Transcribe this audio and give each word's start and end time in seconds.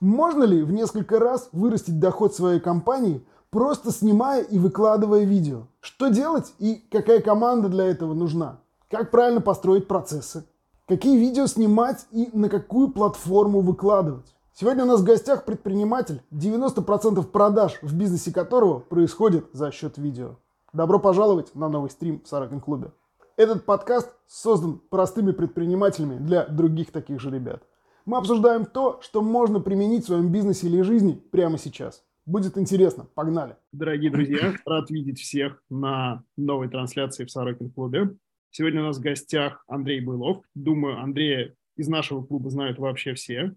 Можно 0.00 0.44
ли 0.44 0.62
в 0.62 0.72
несколько 0.72 1.18
раз 1.18 1.50
вырастить 1.52 2.00
доход 2.00 2.34
своей 2.34 2.58
компании, 2.58 3.22
просто 3.50 3.92
снимая 3.92 4.42
и 4.42 4.58
выкладывая 4.58 5.24
видео? 5.24 5.66
Что 5.80 6.08
делать 6.08 6.54
и 6.58 6.82
какая 6.90 7.20
команда 7.20 7.68
для 7.68 7.84
этого 7.84 8.14
нужна? 8.14 8.60
Как 8.88 9.10
правильно 9.10 9.42
построить 9.42 9.88
процессы? 9.88 10.46
Какие 10.88 11.18
видео 11.18 11.46
снимать 11.46 12.06
и 12.12 12.30
на 12.32 12.48
какую 12.48 12.88
платформу 12.88 13.60
выкладывать? 13.60 14.34
Сегодня 14.54 14.84
у 14.84 14.86
нас 14.86 15.02
в 15.02 15.04
гостях 15.04 15.44
предприниматель, 15.44 16.22
90% 16.32 17.22
продаж 17.26 17.78
в 17.82 17.94
бизнесе 17.94 18.32
которого 18.32 18.78
происходит 18.78 19.50
за 19.52 19.70
счет 19.70 19.98
видео. 19.98 20.36
Добро 20.72 20.98
пожаловать 20.98 21.54
на 21.54 21.68
новый 21.68 21.90
стрим 21.90 22.22
в 22.24 22.28
Саракин 22.28 22.62
клубе. 22.62 22.92
Этот 23.36 23.66
подкаст 23.66 24.08
создан 24.26 24.80
простыми 24.88 25.32
предпринимателями 25.32 26.16
для 26.16 26.46
других 26.46 26.90
таких 26.90 27.20
же 27.20 27.30
ребят. 27.30 27.62
Мы 28.10 28.16
обсуждаем 28.16 28.66
то, 28.66 29.00
что 29.02 29.22
можно 29.22 29.60
применить 29.60 30.02
в 30.02 30.06
своем 30.06 30.32
бизнесе 30.32 30.66
или 30.66 30.82
жизни 30.82 31.12
прямо 31.30 31.58
сейчас. 31.58 32.02
Будет 32.26 32.58
интересно. 32.58 33.06
Погнали. 33.14 33.54
Дорогие 33.70 34.10
друзья, 34.10 34.52
рад 34.66 34.90
видеть 34.90 35.20
всех 35.20 35.62
на 35.70 36.24
новой 36.36 36.68
трансляции 36.68 37.24
в 37.24 37.30
Сорокин 37.30 37.70
клубе. 37.70 38.16
Сегодня 38.50 38.80
у 38.80 38.86
нас 38.86 38.98
в 38.98 39.00
гостях 39.00 39.62
Андрей 39.68 40.00
Былов. 40.00 40.42
Думаю, 40.56 40.98
Андрея 40.98 41.54
из 41.76 41.86
нашего 41.86 42.24
клуба 42.24 42.50
знают 42.50 42.80
вообще 42.80 43.14
все. 43.14 43.54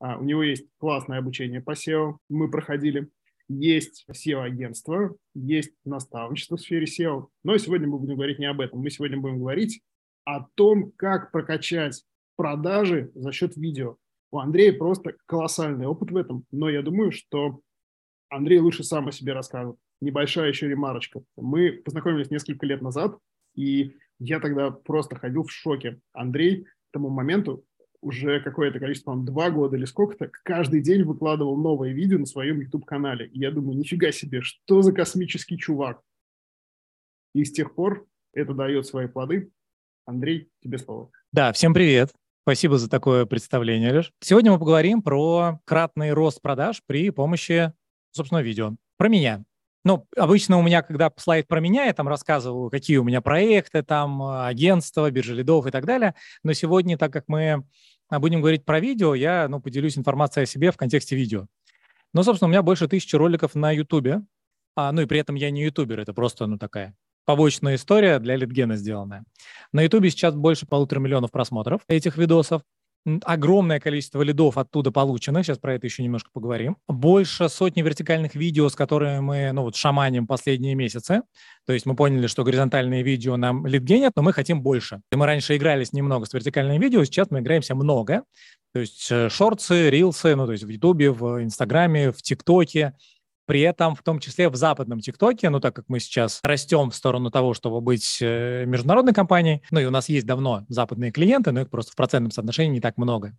А, 0.00 0.18
у 0.18 0.24
него 0.24 0.42
есть 0.42 0.66
классное 0.78 1.20
обучение 1.20 1.60
по 1.60 1.70
SEO. 1.70 2.16
Мы 2.28 2.50
проходили. 2.50 3.08
Есть 3.46 4.04
SEO-агентство, 4.10 5.14
есть 5.36 5.74
наставничество 5.84 6.56
в 6.56 6.60
сфере 6.60 6.86
SEO. 6.86 7.28
Но 7.44 7.56
сегодня 7.56 7.86
мы 7.86 8.00
будем 8.00 8.16
говорить 8.16 8.40
не 8.40 8.46
об 8.46 8.62
этом. 8.62 8.80
Мы 8.80 8.90
сегодня 8.90 9.20
будем 9.20 9.38
говорить 9.38 9.80
о 10.24 10.44
том, 10.56 10.90
как 10.96 11.30
прокачать 11.30 12.02
продажи 12.36 13.10
за 13.14 13.32
счет 13.32 13.56
видео. 13.56 13.96
У 14.30 14.38
Андрея 14.38 14.72
просто 14.72 15.14
колоссальный 15.26 15.86
опыт 15.86 16.10
в 16.10 16.16
этом, 16.16 16.44
но 16.50 16.70
я 16.70 16.82
думаю, 16.82 17.12
что 17.12 17.60
Андрей 18.28 18.60
лучше 18.60 18.82
сам 18.82 19.08
о 19.08 19.12
себе 19.12 19.34
расскажет. 19.34 19.76
Небольшая 20.00 20.48
еще 20.48 20.68
ремарочка. 20.68 21.22
Мы 21.36 21.72
познакомились 21.84 22.30
несколько 22.30 22.66
лет 22.66 22.80
назад, 22.80 23.18
и 23.54 23.96
я 24.18 24.40
тогда 24.40 24.70
просто 24.70 25.16
ходил 25.16 25.44
в 25.44 25.52
шоке. 25.52 26.00
Андрей 26.12 26.64
к 26.64 26.92
тому 26.92 27.10
моменту 27.10 27.64
уже 28.00 28.40
какое-то 28.40 28.80
количество, 28.80 29.12
там, 29.12 29.24
два 29.24 29.50
года 29.50 29.76
или 29.76 29.84
сколько-то, 29.84 30.30
каждый 30.42 30.80
день 30.80 31.04
выкладывал 31.04 31.56
новые 31.56 31.94
видео 31.94 32.18
на 32.18 32.26
своем 32.26 32.60
YouTube-канале. 32.60 33.28
И 33.28 33.38
я 33.38 33.50
думаю, 33.50 33.78
нифига 33.78 34.10
себе, 34.12 34.42
что 34.42 34.82
за 34.82 34.92
космический 34.92 35.56
чувак. 35.56 36.02
И 37.34 37.44
с 37.44 37.52
тех 37.52 37.74
пор 37.74 38.06
это 38.32 38.54
дает 38.54 38.86
свои 38.86 39.06
плоды. 39.06 39.50
Андрей, 40.04 40.50
тебе 40.62 40.78
слово. 40.78 41.10
Да, 41.32 41.52
всем 41.52 41.72
привет. 41.72 42.12
Спасибо 42.44 42.76
за 42.76 42.90
такое 42.90 43.24
представление, 43.24 43.92
Леш. 43.92 44.12
Сегодня 44.20 44.50
мы 44.50 44.58
поговорим 44.58 45.00
про 45.00 45.60
кратный 45.64 46.12
рост 46.12 46.42
продаж 46.42 46.82
при 46.84 47.10
помощи, 47.10 47.72
собственно, 48.10 48.40
видео. 48.40 48.74
Про 48.96 49.08
меня. 49.08 49.44
Ну, 49.84 50.08
обычно 50.16 50.58
у 50.58 50.62
меня, 50.62 50.82
когда 50.82 51.12
слайд 51.16 51.46
про 51.46 51.60
меня, 51.60 51.84
я 51.84 51.92
там 51.92 52.08
рассказываю, 52.08 52.68
какие 52.68 52.96
у 52.96 53.04
меня 53.04 53.20
проекты, 53.20 53.84
там, 53.84 54.20
агентства, 54.22 55.08
биржа 55.12 55.34
лидов 55.34 55.66
и 55.66 55.70
так 55.70 55.86
далее. 55.86 56.16
Но 56.42 56.52
сегодня, 56.52 56.98
так 56.98 57.12
как 57.12 57.24
мы 57.28 57.64
будем 58.10 58.40
говорить 58.40 58.64
про 58.64 58.80
видео, 58.80 59.14
я, 59.14 59.46
ну, 59.48 59.60
поделюсь 59.60 59.96
информацией 59.96 60.42
о 60.42 60.46
себе 60.46 60.72
в 60.72 60.76
контексте 60.76 61.14
видео. 61.14 61.46
Ну, 62.12 62.24
собственно, 62.24 62.48
у 62.48 62.50
меня 62.50 62.62
больше 62.62 62.88
тысячи 62.88 63.14
роликов 63.14 63.54
на 63.54 63.70
Ютубе. 63.70 64.20
А, 64.74 64.90
ну, 64.90 65.02
и 65.02 65.06
при 65.06 65.20
этом 65.20 65.36
я 65.36 65.52
не 65.52 65.62
ютубер, 65.62 66.00
это 66.00 66.12
просто, 66.12 66.46
ну, 66.46 66.58
такая 66.58 66.96
побочная 67.24 67.76
история 67.76 68.18
для 68.18 68.36
Литгена 68.36 68.76
сделанная. 68.76 69.24
На 69.72 69.82
Ютубе 69.82 70.10
сейчас 70.10 70.34
больше 70.34 70.66
полутора 70.66 71.00
миллионов 71.00 71.30
просмотров 71.30 71.82
этих 71.88 72.16
видосов. 72.16 72.62
Огромное 73.24 73.80
количество 73.80 74.22
лидов 74.22 74.56
оттуда 74.56 74.92
получено, 74.92 75.42
сейчас 75.42 75.58
про 75.58 75.74
это 75.74 75.86
еще 75.86 76.04
немножко 76.04 76.30
поговорим. 76.32 76.76
Больше 76.86 77.48
сотни 77.48 77.82
вертикальных 77.82 78.36
видео, 78.36 78.68
с 78.68 78.76
которыми 78.76 79.18
мы 79.18 79.50
ну, 79.50 79.62
вот, 79.62 79.74
шаманим 79.74 80.28
последние 80.28 80.76
месяцы. 80.76 81.22
То 81.66 81.72
есть 81.72 81.84
мы 81.84 81.96
поняли, 81.96 82.28
что 82.28 82.44
горизонтальные 82.44 83.02
видео 83.02 83.36
нам 83.36 83.66
лидгенят, 83.66 84.12
но 84.14 84.22
мы 84.22 84.32
хотим 84.32 84.62
больше. 84.62 85.00
Мы 85.10 85.26
раньше 85.26 85.56
игрались 85.56 85.92
немного 85.92 86.26
с 86.26 86.32
вертикальными 86.32 86.78
видео, 86.78 87.02
сейчас 87.02 87.28
мы 87.32 87.40
играемся 87.40 87.74
много. 87.74 88.22
То 88.72 88.80
есть 88.80 89.10
э, 89.10 89.28
шорты, 89.28 89.90
рилсы, 89.90 90.36
ну 90.36 90.46
то 90.46 90.52
есть 90.52 90.62
в 90.62 90.68
Ютубе, 90.68 91.10
в 91.10 91.42
Инстаграме, 91.42 92.12
в 92.12 92.22
ТикТоке, 92.22 92.94
при 93.46 93.60
этом, 93.60 93.94
в 93.94 94.02
том 94.02 94.18
числе 94.18 94.48
в 94.48 94.56
западном 94.56 95.00
ТикТоке, 95.00 95.50
ну 95.50 95.60
так 95.60 95.74
как 95.74 95.86
мы 95.88 96.00
сейчас 96.00 96.40
растем 96.42 96.90
в 96.90 96.94
сторону 96.94 97.30
того, 97.30 97.54
чтобы 97.54 97.80
быть 97.80 98.18
э, 98.20 98.64
международной 98.66 99.12
компанией, 99.12 99.62
ну 99.70 99.80
и 99.80 99.84
у 99.84 99.90
нас 99.90 100.08
есть 100.08 100.26
давно 100.26 100.64
западные 100.68 101.12
клиенты, 101.12 101.52
но 101.52 101.62
их 101.62 101.70
просто 101.70 101.92
в 101.92 101.96
процентном 101.96 102.30
соотношении 102.30 102.74
не 102.74 102.80
так 102.80 102.96
много. 102.96 103.36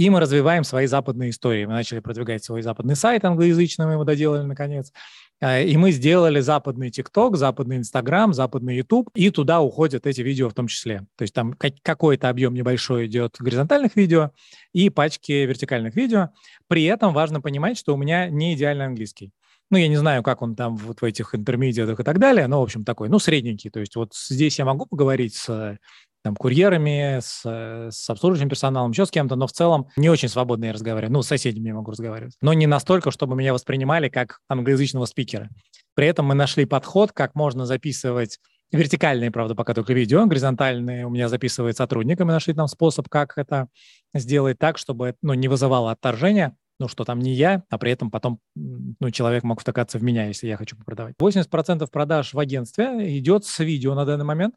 И 0.00 0.08
мы 0.08 0.18
развиваем 0.18 0.64
свои 0.64 0.86
западные 0.86 1.28
истории. 1.28 1.66
Мы 1.66 1.74
начали 1.74 1.98
продвигать 1.98 2.42
свой 2.42 2.62
западный 2.62 2.96
сайт 2.96 3.22
англоязычный, 3.26 3.84
мы 3.84 3.92
его 3.92 4.04
доделали 4.04 4.46
наконец. 4.46 4.94
Э, 5.42 5.62
и 5.62 5.76
мы 5.76 5.90
сделали 5.90 6.40
западный 6.40 6.90
ТикТок, 6.90 7.36
западный 7.36 7.76
Инстаграм, 7.76 8.32
западный 8.32 8.78
Ютуб, 8.78 9.10
и 9.14 9.28
туда 9.28 9.60
уходят 9.60 10.06
эти 10.06 10.22
видео 10.22 10.48
в 10.48 10.54
том 10.54 10.68
числе. 10.68 11.00
То 11.16 11.22
есть 11.24 11.34
там 11.34 11.52
какой-то 11.82 12.30
объем 12.30 12.54
небольшой 12.54 13.08
идет 13.08 13.36
горизонтальных 13.38 13.94
видео 13.94 14.30
и 14.72 14.88
пачки 14.88 15.32
вертикальных 15.44 15.94
видео. 15.94 16.30
При 16.66 16.84
этом 16.84 17.12
важно 17.12 17.42
понимать, 17.42 17.76
что 17.76 17.92
у 17.92 17.98
меня 17.98 18.30
не 18.30 18.54
идеальный 18.54 18.86
английский. 18.86 19.34
Ну, 19.70 19.76
я 19.76 19.86
не 19.86 19.96
знаю, 19.96 20.22
как 20.22 20.40
он 20.40 20.56
там 20.56 20.76
вот 20.76 21.02
в 21.02 21.04
этих 21.04 21.34
интермедиатах 21.34 22.00
и 22.00 22.04
так 22.04 22.18
далее, 22.18 22.46
но, 22.46 22.60
в 22.60 22.64
общем, 22.64 22.86
такой, 22.86 23.10
ну, 23.10 23.18
средненький. 23.18 23.68
То 23.68 23.80
есть 23.80 23.96
вот 23.96 24.14
здесь 24.14 24.58
я 24.58 24.64
могу 24.64 24.86
поговорить 24.86 25.34
с 25.34 25.78
там, 26.22 26.36
курьерами, 26.36 27.18
с, 27.20 27.42
с 27.90 28.10
обслуживающим 28.10 28.48
персоналом, 28.48 28.90
еще 28.90 29.06
с 29.06 29.10
кем-то, 29.10 29.36
но 29.36 29.46
в 29.46 29.52
целом 29.52 29.88
не 29.96 30.08
очень 30.08 30.28
свободно 30.28 30.66
я 30.66 30.72
разговариваю. 30.72 31.12
Ну, 31.12 31.22
с 31.22 31.28
соседями 31.28 31.68
я 31.68 31.74
могу 31.74 31.90
разговаривать. 31.90 32.34
Но 32.42 32.52
не 32.52 32.66
настолько, 32.66 33.10
чтобы 33.10 33.36
меня 33.36 33.52
воспринимали 33.52 34.08
как 34.08 34.40
англоязычного 34.48 35.06
спикера. 35.06 35.48
При 35.94 36.06
этом 36.06 36.26
мы 36.26 36.34
нашли 36.34 36.64
подход, 36.66 37.12
как 37.12 37.34
можно 37.34 37.66
записывать 37.66 38.38
вертикальные, 38.72 39.30
правда, 39.30 39.54
пока 39.54 39.74
только 39.74 39.92
видео, 39.92 40.24
горизонтальные 40.26 41.06
у 41.06 41.10
меня 41.10 41.28
записывает 41.28 41.76
сотрудник, 41.76 42.20
и 42.20 42.24
мы 42.24 42.32
нашли 42.32 42.54
там 42.54 42.68
способ, 42.68 43.08
как 43.08 43.36
это 43.36 43.68
сделать 44.14 44.58
так, 44.58 44.78
чтобы 44.78 45.16
ну, 45.22 45.34
не 45.34 45.48
вызывало 45.48 45.90
отторжения, 45.90 46.56
ну, 46.78 46.88
что 46.88 47.04
там 47.04 47.18
не 47.18 47.34
я, 47.34 47.64
а 47.68 47.78
при 47.78 47.92
этом 47.92 48.10
потом 48.10 48.38
ну, 48.54 49.10
человек 49.10 49.42
мог 49.42 49.60
втыкаться 49.60 49.98
в 49.98 50.02
меня, 50.02 50.26
если 50.26 50.46
я 50.46 50.56
хочу 50.56 50.76
продавать. 50.76 51.14
80% 51.20 51.86
продаж 51.90 52.32
в 52.32 52.38
агентстве 52.38 53.18
идет 53.18 53.44
с 53.44 53.58
видео 53.58 53.94
на 53.94 54.04
данный 54.04 54.24
момент, 54.24 54.54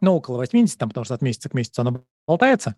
ну, 0.00 0.14
около 0.14 0.36
80, 0.36 0.78
там, 0.78 0.88
потому 0.88 1.04
что 1.04 1.14
от 1.14 1.22
месяца 1.22 1.48
к 1.48 1.54
месяцу 1.54 1.82
оно 1.82 2.04
болтается. 2.26 2.76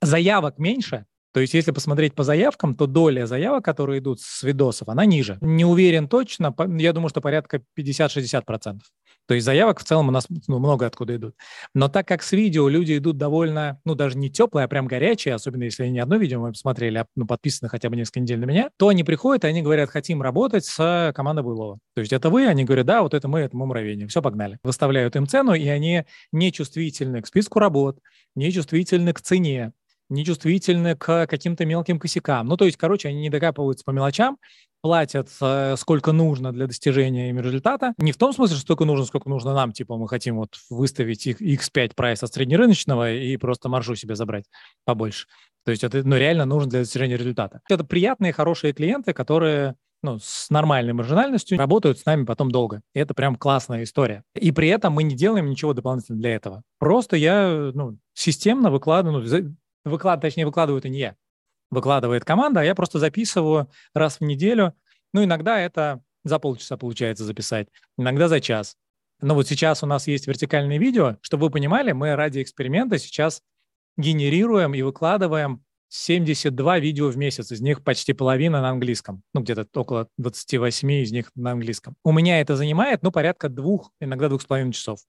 Заявок 0.00 0.58
меньше, 0.58 1.06
то 1.36 1.40
есть, 1.40 1.52
если 1.52 1.70
посмотреть 1.70 2.14
по 2.14 2.22
заявкам, 2.22 2.74
то 2.74 2.86
доля 2.86 3.26
заявок, 3.26 3.62
которые 3.62 3.98
идут 3.98 4.22
с 4.22 4.42
видосов, 4.42 4.88
она 4.88 5.04
ниже. 5.04 5.36
Не 5.42 5.66
уверен 5.66 6.08
точно, 6.08 6.54
я 6.78 6.94
думаю, 6.94 7.10
что 7.10 7.20
порядка 7.20 7.60
50-60%. 7.78 8.78
То 9.26 9.34
есть 9.34 9.44
заявок 9.44 9.80
в 9.80 9.84
целом 9.84 10.08
у 10.08 10.10
нас 10.10 10.26
ну, 10.46 10.58
много 10.58 10.86
откуда 10.86 11.16
идут. 11.16 11.34
Но 11.74 11.88
так 11.88 12.06
как 12.06 12.22
с 12.22 12.32
видео 12.32 12.68
люди 12.68 12.96
идут 12.96 13.18
довольно, 13.18 13.80
ну, 13.84 13.94
даже 13.94 14.16
не 14.16 14.30
теплые, 14.30 14.64
а 14.64 14.68
прям 14.68 14.86
горячие, 14.86 15.34
особенно 15.34 15.64
если 15.64 15.86
не 15.88 15.98
одно 15.98 16.16
видео 16.16 16.40
мы 16.40 16.52
посмотрели, 16.52 16.98
а 16.98 17.06
ну, 17.16 17.26
подписаны 17.26 17.68
хотя 17.68 17.90
бы 17.90 17.96
несколько 17.96 18.20
недель 18.20 18.38
на 18.38 18.44
меня, 18.44 18.70
то 18.76 18.88
они 18.88 19.04
приходят, 19.04 19.44
и 19.44 19.48
они 19.48 19.62
говорят, 19.62 19.90
хотим 19.90 20.22
работать 20.22 20.64
с 20.64 21.12
командой 21.14 21.42
Буйлова. 21.42 21.78
То 21.94 22.00
есть 22.00 22.12
это 22.12 22.30
вы, 22.30 22.46
они 22.46 22.64
говорят, 22.64 22.86
да, 22.86 23.02
вот 23.02 23.14
это 23.14 23.28
мы, 23.28 23.40
это 23.40 23.56
мы 23.56 23.66
муравейник, 23.66 24.10
все, 24.10 24.22
погнали. 24.22 24.58
Выставляют 24.62 25.16
им 25.16 25.26
цену, 25.26 25.54
и 25.54 25.66
они 25.68 26.04
не 26.32 26.52
чувствительны 26.52 27.22
к 27.22 27.26
списку 27.26 27.58
работ, 27.58 27.98
не 28.34 28.52
чувствительны 28.52 29.12
к 29.12 29.20
цене, 29.20 29.72
нечувствительны 30.08 30.96
к 30.96 31.26
каким-то 31.26 31.64
мелким 31.64 31.98
косякам. 31.98 32.46
Ну, 32.46 32.56
то 32.56 32.64
есть, 32.64 32.76
короче, 32.76 33.08
они 33.08 33.20
не 33.20 33.30
докапываются 33.30 33.84
по 33.84 33.90
мелочам, 33.90 34.38
платят 34.82 35.28
э, 35.40 35.74
сколько 35.76 36.12
нужно 36.12 36.52
для 36.52 36.66
достижения 36.66 37.30
ими 37.30 37.40
результата. 37.40 37.92
Не 37.98 38.12
в 38.12 38.16
том 38.16 38.32
смысле, 38.32 38.56
что 38.56 38.62
столько 38.62 38.84
нужно, 38.84 39.04
сколько 39.04 39.28
нужно 39.28 39.52
нам, 39.54 39.72
типа 39.72 39.96
мы 39.96 40.08
хотим 40.08 40.36
вот 40.36 40.56
выставить 40.70 41.26
x5 41.26 41.92
прайс 41.96 42.22
от 42.22 42.32
среднерыночного 42.32 43.12
и 43.12 43.36
просто 43.36 43.68
маржу 43.68 43.96
себе 43.96 44.14
забрать 44.14 44.44
побольше. 44.84 45.26
То 45.64 45.72
есть 45.72 45.82
это 45.82 46.06
ну, 46.06 46.16
реально 46.16 46.44
нужно 46.44 46.70
для 46.70 46.80
достижения 46.80 47.16
результата. 47.16 47.60
Это 47.68 47.82
приятные, 47.82 48.32
хорошие 48.32 48.72
клиенты, 48.72 49.12
которые 49.12 49.74
ну, 50.02 50.18
с 50.20 50.50
нормальной 50.50 50.92
маржинальностью 50.92 51.58
работают 51.58 51.98
с 51.98 52.06
нами 52.06 52.24
потом 52.24 52.52
долго. 52.52 52.82
И 52.94 53.00
это 53.00 53.14
прям 53.14 53.34
классная 53.34 53.82
история. 53.82 54.22
И 54.36 54.52
при 54.52 54.68
этом 54.68 54.92
мы 54.92 55.02
не 55.02 55.16
делаем 55.16 55.50
ничего 55.50 55.72
дополнительно 55.72 56.18
для 56.18 56.36
этого. 56.36 56.62
Просто 56.78 57.16
я 57.16 57.72
ну, 57.74 57.98
системно 58.14 58.70
выкладываю, 58.70 59.24
ну, 59.24 59.56
выклад, 59.86 60.20
точнее, 60.20 60.44
выкладываю 60.44 60.80
это 60.80 60.88
не 60.88 60.98
я, 60.98 61.16
выкладывает 61.70 62.24
команда, 62.24 62.60
а 62.60 62.64
я 62.64 62.74
просто 62.74 62.98
записываю 62.98 63.70
раз 63.94 64.18
в 64.20 64.24
неделю. 64.24 64.74
Ну, 65.12 65.24
иногда 65.24 65.58
это 65.58 66.02
за 66.24 66.38
полчаса 66.38 66.76
получается 66.76 67.24
записать, 67.24 67.68
иногда 67.96 68.28
за 68.28 68.40
час. 68.40 68.76
Но 69.20 69.34
вот 69.34 69.48
сейчас 69.48 69.82
у 69.82 69.86
нас 69.86 70.06
есть 70.06 70.26
вертикальное 70.26 70.78
видео. 70.78 71.16
Чтобы 71.22 71.46
вы 71.46 71.50
понимали, 71.50 71.92
мы 71.92 72.14
ради 72.16 72.42
эксперимента 72.42 72.98
сейчас 72.98 73.42
генерируем 73.96 74.74
и 74.74 74.82
выкладываем 74.82 75.64
72 75.88 76.78
видео 76.80 77.08
в 77.08 77.16
месяц, 77.16 77.52
из 77.52 77.60
них 77.60 77.82
почти 77.82 78.12
половина 78.12 78.60
на 78.60 78.70
английском, 78.70 79.22
ну, 79.32 79.40
где-то 79.40 79.66
около 79.74 80.08
28 80.18 80.90
из 80.92 81.12
них 81.12 81.30
на 81.36 81.52
английском. 81.52 81.94
У 82.02 82.12
меня 82.12 82.40
это 82.40 82.56
занимает, 82.56 83.02
ну, 83.02 83.12
порядка 83.12 83.48
двух, 83.48 83.92
иногда 84.00 84.28
двух 84.28 84.42
с 84.42 84.46
половиной 84.46 84.72
часов 84.72 85.00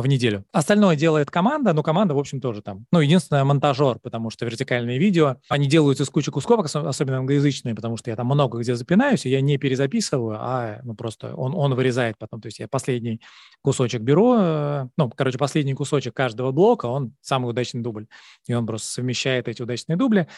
в 0.00 0.06
неделю. 0.06 0.44
Остальное 0.52 0.96
делает 0.96 1.30
команда, 1.30 1.72
но 1.72 1.82
команда, 1.82 2.14
в 2.14 2.18
общем, 2.18 2.40
тоже 2.40 2.62
там. 2.62 2.86
Ну, 2.92 3.00
единственное, 3.00 3.44
монтажер, 3.44 3.98
потому 3.98 4.30
что 4.30 4.44
вертикальные 4.46 4.98
видео, 4.98 5.36
они 5.48 5.68
делаются 5.68 6.04
из 6.04 6.10
кучи 6.10 6.30
кусков, 6.30 6.64
особенно 6.74 7.18
англоязычные, 7.18 7.74
потому 7.74 7.96
что 7.96 8.10
я 8.10 8.16
там 8.16 8.26
много 8.26 8.58
где 8.58 8.74
запинаюсь, 8.74 9.26
и 9.26 9.30
я 9.30 9.40
не 9.40 9.58
перезаписываю, 9.58 10.36
а 10.40 10.80
ну, 10.82 10.94
просто 10.94 11.34
он, 11.34 11.54
он 11.54 11.74
вырезает 11.74 12.16
потом. 12.18 12.40
То 12.40 12.46
есть 12.46 12.58
я 12.58 12.68
последний 12.68 13.20
кусочек 13.62 14.02
беру, 14.02 14.34
э, 14.38 14.88
ну, 14.96 15.10
короче, 15.10 15.38
последний 15.38 15.74
кусочек 15.74 16.14
каждого 16.14 16.52
блока, 16.52 16.86
он 16.86 17.14
самый 17.20 17.50
удачный 17.50 17.82
дубль. 17.82 18.06
И 18.46 18.54
он 18.54 18.66
просто 18.66 18.88
совмещает 18.88 19.48
эти 19.48 19.62
удачные 19.62 19.96
дубли. 19.96 20.28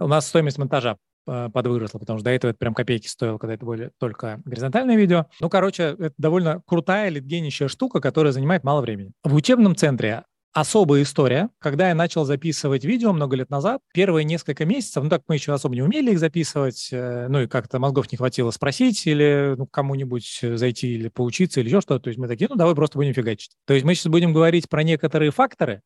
У 0.00 0.06
нас 0.06 0.26
стоимость 0.26 0.58
монтажа 0.58 0.96
Э, 1.26 1.48
подвыросла, 1.52 1.98
потому 1.98 2.18
что 2.18 2.24
до 2.24 2.30
этого 2.32 2.50
это 2.50 2.58
прям 2.58 2.74
копейки 2.74 3.06
стоило, 3.06 3.38
когда 3.38 3.54
это 3.54 3.64
были 3.64 3.90
только 3.98 4.42
горизонтальные 4.44 4.98
видео. 4.98 5.26
Ну, 5.40 5.48
короче, 5.48 5.96
это 5.98 6.12
довольно 6.18 6.60
крутая 6.66 7.08
литгенищая 7.08 7.68
штука, 7.68 8.00
которая 8.00 8.32
занимает 8.32 8.62
мало 8.62 8.82
времени. 8.82 9.12
В 9.22 9.34
учебном 9.34 9.74
центре 9.74 10.24
особая 10.52 11.02
история. 11.02 11.48
Когда 11.58 11.88
я 11.88 11.94
начал 11.94 12.24
записывать 12.26 12.84
видео 12.84 13.12
много 13.12 13.36
лет 13.36 13.48
назад, 13.48 13.80
первые 13.94 14.24
несколько 14.24 14.66
месяцев, 14.66 15.02
ну 15.02 15.08
так 15.08 15.22
мы 15.26 15.36
еще 15.36 15.52
особо 15.52 15.74
не 15.74 15.82
умели 15.82 16.12
их 16.12 16.18
записывать, 16.18 16.90
э, 16.92 17.26
ну 17.28 17.40
и 17.40 17.46
как-то 17.46 17.78
мозгов 17.78 18.12
не 18.12 18.18
хватило 18.18 18.50
спросить 18.50 19.06
или 19.06 19.54
ну, 19.56 19.66
кому-нибудь 19.66 20.40
зайти 20.42 20.94
или 20.94 21.08
поучиться 21.08 21.60
или 21.60 21.68
еще 21.68 21.80
что-то. 21.80 22.04
То 22.04 22.08
есть 22.08 22.18
мы 22.18 22.28
такие, 22.28 22.48
ну 22.50 22.56
давай 22.56 22.74
просто 22.74 22.98
будем 22.98 23.14
фигачить. 23.14 23.52
То 23.66 23.72
есть 23.72 23.86
мы 23.86 23.94
сейчас 23.94 24.08
будем 24.08 24.34
говорить 24.34 24.68
про 24.68 24.82
некоторые 24.82 25.30
факторы, 25.30 25.80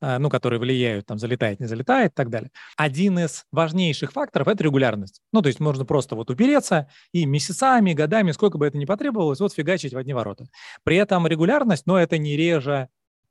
ну, 0.00 0.30
которые 0.30 0.60
влияют, 0.60 1.06
там, 1.06 1.18
залетает, 1.18 1.60
не 1.60 1.66
залетает 1.66 2.12
и 2.12 2.14
так 2.14 2.30
далее. 2.30 2.50
Один 2.76 3.18
из 3.18 3.44
важнейших 3.52 4.12
факторов– 4.12 4.48
это 4.48 4.64
регулярность. 4.64 5.20
Ну, 5.32 5.42
то 5.42 5.48
есть 5.48 5.60
можно 5.60 5.84
просто 5.84 6.14
вот 6.14 6.30
упереться 6.30 6.88
и 7.12 7.26
месяцами, 7.26 7.92
годами, 7.92 8.32
сколько 8.32 8.58
бы 8.58 8.66
это 8.66 8.78
ни 8.78 8.84
потребовалось, 8.84 9.40
вот 9.40 9.52
фигачить 9.52 9.92
в 9.92 9.98
одни 9.98 10.12
ворота. 10.12 10.46
При 10.84 10.96
этом 10.96 11.26
регулярность, 11.26 11.86
но 11.86 11.98
это 11.98 12.18
не 12.18 12.36
реже 12.36 12.88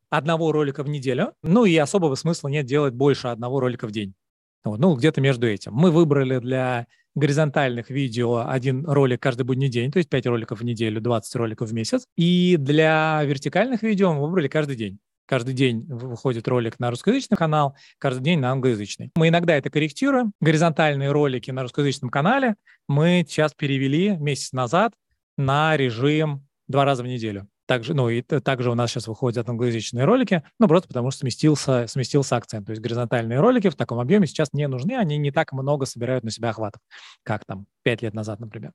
одного 0.10 0.52
ролика 0.52 0.84
в 0.84 0.90
неделю, 0.90 1.34
ну 1.44 1.66
и 1.66 1.76
особого 1.76 2.16
смысла 2.16 2.48
нет 2.48 2.66
делать 2.66 2.94
больше 2.94 3.28
одного 3.28 3.60
ролика 3.60 3.88
в 3.88 3.92
день. 3.92 4.14
Вот, 4.64 4.80
ну, 4.80 4.96
где-то 4.96 5.22
между 5.22 5.48
этим. 5.48 5.74
Мы 5.74 5.92
выбрали 5.92 6.40
для 6.40 6.88
горизонтальных 7.16 7.90
видео 7.90 8.48
один 8.48 8.86
ролик 8.86 9.22
каждый 9.22 9.44
будний 9.44 9.70
день, 9.70 9.92
то 9.92 9.98
есть 9.98 10.10
5 10.10 10.28
роликов 10.28 10.60
в 10.60 10.64
неделю, 10.64 11.02
20 11.02 11.36
роликов 11.36 11.70
в 11.70 11.74
месяц. 11.74 12.06
И 12.16 12.58
для 12.58 13.24
вертикальных 13.24 13.82
видео 13.82 14.14
мы 14.14 14.22
выбрали 14.22 14.48
каждый 14.48 14.76
день. 14.76 15.00
Каждый 15.28 15.54
день 15.54 15.86
выходит 15.90 16.48
ролик 16.48 16.80
на 16.80 16.90
русскоязычный 16.90 17.36
канал, 17.36 17.76
каждый 18.00 18.24
день 18.24 18.40
на 18.40 18.52
англоязычный. 18.52 19.12
Мы 19.16 19.28
иногда 19.28 19.56
это 19.56 19.70
корректируем. 19.70 20.32
Горизонтальные 20.40 21.12
ролики 21.12 21.52
на 21.52 21.64
русскоязычном 21.64 22.10
канале 22.10 22.56
мы 22.88 23.26
сейчас 23.28 23.54
перевели 23.54 24.16
месяц 24.16 24.54
назад 24.54 24.94
на 25.38 25.76
режим 25.76 26.48
два 26.70 26.86
раза 26.86 27.04
в 27.04 27.08
неделю. 27.08 27.48
Также, 27.68 27.94
ну, 27.94 28.10
и 28.10 28.22
также 28.22 28.72
у 28.72 28.76
нас 28.76 28.90
сейчас 28.90 29.08
выходят 29.08 29.48
англоязычные 29.48 30.06
ролики, 30.06 30.42
ну, 30.58 30.68
просто 30.68 30.88
потому 30.88 31.12
что 31.12 31.20
сместился, 31.20 31.86
сместился 31.88 32.38
акцент. 32.38 32.66
То 32.66 32.72
есть 32.72 32.82
горизонтальные 32.82 33.42
ролики 33.42 33.70
в 33.70 33.76
таком 33.76 34.00
объеме 34.00 34.26
сейчас 34.26 34.54
не 34.54 34.68
нужны, 34.68 34.94
они 34.94 35.18
не 35.18 35.32
так 35.32 35.52
много 35.52 35.86
собирают 35.86 36.24
на 36.24 36.32
себя 36.32 36.52
охватов, 36.52 36.82
как 37.24 37.44
там 37.46 37.68
пять 37.84 38.02
лет 38.02 38.14
назад, 38.14 38.40
например. 38.40 38.72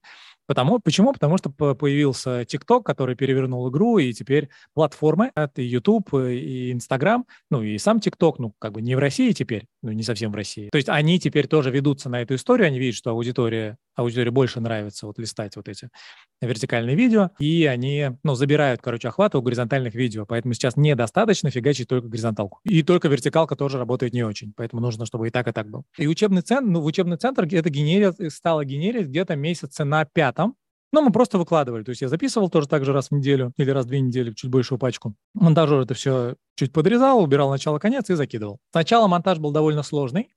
Потому, 0.47 0.79
почему? 0.79 1.15
Потому 1.15 1.39
что 1.39 1.51
появился 1.51 2.43
TikTok, 2.43 2.83
который 2.83 3.17
перевернул 3.17 3.71
игру, 3.71 3.97
и 3.97 4.13
теперь 4.13 4.51
платформы, 4.75 5.33
это 5.35 5.63
YouTube, 5.63 6.13
и 6.15 6.73
Instagram, 6.73 7.25
ну 7.51 7.63
и 7.63 7.79
сам 7.79 7.97
TikTok, 7.97 8.35
ну 8.39 8.55
как 8.59 8.73
бы 8.73 8.83
не 8.83 8.95
в 8.95 8.99
России 8.99 9.33
теперь, 9.33 9.67
ну 9.83 9.93
не 9.93 10.03
совсем 10.03 10.33
в 10.33 10.35
России. 10.35 10.69
То 10.71 10.77
есть 10.77 10.89
они 10.89 11.19
теперь 11.19 11.47
тоже 11.47 11.71
ведутся 11.71 12.09
на 12.09 12.23
эту 12.23 12.35
историю, 12.37 12.67
они 12.67 12.79
видят, 12.79 12.97
что 12.97 13.11
аудитория, 13.11 13.77
аудитории 13.95 14.31
больше 14.31 14.61
нравится 14.61 15.07
вот 15.07 15.19
листать 15.19 15.57
вот 15.57 15.69
эти 15.69 15.89
вертикальные 16.41 16.97
видео, 16.97 17.31
и 17.39 17.67
они, 17.67 18.11
ну, 18.25 18.35
забирают, 18.35 18.81
короче, 18.83 19.09
охваты 19.09 19.39
у 19.39 19.43
горизонтальных 19.43 19.95
видео, 19.95 20.27
поэтому 20.27 20.55
сейчас 20.55 20.77
недостаточно 20.77 21.51
фигачить 21.51 21.89
только 21.89 22.09
горизонталку. 22.09 22.61
И 22.65 22.83
только 22.83 23.09
вертикалка 23.09 23.57
тоже 23.57 23.79
работает 23.79 24.13
не 24.13 24.25
очень, 24.25 24.53
поэтому 24.57 24.83
нужно, 24.83 25.07
чтобы 25.07 25.29
и 25.29 25.31
так, 25.31 25.49
и 25.49 25.53
так 25.53 25.69
был. 25.69 25.85
И 25.99 26.07
учебный 26.07 26.43
центр, 26.43 26.71
ну, 26.71 26.81
в 26.81 26.87
учебный 26.87 27.17
центр 27.17 27.45
это 27.45 27.71
генерит, 27.71 28.17
стало 28.33 28.65
генерить 28.65 29.07
где-то 29.07 29.37
месяца 29.37 29.85
на 29.85 30.05
пятом, 30.05 30.57
но 30.93 31.03
мы 31.03 31.11
просто 31.11 31.39
выкладывали. 31.39 31.83
То 31.83 31.91
есть 31.91 32.03
я 32.03 32.09
записывал 32.09 32.51
тоже 32.51 32.69
так 32.69 32.85
же 32.85 32.93
раз 32.93 33.09
в 33.09 33.13
неделю 33.13 33.53
или 33.57 33.71
раз 33.71 33.87
в 33.87 33.89
две 33.89 34.01
недели, 34.01 34.33
чуть 34.33 34.51
большую 34.51 34.79
пачку. 34.79 35.15
Монтажер 35.35 35.81
это 35.81 35.95
все 35.95 36.37
чуть 36.55 36.73
подрезал, 36.73 37.23
убирал 37.23 37.51
начало-конец 37.51 38.11
и 38.11 38.15
закидывал. 38.15 38.59
Сначала 38.71 39.09
монтаж 39.09 39.39
был 39.39 39.51
довольно 39.51 39.83
сложный, 39.83 40.29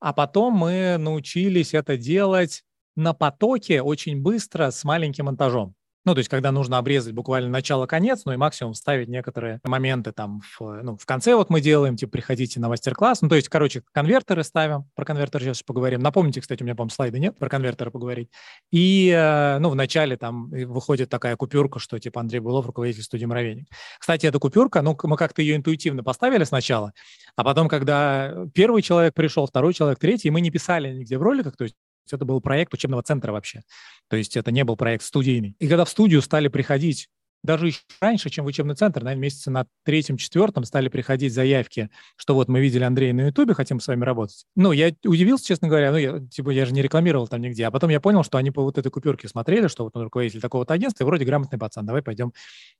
а 0.00 0.12
потом 0.12 0.54
мы 0.54 0.96
научились 0.98 1.74
это 1.74 1.96
делать 1.96 2.64
на 2.96 3.14
потоке 3.14 3.80
очень 3.82 4.20
быстро 4.20 4.70
с 4.70 4.84
маленьким 4.84 5.26
монтажом. 5.26 5.74
Ну, 6.04 6.14
то 6.14 6.18
есть, 6.18 6.28
когда 6.28 6.50
нужно 6.50 6.78
обрезать 6.78 7.14
буквально 7.14 7.48
начало-конец, 7.48 8.22
ну 8.24 8.32
и 8.32 8.36
максимум 8.36 8.72
вставить 8.72 9.08
некоторые 9.08 9.60
моменты 9.62 10.10
там 10.12 10.40
в, 10.40 10.82
ну, 10.82 10.96
в 10.96 11.06
конце 11.06 11.36
вот 11.36 11.48
мы 11.48 11.60
делаем, 11.60 11.96
типа, 11.96 12.12
приходите 12.12 12.58
на 12.58 12.68
мастер-класс. 12.68 13.22
Ну, 13.22 13.28
то 13.28 13.36
есть, 13.36 13.48
короче, 13.48 13.82
конвертеры 13.92 14.42
ставим, 14.42 14.86
про 14.96 15.04
конвертеры 15.04 15.44
сейчас 15.44 15.62
поговорим. 15.62 16.00
Напомните, 16.00 16.40
кстати, 16.40 16.62
у 16.62 16.64
меня, 16.64 16.74
по-моему, 16.74 16.90
слайды 16.90 17.20
нет, 17.20 17.38
про 17.38 17.48
конвертеры 17.48 17.92
поговорить. 17.92 18.30
И, 18.72 19.12
э, 19.14 19.58
ну, 19.60 19.70
в 19.70 19.76
начале 19.76 20.16
там 20.16 20.50
выходит 20.50 21.08
такая 21.08 21.36
купюрка, 21.36 21.78
что, 21.78 21.98
типа, 22.00 22.20
Андрей 22.20 22.40
Булов, 22.40 22.66
руководитель 22.66 23.04
студии 23.04 23.26
«Муравейник». 23.26 23.68
Кстати, 24.00 24.26
эта 24.26 24.40
купюрка, 24.40 24.82
ну, 24.82 24.98
мы 25.04 25.16
как-то 25.16 25.40
ее 25.40 25.54
интуитивно 25.54 26.02
поставили 26.02 26.42
сначала, 26.44 26.92
а 27.36 27.44
потом, 27.44 27.68
когда 27.68 28.46
первый 28.54 28.82
человек 28.82 29.14
пришел, 29.14 29.46
второй 29.46 29.72
человек, 29.72 30.00
третий, 30.00 30.30
мы 30.30 30.40
не 30.40 30.50
писали 30.50 30.92
нигде 30.92 31.16
в 31.16 31.22
роликах, 31.22 31.56
то 31.56 31.64
есть 31.64 31.76
это 32.10 32.24
был 32.24 32.40
проект 32.40 32.72
учебного 32.74 33.02
центра 33.02 33.32
вообще. 33.32 33.62
То 34.08 34.16
есть 34.16 34.36
это 34.36 34.50
не 34.50 34.64
был 34.64 34.76
проект 34.76 35.04
студийный. 35.04 35.54
И 35.58 35.68
когда 35.68 35.84
в 35.84 35.88
студию 35.88 36.22
стали 36.22 36.48
приходить 36.48 37.08
даже 37.42 37.68
еще 37.68 37.80
раньше, 38.00 38.30
чем 38.30 38.44
в 38.44 38.48
учебный 38.48 38.74
центр, 38.74 39.02
наверное, 39.02 39.22
месяца 39.22 39.50
на 39.50 39.66
третьем-четвертом 39.84 40.64
стали 40.64 40.88
приходить 40.88 41.32
заявки, 41.32 41.90
что 42.16 42.34
вот 42.34 42.48
мы 42.48 42.60
видели 42.60 42.84
Андрея 42.84 43.12
на 43.12 43.26
Ютубе, 43.26 43.54
хотим 43.54 43.80
с 43.80 43.86
вами 43.88 44.04
работать. 44.04 44.44
Ну, 44.54 44.72
я 44.72 44.92
удивился, 45.04 45.46
честно 45.46 45.68
говоря, 45.68 45.90
ну, 45.90 45.96
я, 45.96 46.20
типа, 46.20 46.50
я 46.50 46.66
же 46.66 46.72
не 46.72 46.82
рекламировал 46.82 47.26
там 47.28 47.40
нигде, 47.40 47.66
а 47.66 47.70
потом 47.70 47.90
я 47.90 48.00
понял, 48.00 48.22
что 48.22 48.38
они 48.38 48.50
по 48.50 48.62
вот 48.62 48.78
этой 48.78 48.90
купюрке 48.90 49.28
смотрели, 49.28 49.66
что 49.68 49.84
вот 49.84 49.96
он 49.96 50.04
руководитель 50.04 50.40
такого-то 50.40 50.74
агентства, 50.74 51.04
и 51.04 51.06
вроде 51.06 51.24
грамотный 51.24 51.58
пацан, 51.58 51.84
давай 51.86 52.02
пойдем, 52.02 52.32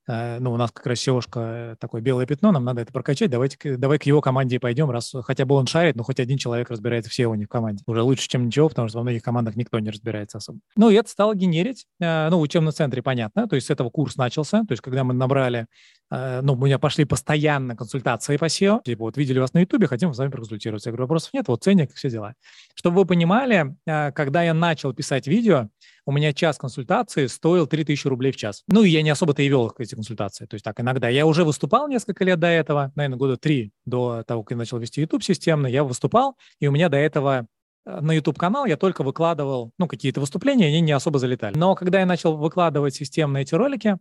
э, 0.08 0.38
ну, 0.38 0.52
у 0.52 0.56
нас 0.56 0.70
как 0.70 0.86
раз 0.86 0.98
SEOшка 1.06 1.40
э, 1.40 1.76
такое 1.80 2.00
белое 2.00 2.26
пятно, 2.26 2.52
нам 2.52 2.64
надо 2.64 2.82
это 2.82 2.92
прокачать, 2.92 3.30
давайте, 3.30 3.76
давай 3.76 3.98
к 3.98 4.04
его 4.04 4.20
команде 4.20 4.60
пойдем, 4.60 4.90
раз 4.90 5.12
хотя 5.24 5.44
бы 5.44 5.54
он 5.54 5.66
шарит, 5.66 5.96
но 5.96 6.02
хоть 6.02 6.20
один 6.20 6.38
человек 6.38 6.70
разбирается 6.70 7.10
в 7.10 7.18
SEO 7.18 7.26
у 7.26 7.34
них 7.34 7.46
в 7.46 7.50
команде. 7.50 7.82
Уже 7.86 8.02
лучше, 8.02 8.28
чем 8.28 8.46
ничего, 8.46 8.68
потому 8.68 8.88
что 8.88 8.98
во 8.98 9.02
многих 9.02 9.22
командах 9.22 9.56
никто 9.56 9.78
не 9.78 9.90
разбирается 9.90 10.38
особо. 10.38 10.58
Ну, 10.76 10.90
и 10.90 10.94
это 10.94 11.08
стало 11.08 11.34
генерить, 11.34 11.86
э, 12.00 12.28
ну, 12.30 12.38
в 12.38 12.42
учебном 12.42 12.72
центре 12.72 13.02
понятно, 13.02 13.48
то 13.48 13.56
есть 13.56 13.66
с 13.66 13.70
этого 13.70 13.90
курс 13.90 14.16
начался, 14.16 14.51
то 14.60 14.72
есть 14.72 14.82
когда 14.82 15.04
мы 15.04 15.14
набрали, 15.14 15.66
э, 16.10 16.40
ну, 16.42 16.54
у 16.54 16.56
меня 16.56 16.78
пошли 16.78 17.04
постоянно 17.04 17.76
консультации 17.76 18.36
по 18.36 18.44
SEO, 18.44 18.82
типа, 18.84 19.04
вот 19.04 19.16
видели 19.16 19.38
вас 19.38 19.52
на 19.52 19.60
YouTube, 19.60 19.86
хотим 19.86 20.12
с 20.14 20.18
вами 20.18 20.30
проконсультироваться. 20.30 20.90
Я 20.90 20.92
говорю, 20.92 21.04
вопросов 21.04 21.32
нет, 21.32 21.48
вот 21.48 21.62
ценник, 21.62 21.92
все 21.94 22.10
дела. 22.10 22.34
Чтобы 22.74 22.98
вы 22.98 23.06
понимали, 23.06 23.76
э, 23.86 24.12
когда 24.12 24.42
я 24.42 24.54
начал 24.54 24.92
писать 24.92 25.26
видео, 25.26 25.68
у 26.04 26.12
меня 26.12 26.32
час 26.32 26.58
консультации 26.58 27.26
стоил 27.26 27.66
3000 27.66 28.06
рублей 28.08 28.32
в 28.32 28.36
час. 28.36 28.64
Ну, 28.66 28.82
и 28.82 28.90
я 28.90 29.02
не 29.02 29.10
особо-то 29.10 29.42
и 29.42 29.48
вел 29.48 29.72
эти 29.78 29.94
консультации. 29.94 30.46
То 30.46 30.54
есть 30.54 30.64
так 30.64 30.80
иногда. 30.80 31.08
Я 31.08 31.26
уже 31.26 31.44
выступал 31.44 31.88
несколько 31.88 32.24
лет 32.24 32.38
до 32.40 32.48
этого, 32.48 32.92
наверное, 32.96 33.18
года 33.18 33.36
три 33.36 33.72
до 33.84 34.24
того, 34.24 34.42
как 34.42 34.52
я 34.52 34.56
начал 34.56 34.78
вести 34.78 35.00
YouTube 35.00 35.22
системно, 35.22 35.66
я 35.66 35.84
выступал, 35.84 36.36
и 36.58 36.66
у 36.66 36.72
меня 36.72 36.88
до 36.88 36.96
этого 36.96 37.46
э, 37.86 38.00
на 38.00 38.12
YouTube-канал 38.12 38.66
я 38.66 38.76
только 38.76 39.02
выкладывал, 39.04 39.72
ну, 39.78 39.86
какие-то 39.86 40.20
выступления, 40.20 40.66
они 40.66 40.80
не 40.80 40.92
особо 40.92 41.18
залетали. 41.18 41.56
Но 41.56 41.74
когда 41.74 42.00
я 42.00 42.06
начал 42.06 42.36
выкладывать 42.36 42.94
системно 42.94 43.38
эти 43.38 43.54
ролики, 43.54 43.96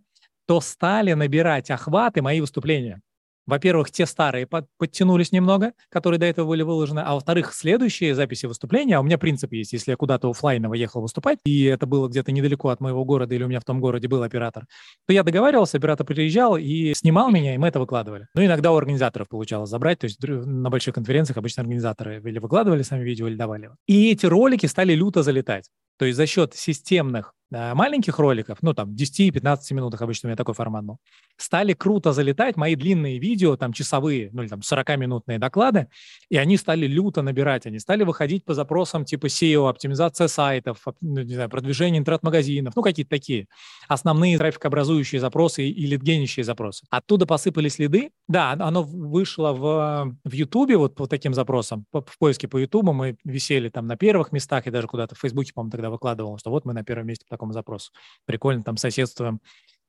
то 0.52 0.60
стали 0.60 1.14
набирать 1.14 1.72
охваты 1.72 2.22
мои 2.22 2.42
выступления. 2.42 3.00
Во-первых, 3.48 3.90
те 3.90 4.06
старые 4.06 4.46
под, 4.46 4.66
подтянулись 4.78 5.32
немного, 5.32 5.72
которые 5.88 6.20
до 6.20 6.26
этого 6.26 6.46
были 6.46 6.62
выложены, 6.62 7.00
а 7.00 7.14
во-вторых, 7.14 7.54
следующие 7.54 8.14
записи 8.16 8.48
выступления, 8.48 8.98
а 8.98 9.00
у 9.00 9.04
меня 9.04 9.18
принцип 9.18 9.54
есть, 9.54 9.72
если 9.72 9.92
я 9.92 9.96
куда-то 9.96 10.30
офлайново 10.30 10.74
ехал 10.74 11.02
выступать, 11.02 11.40
и 11.46 11.64
это 11.64 11.86
было 11.86 12.10
где-то 12.10 12.34
недалеко 12.34 12.68
от 12.68 12.82
моего 12.82 13.06
города, 13.06 13.34
или 13.34 13.46
у 13.46 13.48
меня 13.48 13.62
в 13.62 13.64
том 13.64 13.80
городе 13.80 14.10
был 14.10 14.24
оператор, 14.24 14.66
то 15.08 15.14
я 15.14 15.24
договаривался, 15.24 15.78
оператор 15.78 16.06
приезжал 16.06 16.58
и 16.58 16.94
снимал 16.96 17.32
меня, 17.32 17.56
и 17.56 17.58
мы 17.58 17.70
это 17.70 17.80
выкладывали. 17.80 18.28
Ну, 18.34 18.44
иногда 18.44 18.74
у 18.74 18.76
организаторов 18.76 19.30
получалось 19.30 19.70
забрать, 19.70 20.00
то 20.00 20.06
есть 20.06 20.22
на 20.22 20.70
больших 20.70 20.96
конференциях 20.96 21.38
обычно 21.38 21.62
организаторы 21.62 22.22
или 22.22 22.40
выкладывали 22.40 22.82
сами 22.82 23.06
видео, 23.06 23.30
или 23.30 23.38
давали. 23.38 23.70
И 23.88 24.12
эти 24.12 24.26
ролики 24.26 24.66
стали 24.66 24.96
люто 24.96 25.24
залетать. 25.24 25.70
То 26.02 26.06
есть 26.06 26.18
за 26.18 26.26
счет 26.26 26.56
системных 26.56 27.36
э, 27.52 27.76
маленьких 27.76 28.18
роликов, 28.18 28.58
ну 28.64 28.74
там 28.74 28.96
10-15 28.96 29.60
минутах 29.76 30.02
обычно 30.02 30.26
у 30.26 30.30
меня 30.30 30.36
такой 30.36 30.56
формат 30.56 30.84
был, 30.84 30.98
стали 31.38 31.74
круто 31.74 32.12
залетать 32.12 32.58
мои 32.58 32.76
длинные 32.76 33.20
видео, 33.20 33.56
там 33.56 33.72
часовые, 33.72 34.32
ну 34.34 34.42
или 34.42 34.50
там 34.50 34.62
40-минутные 34.62 35.38
доклады, 35.38 35.90
и 36.30 36.38
они 36.38 36.58
стали 36.58 36.88
люто 36.88 37.22
набирать, 37.22 37.68
они 37.68 37.78
стали 37.78 38.04
выходить 38.04 38.46
по 38.46 38.56
запросам 38.56 39.06
типа 39.06 39.28
SEO, 39.28 39.70
оптимизация 39.70 40.28
сайтов, 40.28 40.84
ну, 41.02 41.22
не 41.22 41.36
знаю, 41.36 41.52
продвижение 41.52 42.00
интернет-магазинов, 42.00 42.76
ну 42.76 42.82
какие-то 42.82 43.12
такие 43.12 43.46
основные 43.88 44.40
трафикообразующие 44.40 45.22
запросы 45.22 45.70
и 45.70 45.86
лидгенящие 45.86 46.44
запросы. 46.44 46.84
Оттуда 46.90 47.28
посыпались 47.28 47.78
лиды, 47.78 48.10
да, 48.28 48.54
оно 48.54 48.82
вышло 48.82 49.54
в, 49.54 50.18
в 50.24 50.34
YouTube 50.34 50.74
вот 50.78 50.96
по 50.96 51.06
таким 51.06 51.36
запросам, 51.36 51.86
по, 51.92 52.02
в 52.02 52.18
поиске 52.18 52.48
по 52.48 52.58
YouTube 52.58 52.86
мы 52.86 53.18
висели 53.24 53.70
там 53.70 53.86
на 53.86 53.98
первых 53.98 54.32
местах 54.32 54.66
и 54.66 54.72
даже 54.72 54.88
куда-то 54.88 55.14
в 55.14 55.20
Фейсбуке, 55.20 55.52
по-моему, 55.54 55.70
тогда 55.70 55.91
выкладывал, 55.92 56.38
что 56.38 56.50
вот 56.50 56.66
мы 56.66 56.74
на 56.74 56.84
первом 56.84 57.08
месте 57.08 57.26
по 57.26 57.36
такому 57.36 57.54
запросу. 57.54 57.92
Прикольно, 58.26 58.64
там 58.64 58.78
соседствуем 58.78 59.40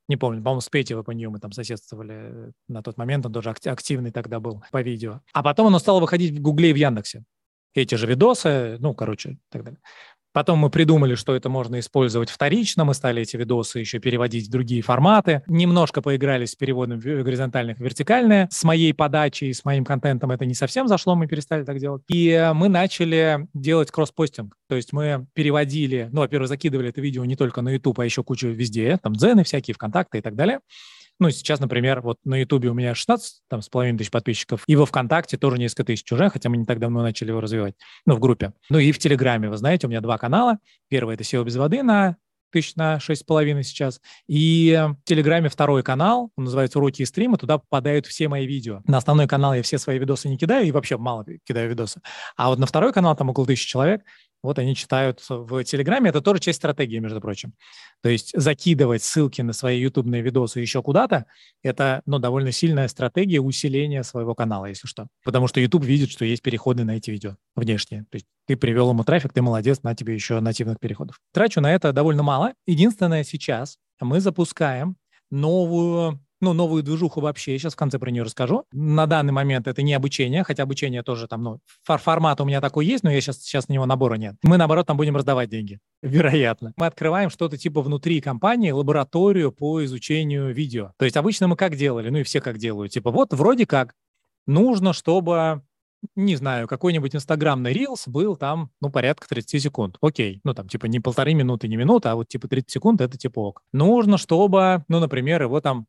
Не 0.09 0.16
помню, 0.16 0.42
по-моему, 0.42 0.61
с 0.61 0.68
Петей 0.68 0.94
в 0.94 1.04
мы 1.06 1.38
там 1.38 1.52
соседствовали 1.52 2.52
на 2.68 2.82
тот 2.82 2.99
момент, 2.99 3.25
он 3.25 3.32
тоже 3.32 3.50
активный 3.50 4.11
тогда 4.11 4.40
был 4.40 4.62
по 4.71 4.82
видео. 4.82 5.21
А 5.32 5.42
потом 5.42 5.68
оно 5.68 5.78
стало 5.78 6.00
выходить 6.00 6.32
в 6.37 6.40
Гугле 6.42 6.71
и 6.71 6.73
в 6.73 6.76
Яндексе. 6.76 7.25
Эти 7.75 7.94
же 7.94 8.06
видосы, 8.06 8.76
ну, 8.80 8.94
короче, 8.94 9.38
так 9.49 9.64
далее. 9.64 9.80
Потом 10.33 10.59
мы 10.61 10.71
придумали, 10.71 11.15
что 11.15 11.35
это 11.35 11.49
можно 11.49 11.79
использовать 11.79 12.31
вторично, 12.31 12.85
мы 12.85 12.95
стали 12.95 13.23
эти 13.23 13.37
видосы 13.37 13.81
еще 13.81 13.99
переводить 13.99 14.49
в 14.49 14.51
другие 14.51 14.83
форматы. 14.83 15.43
Немножко 15.47 16.01
поигрались 16.01 16.51
с 16.51 16.55
переводом 16.55 16.99
горизонтальных 16.99 17.79
в 17.79 17.81
вертикальное. 17.81 18.49
С 18.51 18.65
моей 18.65 18.95
подачей 18.95 19.53
с 19.53 19.65
моим 19.65 19.85
контентом 19.85 20.31
это 20.31 20.47
не 20.47 20.55
совсем 20.55 20.89
зашло, 20.89 21.15
мы 21.15 21.27
перестали 21.27 21.65
так 21.65 21.79
делать. 21.79 22.03
И 22.09 22.51
мы 22.55 22.69
начали 22.69 23.47
делать 23.53 23.91
кросспостинг. 23.91 24.57
То 24.69 24.77
есть 24.77 24.93
мы 24.93 25.27
переводили, 25.35 26.09
ну, 26.12 26.21
во-первых, 26.21 26.49
закидывали 26.49 26.89
это 26.89 27.01
видео 27.01 27.25
не 27.25 27.37
только 27.37 27.61
на 27.61 27.71
YouTube, 27.71 28.01
а 28.01 28.05
еще 28.05 28.23
кучу 28.23 28.49
везде, 28.49 28.99
там 29.03 29.15
дзены 29.15 29.45
всякие, 29.45 29.75
ВКонтакте 29.75 30.19
и 30.19 30.21
так 30.23 30.35
далее. 30.35 30.61
Ну, 31.23 31.31
сейчас, 31.31 31.61
например, 31.61 32.00
вот 32.00 32.19
на 32.25 32.35
Ютубе 32.35 32.69
у 32.69 32.75
меня 32.75 32.97
16 32.97 33.43
там, 33.49 33.62
с 33.62 33.69
половиной 33.69 33.97
тысяч 33.97 34.11
подписчиков, 34.11 34.64
и 34.67 34.75
во 34.75 34.87
ВКонтакте 34.87 35.37
тоже 35.37 35.57
несколько 35.57 35.85
тысяч 35.85 36.11
уже, 36.11 36.29
хотя 36.31 36.50
мы 36.50 36.57
не 36.57 36.64
так 36.64 36.81
давно 36.81 37.00
начали 37.00 37.29
его 37.29 37.41
развивать, 37.41 37.75
ну, 38.07 38.17
в 38.17 38.19
группе. 38.19 38.55
Ну, 38.71 38.81
и 38.81 38.91
в 38.91 38.99
Телеграме, 38.99 39.49
вы 39.49 39.57
знаете, 39.57 39.87
у 39.87 39.91
меня 39.91 40.00
два 40.00 40.19
канала. 40.19 40.59
Первый– 40.88 41.14
это 41.17 41.23
SEO 41.23 41.45
без 41.45 41.55
воды 41.55 41.85
на 41.85 42.17
тысяч 42.50 42.75
на 42.75 42.99
шесть 42.99 43.23
с 43.23 43.25
половиной 43.25 43.62
сейчас. 43.62 44.00
И 44.26 44.76
в 45.00 45.05
Телеграме 45.05 45.49
второй 45.49 45.85
канал, 45.85 46.33
он 46.37 46.45
называется 46.45 46.81
«Уроки 46.81 47.02
и 47.02 47.07
стримы», 47.07 47.38
туда 47.38 47.59
попадают 47.59 48.07
все 48.07 48.26
мои 48.26 48.45
видео. 48.45 48.83
На 48.88 48.99
основной 48.99 49.29
канал 49.29 49.55
я 49.55 49.62
все 49.62 49.79
свои 49.79 50.00
видосы 50.00 50.29
не 50.29 50.37
кидаю, 50.37 50.67
и 50.67 50.73
вообще 50.73 50.99
мало 50.99 51.25
кидаю 51.45 51.71
видосы. 51.71 52.00
А 52.37 52.49
вот 52.49 52.59
на 52.59 52.67
второй 52.67 52.93
канал, 52.93 53.14
там 53.14 53.31
около 53.31 53.47
тысячи 53.47 53.69
человек, 53.69 54.02
вот 54.43 54.59
они 54.59 54.75
читают 54.75 55.23
в 55.29 55.65
Телеграме. 55.65 56.11
Это 56.11 56.21
тоже 56.21 56.41
часть 56.41 56.59
стратегии, 56.59 56.99
между 56.99 57.21
прочим. 57.21 57.55
То 58.03 58.09
есть 58.09 58.33
закидывать 58.35 59.03
ссылки 59.03 59.41
на 59.43 59.53
свои 59.53 59.81
ютубные 59.81 60.23
видосы 60.23 60.61
еще 60.61 60.83
куда-то– 60.83 61.27
это 61.63 62.03
ну, 62.07 62.19
довольно 62.19 62.53
сильная 62.53 62.89
стратегия 62.89 63.41
усиления 63.41 64.03
своего 64.03 64.35
канала, 64.35 64.67
если 64.67 64.87
что. 64.87 65.07
Потому 65.25 65.47
что 65.47 65.61
YouTube 65.61 65.85
видит, 65.85 66.11
что 66.11 66.25
есть 66.25 66.43
переходы 66.43 66.85
на 66.85 66.97
эти 66.97 67.11
видео 67.11 67.37
внешние. 67.55 68.03
То 68.11 68.17
есть 68.17 68.27
ты 68.47 68.57
привел 68.57 68.91
ему 68.91 69.05
трафик, 69.05 69.33
ты 69.33 69.43
молодец, 69.43 69.83
на 69.83 69.95
тебе 69.95 70.15
еще 70.15 70.41
нативных 70.41 70.79
переходов. 70.81 71.21
Трачу 71.33 71.61
на 71.61 71.73
это 71.73 71.93
довольно 71.93 72.23
мало. 72.23 72.55
Единственное, 72.67 73.25
сейчас 73.25 73.79
мы 74.01 74.21
запускаем 74.21 74.97
новую 75.31 76.21
ну, 76.43 76.53
новую 76.53 76.83
движуху 76.83 77.21
вообще, 77.21 77.53
я 77.53 77.59
сейчас 77.59 77.75
в 77.75 77.77
конце 77.77 77.99
про 77.99 78.11
нее 78.11 78.25
расскажу. 78.25 78.65
На 78.73 79.07
данный 79.07 79.33
момент 79.33 79.69
это 79.69 79.81
не 79.83 79.95
обучение, 79.95 80.43
хотя 80.43 80.65
обучение 80.65 81.03
тоже 81.03 81.29
там, 81.29 81.43
ну, 81.43 81.61
формат 81.85 82.41
у 82.41 82.45
меня 82.45 82.61
такой 82.61 82.85
есть, 82.85 83.05
но 83.05 83.11
я 83.11 83.21
сейчас, 83.21 83.39
сейчас 83.39 83.69
на 83.69 83.75
него 83.75 83.87
набора 83.87 84.17
нет. 84.17 84.35
Мы, 84.43 84.57
наоборот, 84.57 84.87
там 84.87 84.97
будем 84.97 85.17
раздавать 85.17 85.49
деньги, 85.49 85.79
вероятно. 86.03 86.73
Мы 86.77 86.87
открываем 86.87 87.31
что-то 87.31 87.57
типа 87.57 87.81
внутри 87.81 88.21
компании, 88.21 88.73
лабораторию 88.73 89.53
по 89.53 89.85
изучению 89.85 90.53
видео. 90.53 90.93
То 90.99 91.05
есть 91.05 91.17
обычно 91.17 91.47
мы 91.47 91.57
как 91.57 91.77
делали, 91.77 92.11
ну 92.11 92.19
и 92.19 92.23
все 92.25 92.41
как 92.41 92.59
делают, 92.59 92.93
типа 92.93 93.13
вот 93.13 93.33
вроде 93.33 93.65
как 93.65 93.95
нужно, 94.47 94.93
чтобы 94.93 95.63
не 96.17 96.37
знаю, 96.37 96.67
какой-нибудь 96.67 97.15
инстаграмный 97.15 97.73
рилс 97.73 98.09
был 98.09 98.37
там, 98.37 98.71
ну, 98.81 98.91
порядка 98.91 99.29
30 99.29 99.63
секунд. 99.63 99.97
Окей. 100.01 100.41
Ну, 100.45 100.53
там, 100.55 100.69
типа, 100.69 100.87
не 100.87 101.01
полторы 101.01 101.35
минуты, 101.35 101.69
не 101.69 101.77
минута, 101.77 102.13
а 102.13 102.15
вот, 102.17 102.29
типа, 102.29 102.49
30 102.49 102.71
секунд— 102.71 103.01
это, 103.01 103.17
типа, 103.17 103.39
ок. 103.39 103.63
Нужно, 103.73 104.19
чтобы, 104.19 104.85
ну, 104.89 104.99
например, 104.99 105.43
его 105.43 105.61
там 105.61 105.87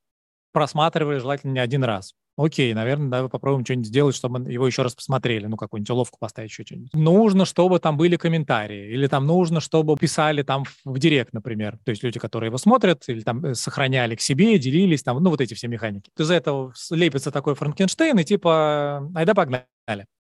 просматривали 0.53 1.19
желательно 1.19 1.51
не 1.51 1.59
один 1.59 1.83
раз. 1.83 2.13
Окей, 2.35 2.73
наверное, 2.73 3.09
давай 3.09 3.29
попробуем 3.29 3.63
что-нибудь 3.63 3.87
сделать, 3.87 4.15
чтобы 4.15 4.51
его 4.51 4.65
еще 4.65 4.81
раз 4.81 4.95
посмотрели, 4.95 5.45
ну, 5.45 5.55
какую-нибудь 5.55 5.89
уловку 5.91 6.17
поставить, 6.19 6.49
еще 6.49 6.63
что-нибудь. 6.63 6.91
Нужно, 6.93 7.45
чтобы 7.45 7.79
там 7.79 7.95
были 7.95 8.15
комментарии, 8.15 8.91
или 8.91 9.05
там 9.05 9.27
нужно, 9.27 9.59
чтобы 9.59 9.95
писали 9.97 10.41
там 10.41 10.63
в 10.83 10.97
директ, 10.97 11.33
например, 11.33 11.77
то 11.83 11.91
есть 11.91 12.01
люди, 12.01 12.19
которые 12.19 12.47
его 12.47 12.57
смотрят, 12.57 13.03
или 13.07 13.21
там 13.21 13.45
э, 13.45 13.53
сохраняли 13.53 14.15
к 14.15 14.21
себе, 14.21 14.57
делились, 14.57 15.03
там, 15.03 15.21
ну, 15.21 15.29
вот 15.29 15.41
эти 15.41 15.53
все 15.53 15.67
механики. 15.67 16.09
Из-за 16.17 16.33
этого 16.33 16.73
лепится 16.89 17.29
такой 17.29 17.53
Франкенштейн, 17.53 18.17
и 18.17 18.23
типа, 18.23 19.11
айда 19.13 19.35
погнали. 19.35 19.67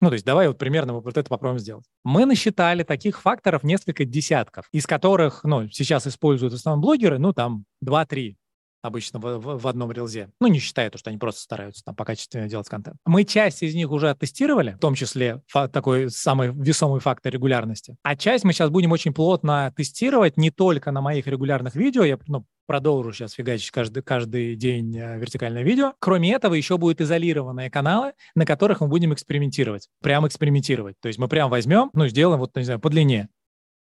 Ну, 0.01 0.09
то 0.09 0.13
есть 0.13 0.25
давай 0.25 0.49
вот 0.49 0.57
примерно 0.57 0.93
вот 0.93 1.17
это 1.17 1.29
попробуем 1.29 1.59
сделать. 1.59 1.85
Мы 2.03 2.25
насчитали 2.25 2.83
таких 2.83 3.21
факторов 3.21 3.63
несколько 3.63 4.03
десятков, 4.03 4.65
из 4.73 4.85
которых, 4.85 5.45
ну, 5.45 5.69
сейчас 5.69 6.07
используют 6.07 6.51
в 6.51 6.57
основном 6.57 6.81
блогеры, 6.81 7.19
ну, 7.19 7.31
там 7.31 7.63
2-3 7.85 8.35
обычно 8.81 9.19
в, 9.19 9.57
в, 9.59 9.67
одном 9.67 9.91
рилзе. 9.91 10.29
Ну, 10.39 10.47
не 10.47 10.59
считая 10.59 10.89
то, 10.89 10.97
что 10.97 11.09
они 11.09 11.19
просто 11.19 11.41
стараются 11.41 11.83
там 11.83 11.95
покачественнее 11.95 12.49
делать 12.49 12.67
контент. 12.67 12.97
Мы 13.05 13.23
часть 13.23 13.63
из 13.63 13.75
них 13.75 13.91
уже 13.91 14.09
оттестировали, 14.09 14.73
в 14.73 14.79
том 14.79 14.95
числе 14.95 15.41
такой 15.51 16.09
самый 16.09 16.51
весомый 16.51 16.99
фактор 16.99 17.33
регулярности. 17.33 17.97
А 18.03 18.15
часть 18.15 18.43
мы 18.43 18.53
сейчас 18.53 18.69
будем 18.69 18.91
очень 18.91 19.13
плотно 19.13 19.73
тестировать 19.75 20.37
не 20.37 20.51
только 20.51 20.91
на 20.91 21.01
моих 21.01 21.27
регулярных 21.27 21.75
видео, 21.75 22.03
я 22.03 22.17
ну, 22.27 22.45
продолжу 22.71 23.11
сейчас 23.11 23.33
фигачить 23.33 23.71
каждый, 23.71 24.01
каждый 24.01 24.55
день 24.55 24.95
э, 24.97 25.19
вертикальное 25.19 25.63
видео. 25.63 25.93
Кроме 25.99 26.33
этого, 26.33 26.53
еще 26.53 26.77
будут 26.77 27.01
изолированные 27.01 27.69
каналы, 27.69 28.13
на 28.33 28.45
которых 28.45 28.79
мы 28.79 28.87
будем 28.87 29.13
экспериментировать. 29.13 29.89
Прям 30.01 30.25
экспериментировать. 30.25 30.95
То 31.01 31.07
есть 31.07 31.19
мы 31.19 31.27
прям 31.27 31.49
возьмем, 31.49 31.89
ну, 31.93 32.07
сделаем 32.07 32.39
вот, 32.39 32.55
не 32.55 32.63
знаю, 32.63 32.79
по 32.79 32.89
длине. 32.89 33.27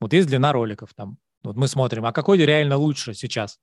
Вот 0.01 0.13
есть 0.13 0.29
длина 0.29 0.53
роликов 0.53 0.93
там. 0.95 1.19
Вот 1.43 1.57
мы 1.57 1.69
смотрим, 1.69 2.05
а 2.05 2.13
какой 2.13 2.39
реально 2.39 2.77
лучше 2.77 3.15
сейчас? 3.15 3.59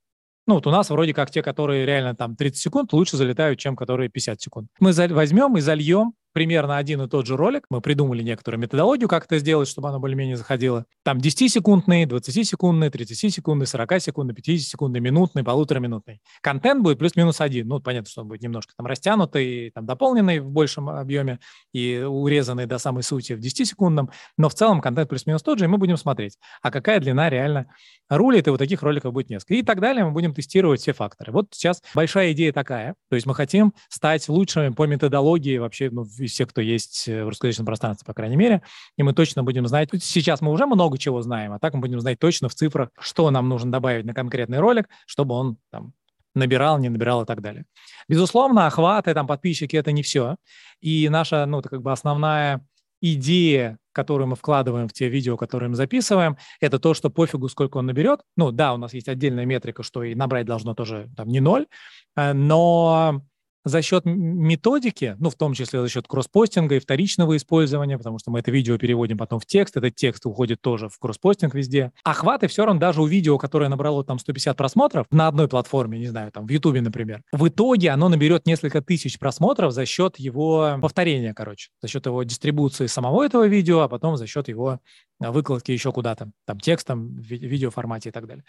Ну, 0.48 0.56
вот 0.56 0.66
у 0.66 0.72
нас 0.72 0.90
вроде 0.90 1.14
как 1.14 1.30
те, 1.30 1.44
которые 1.44 1.86
реально 1.86 2.16
там 2.16 2.36
30 2.36 2.62
секунд, 2.62 2.94
лучше 2.94 3.18
залетают, 3.18 3.60
чем 3.60 3.76
которые 3.76 4.10
50 4.10 4.42
секунд. 4.42 4.70
Мы 4.80 4.94
возьмем 4.94 5.58
и 5.58 5.62
зальем 5.62 6.14
примерно 6.38 6.78
один 6.78 7.02
и 7.02 7.08
тот 7.08 7.26
же 7.26 7.36
ролик. 7.36 7.66
Мы 7.72 7.82
придумали 7.82 8.22
некоторую 8.22 8.62
методологию, 8.62 9.10
как 9.10 9.26
это 9.26 9.40
сделать, 9.40 9.68
чтобы 9.68 9.90
оно 9.90 10.00
более-менее 10.00 10.38
заходило. 10.38 10.86
Там 11.04 11.18
10-секундный, 11.18 12.06
20-секундный, 12.06 12.90
30-секундный, 12.90 13.66
40-секундный, 13.66 14.36
50-секундный, 14.36 15.00
минутный, 15.00 15.44
полутораминутный. 15.44 16.22
Контент 16.42 16.84
будет 16.84 17.00
плюс-минус 17.00 17.42
один. 17.42 17.68
Ну, 17.68 17.80
понятно, 17.80 18.08
что 18.08 18.22
он 18.22 18.28
будет 18.28 18.44
немножко 18.44 18.72
там 18.78 18.86
растянутый, 18.86 19.72
там 19.72 19.88
дополненный 19.88 20.38
в 20.38 20.52
большем 20.52 20.90
объеме 20.90 21.40
и 21.74 22.04
урезанный 22.08 22.68
до 22.68 22.78
самой 22.78 23.02
сути 23.02 23.34
в 23.34 23.40
10-секундном, 23.40 24.12
но 24.38 24.50
в 24.50 24.54
целом 24.54 24.80
контент 24.80 25.10
плюс-минус 25.10 25.42
тот 25.42 25.58
же, 25.58 25.66
и 25.66 25.68
мы 25.68 25.80
будем 25.80 25.98
смотреть, 25.98 26.38
а 26.62 26.70
какая 26.70 27.00
длина 27.00 27.32
реально 27.32 27.66
рулит, 28.10 28.46
и 28.46 28.52
вот 28.52 28.60
таких 28.60 28.84
роликов 28.84 29.12
будет 29.12 29.32
несколько. 29.32 29.56
И 29.56 29.64
так 29.64 29.80
далее 29.80 30.06
мы 30.06 30.12
будем 30.12 30.36
тестировать 30.36 30.82
все 30.82 30.94
факторы. 30.94 31.32
Вот 31.32 31.48
сейчас 31.50 31.82
большая 31.96 32.34
идея 32.34 32.54
такая, 32.54 32.94
то 33.10 33.16
есть 33.16 33.26
мы 33.26 33.34
хотим 33.34 33.74
стать 33.90 34.30
лучшими 34.30 34.70
по 34.70 34.86
методологии 34.86 35.58
вообще 35.58 35.90
ну, 35.90 36.04
все, 36.28 36.46
кто 36.46 36.62
есть 36.62 37.08
э, 37.08 37.24
в 37.24 37.30
русскоязычном 37.30 37.66
пространстве, 37.66 38.06
по 38.06 38.14
крайней 38.14 38.36
мере, 38.36 38.62
и 38.98 39.04
мы 39.04 39.14
точно 39.14 39.44
будем 39.44 39.68
знать, 39.68 39.90
сейчас 40.02 40.42
мы 40.42 40.52
уже 40.52 40.66
много 40.66 40.98
чего 40.98 41.22
знаем, 41.22 41.54
а 41.54 41.60
так 41.60 41.74
мы 41.74 41.82
будем 41.82 42.00
знать 42.00 42.20
точно 42.20 42.50
в 42.50 42.56
цифрах, 42.56 42.90
что 43.00 43.30
нам 43.32 43.50
нужно 43.50 43.72
добавить 43.72 44.06
на 44.06 44.14
конкретный 44.14 44.60
ролик, 44.60 44.88
чтобы 45.06 45.36
он 45.36 45.58
там 45.72 45.94
набирал, 46.38 46.78
не 46.80 46.90
набирал 46.90 47.24
и 47.24 47.26
так 47.26 47.42
далее. 47.42 47.66
Безусловно, 48.08 48.68
охваты, 48.68 49.14
там, 49.14 49.28
подписчики– 49.28 49.76
это 49.78 49.92
не 49.92 50.04
все. 50.04 50.38
И 50.80 51.10
наша, 51.10 51.46
ну, 51.46 51.62
как 51.62 51.82
бы 51.82 51.92
основная 51.92 52.66
идея, 53.02 53.78
которую 53.92 54.28
мы 54.28 54.36
вкладываем 54.36 54.88
в 54.88 54.94
те 54.94 55.10
видео, 55.10 55.38
которые 55.38 55.70
мы 55.70 55.76
записываем, 55.76 56.38
это 56.60 56.80
то, 56.80 56.94
что 56.94 57.10
пофигу, 57.10 57.50
сколько 57.50 57.78
он 57.78 57.88
наберет. 57.88 58.22
Ну, 58.36 58.52
да, 58.52 58.74
у 58.74 58.78
нас 58.78 58.94
есть 58.94 59.08
отдельная 59.08 59.46
метрика, 59.46 59.84
что 59.84 60.04
и 60.04 60.16
набрать 60.16 60.46
должно 60.46 60.74
тоже 60.74 61.10
там 61.16 61.28
не 61.28 61.40
ноль, 61.40 61.68
э, 62.16 62.34
но 62.34 63.22
за 63.68 63.82
счет 63.82 64.06
методики, 64.06 65.16
ну, 65.20 65.30
в 65.30 65.36
том 65.36 65.54
числе 65.54 65.82
за 65.82 65.90
счет 65.90 66.08
кросспостинга 66.08 66.76
и 66.76 66.80
вторичного 66.80 67.38
использования, 67.38 67.98
потому 67.98 68.20
что 68.20 68.32
мы 68.32 68.40
это 68.40 68.52
видео 68.52 68.78
переводим 68.78 69.18
потом 69.18 69.40
в 69.40 69.46
текст, 69.46 69.78
этот 69.78 69.96
текст 69.96 70.26
уходит 70.26 70.62
тоже 70.62 70.90
в 70.90 70.98
кросспостинг 71.00 71.54
везде. 71.54 71.92
Охваты 72.04 72.48
все 72.48 72.66
равно 72.66 72.80
даже 72.80 73.02
у 73.02 73.06
видео, 73.06 73.38
которое 73.38 73.70
набрало 73.70 74.04
там 74.04 74.20
150 74.20 74.56
просмотров 74.56 75.08
на 75.12 75.28
одной 75.28 75.48
платформе, 75.48 76.00
не 76.00 76.08
знаю, 76.08 76.32
там 76.32 76.48
в 76.48 76.50
Ютубе, 76.50 76.82
например, 76.82 77.22
в 77.32 77.48
итоге 77.48 77.92
оно 77.92 78.10
наберет 78.10 78.46
несколько 78.46 78.82
тысяч 78.82 79.20
просмотров 79.20 79.74
за 79.74 79.86
счет 79.86 80.18
его 80.18 80.78
повторения, 80.82 81.34
короче, 81.34 81.70
за 81.82 81.88
счет 81.88 82.06
его 82.06 82.24
дистрибуции 82.24 82.88
самого 82.88 83.24
этого 83.24 83.48
видео, 83.48 83.82
а 83.82 83.90
потом 83.90 84.18
за 84.18 84.28
счет 84.28 84.48
его 84.48 84.80
выкладки 85.20 85.72
еще 85.72 85.92
куда-то, 85.92 86.32
там 86.46 86.60
текстом, 86.60 87.16
в 87.16 87.22
видеоформате 87.22 88.10
и 88.10 88.12
так 88.12 88.28
далее 88.28 88.44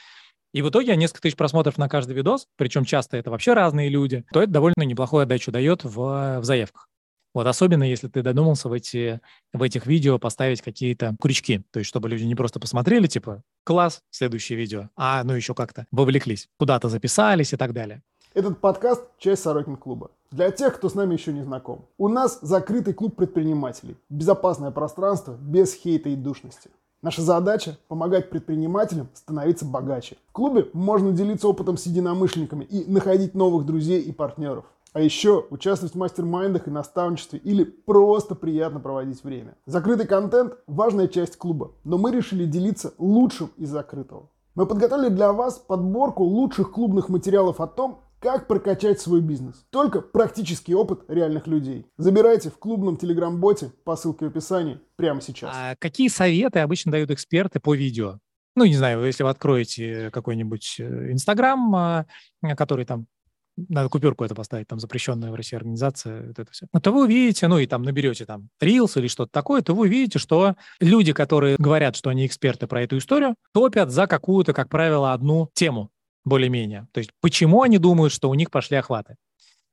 и 0.53 0.63
в 0.63 0.71
итоге 0.71 0.97
несколько 0.97 1.23
тысяч 1.23 1.37
просмотров 1.37 1.79
на 1.79 1.89
каждый 1.89 2.15
видос, 2.15 2.47
причем 2.57 2.85
часто 2.85 3.17
это 3.17 3.31
вообще 3.31 3.53
разные 3.53 3.89
люди, 3.89 4.25
то 4.33 4.43
это 4.43 4.53
довольно 4.53 4.83
неплохую 4.83 5.23
отдачу 5.23 5.53
дает 5.53 5.85
в, 5.85 6.41
в 6.41 6.45
заявках. 6.45 6.89
Вот 7.35 7.47
особенно 7.47 7.85
если 7.85 8.09
ты 8.09 8.23
додумался 8.23 8.69
в, 8.69 8.73
эти, 8.73 9.21
в 9.53 9.63
этих 9.63 9.87
видео 9.87 10.19
поставить 10.19 10.63
какие-то 10.63 11.15
крючки, 11.21 11.63
то 11.71 11.79
есть 11.79 11.89
чтобы 11.89 12.09
люди 12.09 12.25
не 12.25 12.35
просто 12.35 12.59
посмотрели, 12.59 13.07
типа, 13.07 13.43
класс, 13.65 14.01
следующее 14.11 14.59
видео, 14.59 14.89
а 14.97 15.23
ну 15.25 15.35
еще 15.35 15.55
как-то 15.55 15.87
вовлеклись, 15.91 16.49
куда-то 16.59 16.89
записались 16.89 17.53
и 17.53 17.57
так 17.57 17.75
далее. 17.75 18.03
Этот 18.35 18.61
подкаст– 18.61 19.03
часть 19.19 19.43
Сорокин 19.43 19.77
клуба. 19.77 20.11
Для 20.31 20.51
тех, 20.51 20.77
кто 20.77 20.89
с 20.89 20.95
нами 20.95 21.15
еще 21.15 21.33
не 21.33 21.43
знаком. 21.43 21.89
У 21.97 22.09
нас 22.09 22.39
закрытый 22.43 22.93
клуб 22.93 23.17
предпринимателей. 23.17 23.97
Безопасное 24.11 24.71
пространство 24.71 25.37
без 25.41 25.75
хейта 25.75 26.11
и 26.11 26.17
душности. 26.17 26.71
Наша 27.01 27.23
задача– 27.23 27.79
помогать 27.89 28.29
предпринимателям 28.29 29.09
становиться 29.15 29.65
богаче. 29.65 30.17
В 30.31 30.33
клубе 30.33 30.69
можно 30.73 31.13
делиться 31.13 31.47
опытом 31.47 31.77
с 31.77 31.87
единомышленниками 31.87 32.65
и 32.65 32.91
находить 32.91 33.37
новых 33.37 33.67
друзей 33.67 34.03
и 34.03 34.11
партнеров. 34.11 34.65
А 34.93 35.01
еще 35.01 35.47
участвовать 35.51 35.95
в 35.95 35.99
мастер-майндах 35.99 36.67
и 36.67 36.73
наставничестве 36.73 37.39
или 37.39 37.63
просто 37.63 38.35
приятно 38.35 38.81
проводить 38.81 39.23
время. 39.23 39.57
Закрытый 39.65 40.09
контент– 40.09 40.55
важная 40.67 41.07
часть 41.07 41.37
клуба, 41.37 41.71
но 41.85 41.99
мы 41.99 42.11
решили 42.11 42.47
делиться 42.47 42.93
лучшим 42.99 43.53
из 43.57 43.71
закрытого. 43.71 44.29
Мы 44.57 44.67
подготовили 44.67 45.11
для 45.11 45.33
вас 45.33 45.59
подборку 45.59 46.25
лучших 46.25 46.73
клубных 46.73 47.09
материалов 47.09 47.61
о 47.61 47.69
том, 47.69 48.01
как 48.21 48.49
прокачать 48.49 49.01
свой 49.01 49.21
бизнес. 49.21 49.65
Только 49.71 50.01
практический 50.01 50.75
опыт 50.75 51.05
реальных 51.09 51.47
людей. 51.47 51.87
Забирайте 51.97 52.51
в 52.51 52.59
клубном 52.59 52.97
телеграм-боте 52.97 53.73
по 53.85 53.97
ссылке 53.97 54.27
в 54.27 54.29
описании 54.29 54.81
прямо 54.97 55.21
сейчас. 55.21 55.55
А 55.55 55.77
какие 55.79 56.09
советы 56.09 56.61
обычно 56.61 56.93
дают 56.93 57.11
эксперты 57.11 57.61
по 57.61 57.75
видео? 57.75 58.19
Ну, 58.57 58.65
не 58.65 58.75
знаю, 58.75 59.05
если 59.05 59.23
вы 59.23 59.31
откроете 59.31 60.11
какой-нибудь 60.11 60.77
э, 60.81 61.13
Инстаграм, 61.13 61.75
а, 61.77 62.07
который 62.57 62.85
там 62.85 63.07
надо 63.69 63.89
купюрку 63.89 64.25
это 64.25 64.35
поставить, 64.35 64.69
там 64.69 64.79
запрещенная 64.79 65.31
в 65.31 65.35
России 65.35 65.57
организация, 65.57 66.29
вот 66.29 66.39
это 66.39 66.51
все. 66.51 66.67
то 66.81 66.93
вы 66.93 67.05
увидите, 67.05 67.49
ну 67.49 67.59
и 67.59 67.67
там 67.67 67.83
наберете 67.83 68.25
там 68.25 68.49
Reels 68.63 68.99
или 68.99 69.09
что-то 69.09 69.33
такое, 69.33 69.63
то 69.63 69.75
вы 69.75 69.87
увидите, 69.87 70.19
что 70.19 70.55
люди, 70.81 71.13
которые 71.13 71.57
говорят, 71.57 71.97
что 71.97 72.11
они 72.11 72.27
эксперты 72.27 72.67
про 72.67 72.83
эту 72.83 72.99
историю, 72.99 73.35
топят 73.53 73.91
за 73.91 74.07
какую-то, 74.07 74.53
как 74.53 74.69
правило, 74.69 75.13
одну 75.13 75.51
тему 75.55 75.91
более-менее. 76.29 76.87
То 76.93 76.99
есть 76.99 77.11
почему 77.21 77.63
они 77.63 77.79
думают, 77.79 78.13
что 78.13 78.31
у 78.31 78.35
них 78.35 78.51
пошли 78.51 78.77
охваты? 78.77 79.17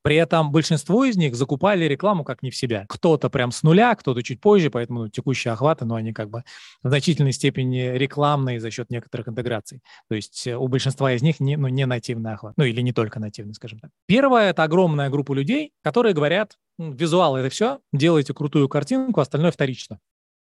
При 0.06 0.14
этом 0.14 0.52
большинство 0.52 1.04
из 1.04 1.16
них 1.16 1.34
закупали 1.34 1.84
рекламу 1.84 2.22
как 2.22 2.40
не 2.40 2.52
в 2.52 2.56
себя. 2.56 2.86
Кто-то 2.88 3.28
прям 3.28 3.50
с 3.50 3.64
нуля, 3.64 3.92
кто-то 3.96 4.22
чуть 4.22 4.40
позже, 4.40 4.70
поэтому 4.70 5.00
ну, 5.00 5.08
текущие 5.08 5.52
охваты, 5.52 5.84
но 5.84 5.96
они 5.96 6.12
как 6.12 6.30
бы 6.30 6.44
в 6.84 6.88
значительной 6.88 7.32
степени 7.32 7.80
рекламные 7.80 8.60
за 8.60 8.70
счет 8.70 8.88
некоторых 8.88 9.26
интеграций. 9.26 9.80
То 10.08 10.14
есть 10.14 10.46
э, 10.46 10.56
у 10.56 10.68
большинства 10.68 11.12
из 11.12 11.22
них 11.22 11.40
не, 11.40 11.56
ну, 11.56 11.66
не 11.66 11.86
нативный 11.86 12.34
охват. 12.34 12.54
Ну 12.56 12.62
или 12.62 12.82
не 12.82 12.92
только 12.92 13.18
нативный, 13.18 13.54
скажем 13.54 13.80
так. 13.80 13.90
Первое– 14.06 14.50
это 14.50 14.62
огромная 14.62 15.10
группа 15.10 15.32
людей, 15.32 15.72
которые 15.82 16.14
говорят, 16.14 16.56
визуал– 16.78 17.36
это 17.38 17.48
все, 17.48 17.80
делайте 17.92 18.32
крутую 18.32 18.68
картинку, 18.68 19.20
остальное 19.20 19.50
вторично. 19.50 19.98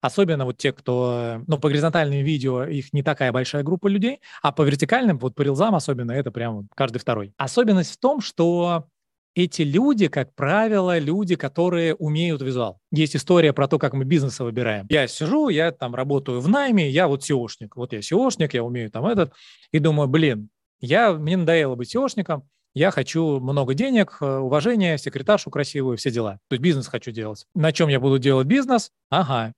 Особенно 0.00 0.44
вот 0.44 0.58
те, 0.58 0.72
кто, 0.72 1.42
ну, 1.46 1.58
по 1.58 1.68
горизонтальным 1.68 2.22
видео 2.22 2.64
их 2.64 2.92
не 2.92 3.02
такая 3.02 3.32
большая 3.32 3.62
группа 3.62 3.88
людей, 3.88 4.20
а 4.42 4.52
по 4.52 4.62
вертикальным, 4.62 5.18
вот 5.18 5.34
по 5.34 5.42
рилзам 5.42 5.74
особенно, 5.74 6.12
это 6.12 6.30
прям 6.30 6.68
каждый 6.74 6.98
второй. 6.98 7.32
Особенность 7.36 7.92
в 7.92 7.98
том, 7.98 8.20
что 8.20 8.86
эти 9.34 9.62
люди, 9.62 10.08
как 10.08 10.34
правило, 10.34 10.98
люди, 10.98 11.36
которые 11.36 11.94
умеют 11.94 12.40
визуал. 12.40 12.80
Есть 12.90 13.16
история 13.16 13.52
про 13.52 13.68
то, 13.68 13.78
как 13.78 13.92
мы 13.92 14.04
бизнесы 14.04 14.42
выбираем. 14.42 14.86
Я 14.88 15.06
сижу, 15.06 15.50
я 15.50 15.72
там 15.72 15.94
работаю 15.94 16.40
в 16.40 16.48
найме, 16.48 16.88
я 16.88 17.06
вот 17.06 17.22
SEOшник. 17.22 17.72
Вот 17.76 17.92
я 17.92 17.98
SEOшник, 18.00 18.50
я 18.52 18.64
умею 18.64 18.90
там 18.90 19.06
этот. 19.06 19.34
И 19.72 19.78
думаю, 19.78 20.08
блин, 20.08 20.48
я, 20.80 21.12
мне 21.12 21.36
надоело 21.36 21.74
быть 21.74 21.94
SEOшником, 21.94 22.42
я 22.76 22.90
хочу 22.90 23.40
много 23.40 23.74
денег, 23.74 24.18
э, 24.20 24.36
уважения, 24.36 24.98
секретаршу 24.98 25.50
красивую, 25.50 25.96
все 25.96 26.10
дела. 26.10 26.40
То 26.48 26.54
есть 26.54 26.62
бизнес 26.62 26.88
хочу 26.88 27.10
делать. 27.10 27.46
На 27.54 27.72
чем 27.72 27.88
я 27.88 28.00
буду 28.00 28.18
делать 28.18 28.46
бизнес? 28.46 28.90
Ага. 29.10 29.54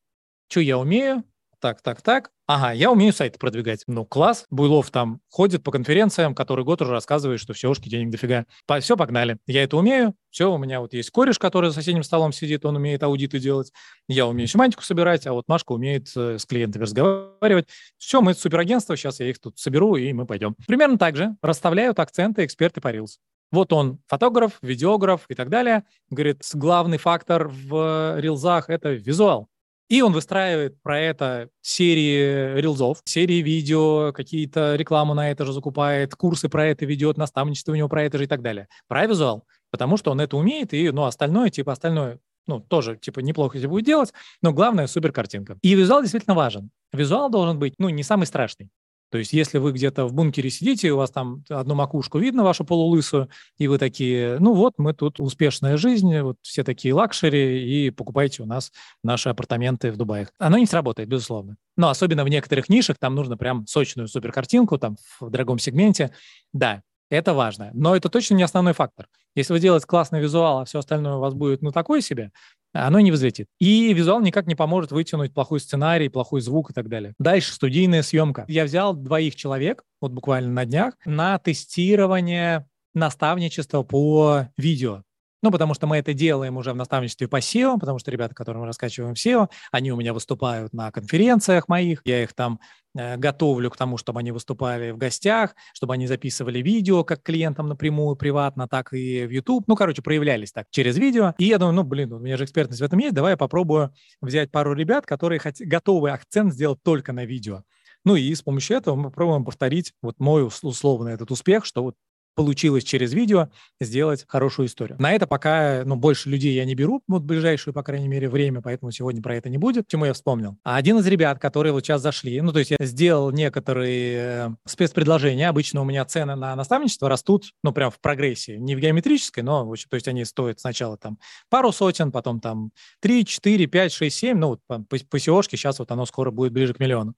Что 0.48 0.60
я 0.60 0.78
умею? 0.78 1.24
так, 1.60 1.82
так, 1.82 2.02
так. 2.02 2.30
Ага, 2.46 2.72
я 2.72 2.90
умею 2.90 3.12
сайты 3.12 3.38
продвигать. 3.38 3.82
Ну, 3.86 4.04
класс. 4.04 4.46
Буйлов 4.50 4.90
там 4.90 5.20
ходит 5.28 5.62
по 5.62 5.70
конференциям, 5.70 6.34
который 6.34 6.64
год 6.64 6.80
уже 6.82 6.92
рассказывает, 6.92 7.40
что 7.40 7.52
все 7.52 7.68
ушки 7.68 7.88
денег 7.88 8.10
дофига. 8.10 8.46
По, 8.66 8.80
все, 8.80 8.96
погнали. 8.96 9.38
Я 9.46 9.64
это 9.64 9.76
умею. 9.76 10.14
Все, 10.30 10.52
у 10.52 10.58
меня 10.58 10.80
вот 10.80 10.94
есть 10.94 11.10
кореш, 11.10 11.38
который 11.38 11.70
за 11.70 11.76
соседним 11.76 12.02
столом 12.02 12.32
сидит, 12.32 12.64
он 12.64 12.76
умеет 12.76 13.02
аудиты 13.02 13.38
делать. 13.38 13.72
Я 14.08 14.26
умею 14.26 14.48
семантику 14.48 14.82
собирать, 14.82 15.26
а 15.26 15.32
вот 15.32 15.48
Машка 15.48 15.72
умеет 15.72 16.08
э, 16.16 16.38
с 16.38 16.46
клиентами 16.46 16.82
разговаривать. 16.82 17.68
Все, 17.98 18.20
мы 18.20 18.34
суперагентство, 18.34 18.96
сейчас 18.96 19.20
я 19.20 19.28
их 19.28 19.38
тут 19.40 19.58
соберу, 19.58 19.96
и 19.96 20.12
мы 20.12 20.26
пойдем. 20.26 20.54
Примерно 20.66 20.98
так 20.98 21.16
же 21.16 21.36
расставляют 21.42 21.98
акценты 21.98 22.44
эксперты 22.44 22.80
по 22.80 22.92
Reels. 22.92 23.18
Вот 23.50 23.72
он, 23.72 24.00
фотограф, 24.06 24.58
видеограф 24.60 25.22
и 25.28 25.34
так 25.34 25.48
далее. 25.48 25.84
Говорит, 26.10 26.42
главный 26.52 26.98
фактор 26.98 27.48
в 27.48 28.20
рилзах– 28.20 28.68
это 28.68 28.90
визуал. 28.90 29.48
И 29.88 30.02
он 30.02 30.12
выстраивает 30.12 30.80
про 30.82 31.00
это 31.00 31.48
серии 31.62 32.60
рилзов, 32.60 33.00
серии 33.04 33.40
видео, 33.42 34.12
какие-то 34.12 34.76
рекламу 34.76 35.14
на 35.14 35.30
это 35.30 35.46
же 35.46 35.52
закупает, 35.52 36.14
курсы 36.14 36.48
про 36.48 36.66
это 36.66 36.84
ведет, 36.84 37.16
наставничество 37.16 37.72
у 37.72 37.74
него 37.74 37.88
про 37.88 38.02
это 38.02 38.18
же 38.18 38.24
и 38.24 38.26
так 38.26 38.42
далее. 38.42 38.68
Про 38.86 39.06
визуал, 39.06 39.44
потому 39.70 39.96
что 39.96 40.10
он 40.10 40.20
это 40.20 40.36
умеет, 40.36 40.74
и 40.74 40.90
ну, 40.90 41.04
остальное, 41.04 41.48
типа, 41.48 41.72
остальное 41.72 42.18
ну, 42.46 42.60
тоже, 42.60 42.96
типа, 42.96 43.20
неплохо 43.20 43.56
если 43.56 43.68
будет 43.68 43.84
делать, 43.84 44.12
но 44.42 44.52
главное— 44.52 44.86
супер 44.88 45.12
картинка. 45.12 45.58
И 45.62 45.74
визуал 45.74 46.02
действительно 46.02 46.34
важен. 46.34 46.70
Визуал 46.92 47.30
должен 47.30 47.58
быть, 47.58 47.74
ну, 47.78 47.88
не 47.90 48.02
самый 48.02 48.26
страшный. 48.26 48.70
То 49.10 49.18
есть 49.18 49.32
если 49.32 49.58
вы 49.58 49.72
где-то 49.72 50.06
в 50.06 50.12
бункере 50.12 50.50
сидите, 50.50 50.92
у 50.92 50.96
вас 50.96 51.10
там 51.10 51.44
одну 51.48 51.74
макушку 51.74 52.18
видно, 52.18 52.44
вашу 52.44 52.64
полулысую, 52.64 53.28
и 53.56 53.66
вы 53.68 53.78
такие, 53.78 54.38
ну 54.38 54.54
вот, 54.54 54.74
мы 54.78 54.92
тут 54.92 55.20
успешная 55.20 55.76
жизнь, 55.76 56.20
вот 56.20 56.36
все 56.42 56.64
такие 56.64 56.92
luxury, 56.94 57.86
и 57.86 57.90
покупайте 57.90 58.42
у 58.42 58.46
нас 58.46 58.72
наши 59.02 59.28
апартаменты 59.28 59.90
в 59.90 59.96
Дубае. 59.96 60.28
Оно 60.38 60.58
не 60.58 60.66
сработает, 60.66 61.08
безусловно. 61.08 61.56
Но 61.76 61.88
особенно 61.88 62.24
в 62.24 62.28
некоторых 62.28 62.68
нишах 62.68 62.98
там 62.98 63.14
нужно 63.14 63.36
прям 63.36 63.66
сочную 63.66 64.08
суперкартинку, 64.08 64.78
там 64.78 64.96
в 65.20 65.30
дорогом 65.30 65.58
сегменте. 65.58 66.12
Да, 66.52 66.82
это 67.10 67.32
важно. 67.32 67.70
Но 67.72 67.96
это 67.96 68.08
точно 68.08 68.34
не 68.34 68.42
основной 68.42 68.74
фактор. 68.74 69.08
Если 69.34 69.52
вы 69.52 69.60
делаете 69.60 69.86
классный 69.86 70.20
визуал, 70.20 70.58
а 70.58 70.64
все 70.64 70.80
остальное 70.80 71.14
у 71.14 71.20
вас 71.20 71.32
будет 71.32 71.62
ну 71.62 71.70
такое 71.70 72.00
себе, 72.00 72.32
оно 72.72 73.00
не 73.00 73.10
взлетит. 73.10 73.46
И 73.58 73.92
визуал 73.92 74.20
никак 74.20 74.46
не 74.46 74.54
поможет 74.54 74.92
вытянуть 74.92 75.32
плохой 75.32 75.60
сценарий, 75.60 76.08
плохой 76.08 76.40
звук 76.40 76.70
и 76.70 76.74
так 76.74 76.88
далее. 76.88 77.14
Дальше 77.18 77.52
студийная 77.52 78.02
съемка. 78.02 78.44
Я 78.48 78.64
взял 78.64 78.94
двоих 78.94 79.36
человек, 79.36 79.84
вот 80.00 80.12
буквально 80.12 80.52
на 80.52 80.64
днях, 80.64 80.94
на 81.04 81.38
тестирование 81.38 82.68
наставничества 82.94 83.82
по 83.82 84.48
видео. 84.56 85.02
Ну, 85.42 85.52
потому 85.52 85.74
что 85.74 85.86
мы 85.86 85.98
это 85.98 86.14
делаем 86.14 86.56
уже 86.56 86.72
в 86.72 86.76
наставничестве 86.76 87.28
по 87.28 87.38
SEO, 87.38 87.78
потому 87.78 87.98
что 87.98 88.10
ребята, 88.10 88.34
которым 88.34 88.62
мы 88.62 88.66
раскачиваем 88.66 89.12
SEO, 89.12 89.48
они 89.70 89.92
у 89.92 89.96
меня 89.96 90.12
выступают 90.12 90.72
на 90.72 90.90
конференциях 90.90 91.68
моих, 91.68 92.00
я 92.04 92.24
их 92.24 92.34
там 92.34 92.58
э, 92.96 93.16
готовлю 93.16 93.70
к 93.70 93.76
тому, 93.76 93.98
чтобы 93.98 94.18
они 94.18 94.32
выступали 94.32 94.90
в 94.90 94.98
гостях, 94.98 95.54
чтобы 95.72 95.94
они 95.94 96.08
записывали 96.08 96.60
видео 96.60 97.04
как 97.04 97.22
клиентам 97.22 97.68
напрямую, 97.68 98.16
приватно, 98.16 98.66
так 98.66 98.92
и 98.92 99.26
в 99.26 99.30
YouTube. 99.30 99.64
Ну, 99.68 99.76
короче, 99.76 100.02
проявлялись 100.02 100.50
так 100.50 100.66
через 100.70 100.98
видео. 100.98 101.34
И 101.38 101.44
я 101.44 101.58
думаю, 101.58 101.74
ну, 101.74 101.84
блин, 101.84 102.12
у 102.12 102.18
меня 102.18 102.36
же 102.36 102.44
экспертность 102.44 102.80
в 102.80 102.84
этом 102.84 102.98
есть, 102.98 103.14
давай 103.14 103.32
я 103.32 103.36
попробую 103.36 103.92
взять 104.20 104.50
пару 104.50 104.74
ребят, 104.74 105.06
которые 105.06 105.38
хот- 105.38 105.64
готовы 105.64 106.10
акцент 106.10 106.52
сделать 106.52 106.82
только 106.82 107.12
на 107.12 107.24
видео. 107.24 107.62
Ну 108.04 108.16
и 108.16 108.34
с 108.34 108.42
помощью 108.42 108.76
этого 108.76 108.96
мы 108.96 109.04
попробуем 109.10 109.44
повторить 109.44 109.92
вот 110.02 110.18
мой 110.18 110.46
условный 110.46 111.12
этот 111.12 111.30
успех, 111.30 111.64
что 111.64 111.82
вот 111.82 111.94
получилось 112.38 112.84
через 112.84 113.12
видео 113.12 113.48
сделать 113.80 114.24
хорошую 114.28 114.68
историю. 114.68 114.96
На 115.00 115.12
это 115.12 115.26
пока, 115.26 115.82
ну, 115.84 115.96
больше 115.96 116.30
людей 116.30 116.54
я 116.54 116.64
не 116.64 116.76
беру, 116.76 117.02
вот 117.08 117.22
ближайшее, 117.24 117.74
по 117.74 117.82
крайней 117.82 118.06
мере, 118.06 118.28
время, 118.28 118.62
поэтому 118.62 118.92
сегодня 118.92 119.20
про 119.20 119.34
это 119.34 119.48
не 119.48 119.58
будет, 119.58 119.88
чему 119.88 120.04
я 120.04 120.12
вспомнил. 120.12 120.56
А 120.62 120.76
один 120.76 120.98
из 120.98 121.06
ребят, 121.08 121.40
которые 121.40 121.72
вот 121.72 121.84
сейчас 121.84 122.00
зашли, 122.00 122.40
ну, 122.40 122.52
то 122.52 122.60
есть 122.60 122.70
я 122.70 122.76
сделал 122.80 123.32
некоторые 123.32 124.14
э, 124.14 124.48
спецпредложения, 124.66 125.48
обычно 125.48 125.80
у 125.80 125.84
меня 125.84 126.04
цены 126.04 126.36
на 126.36 126.54
наставничество 126.54 127.08
растут, 127.08 127.46
ну, 127.64 127.72
прям 127.72 127.90
в 127.90 127.98
прогрессии, 127.98 128.52
не 128.52 128.76
в 128.76 128.78
геометрической, 128.78 129.42
но, 129.42 129.74
то 129.74 129.96
есть 129.96 130.06
они 130.06 130.24
стоят 130.24 130.60
сначала 130.60 130.96
там 130.96 131.18
пару 131.50 131.72
сотен, 131.72 132.12
потом 132.12 132.38
там 132.38 132.70
3, 133.00 133.24
4, 133.24 133.66
5, 133.66 133.92
6, 133.92 134.16
7, 134.16 134.38
ну, 134.38 134.48
вот 134.50 134.60
по, 134.64 134.78
по 134.78 135.18
сейчас 135.18 135.80
вот 135.80 135.90
оно 135.90 136.06
скоро 136.06 136.30
будет 136.30 136.52
ближе 136.52 136.72
к 136.72 136.78
миллиону. 136.78 137.14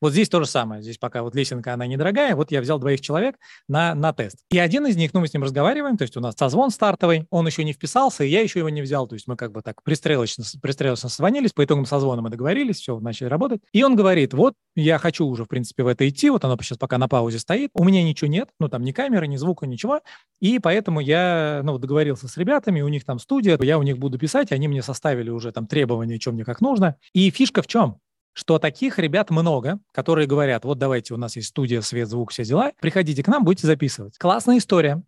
Вот 0.00 0.12
здесь 0.12 0.28
то 0.28 0.40
же 0.40 0.46
самое. 0.46 0.82
Здесь 0.82 0.98
пока 0.98 1.22
вот 1.22 1.34
лесенка, 1.34 1.74
она 1.74 1.86
недорогая. 1.86 2.36
Вот 2.36 2.50
я 2.50 2.60
взял 2.60 2.78
двоих 2.78 3.00
человек 3.00 3.36
на, 3.68 3.94
на 3.94 4.12
тест. 4.12 4.38
И 4.50 4.58
один 4.58 4.86
из 4.86 4.96
них, 4.96 5.14
ну, 5.14 5.20
мы 5.20 5.28
с 5.28 5.34
ним 5.34 5.42
разговариваем, 5.42 5.96
то 5.96 6.02
есть 6.02 6.16
у 6.16 6.20
нас 6.20 6.34
созвон 6.36 6.70
стартовый, 6.70 7.26
он 7.30 7.46
еще 7.46 7.64
не 7.64 7.72
вписался, 7.72 8.24
и 8.24 8.28
я 8.28 8.40
еще 8.40 8.58
его 8.58 8.68
не 8.68 8.82
взял. 8.82 9.06
То 9.06 9.14
есть 9.14 9.26
мы 9.26 9.36
как 9.36 9.52
бы 9.52 9.62
так 9.62 9.82
пристрелочно, 9.82 10.44
пристрелочно 10.60 11.08
созвонились, 11.08 11.52
по 11.52 11.64
итогам 11.64 11.86
созвона 11.86 12.22
мы 12.22 12.30
договорились, 12.30 12.78
все, 12.78 12.98
начали 13.00 13.28
работать. 13.28 13.60
И 13.72 13.82
он 13.82 13.96
говорит, 13.96 14.34
вот 14.34 14.54
я 14.76 14.98
хочу 14.98 15.26
уже, 15.26 15.44
в 15.44 15.48
принципе, 15.48 15.82
в 15.82 15.86
это 15.86 16.08
идти, 16.08 16.30
вот 16.30 16.44
оно 16.44 16.56
сейчас 16.60 16.78
пока 16.78 16.98
на 16.98 17.08
паузе 17.08 17.38
стоит, 17.38 17.70
у 17.74 17.84
меня 17.84 18.02
ничего 18.02 18.28
нет, 18.28 18.48
ну, 18.58 18.68
там 18.68 18.82
ни 18.82 18.92
камеры, 18.92 19.26
ни 19.26 19.36
звука, 19.36 19.66
ничего, 19.66 20.00
и 20.40 20.58
поэтому 20.58 21.00
я, 21.00 21.60
ну, 21.64 21.78
договорился 21.78 22.28
с 22.28 22.36
ребятами, 22.36 22.80
у 22.80 22.88
них 22.88 23.04
там 23.04 23.18
студия, 23.18 23.58
я 23.60 23.78
у 23.78 23.82
них 23.82 23.98
буду 23.98 24.18
писать, 24.18 24.52
они 24.52 24.68
мне 24.68 24.82
составили 24.82 25.30
уже 25.30 25.52
там 25.52 25.66
требования, 25.66 26.18
что 26.20 26.32
мне 26.32 26.44
как 26.44 26.60
нужно. 26.60 26.96
И 27.12 27.30
фишка 27.30 27.62
в 27.62 27.66
чем? 27.66 27.98
Что 28.34 28.58
таких 28.58 28.98
ребят 28.98 29.30
много, 29.30 29.78
которые 29.92 30.26
говорят, 30.26 30.64
вот 30.64 30.78
давайте, 30.78 31.14
у 31.14 31.16
нас 31.16 31.36
есть 31.36 31.48
студия, 31.48 31.80
свет, 31.80 32.08
звук, 32.08 32.30
все 32.30 32.44
дела, 32.44 32.72
приходите 32.80 33.22
к 33.22 33.28
нам, 33.28 33.44
будете 33.44 33.66
записывать. 33.66 34.18
Классная 34.18 34.58
история. 34.58 35.02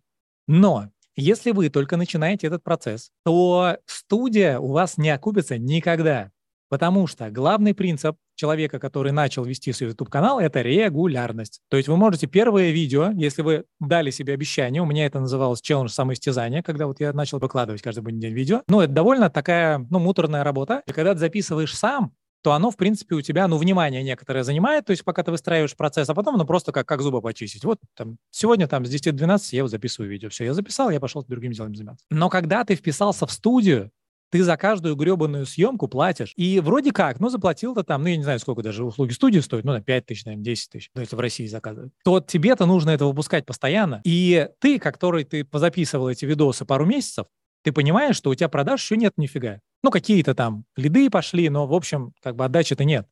Но 0.47 0.89
если 1.15 1.51
вы 1.51 1.69
только 1.69 1.97
начинаете 1.97 2.47
этот 2.47 2.63
процесс, 2.63 3.11
то 3.25 3.77
студия 3.85 4.59
у 4.59 4.71
вас 4.71 4.97
не 4.97 5.09
окупится 5.09 5.57
никогда. 5.57 6.31
Потому 6.69 7.07
что 7.07 7.29
главный 7.31 7.73
принцип 7.73 8.17
человека, 8.35 8.77
который 8.79 9.13
начал 9.13 9.45
вести 9.45 9.71
свой 9.71 9.91
YouTube-канал, 9.91 10.39
это 10.39 10.61
регулярность. 10.61 11.61
То 11.69 11.77
есть 11.77 11.87
вы 11.87 11.95
можете 11.95 12.27
первое 12.27 12.71
видео, 12.71 13.11
если 13.13 13.41
вы 13.41 13.65
дали 13.79 14.11
себе 14.11 14.33
обещание, 14.33 14.81
у 14.81 14.85
меня 14.85 15.05
это 15.05 15.19
называлось 15.19 15.61
челлендж 15.61 15.89
самоистязания, 15.89 16.61
когда 16.61 16.87
вот 16.87 16.99
я 16.99 17.13
начал 17.13 17.39
выкладывать 17.39 17.81
каждый 17.81 18.03
день 18.13 18.33
видео, 18.33 18.63
ну, 18.67 18.81
это 18.81 18.91
довольно 18.91 19.29
такая, 19.29 19.79
ну, 19.89 19.99
муторная 19.99 20.43
работа. 20.43 20.83
И 20.87 20.91
когда 20.91 21.13
ты 21.13 21.19
записываешь 21.19 21.73
сам, 21.73 22.13
то 22.41 22.53
оно, 22.53 22.71
в 22.71 22.77
принципе, 22.77 23.15
у 23.15 23.21
тебя, 23.21 23.47
ну, 23.47 23.57
внимание 23.57 24.03
некоторое 24.03 24.43
занимает, 24.43 24.85
то 24.85 24.91
есть 24.91 25.03
пока 25.03 25.23
ты 25.23 25.31
выстраиваешь 25.31 25.75
процесс, 25.75 26.09
а 26.09 26.13
потом, 26.13 26.37
ну, 26.37 26.45
просто 26.45 26.71
как, 26.71 26.87
как 26.87 27.01
зубы 27.01 27.21
почистить. 27.21 27.63
Вот 27.63 27.79
там 27.95 28.17
сегодня 28.31 28.67
там 28.67 28.85
с 28.85 28.89
10 28.89 29.05
до 29.11 29.17
12 29.17 29.53
я 29.53 29.63
вот 29.63 29.71
записываю 29.71 30.09
видео. 30.09 30.29
Все, 30.29 30.45
я 30.45 30.53
записал, 30.53 30.89
я 30.89 30.99
пошел 30.99 31.21
с 31.21 31.25
другим 31.25 31.51
делом 31.51 31.75
заниматься. 31.75 32.05
Но 32.09 32.29
когда 32.29 32.63
ты 32.63 32.75
вписался 32.75 33.25
в 33.25 33.31
студию, 33.31 33.91
ты 34.29 34.43
за 34.43 34.57
каждую 34.57 34.95
гребаную 34.95 35.45
съемку 35.45 35.87
платишь. 35.87 36.33
И 36.35 36.59
вроде 36.59 36.91
как, 36.91 37.19
ну, 37.19 37.29
заплатил-то 37.29 37.83
там, 37.83 38.03
ну, 38.03 38.09
я 38.09 38.17
не 38.17 38.23
знаю, 38.23 38.39
сколько 38.39 38.61
даже 38.61 38.83
услуги 38.83 39.13
студии 39.13 39.39
стоят, 39.39 39.65
ну, 39.65 39.71
на 39.71 39.81
5 39.81 40.05
тысяч, 40.05 40.25
наверное, 40.25 40.43
10 40.43 40.69
тысяч, 40.69 40.89
ну, 40.95 41.01
если 41.01 41.15
в 41.15 41.19
России 41.19 41.45
заказывают. 41.47 41.93
То 42.03 42.19
тебе-то 42.19 42.65
нужно 42.65 42.89
это 42.91 43.05
выпускать 43.05 43.45
постоянно. 43.45 44.01
И 44.03 44.49
ты, 44.59 44.79
который 44.79 45.23
ты 45.23 45.43
позаписывал 45.43 46.09
эти 46.09 46.25
видосы 46.25 46.65
пару 46.65 46.85
месяцев, 46.85 47.27
ты 47.67 47.73
понимаешь, 47.73 48.15
что 48.15 48.29
у 48.29 48.35
тебя 48.35 48.47
продаж 48.47 48.81
еще 48.81 48.95
нет 48.95 49.11
нифига. 49.17 49.59
Ну, 49.83 49.91
какие-то 49.91 50.33
там 50.33 50.63
лиды 50.77 51.09
пошли, 51.09 51.49
но, 51.49 51.67
в 51.67 51.73
общем, 51.73 52.13
как 52.23 52.37
бы 52.37 52.45
отдачи-то 52.45 52.85
нет 52.85 53.07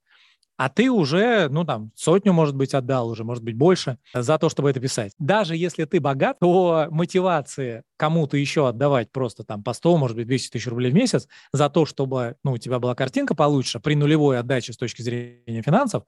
а 0.58 0.70
ты 0.70 0.90
уже, 0.90 1.50
ну 1.50 1.66
там, 1.66 1.92
сотню, 1.96 2.32
может 2.32 2.56
быть, 2.56 2.74
отдал 2.74 3.10
уже, 3.10 3.26
может 3.26 3.44
быть, 3.44 3.58
больше 3.58 3.98
за 4.14 4.38
то, 4.38 4.48
чтобы 4.48 4.70
это 4.70 4.80
писать. 4.80 5.12
Даже 5.20 5.58
если 5.58 5.84
ты 5.84 6.00
богат, 6.00 6.38
то 6.40 6.88
мотивации 6.92 7.84
кому-то 7.98 8.38
еще 8.38 8.70
отдавать 8.70 9.12
просто 9.12 9.44
там 9.44 9.66
по 9.66 9.74
100, 9.74 9.98
может 9.98 10.16
быть, 10.16 10.28
200 10.28 10.52
тысяч 10.52 10.68
рублей 10.68 10.92
в 10.92 10.96
месяц 10.96 11.28
за 11.52 11.70
то, 11.70 11.86
чтобы, 11.86 12.38
ну, 12.46 12.54
у 12.54 12.58
тебя 12.58 12.80
была 12.80 12.96
картинка 12.96 13.36
получше 13.36 13.82
при 13.82 13.96
нулевой 13.96 14.40
отдаче 14.40 14.72
с 14.72 14.78
точки 14.78 15.02
зрения 15.02 15.62
финансов, 15.62 16.04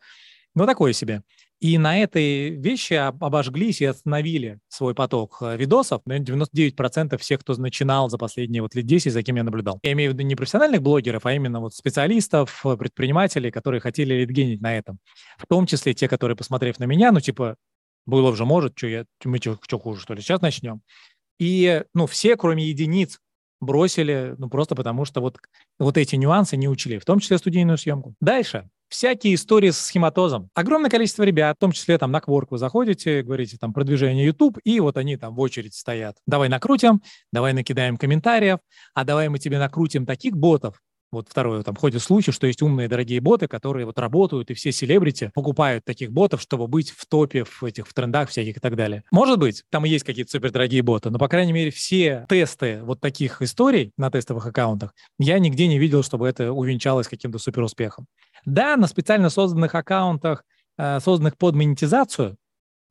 ну, 0.55 0.65
такое 0.65 0.93
себе. 0.93 1.23
И 1.59 1.79
на 1.79 1.97
этой 1.97 2.51
вещи 2.51 2.93
обожглись 2.93 3.81
и 3.81 3.85
остановили 3.85 4.59
свой 4.67 4.93
поток 4.93 5.37
э, 5.41 5.57
видосов. 5.57 6.03
Наверное, 6.05 6.45
99% 6.45 7.17
всех, 7.17 7.39
кто 7.39 7.55
начинал 7.55 8.09
за 8.09 8.19
последние 8.19 8.61
вот 8.61 8.75
лет 8.75 8.85
10, 8.85 9.11
за 9.11 9.23
кем 9.23 9.37
я 9.37 9.43
наблюдал. 9.43 9.79
Я 9.81 9.93
имею 9.93 10.11
в 10.11 10.13
виду 10.13 10.23
не 10.23 10.35
профессиональных 10.35 10.83
блогеров, 10.83 11.25
а 11.25 11.33
именно 11.33 11.59
вот 11.59 11.73
специалистов, 11.73 12.63
э, 12.63 12.77
предпринимателей, 12.77 13.49
которые 13.49 13.81
хотели 13.81 14.13
лидгенить 14.13 14.61
на 14.61 14.77
этом. 14.77 14.99
В 15.39 15.47
том 15.47 15.65
числе 15.65 15.95
те, 15.95 16.07
которые, 16.07 16.37
посмотрев 16.37 16.77
на 16.77 16.83
меня, 16.83 17.11
ну, 17.11 17.21
типа, 17.21 17.55
было 18.05 18.35
же 18.35 18.45
может, 18.45 18.77
что 18.77 18.85
я, 18.85 19.05
мы 19.25 19.37
что, 19.37 19.57
что 19.61 19.79
хуже, 19.79 20.01
что 20.01 20.13
ли, 20.13 20.21
сейчас 20.21 20.41
начнем. 20.41 20.81
И, 21.39 21.83
ну, 21.95 22.05
все, 22.05 22.37
кроме 22.37 22.65
единиц, 22.65 23.17
бросили, 23.59 24.35
ну, 24.37 24.47
просто 24.47 24.75
потому 24.75 25.05
что 25.05 25.21
вот, 25.21 25.39
вот 25.79 25.97
эти 25.97 26.15
нюансы 26.15 26.55
не 26.55 26.69
учили, 26.69 26.99
в 26.99 27.05
том 27.05 27.19
числе 27.19 27.39
студийную 27.39 27.79
съемку. 27.79 28.13
Дальше 28.21 28.69
всякие 28.89 29.35
истории 29.35 29.71
с 29.71 29.79
схематозом. 29.79 30.49
Огромное 30.53 30.89
количество 30.89 31.23
ребят, 31.23 31.57
в 31.57 31.59
том 31.59 31.71
числе 31.71 31.97
там 31.97 32.11
на 32.11 32.19
Quark 32.19 32.47
вы 32.49 32.57
заходите, 32.57 33.21
говорите 33.21 33.57
там 33.57 33.73
продвижение 33.73 34.25
YouTube, 34.25 34.57
и 34.63 34.79
вот 34.79 34.97
они 34.97 35.17
там 35.17 35.35
в 35.35 35.39
очередь 35.39 35.73
стоят. 35.73 36.17
Давай 36.25 36.49
накрутим, 36.49 37.01
давай 37.31 37.53
накидаем 37.53 37.97
комментариев, 37.97 38.59
а 38.93 39.03
давай 39.03 39.29
мы 39.29 39.39
тебе 39.39 39.59
накрутим 39.59 40.05
таких 40.05 40.35
ботов, 40.35 40.81
вот 41.11 41.27
второе, 41.29 41.63
там 41.63 41.75
ходят 41.75 42.01
слухи, 42.01 42.31
что 42.31 42.47
есть 42.47 42.61
умные 42.61 42.87
дорогие 42.87 43.21
боты, 43.21 43.47
которые 43.47 43.85
вот 43.85 43.97
работают, 43.99 44.51
и 44.51 44.53
все 44.53 44.71
селебрити 44.71 45.31
покупают 45.33 45.85
таких 45.85 46.11
ботов, 46.11 46.41
чтобы 46.41 46.67
быть 46.67 46.91
в 46.91 47.05
топе, 47.05 47.45
в 47.45 47.63
этих 47.63 47.87
в 47.87 47.93
трендах 47.93 48.29
всяких 48.29 48.57
и 48.57 48.59
так 48.59 48.75
далее. 48.75 49.03
Может 49.11 49.39
быть, 49.39 49.63
там 49.69 49.85
и 49.85 49.89
есть 49.89 50.05
какие-то 50.05 50.31
супердорогие 50.31 50.81
боты, 50.81 51.09
но, 51.09 51.19
по 51.19 51.27
крайней 51.27 51.53
мере, 51.53 51.71
все 51.71 52.25
тесты 52.27 52.81
вот 52.83 52.99
таких 52.99 53.41
историй 53.41 53.91
на 53.97 54.11
тестовых 54.11 54.45
аккаунтах 54.45 54.93
я 55.19 55.39
нигде 55.39 55.67
не 55.67 55.79
видел, 55.79 56.03
чтобы 56.03 56.27
это 56.27 56.51
увенчалось 56.51 57.07
каким-то 57.07 57.39
суперуспехом. 57.39 58.07
Да, 58.45 58.75
на 58.75 58.87
специально 58.87 59.29
созданных 59.29 59.75
аккаунтах, 59.75 60.43
э, 60.77 60.99
созданных 60.99 61.37
под 61.37 61.55
монетизацию, 61.55 62.37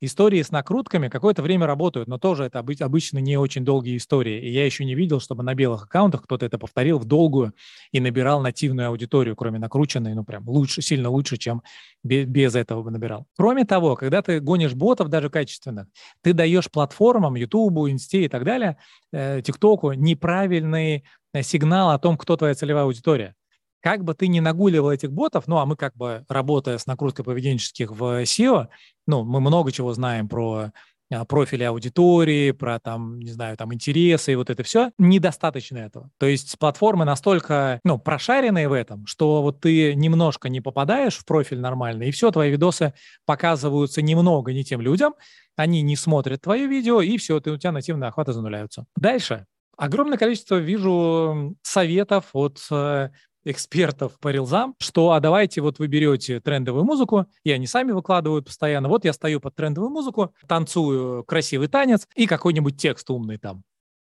Истории 0.02 0.42
с 0.42 0.50
накрутками 0.50 1.08
какое-то 1.08 1.42
время 1.42 1.66
работают, 1.66 2.06
но 2.06 2.18
тоже 2.18 2.44
это 2.44 2.58
обычно 2.58 3.18
не 3.18 3.38
очень 3.38 3.64
долгие 3.64 3.96
истории. 3.96 4.38
И 4.46 4.50
я 4.50 4.66
еще 4.66 4.84
не 4.84 4.94
видел, 4.94 5.20
чтобы 5.20 5.42
на 5.42 5.54
белых 5.54 5.84
аккаунтах 5.84 6.24
кто-то 6.24 6.44
это 6.44 6.58
повторил 6.58 6.98
в 6.98 7.06
долгую 7.06 7.54
и 7.92 8.00
набирал 8.00 8.42
нативную 8.42 8.88
аудиторию, 8.88 9.34
кроме 9.36 9.58
накрученной, 9.58 10.14
ну 10.14 10.22
прям 10.22 10.46
лучше, 10.46 10.82
сильно 10.82 11.08
лучше, 11.08 11.38
чем 11.38 11.62
без 12.02 12.54
этого 12.54 12.82
бы 12.82 12.90
набирал. 12.90 13.26
Кроме 13.38 13.64
того, 13.64 13.96
когда 13.96 14.20
ты 14.20 14.40
гонишь 14.40 14.74
ботов 14.74 15.08
даже 15.08 15.30
качественных, 15.30 15.86
ты 16.20 16.34
даешь 16.34 16.70
платформам, 16.70 17.34
YouTube, 17.34 17.88
Инсте 17.88 18.26
и 18.26 18.28
так 18.28 18.44
далее, 18.44 18.76
э, 19.12 19.40
ТикТоку 19.42 19.92
неправильный 19.92 21.04
э, 21.32 21.42
сигнал 21.42 21.90
о 21.90 21.98
том, 21.98 22.18
кто 22.18 22.36
твоя 22.36 22.54
целевая 22.54 22.84
аудитория 22.84 23.34
как 23.80 24.04
бы 24.04 24.14
ты 24.14 24.28
ни 24.28 24.40
нагуливал 24.40 24.90
этих 24.90 25.12
ботов, 25.12 25.44
ну, 25.46 25.58
а 25.58 25.66
мы 25.66 25.76
как 25.76 25.96
бы, 25.96 26.24
работая 26.28 26.78
с 26.78 26.86
накруткой 26.86 27.24
поведенческих 27.24 27.90
в 27.90 28.22
SEO, 28.24 28.68
ну, 29.06 29.24
мы 29.24 29.40
много 29.40 29.72
чего 29.72 29.92
знаем 29.92 30.28
про 30.28 30.72
а, 31.12 31.24
профили 31.24 31.62
аудитории, 31.62 32.50
про 32.50 32.80
там, 32.80 33.20
не 33.20 33.30
знаю, 33.30 33.56
там 33.56 33.72
интересы 33.72 34.32
и 34.32 34.34
вот 34.34 34.50
это 34.50 34.62
все, 34.64 34.90
недостаточно 34.98 35.78
этого. 35.78 36.10
То 36.18 36.26
есть 36.26 36.58
платформы 36.58 37.04
настолько, 37.04 37.80
ну, 37.84 37.98
прошаренные 37.98 38.68
в 38.68 38.72
этом, 38.72 39.06
что 39.06 39.42
вот 39.42 39.60
ты 39.60 39.94
немножко 39.94 40.48
не 40.48 40.60
попадаешь 40.60 41.16
в 41.16 41.24
профиль 41.24 41.60
нормально, 41.60 42.04
и 42.04 42.10
все, 42.10 42.32
твои 42.32 42.50
видосы 42.50 42.92
показываются 43.24 44.02
немного 44.02 44.52
не 44.52 44.64
тем 44.64 44.80
людям, 44.80 45.14
они 45.54 45.82
не 45.82 45.94
смотрят 45.94 46.42
твое 46.42 46.66
видео, 46.66 47.00
и 47.00 47.16
все, 47.18 47.38
ты, 47.40 47.52
у 47.52 47.56
тебя 47.56 47.72
нативные 47.72 48.08
охваты 48.08 48.32
зануляются. 48.32 48.86
Дальше. 48.96 49.46
Огромное 49.76 50.16
количество 50.16 50.56
вижу 50.56 51.54
советов 51.62 52.30
от 52.32 52.58
э, 52.70 53.10
экспертов 53.46 54.18
по 54.18 54.28
рилзам, 54.28 54.74
что 54.78 55.12
а 55.12 55.20
давайте 55.20 55.60
вот 55.60 55.78
вы 55.78 55.86
берете 55.86 56.40
трендовую 56.40 56.84
музыку, 56.84 57.26
и 57.44 57.52
они 57.52 57.66
сами 57.66 57.92
выкладывают 57.92 58.46
постоянно. 58.46 58.88
Вот 58.88 59.04
я 59.04 59.12
стою 59.12 59.40
под 59.40 59.54
трендовую 59.54 59.90
музыку, 59.90 60.34
танцую 60.48 61.24
красивый 61.24 61.68
танец 61.68 62.08
и 62.16 62.26
какой-нибудь 62.26 62.76
текст 62.76 63.08
умный 63.08 63.38
там. 63.38 63.62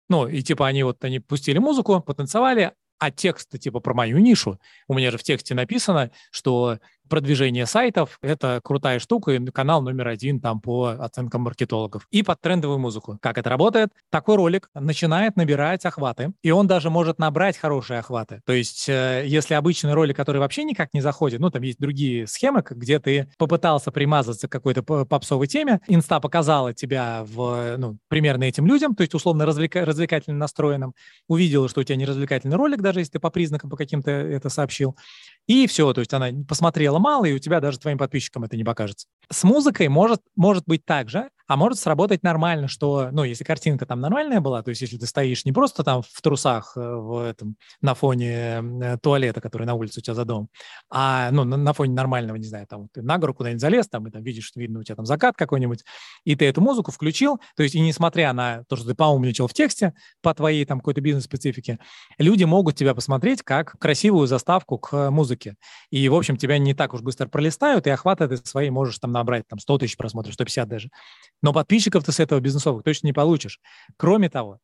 Ну, 0.08 0.26
и 0.26 0.42
типа 0.42 0.66
они 0.66 0.82
вот, 0.82 1.04
они 1.04 1.20
пустили 1.20 1.58
музыку, 1.58 2.00
потанцевали, 2.00 2.72
а 2.98 3.10
текст 3.12 3.56
типа 3.58 3.80
про 3.80 3.94
мою 3.94 4.18
нишу. 4.18 4.58
У 4.88 4.94
меня 4.94 5.10
же 5.10 5.18
в 5.18 5.22
тексте 5.22 5.54
написано, 5.54 6.10
что 6.32 6.78
продвижение 7.08 7.66
сайтов– 7.66 8.18
это 8.22 8.60
крутая 8.62 8.98
штука, 8.98 9.32
и 9.32 9.44
канал 9.46 9.82
номер 9.82 10.08
один 10.08 10.40
там 10.40 10.60
по 10.60 10.88
оценкам 10.98 11.42
маркетологов. 11.42 12.06
И 12.10 12.22
под 12.22 12.40
трендовую 12.40 12.78
музыку. 12.78 13.18
Как 13.20 13.38
это 13.38 13.50
работает? 13.50 13.90
Такой 14.10 14.36
ролик 14.36 14.70
начинает 14.74 15.36
набирать 15.36 15.84
охваты, 15.84 16.32
и 16.42 16.50
он 16.50 16.66
даже 16.66 16.90
может 16.90 17.18
набрать 17.18 17.56
хорошие 17.56 18.00
охваты. 18.00 18.40
То 18.44 18.52
есть, 18.52 18.88
э, 18.88 19.24
если 19.26 19.54
обычный 19.54 19.94
ролик, 19.94 20.16
который 20.16 20.38
вообще 20.38 20.64
никак 20.64 20.94
не 20.94 21.00
заходит, 21.00 21.40
ну, 21.40 21.50
там 21.50 21.62
есть 21.62 21.78
другие 21.78 22.26
схемы, 22.26 22.62
где 22.68 22.98
ты 22.98 23.30
попытался 23.38 23.90
примазаться 23.90 24.48
к 24.48 24.52
какой-то 24.52 24.82
попсовой 24.82 25.46
теме, 25.46 25.80
инста 25.88 26.20
показала 26.20 26.74
тебя 26.74 27.24
в, 27.26 27.76
ну, 27.78 27.98
примерно 28.08 28.44
этим 28.44 28.66
людям, 28.66 28.94
то 28.94 29.02
есть, 29.02 29.14
условно, 29.14 29.44
развлека- 29.44 29.84
развлекательно 29.84 30.38
настроенным, 30.38 30.94
увидела, 31.26 31.68
что 31.68 31.80
у 31.80 31.84
тебя 31.84 31.96
не 31.96 32.06
развлекательный 32.06 32.56
ролик, 32.56 32.80
даже 32.82 33.00
если 33.00 33.12
ты 33.12 33.20
по 33.20 33.30
признакам 33.30 33.70
по 33.70 33.76
каким-то 33.76 34.10
это 34.10 34.48
сообщил, 34.48 34.96
и 35.46 35.66
все, 35.66 35.92
то 35.92 36.00
есть 36.00 36.12
она 36.12 36.28
посмотрела 36.46 36.97
мало, 36.98 37.24
и 37.24 37.32
у 37.32 37.38
тебя 37.38 37.60
даже 37.60 37.78
твоим 37.78 37.98
подписчикам 37.98 38.44
это 38.44 38.56
не 38.56 38.64
покажется. 38.64 39.06
С 39.30 39.44
музыкой 39.44 39.88
может, 39.88 40.20
может 40.36 40.64
быть 40.66 40.84
так 40.84 41.08
же, 41.08 41.30
а 41.48 41.56
может 41.56 41.78
сработать 41.78 42.22
нормально, 42.22 42.68
что, 42.68 43.08
ну, 43.10 43.24
если 43.24 43.42
картинка 43.42 43.86
там 43.86 44.00
нормальная 44.00 44.40
была, 44.40 44.62
то 44.62 44.68
есть 44.68 44.82
если 44.82 44.98
ты 44.98 45.06
стоишь 45.06 45.46
не 45.46 45.52
просто 45.52 45.82
там 45.82 46.02
в 46.02 46.20
трусах 46.20 46.76
э, 46.76 46.80
в 46.80 47.24
этом, 47.24 47.56
на 47.80 47.94
фоне 47.94 48.62
э, 48.82 48.98
туалета, 49.02 49.40
который 49.40 49.66
на 49.66 49.72
улице 49.74 50.00
у 50.00 50.02
тебя 50.02 50.14
за 50.14 50.26
домом, 50.26 50.48
а, 50.90 51.30
ну, 51.30 51.44
на, 51.44 51.56
на 51.56 51.72
фоне 51.72 51.94
нормального, 51.94 52.36
не 52.36 52.46
знаю, 52.46 52.66
там, 52.68 52.88
ты 52.92 53.00
на 53.00 53.16
гору 53.16 53.32
куда-нибудь 53.32 53.62
залез, 53.62 53.88
там, 53.88 54.06
и 54.06 54.10
там 54.10 54.22
видишь, 54.22 54.44
что 54.44 54.60
видно 54.60 54.80
у 54.80 54.82
тебя 54.82 54.96
там 54.96 55.06
закат 55.06 55.36
какой-нибудь, 55.36 55.84
и 56.24 56.36
ты 56.36 56.44
эту 56.44 56.60
музыку 56.60 56.92
включил, 56.92 57.40
то 57.56 57.62
есть 57.62 57.74
и 57.74 57.80
несмотря 57.80 58.34
на 58.34 58.64
то, 58.68 58.76
что 58.76 58.86
ты 58.86 58.94
поумничал 58.94 59.48
в 59.48 59.54
тексте 59.54 59.94
по 60.20 60.34
твоей 60.34 60.66
там 60.66 60.80
какой-то 60.80 61.00
бизнес-специфике, 61.00 61.78
люди 62.18 62.44
могут 62.44 62.76
тебя 62.76 62.94
посмотреть 62.94 63.42
как 63.42 63.78
красивую 63.78 64.26
заставку 64.26 64.76
к 64.76 65.10
музыке. 65.10 65.54
И, 65.90 66.06
в 66.10 66.14
общем, 66.14 66.36
тебя 66.36 66.58
не 66.58 66.74
так 66.74 66.92
уж 66.92 67.00
быстро 67.00 67.26
пролистают, 67.26 67.86
и 67.86 67.90
охваты 67.90 68.28
ты 68.28 68.36
свои 68.36 68.68
можешь 68.68 68.98
там 68.98 69.12
набрать 69.12 69.48
там 69.48 69.58
100 69.58 69.78
тысяч 69.78 69.96
просмотров, 69.96 70.34
150 70.34 70.68
даже. 70.68 70.90
Но 71.42 71.52
подписчиков 71.52 72.04
ты 72.04 72.12
с 72.12 72.20
этого 72.20 72.40
бизнесовых 72.40 72.82
точно 72.82 73.06
не 73.08 73.12
получишь. 73.12 73.60
Кроме 73.96 74.28
того, 74.28 74.58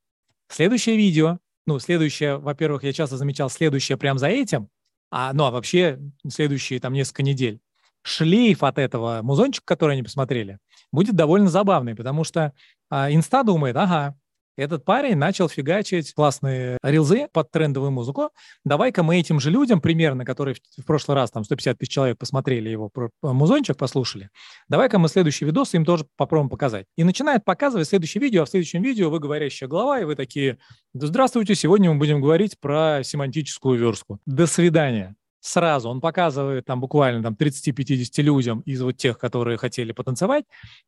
следующее 0.49 0.97
видео, 0.97 1.39
ну, 1.67 1.79
следующее, 1.79 2.39
во-первых, 2.39 2.85
я 2.85 2.93
часто 2.93 3.17
замечал, 3.17 3.49
следующее 3.49 3.97
прямо 3.97 4.19
за 4.19 4.29
этим, 4.29 4.69
а, 5.11 5.33
ну, 5.33 5.45
а 5.45 5.51
вообще 5.51 6.01
следующие 6.29 6.81
там 6.81 6.93
несколько 6.93 7.23
недель, 7.23 7.61
шлейф 8.03 8.63
от 8.63 8.79
этого 8.79 9.21
музончика, 9.23 9.65
который 9.65 9.93
они 9.93 10.03
посмотрели, 10.03 10.59
будет 10.93 11.15
довольно 11.15 11.49
забавный, 11.49 11.95
потому 11.95 12.25
что 12.25 12.53
а, 12.91 13.11
инста 13.11 13.45
думает, 13.45 13.77
ага, 13.77 14.17
этот 14.57 14.85
парень 14.85 15.17
начал 15.17 15.49
фигачить 15.49 16.13
классные 16.15 16.79
рилзы 16.83 17.29
под 17.33 17.51
трендовую 17.51 17.91
музыку. 17.91 18.31
Давай-ка 18.65 19.03
мы 19.03 19.19
этим 19.19 19.41
же 19.41 19.51
людям, 19.51 19.81
примерно, 19.81 20.25
которые 20.25 20.57
в 20.77 20.85
прошлый 20.85 21.17
раз 21.17 21.31
там 21.31 21.45
150 21.45 21.79
тысяч 21.79 21.93
человек 21.93 22.19
посмотрели 22.19 22.69
его 22.69 22.91
музончик, 23.23 23.77
послушали, 23.77 24.31
давай-ка 24.69 24.99
мы 24.99 25.09
следующий 25.09 25.45
видос 25.45 25.75
им 25.75 25.85
тоже 25.85 26.07
попробуем 26.17 26.51
показать. 26.51 26.87
И 26.97 27.05
начинает 27.05 27.45
показывать 27.45 27.89
следующее 27.89 28.23
видео, 28.23 28.43
а 28.43 28.45
в 28.45 28.51
следующем 28.51 28.83
видео 28.83 29.11
вы 29.11 29.19
говорящая 29.19 29.69
голова, 29.69 30.01
и 30.01 30.05
вы 30.05 30.15
такие, 30.15 30.59
здравствуйте, 30.95 31.55
сегодня 31.55 31.91
мы 31.93 31.99
будем 31.99 32.21
говорить 32.21 32.59
про 32.61 33.01
семантическую 33.03 33.79
верстку. 33.79 34.19
До 34.27 34.47
свидания 34.47 35.17
сразу, 35.45 35.91
он 35.91 36.01
показывает 36.01 36.65
там 36.65 36.81
буквально 36.81 37.23
там 37.23 37.35
30-50 37.35 38.23
людям 38.23 38.61
из 38.61 38.81
вот 38.81 38.97
тех, 38.97 39.19
которые 39.19 39.59
хотели 39.59 39.93
потанцевать, 39.93 40.45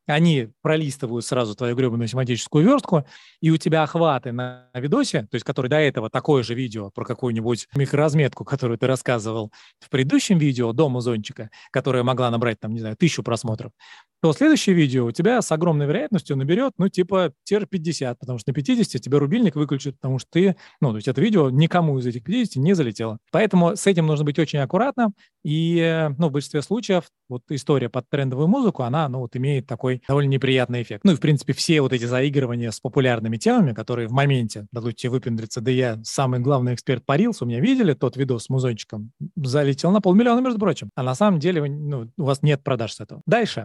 они 0.06 0.48
пролистывают 0.62 1.26
сразу 1.26 1.54
твою 1.54 1.76
гребаную 1.76 2.08
семантическую 2.08 2.64
верстку, 2.64 3.04
и 3.40 3.50
у 3.50 3.58
тебя 3.58 3.82
охваты 3.82 4.32
на 4.32 4.70
видосе, 4.74 5.22
то 5.30 5.34
есть 5.34 5.44
который 5.44 5.68
до 5.68 5.76
этого 5.76 6.08
такое 6.08 6.42
же 6.42 6.54
видео 6.54 6.90
про 6.90 7.04
какую-нибудь 7.04 7.68
микроразметку, 7.76 8.44
которую 8.44 8.78
ты 8.78 8.86
рассказывал 8.86 9.52
в 9.78 9.90
предыдущем 9.90 10.38
видео 10.38 10.72
до 10.72 10.88
музончика, 10.88 11.50
которая 11.70 12.02
могла 12.02 12.30
набрать 12.30 12.58
там, 12.58 12.72
не 12.72 12.80
знаю, 12.80 12.96
тысячу 12.96 13.22
просмотров, 13.22 13.72
то 14.26 14.32
следующее 14.32 14.74
видео 14.74 15.06
у 15.06 15.12
тебя 15.12 15.40
с 15.40 15.52
огромной 15.52 15.86
вероятностью 15.86 16.36
наберет, 16.36 16.72
ну, 16.78 16.88
типа, 16.88 17.32
тир 17.44 17.64
50, 17.64 18.18
потому 18.18 18.40
что 18.40 18.50
на 18.50 18.54
50 18.54 19.00
тебе 19.00 19.18
рубильник 19.18 19.54
выключит, 19.54 19.94
потому 20.00 20.18
что 20.18 20.28
ты, 20.32 20.56
ну, 20.80 20.90
то 20.90 20.96
есть 20.96 21.06
это 21.06 21.20
видео 21.20 21.48
никому 21.48 21.96
из 22.00 22.06
этих 22.06 22.24
50 22.24 22.56
не 22.56 22.74
залетело. 22.74 23.18
Поэтому 23.30 23.76
с 23.76 23.86
этим 23.86 24.06
нужно 24.06 24.24
быть 24.24 24.40
очень 24.40 24.58
аккуратным, 24.58 25.14
и, 25.44 26.08
ну, 26.18 26.28
в 26.28 26.32
большинстве 26.32 26.62
случаев 26.62 27.04
вот 27.28 27.42
история 27.50 27.88
под 27.88 28.08
трендовую 28.10 28.48
музыку, 28.48 28.82
она, 28.82 29.08
ну, 29.08 29.20
вот 29.20 29.36
имеет 29.36 29.68
такой 29.68 30.02
довольно 30.08 30.30
неприятный 30.30 30.82
эффект. 30.82 31.04
Ну, 31.04 31.12
и, 31.12 31.14
в 31.14 31.20
принципе, 31.20 31.52
все 31.52 31.80
вот 31.80 31.92
эти 31.92 32.04
заигрывания 32.04 32.72
с 32.72 32.80
популярными 32.80 33.36
темами, 33.36 33.74
которые 33.74 34.08
в 34.08 34.12
моменте 34.12 34.66
дадут 34.72 34.96
тебе 34.96 35.10
выпендриться, 35.10 35.60
да 35.60 35.70
я 35.70 36.00
самый 36.02 36.40
главный 36.40 36.74
эксперт 36.74 37.04
Reels, 37.08 37.36
у 37.42 37.46
меня 37.46 37.60
видели 37.60 37.92
тот 37.92 38.16
видос 38.16 38.46
с 38.46 38.48
музончиком, 38.48 39.12
залетел 39.36 39.92
на 39.92 40.00
полмиллиона, 40.00 40.40
между 40.40 40.58
прочим. 40.58 40.90
А 40.96 41.04
на 41.04 41.14
самом 41.14 41.38
деле, 41.38 41.62
ну, 41.64 42.10
у 42.18 42.24
вас 42.24 42.42
нет 42.42 42.64
продаж 42.64 42.94
с 42.94 43.00
этого. 43.00 43.22
Дальше. 43.24 43.64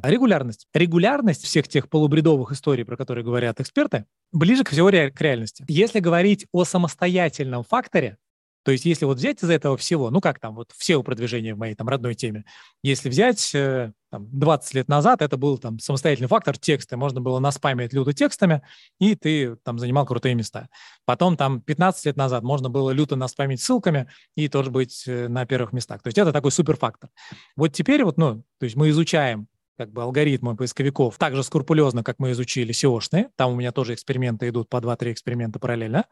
Регулярность. 0.51 0.67
Регулярность 0.73 1.45
всех 1.45 1.67
тех 1.67 1.89
полубредовых 1.89 2.51
историй, 2.51 2.85
про 2.85 2.97
которые 2.97 3.23
говорят 3.23 3.59
эксперты, 3.59 4.05
ближе 4.31 4.63
к 4.63 4.69
всего 4.69 4.89
к 4.89 5.21
реальности. 5.21 5.65
Если 5.67 5.99
говорить 5.99 6.47
о 6.51 6.63
самостоятельном 6.63 7.63
факторе, 7.63 8.17
то 8.63 8.71
есть 8.71 8.85
если 8.85 9.05
вот 9.05 9.17
взять 9.17 9.41
из 9.43 9.49
этого 9.49 9.75
всего, 9.75 10.11
ну 10.11 10.21
как 10.21 10.39
там, 10.39 10.55
вот 10.55 10.71
все 10.77 11.01
продвижения 11.01 11.55
в 11.55 11.57
моей 11.57 11.73
там 11.73 11.89
родной 11.89 12.13
теме, 12.13 12.45
если 12.83 13.09
взять 13.09 13.55
э, 13.55 13.91
там, 14.11 14.27
20 14.31 14.73
лет 14.75 14.87
назад, 14.87 15.23
это 15.23 15.35
был 15.35 15.57
там 15.57 15.79
самостоятельный 15.79 16.27
фактор 16.27 16.57
тексты, 16.57 16.95
можно 16.95 17.21
было 17.21 17.39
наспамить 17.39 17.91
люто 17.91 18.13
текстами, 18.13 18.61
и 18.99 19.15
ты 19.15 19.55
там 19.63 19.79
занимал 19.79 20.05
крутые 20.05 20.35
места. 20.35 20.69
Потом 21.05 21.37
там 21.37 21.61
15 21.61 22.05
лет 22.05 22.17
назад 22.17 22.43
можно 22.43 22.69
было 22.69 22.91
люто 22.91 23.15
наспамить 23.15 23.61
ссылками 23.61 24.07
и 24.35 24.47
тоже 24.47 24.69
быть 24.69 25.05
э, 25.07 25.27
на 25.27 25.45
первых 25.47 25.73
местах. 25.73 26.03
То 26.03 26.07
есть 26.09 26.19
это 26.19 26.31
такой 26.31 26.51
суперфактор. 26.51 27.09
Вот 27.55 27.69
теперь 27.69 28.03
вот, 28.03 28.17
ну, 28.17 28.43
то 28.59 28.65
есть 28.65 28.75
мы 28.75 28.89
изучаем 28.89 29.47
как 29.81 29.91
бы 29.91 30.03
алгоритмы 30.03 30.55
поисковиков 30.55 31.17
так 31.17 31.35
же 31.35 31.41
скрупулезно, 31.41 32.03
как 32.03 32.19
мы 32.19 32.31
изучили 32.33 32.71
SEO-шные. 32.71 33.29
Там 33.35 33.53
у 33.53 33.55
меня 33.55 33.71
тоже 33.71 33.95
эксперименты 33.95 34.47
идут 34.49 34.69
по 34.69 34.77
2-3 34.77 35.13
эксперимента 35.13 35.57
параллельно. 35.57 36.05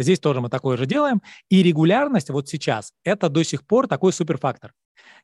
Здесь 0.00 0.18
тоже 0.18 0.40
мы 0.40 0.48
такое 0.48 0.76
же 0.76 0.84
делаем. 0.86 1.22
И 1.48 1.62
регулярность 1.62 2.30
вот 2.30 2.48
сейчас– 2.48 2.92
это 3.04 3.28
до 3.28 3.44
сих 3.44 3.64
пор 3.64 3.86
такой 3.86 4.12
суперфактор. 4.12 4.72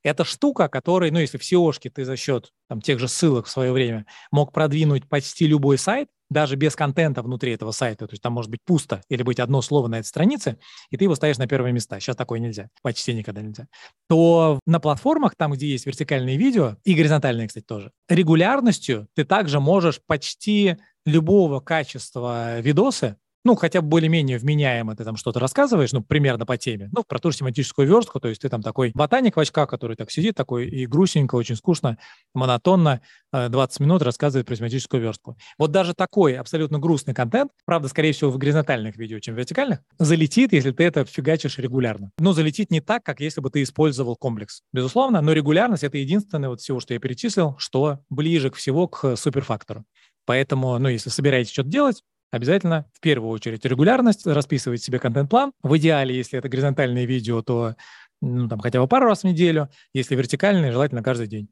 Это 0.04 0.24
штука, 0.24 0.68
которой, 0.68 1.10
ну, 1.10 1.18
если 1.18 1.36
в 1.36 1.42
seo 1.42 1.72
ты 1.72 2.04
за 2.04 2.16
счет 2.16 2.52
там, 2.68 2.80
тех 2.80 3.00
же 3.00 3.08
ссылок 3.08 3.46
в 3.46 3.50
свое 3.50 3.72
время 3.72 4.06
мог 4.30 4.52
продвинуть 4.52 5.08
почти 5.08 5.48
любой 5.48 5.76
сайт, 5.76 6.08
даже 6.30 6.56
без 6.56 6.76
контента 6.76 7.22
внутри 7.22 7.52
этого 7.52 7.72
сайта, 7.72 8.06
то 8.06 8.12
есть 8.12 8.22
там 8.22 8.32
может 8.32 8.50
быть 8.50 8.60
пусто 8.64 9.02
или 9.08 9.22
быть 9.22 9.40
одно 9.40 9.60
слово 9.60 9.88
на 9.88 9.98
этой 9.98 10.06
странице, 10.06 10.58
и 10.90 10.96
ты 10.96 11.04
его 11.04 11.14
ставишь 11.14 11.38
на 11.38 11.46
первое 11.46 11.72
места. 11.72 11.98
Сейчас 12.00 12.16
такое 12.16 12.38
нельзя, 12.38 12.68
почти 12.82 13.12
никогда 13.12 13.42
нельзя. 13.42 13.66
То 14.08 14.60
на 14.66 14.80
платформах, 14.80 15.34
там, 15.36 15.52
где 15.52 15.66
есть 15.66 15.86
вертикальные 15.86 16.36
видео, 16.36 16.76
и 16.84 16.94
горизонтальные, 16.94 17.48
кстати, 17.48 17.64
тоже, 17.64 17.90
регулярностью 18.08 19.08
ты 19.14 19.24
также 19.24 19.60
можешь 19.60 20.00
почти 20.06 20.76
любого 21.04 21.60
качества 21.60 22.60
видосы 22.60 23.16
ну, 23.44 23.54
хотя 23.56 23.80
бы 23.80 23.88
более-менее 23.88 24.38
вменяемо 24.38 24.96
ты 24.96 25.04
там 25.04 25.16
что-то 25.16 25.40
рассказываешь, 25.40 25.92
ну, 25.92 26.02
примерно 26.02 26.46
по 26.46 26.56
теме, 26.56 26.88
ну, 26.92 27.04
про 27.04 27.18
ту 27.18 27.30
же 27.30 27.38
семантическую 27.38 27.88
верстку, 27.88 28.20
то 28.20 28.28
есть 28.28 28.42
ты 28.42 28.48
там 28.48 28.62
такой 28.62 28.92
ботаник 28.94 29.36
в 29.36 29.40
очках, 29.40 29.68
который 29.68 29.96
так 29.96 30.10
сидит, 30.10 30.34
такой 30.34 30.68
и 30.68 30.86
грустненько, 30.86 31.34
очень 31.34 31.56
скучно, 31.56 31.98
монотонно 32.34 33.00
20 33.32 33.80
э, 33.80 33.84
минут 33.84 34.02
рассказывает 34.02 34.46
про 34.46 34.56
семантическую 34.56 35.02
верстку. 35.02 35.36
Вот 35.58 35.70
даже 35.70 35.94
такой 35.94 36.36
абсолютно 36.36 36.78
грустный 36.78 37.14
контент, 37.14 37.52
правда, 37.64 37.88
скорее 37.88 38.12
всего, 38.12 38.30
в 38.30 38.38
горизонтальных 38.38 38.96
видео, 38.96 39.18
чем 39.20 39.34
в 39.34 39.38
вертикальных, 39.38 39.80
залетит, 39.98 40.52
если 40.52 40.72
ты 40.72 40.84
это 40.84 41.04
фигачишь 41.04 41.58
регулярно. 41.58 42.10
Но 42.18 42.32
залетит 42.32 42.70
не 42.70 42.80
так, 42.80 43.02
как 43.04 43.20
если 43.20 43.40
бы 43.40 43.50
ты 43.50 43.62
использовал 43.62 44.16
комплекс, 44.16 44.62
безусловно, 44.72 45.20
но 45.20 45.32
регулярность— 45.32 45.82
это 45.84 45.98
единственное 45.98 46.48
вот 46.48 46.60
всего, 46.60 46.80
что 46.80 46.94
я 46.94 47.00
перечислил, 47.00 47.56
что 47.58 48.00
ближе 48.10 48.50
всего 48.50 48.88
к 48.88 49.16
суперфактору. 49.16 49.84
Поэтому, 50.26 50.78
ну, 50.78 50.88
если 50.88 51.10
собираетесь 51.10 51.52
что-то 51.52 51.70
делать, 51.70 52.02
обязательно 52.30 52.86
в 52.92 53.00
первую 53.00 53.30
очередь 53.30 53.64
регулярность, 53.64 54.26
расписывать 54.26 54.82
себе 54.82 54.98
контент-план. 54.98 55.52
В 55.62 55.76
идеале, 55.78 56.16
если 56.16 56.38
это 56.38 56.48
горизонтальное 56.48 57.04
видео, 57.04 57.42
то 57.42 57.74
ну, 58.20 58.48
там, 58.48 58.60
хотя 58.60 58.80
бы 58.80 58.88
пару 58.88 59.06
раз 59.06 59.22
в 59.22 59.24
неделю. 59.24 59.68
Если 59.94 60.14
вертикальное, 60.14 60.72
желательно 60.72 61.02
каждый 61.02 61.26
день. 61.26 61.48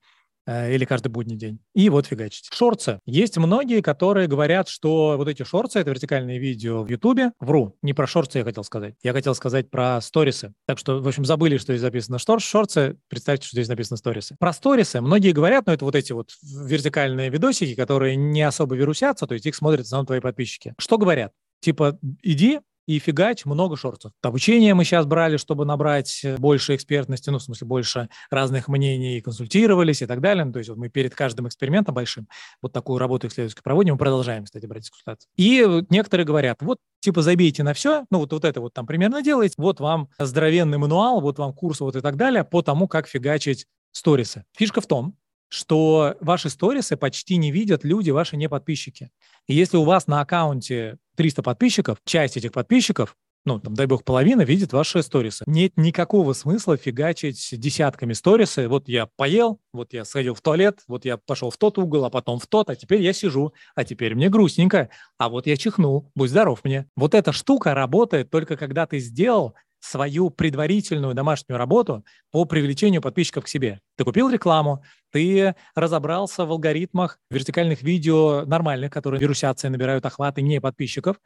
Э, 0.49 0.75
или 0.75 0.87
каждый 0.87 1.09
будний 1.09 1.37
день. 1.37 1.59
И 1.75 1.91
вот 1.91 2.07
фигачить. 2.07 2.49
Шорцы. 2.51 3.01
Есть 3.05 3.37
многие, 3.37 3.83
которые 3.83 4.29
говорят, 4.29 4.69
что 4.69 5.17
вот 5.19 5.29
эти 5.29 5.43
шорцы— 5.43 5.79
это 5.81 5.91
вертикальные 5.91 6.39
видео 6.39 6.83
в 6.83 6.89
Ютубе. 6.89 7.33
Вру, 7.39 7.77
не 7.83 7.93
про 7.93 8.07
шорцы 8.07 8.39
я 8.39 8.45
хотел 8.45 8.65
сказать. 8.65 8.95
Я 9.03 9.13
хотел 9.13 9.35
сказать 9.35 9.71
про 9.71 10.01
сторисы. 10.01 10.55
Так 10.67 10.79
что, 10.79 11.03
в 11.03 11.07
общем, 11.07 11.27
забыли, 11.27 11.59
что 11.59 11.75
здесь 11.75 11.83
записано 11.83 12.19
шторс, 12.19 12.45
шорцы. 12.45 12.97
Представьте, 13.09 13.47
что 13.47 13.57
здесь 13.57 13.69
написано 13.69 13.99
сторисы. 13.99 14.37
Про 14.39 14.55
сторисы 14.55 15.03
многие 15.03 15.33
говорят, 15.33 15.67
но 15.67 15.75
это 15.75 15.85
вот 15.85 15.95
эти 15.95 16.13
вот 16.13 16.31
вертикальные 16.43 17.29
видосики, 17.29 17.75
которые 17.75 18.17
не 18.17 18.41
особо 18.41 18.75
вирусятся, 18.75 19.27
то 19.27 19.35
есть 19.35 19.45
их 19.45 19.55
смотрят 19.55 19.85
в 19.85 19.89
основном 19.89 20.07
твои 20.07 20.21
подписчики. 20.21 20.73
Что 20.79 20.97
говорят? 20.97 21.33
Типа, 21.61 21.99
иди, 22.23 22.61
и 22.89 22.99
фигать 23.01 23.45
много 23.45 23.77
шортов. 23.77 24.13
Обучение 24.23 24.73
мы 24.73 24.83
сейчас 24.83 25.05
брали, 25.05 25.37
чтобы 25.37 25.67
набрать 25.67 26.21
э, 26.25 26.39
больше 26.39 26.75
экспертности, 26.75 27.29
ну, 27.29 27.39
в 27.39 27.43
смысле, 27.43 27.67
больше 27.67 28.09
разных 28.31 28.67
мнений, 28.67 29.21
консультировались 29.21 30.01
и 30.01 30.07
так 30.07 30.23
далее. 30.23 30.47
Ну, 30.47 30.53
то 30.53 30.59
есть 30.59 30.71
вот 30.71 30.79
мы 30.79 30.89
перед 30.89 31.15
каждым 31.15 31.47
экспериментом 31.49 31.95
большим 31.95 32.29
вот 32.63 32.73
такую 32.73 32.99
работу 32.99 33.27
исследовательскую 33.27 33.63
проводим, 33.63 33.93
мы 33.93 33.99
продолжаем, 33.99 34.47
кстати, 34.47 34.65
брать 34.65 34.89
консультации. 34.89 35.29
И 35.37 35.85
некоторые 35.91 36.25
говорят, 36.25 36.63
вот, 36.63 36.79
типа, 37.01 37.21
забейте 37.21 37.63
на 37.63 37.75
все, 37.75 38.07
ну, 38.11 38.21
вот, 38.21 38.33
вот 38.33 38.47
это 38.47 38.63
вот 38.63 38.73
там 38.73 38.87
примерно 38.87 39.21
делаете, 39.21 39.57
вот 39.59 39.81
вам 39.81 40.09
здоровенный 40.19 40.79
мануал, 40.79 41.21
вот 41.21 41.39
вам 41.39 41.53
курс 41.53 41.81
вот 41.81 41.95
и 41.95 42.01
так 42.01 42.17
далее 42.17 42.43
по 42.43 42.63
тому, 42.63 42.89
как 42.89 43.07
фигачить 43.07 43.67
сторисы. 43.93 44.45
Фишка 44.57 44.81
в 44.81 44.87
том, 44.87 45.15
что 45.49 46.17
ваши 46.21 46.51
сторисы 46.51 46.97
почти 46.97 47.37
не 47.37 47.51
видят 47.51 47.85
люди, 47.85 48.11
ваши 48.11 48.37
не 48.37 48.49
подписчики. 48.49 49.11
И 49.47 49.55
если 49.55 49.77
у 49.77 49.85
вас 49.85 50.07
на 50.07 50.21
аккаунте 50.21 50.99
300 51.17 51.43
подписчиков, 51.43 51.99
часть 52.05 52.37
этих 52.37 52.53
подписчиков 52.53 53.17
ну, 53.49 53.59
там, 53.59 53.73
дай 53.73 53.87
бог, 53.87 54.05
половина 54.05 54.43
видит 54.43 54.75
ваши 54.75 55.03
сторисы. 55.03 55.43
Нет 55.47 55.73
никакого 55.77 56.35
смысла 56.35 56.77
фигачить 56.77 57.49
десятками 57.53 58.13
сторисы. 58.13 58.69
Вот 58.69 58.89
я 58.89 59.07
поел, 59.07 59.59
вот 59.73 59.95
я 59.95 60.05
сходил 60.05 60.35
в 60.35 60.43
туалет, 60.43 60.81
вот 60.87 61.07
я 61.07 61.17
пошел 61.17 61.51
в 61.51 61.57
тот 61.57 61.79
угол, 61.79 62.05
а 62.05 62.11
потом 62.11 62.39
в 62.39 62.47
тот, 62.47 62.69
а 62.69 62.77
теперь 62.77 63.01
я 63.01 63.15
сижу, 63.15 63.55
а 63.75 63.85
теперь 63.85 64.15
мне 64.15 64.29
грустненько, 64.29 64.91
а 65.17 65.31
вот 65.31 65.47
я 65.47 65.57
чихнул, 65.57 66.11
будь 66.15 66.29
здоров 66.29 66.63
мне. 66.63 66.89
Вот 66.95 67.15
эта 67.15 67.33
штука 67.33 67.73
работает 67.73 68.31
только 68.31 68.59
когда 68.59 68.87
ты 68.87 68.99
сделал 68.99 69.55
свою 69.89 70.31
предварительную 70.31 71.15
домашнюю 71.15 71.59
работу 71.59 72.05
по 72.31 72.45
привлечению 72.45 73.01
подписчиков 73.01 73.45
к 73.45 73.49
себе. 73.49 73.81
Ты 73.97 74.05
купил 74.05 74.29
рекламу, 74.29 74.83
ты 75.11 75.55
разобрался 75.75 76.45
в 76.45 76.51
алгоритмах 76.51 77.19
вертикальных 77.31 77.83
видео 77.83 78.45
нормальных, 78.45 78.93
которые 78.93 79.21
вирусятся 79.21 79.69
и 79.69 79.71
набирают 79.71 80.05
охваты 80.05 80.43
не 80.43 80.61
подписчиков. 80.61 81.17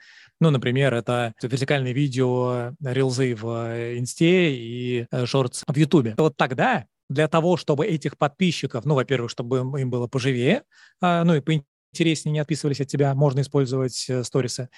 Ну, 0.40 0.50
например, 0.50 0.94
это 0.94 1.34
вертикальные 1.42 1.92
видео, 1.92 2.72
рилзы 2.82 3.34
в 3.34 3.46
э, 3.68 3.98
Инсте 3.98 4.54
и 4.54 5.06
э, 5.10 5.26
шортс 5.26 5.64
в 5.66 5.76
Ютубе. 5.76 6.14
Вот 6.16 6.36
тогда 6.36 6.86
для 7.08 7.28
того, 7.28 7.56
чтобы 7.56 7.86
этих 7.86 8.16
подписчиков, 8.16 8.84
ну, 8.84 8.94
во-первых, 8.94 9.30
чтобы 9.30 9.58
им 9.58 9.90
было 9.90 10.06
поживее, 10.06 10.62
а, 11.00 11.24
ну 11.24 11.34
и 11.34 11.40
поинтереснее 11.40 12.32
не 12.32 12.38
отписывались 12.38 12.80
от 12.80 12.88
тебя, 12.88 13.14
можно 13.14 13.40
использовать 13.40 14.06
э, 14.08 14.24
сторисы 14.24 14.68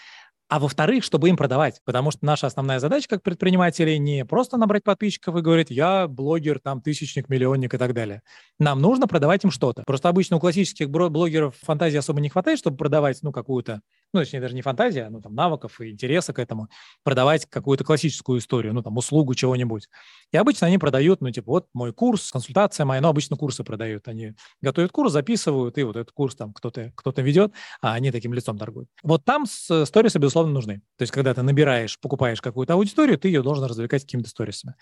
а 0.48 0.58
во-вторых, 0.58 1.04
чтобы 1.04 1.28
им 1.30 1.36
продавать, 1.36 1.80
потому 1.84 2.10
что 2.10 2.24
наша 2.24 2.46
основная 2.46 2.78
задача 2.78 3.08
как 3.08 3.22
предпринимателей 3.22 3.98
не 3.98 4.24
просто 4.24 4.56
набрать 4.56 4.84
подписчиков 4.84 5.36
и 5.36 5.40
говорить, 5.40 5.70
я 5.70 6.06
блогер, 6.06 6.60
там, 6.60 6.80
тысячник, 6.82 7.28
миллионник 7.28 7.74
и 7.74 7.78
так 7.78 7.94
далее. 7.94 8.22
Нам 8.58 8.80
нужно 8.80 9.06
продавать 9.06 9.44
им 9.44 9.50
что-то. 9.50 9.82
Просто 9.86 10.08
обычно 10.08 10.36
у 10.36 10.40
классических 10.40 10.90
блогеров 10.90 11.56
фантазии 11.62 11.96
особо 11.96 12.20
не 12.20 12.28
хватает, 12.28 12.58
чтобы 12.58 12.76
продавать, 12.76 13.18
ну, 13.22 13.32
какую-то 13.32 13.80
ну, 14.14 14.20
точнее, 14.20 14.40
даже 14.40 14.54
не 14.54 14.62
фантазия, 14.62 15.08
ну, 15.10 15.20
там, 15.20 15.34
навыков 15.34 15.80
и 15.80 15.90
интереса 15.90 16.32
к 16.32 16.38
этому, 16.38 16.68
продавать 17.02 17.46
какую-то 17.46 17.84
классическую 17.84 18.38
историю, 18.38 18.72
ну, 18.72 18.82
там, 18.82 18.96
услугу 18.96 19.34
чего-нибудь. 19.34 19.88
И 20.32 20.36
обычно 20.36 20.68
они 20.68 20.78
продают, 20.78 21.20
ну, 21.20 21.30
типа, 21.30 21.50
вот 21.50 21.68
мой 21.74 21.92
курс, 21.92 22.30
консультация 22.30 22.86
моя, 22.86 23.00
ну, 23.00 23.08
обычно 23.08 23.36
курсы 23.36 23.64
продают. 23.64 24.08
Они 24.08 24.34
готовят 24.62 24.92
курс, 24.92 25.12
записывают, 25.12 25.76
и 25.78 25.82
вот 25.82 25.96
этот 25.96 26.12
курс 26.12 26.36
там 26.36 26.52
кто-то 26.52 26.92
кто 26.94 27.12
ведет, 27.16 27.52
а 27.80 27.94
они 27.94 28.10
таким 28.10 28.32
лицом 28.32 28.58
торгуют. 28.58 28.88
Вот 29.02 29.24
там 29.24 29.46
сторисы, 29.46 30.18
безусловно, 30.18 30.52
нужны. 30.52 30.82
То 30.96 31.02
есть, 31.02 31.12
когда 31.12 31.34
ты 31.34 31.42
набираешь, 31.42 31.98
покупаешь 32.00 32.40
какую-то 32.40 32.74
аудиторию, 32.74 33.18
ты 33.18 33.28
ее 33.28 33.42
должен 33.42 33.64
развлекать 33.64 34.02
какими-то 34.02 34.30
сторисами. 34.30 34.74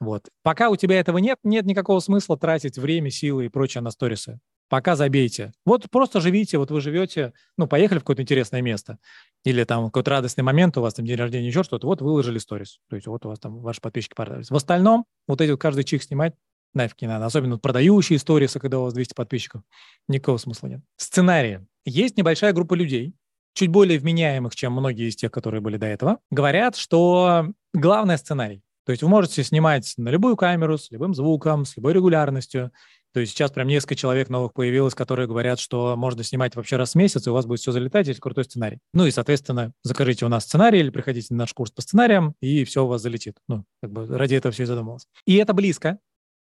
Вот. 0.00 0.28
Пока 0.42 0.70
у 0.70 0.76
тебя 0.76 0.98
этого 0.98 1.18
нет, 1.18 1.38
нет 1.44 1.64
никакого 1.66 2.00
смысла 2.00 2.36
тратить 2.36 2.78
время, 2.78 3.10
силы 3.10 3.46
и 3.46 3.48
прочее 3.48 3.82
на 3.82 3.90
сторисы 3.90 4.40
пока 4.74 4.96
забейте. 4.96 5.52
Вот 5.64 5.88
просто 5.88 6.20
живите, 6.20 6.58
вот 6.58 6.72
вы 6.72 6.80
живете, 6.80 7.32
ну, 7.56 7.68
поехали 7.68 7.98
в 7.98 8.02
какое-то 8.02 8.22
интересное 8.22 8.60
место, 8.60 8.98
или 9.44 9.62
там 9.62 9.84
какой-то 9.84 10.10
радостный 10.10 10.42
момент, 10.42 10.76
у 10.76 10.80
вас 10.80 10.94
там 10.94 11.06
день 11.06 11.14
рождения, 11.16 11.46
еще 11.46 11.62
что-то, 11.62 11.86
вот 11.86 12.02
выложили 12.02 12.38
сторис, 12.38 12.80
то 12.90 12.96
есть 12.96 13.06
вот 13.06 13.24
у 13.24 13.28
вас 13.28 13.38
там 13.38 13.60
ваши 13.60 13.80
подписчики 13.80 14.14
понравились. 14.16 14.50
В 14.50 14.56
остальном 14.56 15.04
вот 15.28 15.40
эти 15.40 15.52
вот 15.52 15.60
каждый 15.60 15.84
чих 15.84 16.02
снимать 16.02 16.34
нафиг 16.74 17.00
не 17.02 17.06
надо, 17.06 17.26
особенно 17.26 17.56
продающие 17.56 18.18
сторисы, 18.18 18.58
когда 18.58 18.80
у 18.80 18.82
вас 18.82 18.94
200 18.94 19.14
подписчиков, 19.14 19.62
никакого 20.08 20.38
смысла 20.38 20.66
нет. 20.66 20.80
Сценарии. 20.96 21.64
Есть 21.84 22.16
небольшая 22.16 22.52
группа 22.52 22.74
людей, 22.74 23.14
чуть 23.52 23.68
более 23.68 24.00
вменяемых, 24.00 24.56
чем 24.56 24.72
многие 24.72 25.08
из 25.08 25.14
тех, 25.14 25.30
которые 25.30 25.60
были 25.60 25.76
до 25.76 25.86
этого, 25.86 26.18
говорят, 26.32 26.74
что 26.74 27.46
главный 27.72 28.18
сценарий. 28.18 28.64
То 28.86 28.90
есть 28.90 29.04
вы 29.04 29.08
можете 29.08 29.44
снимать 29.44 29.94
на 29.98 30.08
любую 30.08 30.34
камеру, 30.34 30.78
с 30.78 30.90
любым 30.90 31.14
звуком, 31.14 31.64
с 31.64 31.76
любой 31.76 31.92
регулярностью, 31.92 32.72
То 33.14 33.20
есть 33.20 33.32
сейчас 33.32 33.52
прям 33.52 33.68
несколько 33.68 33.94
человек 33.94 34.28
новых 34.28 34.52
появилось, 34.52 34.94
которые 34.94 35.28
говорят, 35.28 35.60
что 35.60 35.94
можно 35.96 36.24
снимать 36.24 36.56
вообще 36.56 36.76
раз 36.76 36.92
в 36.92 36.94
месяц, 36.96 37.24
и 37.26 37.30
у 37.30 37.32
вас 37.32 37.46
будет 37.46 37.60
все 37.60 37.70
залетать, 37.70 38.08
если 38.08 38.20
крутой 38.20 38.42
сценарий. 38.44 38.80
Ну 38.92 39.06
и, 39.06 39.12
соответственно, 39.12 39.72
закажите 39.84 40.26
у 40.26 40.28
нас 40.28 40.42
сценарий 40.42 40.80
или 40.80 40.90
приходите 40.90 41.28
на 41.30 41.38
наш 41.38 41.54
курс 41.54 41.70
по 41.70 41.80
сценариям, 41.80 42.34
и 42.40 42.64
все 42.64 42.84
у 42.84 42.88
вас 42.88 43.02
залетит. 43.02 43.36
Ну, 43.46 43.64
как 43.80 43.92
бы 43.92 44.06
ради 44.08 44.34
этого 44.34 44.52
все 44.52 44.64
и 44.64 44.66
задумалось. 44.66 45.06
И 45.26 45.36
это 45.36 45.54
близко. 45.54 46.00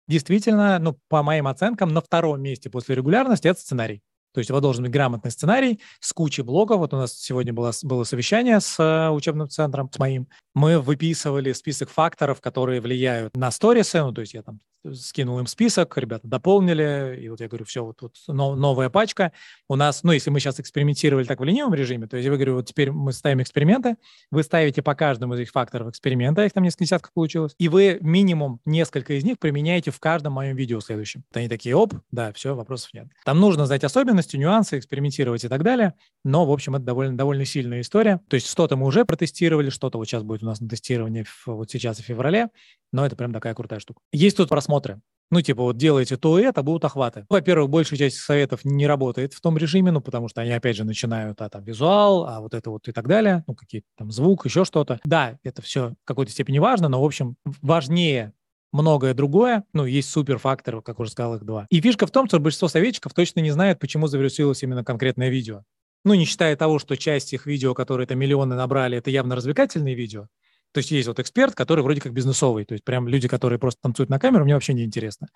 Действительно, 0.10 0.78
ну, 0.80 0.98
по 1.08 1.24
моим 1.24 1.48
оценкам, 1.48 1.94
на 1.94 2.02
втором 2.02 2.42
месте 2.42 2.70
после 2.70 2.96
регулярности 2.96 3.48
это 3.48 3.62
сценарий. 3.62 4.02
То 4.38 4.42
есть 4.42 4.52
у 4.52 4.54
вас 4.54 4.62
должен 4.62 4.84
быть 4.84 4.92
грамотный 4.92 5.32
сценарий 5.32 5.80
с 6.00 6.14
кучей 6.14 6.44
блоков. 6.44 6.78
Вот 6.78 6.94
у 6.94 6.98
нас 6.98 7.14
сегодня 7.14 7.54
было, 7.54 7.72
было 7.82 8.04
совещание 8.04 8.60
с 8.60 8.78
э, 8.78 9.10
учебным 9.10 9.50
центром, 9.50 9.90
с 9.92 9.98
моим. 9.98 10.28
Мы 10.54 10.80
выписывали 10.80 11.54
список 11.54 11.90
факторов, 11.90 12.40
которые 12.40 12.80
влияют 12.80 13.36
на 13.36 13.50
сторисы. 13.50 14.00
Ну, 14.00 14.14
то 14.14 14.22
есть 14.22 14.36
я 14.36 14.44
там 14.44 14.60
скинул 14.94 15.40
им 15.40 15.48
список, 15.48 15.98
ребята 15.98 16.28
дополнили, 16.28 17.20
и 17.22 17.30
вот 17.30 17.42
я 17.42 17.48
говорю, 17.48 17.66
все, 17.66 17.84
вот 17.84 17.98
тут 17.98 18.16
новая 18.28 18.90
пачка. 18.90 19.32
У 19.68 19.76
нас, 19.76 20.04
ну, 20.04 20.12
если 20.12 20.30
мы 20.30 20.40
сейчас 20.40 20.60
экспериментировали 20.60 21.26
так 21.26 21.40
в 21.40 21.44
ленивом 21.44 21.74
режиме, 21.74 22.08
то 22.08 22.18
есть 22.18 22.26
я 22.26 22.34
говорю, 22.34 22.56
вот 22.56 22.68
теперь 22.68 22.92
мы 22.92 23.12
ставим 23.12 23.42
эксперименты, 23.42 23.98
вы 24.32 24.44
ставите 24.44 24.82
по 24.82 24.96
каждому 24.96 25.34
из 25.34 25.42
этих 25.42 25.52
факторов 25.52 25.90
эксперимента, 25.90 26.46
их 26.46 26.54
там 26.54 26.64
несколько 26.64 26.86
десятков 26.86 27.14
получилось, 27.14 27.54
и 27.58 27.70
вы 27.70 27.98
минимум 28.02 28.60
несколько 28.66 29.14
из 29.14 29.24
них 29.24 29.40
применяете 29.40 29.92
в 29.92 30.00
каждом 30.00 30.34
моем 30.34 30.56
видео 30.56 30.80
следующем. 30.80 31.24
Они 31.34 31.50
такие, 31.50 31.76
оп, 31.76 31.94
да, 32.12 32.32
все, 32.34 32.56
вопросов 32.56 32.94
нет. 32.94 33.08
Там 33.26 33.40
нужно 33.40 33.66
знать 33.66 33.84
особенности, 33.84 34.27
нюансы, 34.36 34.80
экспериментировать 34.80 35.44
и 35.44 35.48
так 35.48 35.64
далее, 35.64 35.94
но, 36.24 36.46
в 36.46 36.52
общем, 36.52 36.76
это 36.76 36.86
довольно, 36.86 37.16
довольно 37.16 37.46
сильная 37.46 37.82
история. 37.82 38.20
То 38.28 38.36
есть 38.36 38.50
что-то 38.50 38.76
мы 38.76 38.88
уже 38.88 39.06
протестировали, 39.06 39.70
что-то 39.70 39.98
вот 39.98 40.06
сейчас 40.06 40.24
будет 40.24 40.44
у 40.44 40.48
нас 40.48 40.60
на 40.60 40.68
тестировании 40.68 41.26
вот 41.46 41.70
сейчас 41.70 42.00
в 42.00 42.02
феврале, 42.02 42.50
но 42.92 43.06
это 43.06 43.16
прям 43.16 43.32
такая 43.32 43.54
крутая 43.54 43.80
штука. 43.80 44.02
Есть 44.12 44.38
тут 44.38 44.50
просмотры. 44.50 45.00
Ну, 45.30 45.42
типа, 45.42 45.62
вот 45.62 45.78
делайте 45.78 46.16
то 46.16 46.40
и 46.40 46.44
это, 46.44 46.64
будут 46.64 46.86
охваты. 46.86 47.26
Во-первых, 47.30 47.70
большая 47.70 48.00
часть 48.00 48.18
советов 48.18 48.62
не 48.64 48.88
работает 48.88 49.34
в 49.34 49.42
том 49.42 49.58
режиме, 49.58 49.92
ну, 49.92 50.00
потому 50.00 50.30
что 50.30 50.42
они, 50.42 50.52
опять 50.52 50.78
же, 50.78 50.86
начинают, 50.86 51.42
а 51.42 51.50
там 51.50 51.64
визуал, 51.66 52.26
а 52.26 52.40
вот 52.40 52.54
это 52.54 52.70
вот 52.70 52.88
и 52.88 52.94
так 52.94 53.08
далее, 53.08 53.44
ну, 53.46 53.54
какие-то 53.54 53.88
там 53.98 54.10
звук, 54.10 54.46
еще 54.46 54.64
что-то. 54.64 55.00
Да, 55.04 55.38
это 55.44 55.62
все 55.62 55.90
в 55.90 56.06
какой-то 56.06 56.32
степени 56.32 56.60
важно, 56.60 56.88
но, 56.88 57.02
в 57.02 57.06
общем, 57.06 57.36
важнее 57.62 58.34
многое 58.72 59.14
другое. 59.14 59.64
Ну, 59.74 59.86
есть 59.86 60.10
суперфакторы, 60.10 60.82
как 60.82 61.00
уже 61.00 61.12
сказал, 61.12 61.36
их 61.36 61.44
два. 61.44 61.68
И 61.70 61.82
фишка 61.82 62.08
в 62.08 62.12
том, 62.12 62.28
что 62.28 62.40
большинство 62.40 62.68
советчиков 62.68 63.14
точно 63.14 63.40
не 63.40 63.52
знают, 63.52 63.80
почему 63.80 64.08
завирусилось 64.08 64.64
именно 64.64 64.84
конкретное 64.84 65.30
видео. 65.30 65.64
Ну, 66.06 66.14
не 66.14 66.26
считая 66.26 66.56
того, 66.56 66.80
что 66.80 66.96
часть 66.96 67.34
их 67.34 67.46
видео, 67.46 67.74
которые 67.74 68.06
это 68.06 68.16
миллионы 68.16 68.56
набрали, 68.56 68.98
это 68.98 69.10
явно 69.10 69.36
развлекательные 69.36 69.96
видео. 69.96 70.28
То 70.74 70.80
есть 70.80 70.92
есть 70.92 71.08
вот 71.08 71.20
эксперт, 71.20 71.56
который 71.56 71.84
вроде 71.84 72.02
как 72.02 72.14
бизнесовый, 72.14 72.66
то 72.66 72.74
есть 72.74 72.84
прям 72.84 73.08
люди, 73.08 73.28
которые 73.28 73.58
просто 73.58 73.80
танцуют 73.82 74.10
на 74.10 74.20
камеру, 74.20 74.44
мне 74.44 74.54
вообще 74.54 74.74
не 74.74 74.84
интересно. 74.84 75.28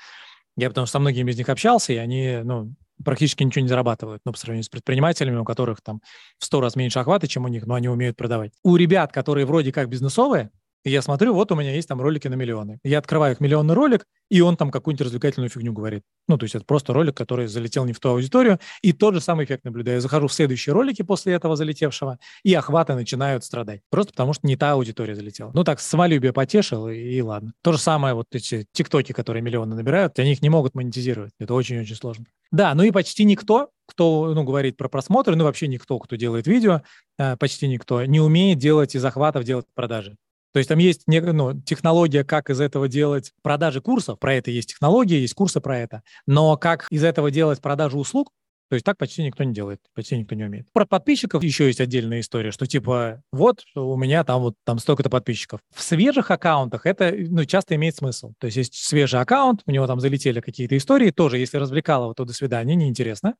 Я 0.58 0.70
потому 0.70 0.86
что 0.86 0.94
со 0.94 1.00
многими 1.00 1.32
из 1.32 1.38
них 1.38 1.50
общался, 1.50 1.94
и 1.94 1.96
они, 1.96 2.42
ну, 2.44 2.76
практически 3.04 3.44
ничего 3.44 3.64
не 3.64 3.70
зарабатывают, 3.70 4.22
ну, 4.26 4.34
по 4.34 4.38
сравнению 4.38 4.66
с 4.66 4.70
предпринимателями, 4.70 5.38
у 5.38 5.46
которых 5.46 5.82
там 5.82 6.02
в 6.38 6.46
сто 6.46 6.62
раз 6.62 6.76
меньше 6.76 7.00
охвата, 7.00 7.28
чем 7.28 7.46
у 7.46 7.48
них, 7.48 7.66
но 7.66 7.76
они 7.76 7.88
умеют 7.88 8.18
продавать. 8.18 8.52
У 8.64 8.76
ребят, 8.76 9.12
которые 9.12 9.46
вроде 9.46 9.72
как 9.72 9.90
бизнесовые, 9.90 10.52
я 10.90 11.02
смотрю, 11.02 11.34
вот 11.34 11.52
у 11.52 11.56
меня 11.56 11.74
есть 11.76 11.88
там 11.88 12.02
ролики 12.02 12.28
на 12.28 12.34
миллионы. 12.34 12.80
Я 12.84 13.00
открываю 13.00 13.34
их 13.34 13.40
миллионный 13.40 13.74
ролик, 13.74 14.06
и 14.30 14.42
он 14.42 14.58
там 14.58 14.72
какую-нибудь 14.72 15.06
развлекательную 15.06 15.50
фигню 15.50 15.74
говорит. 15.74 16.04
Ну, 16.28 16.38
то 16.38 16.46
есть 16.46 16.56
это 16.56 16.66
просто 16.66 16.94
ролик, 16.94 17.16
который 17.16 17.48
залетел 17.48 17.86
не 17.86 17.94
в 17.94 18.00
ту 18.00 18.10
аудиторию, 18.10 18.60
и 18.82 18.94
тот 18.94 19.14
же 19.14 19.22
самый 19.22 19.46
эффект 19.46 19.64
наблюдаю. 19.64 19.98
Я 19.98 20.02
захожу 20.02 20.28
в 20.28 20.34
следующие 20.34 20.74
ролики 20.74 21.02
после 21.02 21.34
этого 21.34 21.56
залетевшего, 21.56 22.18
и 22.44 22.54
охваты 22.54 22.96
начинают 22.96 23.44
страдать. 23.44 23.82
Просто 23.90 24.14
потому 24.14 24.34
что 24.34 24.48
не 24.48 24.56
та 24.56 24.72
аудитория 24.72 25.16
залетела. 25.16 25.52
Ну, 25.54 25.64
так, 25.64 25.80
самолюбие 25.80 26.34
потешил, 26.34 26.88
и, 26.88 26.98
и 26.98 27.22
ладно. 27.22 27.54
То 27.62 27.74
же 27.74 27.78
самое 27.78 28.14
вот 28.14 28.28
эти 28.32 28.66
тиктоки, 28.72 29.12
которые 29.12 29.44
миллионы 29.44 29.76
набирают, 29.76 30.18
они 30.20 30.32
их 30.32 30.42
не 30.42 30.50
могут 30.50 30.76
монетизировать. 30.76 31.34
Это 31.40 31.54
очень-очень 31.54 31.96
сложно. 31.96 32.26
Да, 32.52 32.74
ну 32.76 32.84
и 32.84 32.92
почти 32.92 33.24
никто, 33.24 33.70
кто 33.86 34.34
ну, 34.34 34.44
говорит 34.44 34.78
про 34.78 34.90
просмотры, 34.90 35.36
ну 35.36 35.46
вообще 35.46 35.68
никто, 35.68 36.00
кто 36.00 36.16
делает 36.16 36.48
видео, 36.48 36.82
э, 37.18 37.38
почти 37.38 37.68
никто, 37.68 38.04
не 38.06 38.20
умеет 38.20 38.58
делать 38.58 38.96
из 38.96 39.04
охватов 39.06 39.44
делать 39.44 39.66
продажи. 39.74 40.18
То 40.54 40.60
есть 40.60 40.70
там 40.70 40.80
есть 40.80 41.04
ну, 41.08 41.62
технология, 41.62 42.24
как 42.24 42.50
из 42.50 42.60
этого 42.60 42.88
делать 42.88 43.32
продажи 43.42 43.82
курсов, 43.82 44.20
про 44.20 44.36
это 44.36 44.52
есть 44.52 44.70
технология, 44.70 45.20
есть 45.20 45.34
курсы 45.34 45.62
про 45.62 45.80
это, 45.80 46.04
но 46.26 46.58
как 46.58 46.88
из 46.90 47.04
этого 47.04 47.32
делать 47.32 47.62
продажу 47.62 47.98
услуг, 47.98 48.32
то 48.72 48.76
есть 48.76 48.86
так 48.86 48.98
почти 48.98 49.22
никто 49.22 49.44
не 49.44 49.54
делает, 49.54 49.82
почти 49.94 50.18
никто 50.18 50.34
не 50.34 50.46
умеет. 50.46 50.66
Про 50.72 50.86
подписчиков 50.86 51.44
еще 51.44 51.68
есть 51.68 51.82
отдельная 51.82 52.22
история, 52.22 52.52
что 52.52 52.66
типа 52.66 53.22
вот 53.34 53.66
у 53.76 53.98
меня 53.98 54.24
там 54.24 54.44
вот 54.44 54.56
там 54.64 54.80
столько-то 54.80 55.10
подписчиков. 55.10 55.60
В 55.76 55.84
свежих 55.84 56.32
аккаунтах 56.32 56.86
это 56.86 57.14
ну, 57.14 57.44
часто 57.44 57.76
имеет 57.76 57.98
смысл. 57.98 58.32
То 58.40 58.46
есть 58.46 58.56
есть 58.56 58.76
свежий 58.76 59.20
аккаунт, 59.20 59.64
у 59.66 59.72
него 59.72 59.88
там 59.88 60.00
залетели 60.00 60.40
какие-то 60.40 60.78
истории, 60.78 61.12
тоже 61.12 61.38
если 61.38 61.58
развлекало, 61.58 62.14
то 62.14 62.24
до 62.24 62.32
свидания, 62.32 62.76
неинтересно. 62.76 63.36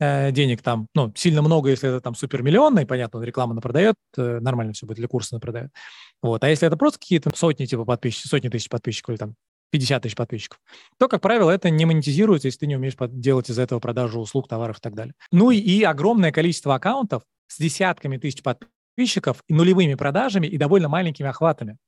Э, 0.00 0.30
денег 0.32 0.60
там, 0.60 0.88
ну, 0.94 1.10
сильно 1.16 1.40
много, 1.40 1.70
если 1.70 1.88
это 1.88 2.02
там 2.02 2.14
супермиллионный, 2.14 2.84
понятно, 2.84 3.20
он 3.20 3.24
рекламу 3.24 3.58
продает, 3.62 3.96
э, 4.18 4.38
нормально 4.40 4.74
все 4.74 4.84
будет, 4.84 4.98
или 4.98 5.06
курсы 5.06 5.38
продает. 5.38 5.70
Вот. 6.20 6.44
А 6.44 6.50
если 6.50 6.68
это 6.68 6.76
просто 6.76 6.98
какие-то 6.98 7.34
сотни 7.34 7.64
типа 7.64 7.86
подписчиков, 7.86 8.28
сотни 8.28 8.50
тысяч 8.50 8.68
подписчиков 8.68 9.12
или 9.14 9.16
там 9.16 9.34
50 9.70 10.02
тысяч 10.02 10.14
подписчиков, 10.14 10.60
то, 10.98 11.08
как 11.08 11.20
правило, 11.20 11.50
это 11.50 11.70
не 11.70 11.84
монетизируется, 11.84 12.48
если 12.48 12.60
ты 12.60 12.66
не 12.66 12.76
умеешь 12.76 12.94
делать 12.98 13.50
из 13.50 13.58
этого 13.58 13.80
продажу 13.80 14.20
услуг, 14.20 14.48
товаров 14.48 14.78
и 14.78 14.80
так 14.80 14.94
далее. 14.94 15.14
Ну 15.32 15.50
и, 15.50 15.82
огромное 15.82 16.32
количество 16.32 16.74
аккаунтов 16.74 17.22
с 17.48 17.58
десятками 17.58 18.16
тысяч 18.16 18.42
подписчиков 18.42 19.42
нулевыми 19.48 19.94
продажами 19.94 20.46
и 20.46 20.56
довольно 20.56 20.88
маленькими 20.88 21.28
охватами. 21.28 21.78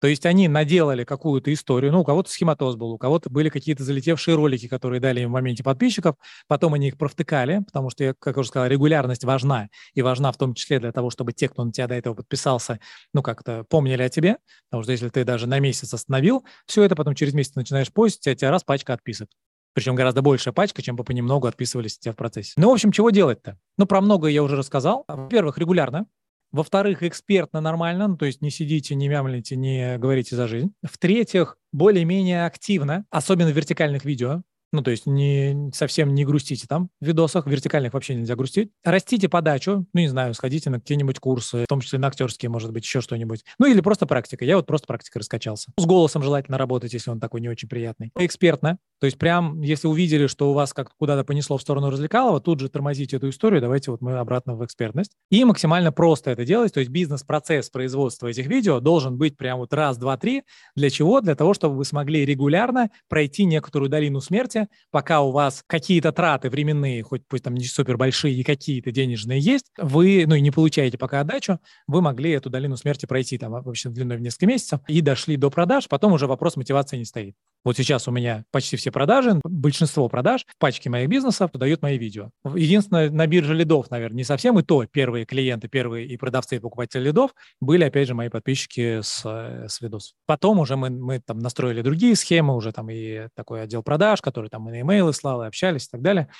То 0.00 0.06
есть 0.06 0.26
они 0.26 0.48
наделали 0.48 1.04
какую-то 1.04 1.52
историю, 1.52 1.92
ну, 1.92 2.00
у 2.00 2.04
кого-то 2.04 2.30
схематоз 2.30 2.76
был, 2.76 2.92
у 2.92 2.98
кого-то 2.98 3.30
были 3.30 3.48
какие-то 3.48 3.84
залетевшие 3.84 4.34
ролики, 4.36 4.68
которые 4.68 5.00
дали 5.00 5.20
им 5.20 5.30
в 5.30 5.32
моменте 5.32 5.62
подписчиков, 5.62 6.16
потом 6.46 6.74
они 6.74 6.88
их 6.88 6.98
провтыкали, 6.98 7.60
потому 7.66 7.90
что, 7.90 8.04
я, 8.04 8.14
как 8.14 8.36
я 8.36 8.40
уже 8.40 8.48
сказал, 8.48 8.68
регулярность 8.68 9.24
важна, 9.24 9.68
и 9.94 10.02
важна 10.02 10.32
в 10.32 10.36
том 10.36 10.54
числе 10.54 10.78
для 10.80 10.92
того, 10.92 11.10
чтобы 11.10 11.32
те, 11.32 11.48
кто 11.48 11.64
на 11.64 11.72
тебя 11.72 11.88
до 11.88 11.94
этого 11.94 12.14
подписался, 12.14 12.80
ну, 13.12 13.22
как-то 13.22 13.64
помнили 13.68 14.02
о 14.02 14.08
тебе, 14.08 14.38
потому 14.70 14.82
что 14.82 14.92
если 14.92 15.08
ты 15.08 15.24
даже 15.24 15.46
на 15.46 15.58
месяц 15.58 15.92
остановил 15.92 16.44
все 16.66 16.82
это, 16.82 16.94
потом 16.94 17.14
через 17.14 17.34
месяц 17.34 17.54
начинаешь 17.54 17.92
постить, 17.92 18.26
а 18.26 18.34
тебя 18.34 18.50
раз 18.50 18.64
пачка 18.64 18.92
отписок. 18.92 19.28
Причем 19.74 19.94
гораздо 19.94 20.22
большая 20.22 20.52
пачка, 20.52 20.82
чем 20.82 20.96
бы 20.96 21.04
понемногу 21.04 21.46
отписывались 21.46 21.94
от 21.94 22.00
тебя 22.00 22.12
в 22.12 22.16
процессе. 22.16 22.54
Ну, 22.56 22.70
в 22.70 22.72
общем, 22.72 22.90
чего 22.90 23.10
делать-то? 23.10 23.58
Ну, 23.76 23.86
про 23.86 24.00
многое 24.00 24.32
я 24.32 24.42
уже 24.42 24.56
рассказал. 24.56 25.04
Во-первых, 25.06 25.58
регулярно. 25.58 26.06
Во-вторых, 26.50 27.02
экспертно 27.02 27.60
нормально, 27.60 28.08
ну, 28.08 28.16
то 28.16 28.24
есть 28.24 28.40
не 28.40 28.50
сидите, 28.50 28.94
не 28.94 29.08
мямлите, 29.08 29.54
не 29.56 29.98
говорите 29.98 30.34
за 30.34 30.48
жизнь. 30.48 30.72
В-третьих, 30.82 31.58
более-менее 31.72 32.46
активно, 32.46 33.04
особенно 33.10 33.50
в 33.50 33.56
вертикальных 33.56 34.04
видео, 34.04 34.42
ну, 34.72 34.82
то 34.82 34.90
есть 34.90 35.06
не, 35.06 35.70
совсем 35.74 36.14
не 36.14 36.24
грустите 36.24 36.66
там 36.68 36.90
в 37.00 37.06
видосах, 37.06 37.46
вертикальных 37.46 37.92
вообще 37.94 38.14
нельзя 38.14 38.36
грустить. 38.36 38.70
Растите 38.84 39.28
подачу, 39.28 39.86
ну, 39.92 40.00
не 40.00 40.08
знаю, 40.08 40.34
сходите 40.34 40.70
на 40.70 40.80
какие-нибудь 40.80 41.18
курсы, 41.18 41.64
в 41.64 41.66
том 41.66 41.80
числе 41.80 41.98
на 41.98 42.08
актерские, 42.08 42.50
может 42.50 42.72
быть, 42.72 42.84
еще 42.84 43.00
что-нибудь. 43.00 43.44
Ну, 43.58 43.66
или 43.66 43.80
просто 43.80 44.06
практика. 44.06 44.44
Я 44.44 44.56
вот 44.56 44.66
просто 44.66 44.86
практикой 44.86 45.18
раскачался. 45.18 45.72
С 45.76 45.86
голосом 45.86 46.22
желательно 46.22 46.58
работать, 46.58 46.92
если 46.92 47.10
он 47.10 47.20
такой 47.20 47.40
не 47.40 47.48
очень 47.48 47.68
приятный. 47.68 48.10
Экспертно. 48.16 48.78
То 49.00 49.06
есть 49.06 49.16
прям, 49.16 49.60
если 49.62 49.86
увидели, 49.86 50.26
что 50.26 50.50
у 50.50 50.54
вас 50.54 50.72
как 50.72 50.90
куда-то 50.96 51.22
понесло 51.24 51.56
в 51.56 51.62
сторону 51.62 51.90
развлекалого, 51.90 52.40
тут 52.40 52.60
же 52.60 52.68
тормозите 52.68 53.16
эту 53.16 53.28
историю, 53.28 53.60
давайте 53.60 53.90
вот 53.90 54.00
мы 54.00 54.18
обратно 54.18 54.56
в 54.56 54.64
экспертность. 54.64 55.12
И 55.30 55.44
максимально 55.44 55.92
просто 55.92 56.32
это 56.32 56.44
делать, 56.44 56.74
то 56.74 56.80
есть 56.80 56.90
бизнес-процесс 56.90 57.70
производства 57.70 58.26
этих 58.26 58.46
видео 58.46 58.80
должен 58.80 59.16
быть 59.16 59.36
прям 59.36 59.58
вот 59.58 59.72
раз, 59.72 59.98
два, 59.98 60.16
три. 60.16 60.42
Для 60.74 60.90
чего? 60.90 61.20
Для 61.20 61.36
того, 61.36 61.54
чтобы 61.54 61.76
вы 61.76 61.84
смогли 61.84 62.24
регулярно 62.24 62.90
пройти 63.08 63.44
некоторую 63.44 63.88
долину 63.88 64.20
смерти, 64.20 64.57
пока 64.90 65.20
у 65.20 65.30
вас 65.30 65.62
какие-то 65.66 66.12
траты 66.12 66.50
временные, 66.50 67.02
хоть 67.02 67.26
пусть 67.28 67.44
там 67.44 67.54
не 67.54 67.64
супер 67.64 67.96
большие 67.96 68.34
и 68.34 68.42
какие-то 68.42 68.90
денежные 68.90 69.40
есть, 69.40 69.66
вы, 69.78 70.24
ну 70.26 70.34
и 70.34 70.40
не 70.40 70.50
получаете 70.50 70.98
пока 70.98 71.20
отдачу, 71.20 71.58
вы 71.86 72.00
могли 72.00 72.30
эту 72.30 72.50
долину 72.50 72.76
смерти 72.76 73.06
пройти 73.06 73.38
там 73.38 73.52
вообще 73.52 73.90
длиной 73.90 74.16
в 74.16 74.20
несколько 74.20 74.46
месяцев 74.46 74.80
и 74.88 75.00
дошли 75.00 75.36
до 75.36 75.50
продаж, 75.50 75.88
потом 75.88 76.12
уже 76.12 76.26
вопрос 76.26 76.56
мотивации 76.56 76.96
не 76.96 77.04
стоит. 77.04 77.36
Вот 77.68 77.76
сейчас 77.76 78.08
у 78.08 78.10
меня 78.10 78.46
почти 78.50 78.78
все 78.78 78.90
продажи, 78.90 79.38
большинство 79.44 80.08
продаж 80.08 80.46
в 80.48 80.56
пачке 80.58 80.88
моих 80.88 81.10
бизнесов 81.10 81.52
подают 81.52 81.82
мои 81.82 81.98
видео. 81.98 82.30
Единственное, 82.54 83.10
на 83.10 83.26
бирже 83.26 83.54
лидов, 83.54 83.90
наверное, 83.90 84.16
не 84.16 84.24
совсем, 84.24 84.58
и 84.58 84.62
то 84.62 84.86
первые 84.86 85.26
клиенты, 85.26 85.68
первые 85.68 86.06
и 86.06 86.16
продавцы, 86.16 86.56
и 86.56 86.60
покупатели 86.60 87.02
лидов 87.02 87.34
были, 87.60 87.84
опять 87.84 88.08
же, 88.08 88.14
мои 88.14 88.30
подписчики 88.30 89.02
с, 89.02 89.22
с 89.22 89.82
видос. 89.82 90.14
Потом 90.24 90.60
уже 90.60 90.76
мы, 90.76 90.88
мы 90.88 91.20
там 91.20 91.40
настроили 91.40 91.82
другие 91.82 92.16
схемы, 92.16 92.56
уже 92.56 92.72
там 92.72 92.88
и 92.88 93.28
такой 93.34 93.60
отдел 93.64 93.82
продаж, 93.82 94.22
который 94.22 94.48
там 94.48 94.66
и 94.70 94.72
на 94.72 94.80
имейлы 94.80 95.12
слал, 95.12 95.42
и 95.42 95.46
общались 95.46 95.88
и 95.88 95.90
так 95.90 96.00
далее. 96.00 96.30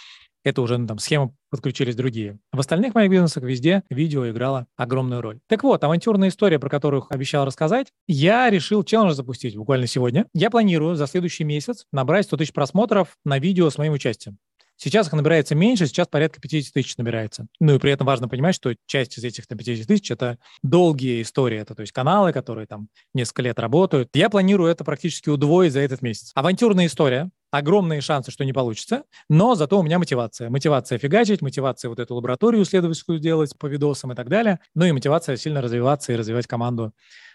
Это 0.44 0.62
уже 0.62 0.78
ну, 0.78 0.86
там 0.86 0.98
схемы 0.98 1.32
подключились 1.50 1.96
другие. 1.96 2.38
В 2.52 2.60
остальных 2.60 2.94
моих 2.94 3.10
бизнесах 3.10 3.42
везде 3.42 3.82
видео 3.90 4.28
играло 4.28 4.66
огромную 4.76 5.20
роль. 5.20 5.40
Так 5.48 5.62
вот, 5.62 5.82
авантюрная 5.82 6.28
история, 6.28 6.58
про 6.58 6.68
которую 6.68 7.06
обещал 7.10 7.44
рассказать. 7.44 7.88
Я 8.06 8.48
решил 8.50 8.84
челлендж 8.84 9.12
запустить 9.12 9.56
буквально 9.56 9.86
сегодня. 9.86 10.26
Я 10.34 10.50
планирую 10.50 10.94
за 10.96 11.06
следующий 11.06 11.44
месяц 11.44 11.86
набрать 11.92 12.26
100 12.26 12.36
тысяч 12.36 12.52
просмотров 12.52 13.16
на 13.24 13.38
видео 13.38 13.70
с 13.70 13.78
моим 13.78 13.92
участием. 13.94 14.38
Сейчас 14.80 15.08
их 15.08 15.12
набирается 15.12 15.56
меньше, 15.56 15.86
сейчас 15.86 16.06
порядка 16.06 16.40
50 16.40 16.72
тысяч 16.72 16.96
набирается. 16.96 17.48
Ну 17.58 17.74
и 17.74 17.78
при 17.80 17.90
этом 17.90 18.06
важно 18.06 18.28
понимать, 18.28 18.54
что 18.54 18.76
часть 18.86 19.18
из 19.18 19.24
этих 19.24 19.50
на 19.50 19.56
50 19.56 19.88
тысяч– 19.88 20.10
это 20.12 20.38
долгие 20.62 21.20
истории, 21.20 21.58
это 21.58 21.74
то 21.74 21.80
есть 21.80 21.92
каналы, 21.92 22.32
которые 22.32 22.68
там 22.68 22.88
несколько 23.12 23.42
лет 23.42 23.58
работают. 23.58 24.10
Я 24.14 24.30
планирую 24.30 24.70
это 24.70 24.84
практически 24.84 25.30
удвоить 25.30 25.72
за 25.72 25.80
этот 25.80 26.00
месяц. 26.00 26.30
Авантюрная 26.36 26.86
история, 26.86 27.28
огромные 27.50 28.00
шансы, 28.00 28.30
что 28.30 28.44
не 28.44 28.52
получится, 28.52 29.04
но 29.28 29.54
зато 29.54 29.78
у 29.78 29.82
меня 29.82 29.98
мотивация. 29.98 30.50
Мотивация 30.50 30.98
фигачить, 30.98 31.42
мотивация 31.42 31.88
вот 31.88 31.98
эту 31.98 32.14
лабораторию 32.14 32.62
исследовательскую 32.62 33.18
делать 33.18 33.56
по 33.58 33.66
видосам 33.66 34.12
и 34.12 34.14
так 34.14 34.28
далее, 34.28 34.60
ну 34.74 34.84
и 34.84 34.92
мотивация 34.92 35.36
сильно 35.36 35.60
развиваться 35.60 36.12
и 36.12 36.16
развивать 36.16 36.46
команду 36.46 36.92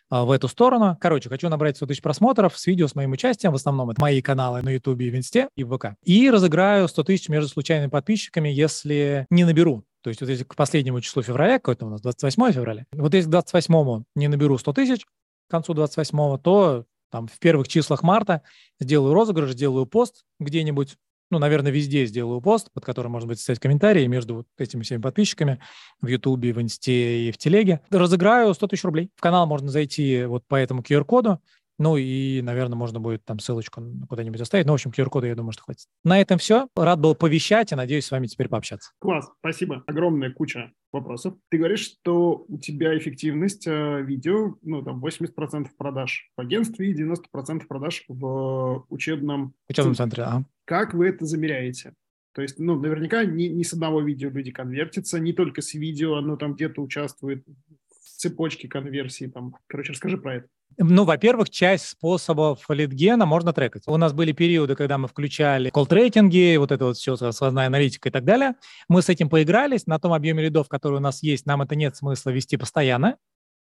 а, 0.10 0.26
в 0.26 0.32
эту 0.32 0.48
сторону. 0.48 0.98
Короче, 1.00 1.30
хочу 1.30 1.50
набрать 1.50 1.78
100 1.78 1.88
тысяч 1.88 2.02
просмотров 2.02 2.58
с 2.58 2.68
видео 2.68 2.88
с 2.88 2.96
моим 2.96 3.12
участием. 3.14 3.52
В 3.52 3.56
основном 3.56 3.90
это 3.90 4.02
мои 4.02 4.22
каналы 4.22 4.62
на 4.62 4.70
YouTube 4.70 5.02
и 5.02 5.10
в 5.10 5.16
Инсте 5.16 5.48
и 5.56 5.64
в 5.64 5.76
ВК. 5.76 5.96
И 6.04 6.30
разыграю 6.30 6.88
100 6.88 7.04
тысяч 7.04 7.30
между 7.30 7.50
случайными 7.50 7.90
подписчиками, 7.90 8.50
если 8.50 9.26
не 9.30 9.44
наберу. 9.46 9.84
То 10.04 10.10
есть 10.10 10.22
вот 10.22 10.30
если 10.30 10.44
к 10.44 10.56
последнему 10.56 11.00
числу 11.02 11.24
февраля, 11.24 11.60
какой-то 11.60 11.86
у 11.86 11.90
нас 11.90 12.02
28 12.02 12.52
февраля, 12.52 12.86
вот 12.92 13.14
если 13.14 13.28
к 13.28 13.32
28 13.32 14.04
не 14.16 14.28
наберу 14.28 14.58
100 14.58 14.74
тысяч, 14.74 15.06
к 15.06 15.52
концу 15.52 15.74
28 15.74 16.38
то 16.40 16.86
там 17.14 17.28
в 17.28 17.38
первых 17.38 17.68
числах 17.68 18.02
марта 18.02 18.42
сделаю 18.80 19.14
розыгрыш, 19.14 19.52
сделаю 19.52 19.86
пост 19.86 20.26
где-нибудь, 20.40 20.98
ну, 21.30 21.38
наверное, 21.38 21.72
везде 21.72 22.08
сделаю 22.08 22.42
пост, 22.42 22.72
под 22.74 22.84
которым 22.84 23.12
можно 23.12 23.28
будет 23.28 23.40
ставить 23.40 23.60
комментарии 23.60 24.08
между 24.08 24.38
вот 24.38 24.48
этими 24.58 24.82
всеми 24.82 25.00
подписчиками 25.00 25.60
в 26.02 26.08
Ютубе, 26.08 26.54
в 26.54 26.60
Инсте 26.60 27.28
и 27.28 27.32
в 27.32 27.38
Телеге. 27.38 27.82
Разыграю 27.92 28.52
100 28.56 28.68
тысяч 28.68 28.84
рублей. 28.84 29.12
В 29.16 29.22
канал 29.22 29.46
можно 29.46 29.70
зайти 29.70 30.26
вот 30.26 30.44
по 30.48 30.56
этому 30.56 30.82
QR-коду, 30.82 31.40
ну 31.84 31.98
и, 31.98 32.42
наверное, 32.42 32.78
можно 32.78 33.02
будет 33.02 33.26
там 33.26 33.40
ссылочку 33.40 33.84
куда-нибудь 34.08 34.40
оставить. 34.40 34.66
Ну, 34.66 34.72
в 34.72 34.76
общем, 34.76 34.92
QR-кода, 34.92 35.28
я 35.28 35.36
думаю, 35.36 35.52
что 35.52 35.64
хватит. 35.64 35.86
На 36.06 36.22
этом 36.22 36.38
все. 36.38 36.70
Рад 36.78 37.00
был 37.00 37.14
повещать 37.14 37.74
и 37.74 37.76
надеюсь 37.76 38.06
с 38.06 38.12
вами 38.12 38.28
теперь 38.28 38.48
пообщаться. 38.48 38.92
Класс, 39.00 39.30
спасибо. 39.40 39.84
Огромная 39.86 40.32
куча 40.32 40.72
вопросов. 40.94 41.36
Ты 41.50 41.58
говоришь, 41.58 41.82
что 41.82 42.46
у 42.48 42.58
тебя 42.58 42.98
эффективность 42.98 43.68
э, 43.68 44.02
видео, 44.02 44.56
ну, 44.62 44.82
там, 44.82 45.04
80% 45.04 45.68
продаж 45.78 46.32
в 46.38 46.42
агентстве 46.42 46.92
и 46.92 46.96
90% 46.96 47.68
продаж 47.68 48.06
в 48.08 48.86
учебном, 48.90 49.54
учебном 49.68 49.96
центре. 49.96 50.24
Ага. 50.24 50.46
Как 50.64 50.94
вы 50.94 51.10
это 51.10 51.26
замеряете? 51.26 51.96
То 52.34 52.42
есть, 52.42 52.60
ну, 52.60 52.80
наверняка 52.80 53.26
не, 53.26 53.50
не 53.50 53.64
с 53.64 53.74
одного 53.74 54.02
видео 54.02 54.30
люди 54.30 54.52
конвертятся, 54.52 55.20
не 55.20 55.34
только 55.34 55.62
с 55.62 55.74
видео, 55.74 56.16
оно 56.16 56.38
там 56.38 56.56
где-то 56.56 56.82
участвует 56.82 57.46
в 58.24 58.26
цепочке 58.26 58.68
конверсии. 58.68 59.26
Там. 59.26 59.56
Короче, 59.68 59.92
расскажи 59.92 60.18
про 60.18 60.36
это. 60.36 60.48
Ну, 60.78 61.04
во-первых, 61.04 61.50
часть 61.50 61.86
способов 61.86 62.66
литгена 62.70 63.26
можно 63.26 63.54
трекать. 63.54 63.84
У 63.86 63.98
нас 63.98 64.14
были 64.14 64.32
периоды, 64.32 64.76
когда 64.76 64.98
мы 64.98 65.08
включали 65.08 65.70
колл-трейдинги, 65.70 66.58
вот 66.58 66.72
это 66.72 66.86
вот 66.86 66.98
все, 66.98 67.16
сквозная 67.16 67.68
аналитика 67.68 68.10
и 68.10 68.12
так 68.12 68.24
далее. 68.24 68.56
Мы 68.88 69.02
с 69.02 69.10
этим 69.10 69.30
поигрались. 69.30 69.86
На 69.86 70.00
том 70.00 70.14
объеме 70.14 70.44
лидов, 70.44 70.68
который 70.70 70.98
у 70.98 71.02
нас 71.02 71.22
есть, 71.22 71.46
нам 71.46 71.62
это 71.62 71.76
нет 71.76 71.96
смысла 71.96 72.32
вести 72.32 72.58
постоянно. 72.58 73.18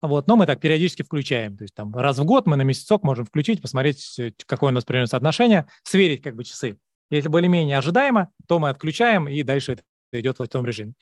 Вот, 0.01 0.27
но 0.27 0.35
мы 0.35 0.45
так 0.45 0.59
периодически 0.61 1.03
включаем. 1.03 1.57
То 1.57 1.63
есть 1.63 1.75
там 1.75 1.93
раз 1.95 2.17
в 2.17 2.25
год 2.25 2.47
мы 2.47 2.55
на 2.55 2.63
месяцок 2.63 3.03
можем 3.03 3.25
включить, 3.25 3.61
посмотреть, 3.61 4.19
какое 4.45 4.71
у 4.71 4.73
нас 4.73 4.85
примерно 4.85 5.07
соотношение, 5.07 5.67
сверить 5.83 6.21
как 6.21 6.35
бы 6.35 6.43
часы. 6.43 6.77
Если 7.11 7.27
более-менее 7.27 7.77
ожидаемо, 7.77 8.29
то 8.47 8.59
мы 8.59 8.69
отключаем, 8.69 9.27
и 9.27 9.43
дальше 9.43 9.73
это 9.73 9.83
идет 10.13 10.39
в 10.39 10.41
этом 10.41 10.65
режиме. 10.65 10.93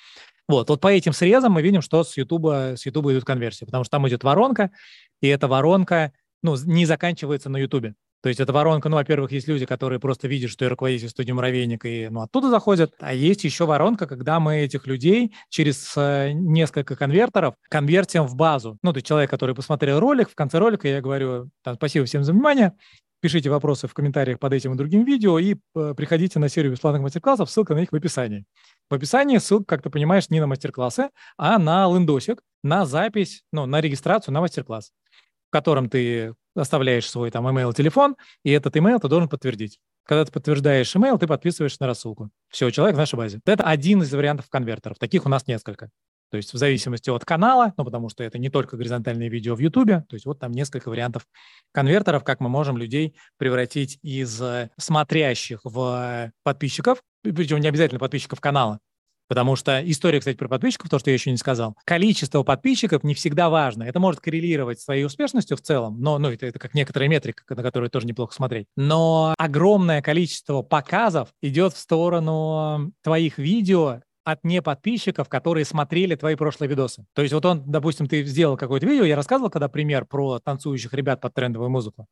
Вот, 0.47 0.69
вот 0.69 0.79
по 0.79 0.87
этим 0.87 1.13
срезам 1.13 1.51
мы 1.51 1.61
видим, 1.61 1.81
что 1.81 2.03
с 2.03 2.15
YouTube, 2.15 2.77
с 2.77 2.85
YouTube 2.85 3.07
идут 3.07 3.25
конверсии, 3.25 3.65
потому 3.65 3.83
что 3.83 3.91
там 3.91 4.07
идет 4.07 4.23
воронка, 4.23 4.71
и 5.21 5.27
эта 5.27 5.47
воронка 5.47 6.13
ну, 6.41 6.55
не 6.65 6.85
заканчивается 6.85 7.49
на 7.49 7.57
YouTube. 7.57 7.93
То 8.21 8.29
есть 8.29 8.39
эта 8.39 8.51
воронка, 8.51 8.89
ну, 8.89 8.95
во-первых, 8.95 9.31
есть 9.31 9.47
люди, 9.47 9.65
которые 9.65 9.99
просто 9.99 10.27
видят, 10.27 10.49
что 10.49 10.65
я 10.65 10.69
руководитель 10.69 11.09
студии 11.09 11.31
«Муравейник», 11.31 11.85
и 11.85 12.07
ну, 12.09 12.21
оттуда 12.21 12.49
заходят. 12.49 12.93
А 12.99 13.13
есть 13.13 13.43
еще 13.43 13.65
воронка, 13.65 14.07
когда 14.07 14.39
мы 14.39 14.57
этих 14.57 14.87
людей 14.87 15.35
через 15.49 15.93
э, 15.95 16.31
несколько 16.33 16.95
конвертеров 16.95 17.53
конвертим 17.69 18.23
в 18.23 18.35
базу. 18.35 18.79
Ну, 18.81 18.91
то 18.91 18.97
есть 18.97 19.07
человек, 19.07 19.29
который 19.29 19.53
посмотрел 19.53 19.99
ролик, 19.99 20.31
в 20.31 20.35
конце 20.35 20.57
ролика 20.57 20.87
я 20.87 20.99
говорю, 20.99 21.49
там, 21.63 21.75
спасибо 21.75 22.05
всем 22.05 22.23
за 22.23 22.33
внимание, 22.33 22.73
пишите 23.21 23.51
вопросы 23.51 23.87
в 23.87 23.93
комментариях 23.93 24.39
под 24.39 24.53
этим 24.53 24.73
и 24.73 24.77
другим 24.77 25.05
видео 25.05 25.37
и 25.37 25.55
э, 25.75 25.93
приходите 25.95 26.39
на 26.39 26.49
серию 26.49 26.71
бесплатных 26.71 27.03
мастер-классов, 27.03 27.51
ссылка 27.51 27.75
на 27.75 27.79
них 27.79 27.91
в 27.91 27.95
описании. 27.95 28.45
В 28.89 28.93
описании 28.93 29.37
ссылка, 29.37 29.65
как 29.65 29.83
ты 29.83 29.89
понимаешь, 29.89 30.29
не 30.29 30.39
на 30.39 30.47
мастер-классы, 30.47 31.09
а 31.37 31.57
на 31.57 31.85
лендосик, 31.87 32.41
на 32.63 32.85
запись, 32.85 33.43
ну, 33.51 33.65
на 33.65 33.81
регистрацию 33.81 34.33
на 34.33 34.41
мастер-класс, 34.41 34.91
в 35.49 35.51
котором 35.51 35.89
ты 35.89 36.33
оставляешь 36.55 37.09
свой 37.09 37.29
там 37.31 37.47
email, 37.47 37.73
телефон, 37.73 38.15
и 38.43 38.51
этот 38.51 38.75
email 38.75 38.99
ты 38.99 39.07
должен 39.07 39.29
подтвердить. 39.29 39.79
Когда 40.03 40.23
ты 40.23 40.31
подтверждаешь 40.31 40.95
email, 40.95 41.17
ты 41.17 41.27
подписываешь 41.27 41.77
на 41.79 41.87
рассылку. 41.87 42.29
Все, 42.47 42.69
человек 42.69 42.95
в 42.95 42.99
нашей 42.99 43.15
базе. 43.15 43.41
Это 43.45 43.65
один 43.65 44.01
из 44.03 44.13
вариантов 44.13 44.49
конвертеров. 44.49 44.97
Таких 44.99 45.25
у 45.25 45.29
нас 45.29 45.47
несколько. 45.47 45.89
То 46.29 46.37
есть 46.37 46.53
в 46.53 46.57
зависимости 46.57 47.09
от 47.09 47.23
канала, 47.23 47.73
ну, 47.77 47.85
потому 47.85 48.09
что 48.09 48.23
это 48.23 48.37
не 48.37 48.49
только 48.49 48.75
горизонтальные 48.75 49.29
видео 49.29 49.55
в 49.55 49.59
YouTube, 49.59 50.07
то 50.07 50.13
есть 50.13 50.25
вот 50.25 50.39
там 50.39 50.51
несколько 50.51 50.89
вариантов 50.89 51.25
конвертеров, 51.71 52.23
как 52.23 52.41
мы 52.41 52.49
можем 52.49 52.77
людей 52.77 53.15
превратить 53.37 53.97
из 54.01 54.41
э, 54.41 54.69
смотрящих 54.77 55.61
в 55.63 56.31
подписчиков, 56.43 57.01
причем 57.31 57.59
не 57.59 57.67
обязательно 57.67 57.99
подписчиков 57.99 58.39
канала, 58.39 58.79
Потому 59.27 59.57
что 59.57 59.81
история, 59.89 60.19
кстати, 60.19 60.37
про 60.37 60.47
подписчиков, 60.47 60.89
то, 60.89 60.99
что 60.99 61.09
я 61.09 61.15
еще 61.15 61.31
не 61.31 61.37
сказал, 61.37 61.75
количество 61.85 62.43
подписчиков 62.43 63.03
не 63.03 63.13
всегда 63.13 63.49
важно. 63.49 63.83
Это 63.83 63.99
может 63.99 64.21
коррелировать 64.21 64.79
с 64.79 64.85
твоей 64.85 65.03
успешностью 65.03 65.57
в 65.57 65.61
целом, 65.61 65.99
но 65.99 66.17
ну, 66.17 66.31
это, 66.31 66.45
это 66.45 66.59
как 66.59 66.73
некоторая 66.73 67.09
метрика, 67.09 67.43
на 67.53 67.61
которую 67.61 67.89
тоже 67.89 68.07
неплохо 68.07 68.33
смотреть. 68.33 68.67
Но 68.77 69.35
огромное 69.37 70.01
количество 70.01 70.61
показов 70.61 71.29
идет 71.41 71.73
в 71.73 71.77
сторону 71.77 72.93
твоих 73.03 73.37
видео 73.37 74.01
от 74.23 74.43
неподписчиков, 74.43 75.29
которые 75.29 75.65
смотрели 75.65 76.15
твои 76.15 76.35
прошлые 76.35 76.69
видосы. 76.69 77.05
То 77.13 77.21
есть 77.21 77.33
вот 77.33 77.45
он, 77.45 77.63
допустим, 77.65 78.07
ты 78.07 78.23
сделал 78.23 78.57
какое-то 78.57 78.85
видео, 78.85 79.05
я 79.05 79.15
рассказывал 79.15 79.49
когда 79.49 79.67
пример 79.67 80.05
про 80.05 80.39
танцующих 80.39 80.93
ребят 80.93 81.21
под 81.21 81.33
трендовую 81.33 81.69
музыку. 81.69 82.07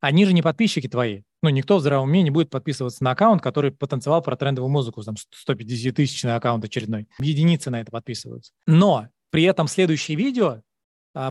Они 0.00 0.24
же 0.24 0.32
не 0.32 0.42
подписчики 0.42 0.88
твои. 0.88 1.22
Ну, 1.42 1.50
никто 1.50 1.76
в 1.76 1.80
здравом 1.80 2.08
уме 2.08 2.22
не 2.22 2.30
будет 2.30 2.50
подписываться 2.50 3.02
на 3.04 3.12
аккаунт, 3.12 3.42
который 3.42 3.70
потанцевал 3.70 4.22
про 4.22 4.36
трендовую 4.36 4.70
музыку, 4.70 5.02
там 5.02 5.16
150 5.16 5.94
тысячный 5.94 6.34
аккаунт 6.34 6.64
очередной. 6.64 7.08
Единицы 7.20 7.70
на 7.70 7.80
это 7.80 7.92
подписываются. 7.92 8.52
Но 8.66 9.08
при 9.30 9.44
этом 9.44 9.68
следующее 9.68 10.16
видео 10.16 10.62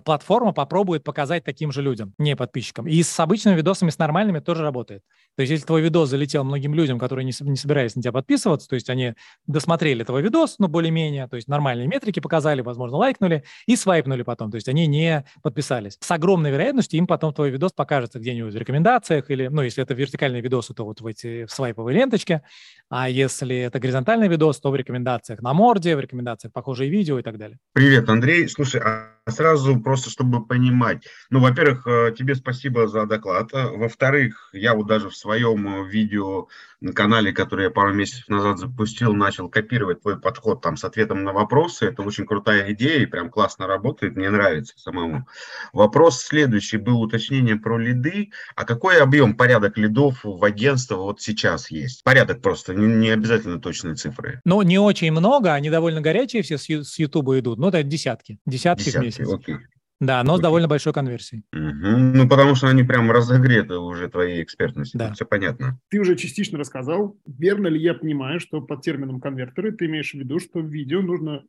платформа 0.04 0.54
попробует 0.54 1.04
показать 1.04 1.44
таким 1.44 1.72
же 1.72 1.82
людям, 1.82 2.14
не 2.18 2.36
подписчикам. 2.36 2.88
И 2.88 3.02
с 3.04 3.20
обычными 3.20 3.56
видосами, 3.56 3.90
с 3.90 3.98
нормальными 3.98 4.40
тоже 4.40 4.64
работает. 4.64 5.04
То 5.36 5.42
есть 5.42 5.52
если 5.52 5.66
твой 5.66 5.82
видос 5.82 6.10
залетел 6.10 6.44
многим 6.44 6.74
людям, 6.74 7.00
которые 7.00 7.26
не, 7.26 7.34
не 7.42 7.56
собирались 7.56 7.96
на 7.96 8.02
тебя 8.02 8.12
подписываться, 8.12 8.68
то 8.68 8.76
есть 8.76 8.90
они 8.90 9.14
досмотрели 9.46 10.04
твой 10.04 10.22
видос, 10.22 10.56
ну, 10.60 10.68
более-менее, 10.68 11.28
то 11.28 11.36
есть 11.36 11.48
нормальные 11.48 11.88
метрики 11.88 12.20
показали, 12.20 12.62
возможно, 12.62 12.98
лайкнули 12.98 13.44
и 13.68 13.76
свайпнули 13.76 14.24
потом, 14.24 14.52
то 14.52 14.56
есть 14.56 14.68
они 14.68 14.88
не 14.88 15.26
подписались. 15.44 15.98
С 16.00 16.12
огромной 16.12 16.52
вероятностью 16.52 16.98
им 16.98 17.08
потом 17.08 17.34
твой 17.34 17.52
видос 17.52 17.72
покажется 17.74 18.20
где-нибудь 18.20 18.54
в 18.54 18.58
рекомендациях 18.58 19.30
или, 19.30 19.48
ну, 19.48 19.62
если 19.62 19.84
это 19.84 19.94
вертикальные 19.94 20.42
видосы, 20.42 20.74
то 20.74 20.86
вот 20.86 21.02
в 21.02 21.08
эти 21.08 21.46
в 21.46 21.52
свайповой 21.52 21.94
ленточке, 21.94 22.42
а 22.90 23.10
если 23.10 23.58
это 23.58 23.80
горизонтальный 23.80 24.28
видос, 24.28 24.60
то 24.60 24.72
в 24.72 24.76
рекомендациях 24.76 25.42
на 25.42 25.54
морде, 25.54 25.96
в 25.96 26.00
рекомендациях 26.00 26.54
похожие 26.54 26.90
видео 26.90 27.20
и 27.20 27.22
так 27.22 27.38
далее. 27.38 27.60
Привет, 27.74 28.10
Андрей. 28.10 28.48
Слушай, 28.48 28.82
а 28.82 29.17
сразу 29.32 29.80
просто, 29.80 30.10
чтобы 30.10 30.46
понимать. 30.46 31.08
Ну, 31.30 31.40
во-первых, 31.40 31.88
э, 31.88 32.14
тебе 32.18 32.36
спасибо 32.36 32.88
за 32.88 33.06
доклад. 33.06 33.50
Во-вторых, 33.52 34.50
я 34.54 34.74
вот 34.74 34.88
даже 34.88 35.10
в 35.10 35.16
своем 35.16 35.68
э, 35.68 35.90
видео 35.90 36.48
на 36.80 36.94
канале, 36.94 37.32
который 37.32 37.66
я 37.66 37.72
пару 37.72 37.94
месяцев 37.94 38.28
назад 38.30 38.60
запустил, 38.60 39.14
начал 39.14 39.50
копировать 39.50 40.02
твой 40.02 40.20
подход 40.20 40.62
там 40.62 40.78
с 40.78 40.84
ответом 40.84 41.24
на 41.24 41.34
вопросы. 41.34 41.86
Это 41.88 42.04
очень 42.04 42.26
крутая 42.26 42.72
идея 42.74 43.00
и 43.00 43.06
прям 43.06 43.30
классно 43.30 43.68
работает, 43.68 44.16
мне 44.16 44.30
нравится 44.30 44.76
самому. 44.78 45.28
Вопрос 45.74 46.22
следующий 46.22 46.78
был 46.78 47.02
уточнение 47.02 47.56
про 47.56 47.78
лиды. 47.78 48.32
А 48.56 48.66
какой 48.66 49.02
объем, 49.02 49.36
порядок 49.36 49.78
лидов 49.78 50.20
в 50.24 50.44
агентство 50.44 50.98
вот 50.98 51.22
сейчас 51.22 51.72
есть? 51.72 52.04
Порядок 52.04 52.42
просто, 52.42 52.74
не, 52.74 52.88
не 52.88 53.10
обязательно 53.10 53.60
точные 53.60 53.96
цифры. 53.96 54.42
Ну, 54.46 54.62
не 54.62 54.78
очень 54.78 55.12
много, 55.12 55.54
они 55.54 55.70
довольно 55.70 56.02
горячие 56.02 56.44
все 56.44 56.58
с 56.58 57.00
Ютуба 57.00 57.40
идут. 57.40 57.58
Ну, 57.58 57.70
это 57.70 57.82
десятки. 57.82 58.40
Десятки, 58.46 58.86
десятки 58.86 59.00
в 59.00 59.04
месяц. 59.04 59.34
Окей. 59.34 59.58
Да, 60.00 60.24
но 60.24 60.38
с 60.38 60.42
довольно 60.42 60.68
большой 60.68 60.94
конверсией. 60.94 61.44
Угу. 61.54 62.18
Ну, 62.18 62.30
потому 62.30 62.56
что 62.56 62.68
они 62.68 62.84
прям 62.84 63.12
разогреты 63.12 63.78
уже 63.78 64.10
твоей 64.10 64.44
экспертностью. 64.44 65.00
Да. 65.00 65.14
Все 65.14 65.26
понятно. 65.26 65.80
Ты 65.90 66.00
уже 66.00 66.16
частично 66.16 66.60
рассказал. 66.60 67.18
Верно 67.26 67.68
ли 67.68 67.82
я 67.82 67.96
понимаю, 67.96 68.40
что 68.40 68.62
под 68.62 68.82
термином 68.82 69.20
конвертеры 69.20 69.72
ты 69.72 69.86
имеешь 69.88 70.12
в 70.12 70.16
виду, 70.16 70.40
что 70.40 70.60
в 70.60 70.68
видео 70.68 71.02
нужно 71.02 71.44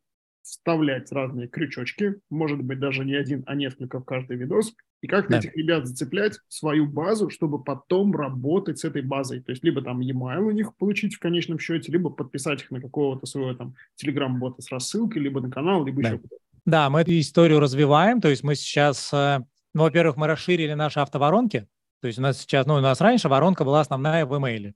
вставлять 0.49 1.13
разные 1.13 1.47
крючочки, 1.47 2.17
может 2.31 2.63
быть, 2.63 2.79
даже 2.79 3.05
не 3.05 3.15
один, 3.15 3.43
а 3.47 3.55
несколько 3.55 4.01
в 4.01 4.05
каждый 4.05 4.39
видос, 4.39 4.75
и 5.03 5.07
как 5.07 5.29
да. 5.29 5.39
этих 5.39 5.55
ребят 5.55 5.87
зацеплять 5.87 6.39
в 6.49 6.55
свою 6.55 6.87
базу, 6.87 7.29
чтобы 7.29 7.63
потом 7.63 8.15
работать 8.17 8.79
с 8.79 8.85
этой 8.85 9.03
базой. 9.03 9.43
То 9.43 9.53
есть 9.53 9.63
либо 9.63 9.83
там 9.83 10.01
e-mail 10.01 10.41
у 10.41 10.51
них 10.51 10.75
получить 10.77 11.15
в 11.15 11.19
конечном 11.19 11.59
счете, 11.59 11.93
либо 11.93 12.09
подписать 12.09 12.63
их 12.63 12.71
на 12.71 12.81
какого-то 12.81 13.27
своего 13.27 13.53
там 13.55 13.75
телеграм-бота 13.97 14.63
с 14.63 14.71
рассылкой, 14.71 15.21
либо 15.21 15.41
на 15.41 15.51
канал, 15.51 15.85
либо 15.85 16.03
да. 16.03 16.09
еще 16.09 16.19
куда-то. 16.19 16.43
Да, 16.69 16.91
мы 16.91 17.01
эту 17.01 17.19
историю 17.19 17.61
развиваем, 17.61 18.21
то 18.21 18.29
есть 18.29 18.43
мы 18.43 18.55
сейчас, 18.55 19.09
э, 19.15 19.41
ну, 19.73 19.85
во-первых, 19.85 20.19
мы 20.19 20.27
расширили 20.27 20.75
наши 20.75 21.01
автоворонки, 21.01 21.67
то 22.03 22.09
есть 22.09 22.19
у 22.19 22.21
нас 22.23 22.41
сейчас, 22.41 22.67
ну, 22.67 22.75
у 22.75 22.81
нас 22.81 23.01
раньше 23.01 23.31
воронка 23.31 23.65
была 23.65 23.81
основная 23.81 24.27
в 24.27 24.37
имейле, 24.37 24.75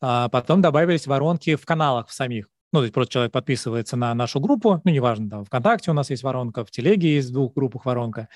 а 0.00 0.28
потом 0.30 0.62
добавились 0.62 1.06
воронки 1.06 1.54
в 1.54 1.64
каналах 1.64 2.08
в 2.08 2.12
самих. 2.12 2.48
Ну, 2.72 2.80
то 2.80 2.82
есть 2.82 2.92
просто 2.92 3.12
человек 3.12 3.30
подписывается 3.30 3.96
на 3.96 4.12
нашу 4.14 4.40
группу, 4.40 4.82
ну, 4.82 4.90
неважно, 4.90 5.30
там, 5.30 5.44
ВКонтакте 5.44 5.92
у 5.92 5.94
нас 5.94 6.10
есть 6.10 6.24
воронка, 6.24 6.64
в 6.64 6.72
Телеге 6.72 7.14
есть 7.14 7.28
в 7.30 7.34
двух 7.34 7.54
группах 7.54 7.84
воронка 7.84 8.28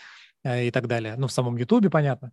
э, 0.45 0.69
и 0.69 0.71
так 0.71 0.87
далее, 0.87 1.17
ну, 1.19 1.27
в 1.27 1.33
самом 1.33 1.57
Ютубе, 1.57 1.91
понятно. 1.91 2.31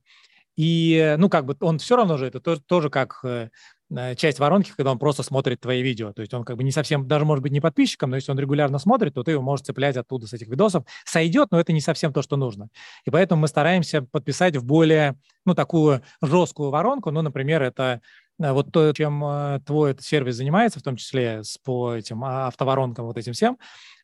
И, 0.59 1.15
ну, 1.17 1.29
как 1.29 1.45
бы 1.45 1.55
он 1.61 1.79
все 1.79 1.95
равно 1.95 2.17
же, 2.17 2.25
это 2.27 2.41
тоже, 2.41 2.59
тоже 2.59 2.89
как 2.89 3.21
э, 3.23 3.47
э, 3.95 4.15
часть 4.15 4.39
воронки, 4.39 4.73
когда 4.75 4.91
он 4.91 4.99
просто 4.99 5.23
смотрит 5.23 5.61
твои 5.61 5.81
видео. 5.81 6.11
То 6.11 6.21
есть 6.21 6.33
он 6.33 6.43
как 6.43 6.57
бы 6.57 6.65
не 6.65 6.71
совсем, 6.71 7.07
даже 7.07 7.23
может 7.23 7.41
быть 7.41 7.53
не 7.53 7.61
подписчиком, 7.61 8.09
но 8.09 8.17
если 8.17 8.33
он 8.33 8.39
регулярно 8.39 8.77
смотрит, 8.77 9.13
то 9.13 9.23
ты 9.23 9.31
его 9.31 9.41
можешь 9.41 9.65
цеплять 9.65 9.95
оттуда 9.95 10.27
с 10.27 10.33
этих 10.33 10.49
видосов. 10.49 10.83
Сойдет, 11.05 11.47
но 11.51 11.61
это 11.61 11.71
не 11.71 11.79
совсем 11.79 12.11
то, 12.11 12.21
что 12.21 12.35
нужно. 12.35 12.67
И 13.05 13.09
поэтому 13.09 13.43
мы 13.43 13.47
стараемся 13.47 14.01
подписать 14.01 14.57
в 14.57 14.65
более, 14.65 15.15
ну, 15.45 15.55
такую 15.55 16.01
жесткую 16.21 16.71
воронку. 16.71 17.09
Ну, 17.11 17.21
например, 17.21 17.63
это 17.63 18.01
вот 18.39 18.71
то, 18.71 18.91
чем 18.93 19.61
твой 19.65 19.91
этот 19.91 20.05
сервис 20.05 20.35
занимается, 20.35 20.79
в 20.79 20.83
том 20.83 20.95
числе 20.95 21.43
с, 21.43 21.57
по 21.57 21.93
этим 21.93 22.23
а, 22.23 22.47
автоворонкам, 22.47 23.05
вот 23.05 23.17
этим 23.17 23.33
всем, 23.33 23.57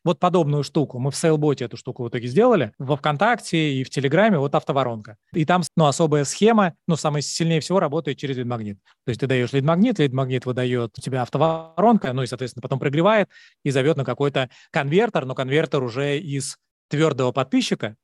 вот 0.06 0.20
подобную 0.20 0.62
штуку. 0.62 1.00
Мы 1.00 1.10
в 1.10 1.16
Сейлботе 1.16 1.64
эту 1.64 1.76
штуку 1.76 2.04
в 2.04 2.08
итоге 2.08 2.28
сделали. 2.28 2.72
Во 2.78 2.96
ВКонтакте 2.96 3.74
и 3.74 3.82
в 3.82 3.90
Телеграме 3.90 4.38
вот 4.38 4.54
автоворонка. 4.54 5.16
И 5.32 5.44
там 5.44 5.62
ну, 5.76 5.86
особая 5.86 6.24
схема, 6.24 6.74
ну, 6.86 6.94
самая 6.94 7.22
сильнее 7.22 7.60
всего 7.60 7.80
работает 7.80 8.16
через 8.16 8.36
лид-магнит. 8.36 8.78
То 9.04 9.08
есть 9.08 9.20
ты 9.20 9.26
даешь 9.26 9.52
лид-магнит, 9.52 9.98
лид-магнит 9.98 10.46
выдает 10.46 10.92
у 10.96 11.00
тебя 11.00 11.22
автоворонка, 11.22 12.12
ну 12.12 12.22
и, 12.22 12.26
соответственно, 12.26 12.62
потом 12.62 12.78
прогревает 12.78 13.28
и 13.64 13.70
зовет 13.70 13.96
на 13.96 14.04
какой-то 14.04 14.48
конвертер, 14.70 15.24
но 15.24 15.34
конвертер 15.34 15.82
уже 15.82 16.18
из 16.18 16.56
твердого 16.88 17.32
подписчика 17.32 17.96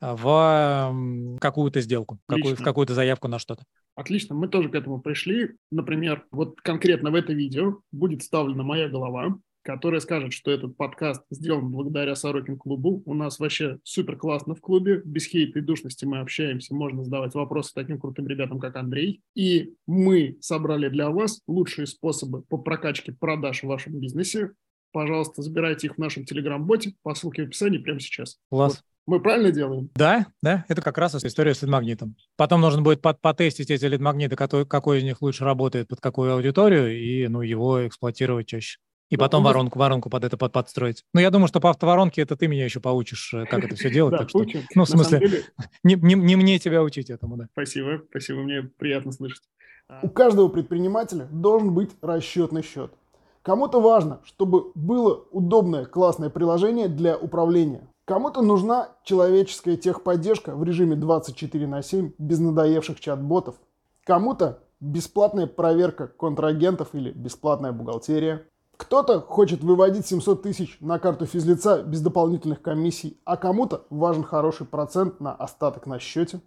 в 0.00 1.38
какую-то 1.40 1.80
сделку, 1.80 2.18
какую, 2.26 2.56
в 2.56 2.62
какую-то 2.62 2.94
заявку 2.94 3.28
на 3.28 3.38
что-то. 3.38 3.64
Отлично, 3.94 4.34
мы 4.34 4.48
тоже 4.48 4.68
к 4.68 4.74
этому 4.74 5.00
пришли. 5.00 5.56
Например, 5.70 6.24
вот 6.30 6.60
конкретно 6.60 7.10
в 7.10 7.14
это 7.14 7.32
видео 7.32 7.80
будет 7.90 8.22
вставлена 8.22 8.62
моя 8.62 8.88
голова, 8.88 9.38
который 9.62 10.00
скажет, 10.00 10.32
что 10.32 10.50
этот 10.50 10.76
подкаст 10.76 11.24
сделан 11.30 11.70
благодаря 11.70 12.14
Сорокин 12.14 12.56
клубу. 12.56 13.02
У 13.04 13.12
нас 13.12 13.38
вообще 13.38 13.80
супер 13.82 14.16
классно 14.16 14.54
в 14.54 14.60
клубе, 14.60 15.02
без 15.04 15.26
хейта 15.26 15.58
и 15.58 15.62
душности 15.62 16.04
мы 16.04 16.20
общаемся, 16.20 16.74
можно 16.74 17.02
задавать 17.04 17.34
вопросы 17.34 17.72
таким 17.74 17.98
крутым 17.98 18.28
ребятам, 18.28 18.60
как 18.60 18.76
Андрей. 18.76 19.20
И 19.34 19.74
мы 19.86 20.38
собрали 20.40 20.88
для 20.88 21.10
вас 21.10 21.42
лучшие 21.48 21.86
способы 21.86 22.42
по 22.42 22.56
прокачке 22.56 23.12
продаж 23.12 23.62
в 23.62 23.66
вашем 23.66 23.98
бизнесе. 23.98 24.52
Пожалуйста, 24.92 25.42
забирайте 25.42 25.88
их 25.88 25.96
в 25.96 25.98
нашем 25.98 26.24
телеграм-боте 26.24 26.94
по 27.02 27.14
ссылке 27.14 27.42
в 27.42 27.48
описании 27.48 27.78
прямо 27.78 28.00
сейчас. 28.00 28.38
Класс. 28.48 28.76
Вот. 28.76 28.82
Мы 29.08 29.20
правильно 29.20 29.50
делаем? 29.50 29.88
Да, 29.94 30.26
да, 30.42 30.66
это 30.68 30.82
как 30.82 30.98
раз 30.98 31.14
история 31.14 31.54
с 31.54 31.62
лид-магнитом. 31.62 32.14
Потом 32.36 32.60
нужно 32.60 32.82
будет 32.82 33.00
под, 33.00 33.18
потестить 33.22 33.70
эти 33.70 33.86
лид-магниты, 33.86 34.36
какой, 34.36 34.66
какой 34.66 34.98
из 34.98 35.02
них 35.02 35.22
лучше 35.22 35.46
работает 35.46 35.88
под 35.88 36.02
какую 36.02 36.34
аудиторию, 36.34 36.94
и 36.94 37.26
ну, 37.26 37.40
его 37.40 37.86
эксплуатировать 37.86 38.48
чаще. 38.48 38.78
И 39.08 39.16
потом 39.16 39.44
ну, 39.44 39.48
воронку, 39.48 39.78
воронку 39.78 40.10
под 40.10 40.24
это 40.24 40.36
под, 40.36 40.52
подстроить. 40.52 41.04
Ну, 41.14 41.22
я 41.22 41.30
думаю, 41.30 41.48
что 41.48 41.58
по 41.58 41.70
автоворонке 41.70 42.20
это 42.20 42.36
ты 42.36 42.48
меня 42.48 42.66
еще 42.66 42.80
поучишь, 42.80 43.32
э, 43.32 43.46
как 43.46 43.64
это 43.64 43.76
все 43.76 43.88
делать. 43.90 44.12
Да, 44.18 44.18
так 44.18 44.28
что, 44.28 44.44
ну, 44.74 44.84
в 44.84 44.88
смысле, 44.90 45.44
не, 45.82 45.94
не, 45.94 46.14
не 46.14 46.36
мне 46.36 46.58
тебя 46.58 46.82
учить 46.82 47.08
этому, 47.08 47.38
да. 47.38 47.48
Спасибо, 47.52 48.02
спасибо, 48.10 48.40
мне 48.40 48.64
приятно 48.76 49.12
слышать. 49.12 49.44
А 49.88 50.00
У 50.02 50.10
каждого 50.10 50.48
предпринимателя 50.48 51.26
должен 51.32 51.72
быть 51.72 51.92
расчетный 52.02 52.62
счет. 52.62 52.92
Кому-то 53.40 53.80
важно, 53.80 54.20
чтобы 54.24 54.70
было 54.74 55.24
удобное, 55.30 55.86
классное 55.86 56.28
приложение 56.28 56.88
для 56.88 57.16
управления. 57.16 57.88
Кому-то 58.08 58.40
нужна 58.40 58.88
человеческая 59.04 59.76
техподдержка 59.76 60.56
в 60.56 60.64
режиме 60.64 60.96
24 60.96 61.66
на 61.66 61.82
7 61.82 62.12
без 62.16 62.38
надоевших 62.38 63.00
чат-ботов. 63.00 63.56
Кому-то 64.04 64.60
бесплатная 64.80 65.46
проверка 65.46 66.06
контрагентов 66.06 66.94
или 66.94 67.10
бесплатная 67.10 67.72
бухгалтерия. 67.72 68.46
Кто-то 68.78 69.20
хочет 69.20 69.62
выводить 69.62 70.06
700 70.06 70.40
тысяч 70.40 70.78
на 70.80 70.98
карту 70.98 71.26
физлица 71.26 71.82
без 71.82 72.00
дополнительных 72.00 72.62
комиссий, 72.62 73.20
а 73.26 73.36
кому-то 73.36 73.84
важен 73.90 74.24
хороший 74.24 74.64
процент 74.64 75.20
на 75.20 75.34
остаток 75.34 75.84
на 75.84 75.98
счете. 75.98 76.40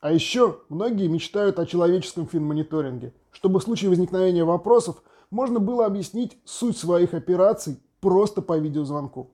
А 0.00 0.12
еще 0.12 0.60
многие 0.68 1.08
мечтают 1.08 1.58
о 1.58 1.66
человеческом 1.66 2.28
финмониторинге, 2.28 3.12
чтобы 3.32 3.58
в 3.58 3.64
случае 3.64 3.90
возникновения 3.90 4.44
вопросов 4.44 5.02
можно 5.32 5.58
было 5.58 5.84
объяснить 5.84 6.38
суть 6.44 6.78
своих 6.78 7.12
операций 7.12 7.80
просто 8.00 8.40
по 8.40 8.56
видеозвонку. 8.56 9.32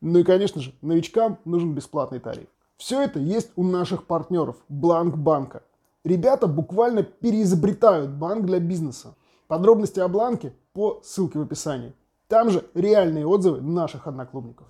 Ну 0.00 0.18
и, 0.18 0.22
конечно 0.22 0.60
же, 0.60 0.74
новичкам 0.80 1.38
нужен 1.44 1.74
бесплатный 1.74 2.20
тариф. 2.20 2.48
Все 2.76 3.02
это 3.02 3.18
есть 3.18 3.50
у 3.56 3.62
наших 3.62 4.06
партнеров 4.06 4.56
Бланк 4.68 5.16
Банка. 5.16 5.62
Ребята 6.04 6.46
буквально 6.46 7.02
переизобретают 7.02 8.10
банк 8.10 8.46
для 8.46 8.58
бизнеса. 8.58 9.14
Подробности 9.48 10.00
о 10.00 10.08
Бланке 10.08 10.54
по 10.72 11.00
ссылке 11.04 11.38
в 11.38 11.42
описании. 11.42 11.94
Там 12.28 12.48
же 12.48 12.64
реальные 12.74 13.26
отзывы 13.26 13.60
наших 13.60 14.06
одноклубников. 14.06 14.66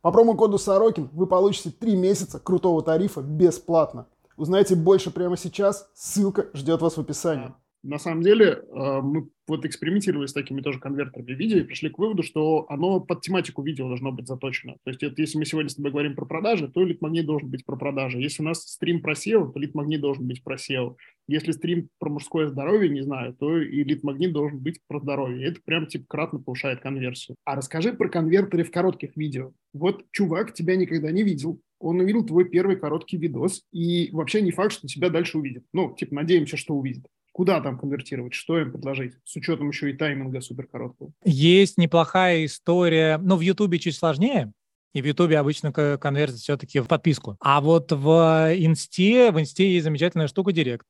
По 0.00 0.10
промокоду 0.12 0.56
Сорокин 0.56 1.10
вы 1.12 1.26
получите 1.26 1.70
3 1.70 1.96
месяца 1.96 2.38
крутого 2.38 2.82
тарифа 2.82 3.20
бесплатно. 3.20 4.06
Узнайте 4.38 4.74
больше 4.74 5.10
прямо 5.10 5.36
сейчас, 5.36 5.90
ссылка 5.92 6.46
ждет 6.54 6.80
вас 6.80 6.96
в 6.96 7.00
описании. 7.00 7.52
На 7.82 7.98
самом 7.98 8.22
деле, 8.22 8.46
э, 8.46 9.00
мы 9.02 9.28
вот 9.46 9.64
экспериментировали 9.64 10.26
с 10.26 10.34
такими 10.34 10.60
тоже 10.60 10.78
конвертерами 10.78 11.32
видео 11.32 11.58
и 11.58 11.62
пришли 11.62 11.88
к 11.88 11.98
выводу, 11.98 12.22
что 12.22 12.66
оно 12.68 13.00
под 13.00 13.22
тематику 13.22 13.62
видео 13.62 13.88
должно 13.88 14.12
быть 14.12 14.28
заточено. 14.28 14.74
То 14.84 14.90
есть 14.90 15.02
это, 15.02 15.20
если 15.20 15.38
мы 15.38 15.46
сегодня 15.46 15.70
с 15.70 15.76
тобой 15.76 15.90
говорим 15.90 16.14
про 16.14 16.26
продажи, 16.26 16.68
то 16.68 16.84
лид-магнит 16.84 17.24
должен 17.24 17.48
быть 17.48 17.64
про 17.64 17.76
продажи. 17.76 18.20
Если 18.20 18.42
у 18.42 18.46
нас 18.46 18.60
стрим 18.60 19.00
про 19.00 19.14
SEO, 19.14 19.50
то 19.50 19.58
лид-магнит 19.58 20.00
должен 20.00 20.26
быть 20.26 20.44
про 20.44 20.56
SEO. 20.56 20.96
Если 21.26 21.52
стрим 21.52 21.88
про 21.98 22.10
мужское 22.10 22.48
здоровье, 22.48 22.90
не 22.90 23.00
знаю, 23.00 23.34
то 23.34 23.58
и 23.58 23.82
лид-магнит 23.82 24.32
должен 24.32 24.58
быть 24.58 24.80
про 24.86 25.00
здоровье. 25.00 25.48
Это 25.48 25.60
прям 25.64 25.86
типа 25.86 26.04
кратно 26.06 26.38
повышает 26.38 26.80
конверсию. 26.80 27.36
А 27.44 27.56
расскажи 27.56 27.94
про 27.94 28.08
конвертеры 28.08 28.62
в 28.62 28.70
коротких 28.70 29.16
видео. 29.16 29.52
Вот 29.72 30.04
чувак 30.12 30.52
тебя 30.52 30.76
никогда 30.76 31.10
не 31.10 31.22
видел, 31.22 31.60
он 31.80 31.98
увидел 32.00 32.24
твой 32.24 32.44
первый 32.44 32.76
короткий 32.76 33.16
видос, 33.16 33.62
и 33.72 34.10
вообще 34.12 34.42
не 34.42 34.50
факт, 34.50 34.72
что 34.72 34.86
тебя 34.86 35.08
дальше 35.08 35.38
увидит. 35.38 35.64
Ну, 35.72 35.94
типа, 35.96 36.14
надеемся, 36.14 36.58
что 36.58 36.74
увидит. 36.74 37.06
Куда 37.32 37.60
там 37.60 37.78
конвертировать? 37.78 38.34
Что 38.34 38.58
им 38.58 38.72
предложить? 38.72 39.14
С 39.24 39.36
учетом 39.36 39.68
еще 39.68 39.90
и 39.90 39.96
тайминга 39.96 40.40
супер 40.40 40.66
короткого. 40.66 41.12
Есть 41.24 41.78
неплохая 41.78 42.44
история. 42.44 43.18
Ну, 43.18 43.36
в 43.36 43.40
Ютубе 43.40 43.78
чуть 43.78 43.96
сложнее. 43.96 44.52
И 44.92 45.02
в 45.02 45.04
Ютубе 45.04 45.38
обычно 45.38 45.72
конвертят 45.72 46.38
все-таки 46.38 46.80
в 46.80 46.88
подписку. 46.88 47.36
А 47.40 47.60
вот 47.60 47.92
в 47.92 48.52
Инсте, 48.56 49.30
в 49.30 49.38
Инсте 49.38 49.72
есть 49.72 49.84
замечательная 49.84 50.26
штука 50.26 50.50
Директ, 50.50 50.84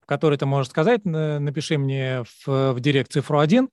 в 0.00 0.06
которой 0.06 0.36
ты 0.36 0.46
можешь 0.46 0.70
сказать, 0.70 1.04
напиши 1.04 1.78
мне 1.78 2.24
в, 2.24 2.72
в 2.72 2.80
Директ 2.80 3.12
цифру 3.12 3.38
1, 3.38 3.68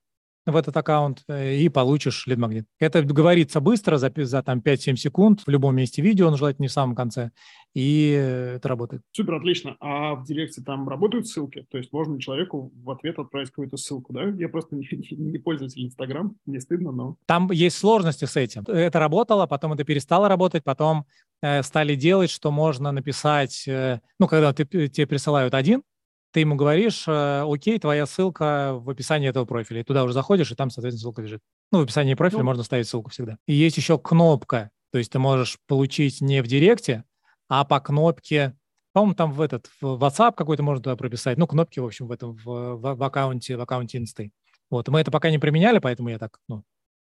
в 0.46 0.56
этот 0.56 0.76
аккаунт 0.76 1.24
э, 1.28 1.56
и 1.56 1.70
получишь 1.70 2.26
лид-магнит. 2.28 2.66
Это 2.80 3.04
говорится 3.04 3.60
быстро, 3.60 3.98
за, 3.98 4.12
за 4.16 4.44
там 4.44 4.60
5-7 4.60 4.96
секунд, 4.96 5.42
в 5.46 5.50
любом 5.50 5.76
месте 5.76 6.02
видео, 6.02 6.28
он 6.28 6.38
желательно 6.38 6.64
не 6.64 6.68
в 6.68 6.72
самом 6.72 6.96
конце, 6.96 7.32
и 7.74 8.10
это 8.56 8.68
работает. 8.68 9.02
Супер, 9.12 9.36
отлично. 9.36 9.78
А 9.80 10.16
в 10.16 10.26
директе 10.26 10.62
там 10.62 10.90
работают 10.90 11.28
ссылки? 11.28 11.66
То 11.70 11.78
есть 11.78 11.94
можно 11.94 12.20
человеку 12.20 12.72
в 12.76 12.90
ответ 12.92 13.20
отправить 13.20 13.50
какую-то 13.50 13.78
ссылку, 13.78 14.14
да? 14.14 14.24
Я 14.30 14.50
просто 14.50 14.76
не, 14.78 14.88
не, 14.92 15.32
не 15.32 15.38
пользователь 15.38 15.86
Инстаграм, 15.86 16.36
мне 16.46 16.60
стыдно, 16.60 16.92
но... 16.92 17.16
Там 17.26 17.52
есть 17.52 17.78
сложности 17.78 18.26
с 18.26 18.36
этим. 18.36 18.64
Это 18.64 19.00
работало, 19.00 19.46
потом 19.46 19.74
это 19.74 19.84
перестало 19.84 20.28
работать, 20.28 20.64
потом 20.64 21.06
э, 21.42 21.62
стали 21.64 21.96
делать, 21.96 22.30
что 22.30 22.52
можно 22.52 22.92
написать, 22.92 23.68
э, 23.68 24.00
ну, 24.20 24.28
когда 24.28 24.54
ты, 24.54 24.66
тебе 24.66 25.08
присылают 25.08 25.54
один, 25.54 25.84
ты 26.32 26.42
ему 26.42 26.56
говоришь, 26.56 27.06
э, 27.08 27.46
окей, 27.48 27.78
твоя 27.80 28.06
ссылка 28.06 28.74
в 28.74 28.90
описании 28.90 29.30
этого 29.30 29.46
профиля. 29.46 29.82
И 29.82 29.84
туда 29.84 30.04
уже 30.04 30.14
заходишь, 30.14 30.52
и 30.52 30.56
там, 30.56 30.70
соответственно, 30.70 31.02
ссылка 31.02 31.22
лежит. 31.22 31.42
Ну, 31.72 31.80
в 31.80 31.84
описании 31.84 32.14
профиля 32.14 32.40
ну, 32.40 32.46
можно 32.46 32.64
ставить 32.64 32.88
ссылку 32.88 33.10
всегда. 33.10 33.38
И 33.48 33.54
есть 33.54 33.78
еще 33.78 33.98
кнопка. 34.00 34.72
То 34.92 34.98
есть 34.98 35.12
ты 35.12 35.20
можешь 35.20 35.58
получить 35.68 36.22
не 36.22 36.42
в 36.42 36.48
директе, 36.48 37.04
а 37.48 37.66
по 37.66 37.80
кнопке, 37.80 38.58
по-моему, 38.94 39.16
там 39.16 39.32
в 39.32 39.42
этот, 39.42 39.70
в 39.82 40.04
WhatsApp 40.04 40.34
какой-то 40.36 40.64
можно 40.64 40.84
туда 40.84 40.96
прописать. 40.96 41.38
Ну, 41.38 41.48
кнопки, 41.48 41.80
в 41.80 41.86
общем, 41.86 42.08
в 42.08 42.12
этом, 42.12 42.36
в, 42.36 42.46
в, 42.46 42.96
в 42.96 43.04
аккаунте, 43.04 43.58
в 43.58 43.62
аккаунте 43.62 43.98
инсты. 43.98 44.32
Вот, 44.70 44.88
мы 44.88 45.02
это 45.02 45.12
пока 45.12 45.30
не 45.30 45.38
применяли, 45.38 45.80
поэтому 45.80 46.10
я 46.10 46.18
так, 46.18 46.40
ну, 46.48 46.64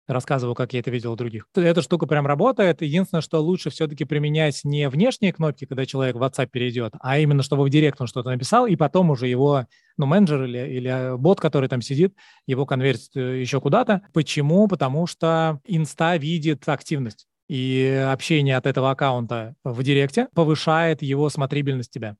рассказываю, 0.07 0.55
как 0.55 0.73
я 0.73 0.79
это 0.79 0.91
видел 0.91 1.13
у 1.13 1.15
других. 1.15 1.47
Эта 1.55 1.81
штука 1.81 2.05
прям 2.05 2.27
работает. 2.27 2.81
Единственное, 2.81 3.21
что 3.21 3.41
лучше 3.41 3.69
все-таки 3.69 4.05
применять 4.05 4.61
не 4.63 4.89
внешние 4.89 5.33
кнопки, 5.33 5.65
когда 5.65 5.85
человек 5.85 6.15
в 6.15 6.23
WhatsApp 6.23 6.47
перейдет, 6.47 6.93
а 6.99 7.19
именно, 7.19 7.43
чтобы 7.43 7.63
в 7.63 7.69
директ 7.69 7.99
он 7.99 8.07
что-то 8.07 8.29
написал, 8.29 8.67
и 8.67 8.75
потом 8.75 9.09
уже 9.09 9.27
его, 9.27 9.65
ну, 9.97 10.05
менеджер 10.05 10.43
или, 10.43 10.57
или 10.57 11.17
бот, 11.17 11.39
который 11.39 11.69
там 11.69 11.81
сидит, 11.81 12.15
его 12.45 12.65
конвертит 12.65 13.15
э, 13.15 13.39
еще 13.41 13.59
куда-то. 13.61 14.01
Почему? 14.13 14.67
Потому 14.67 15.07
что 15.07 15.59
инста 15.65 16.17
видит 16.17 16.67
активность. 16.67 17.27
И 17.47 18.07
общение 18.11 18.57
от 18.57 18.65
этого 18.65 18.89
аккаунта 18.89 19.55
в 19.63 19.83
директе 19.83 20.27
повышает 20.33 21.01
его 21.01 21.29
смотрибельность 21.29 21.91
тебя. 21.91 22.17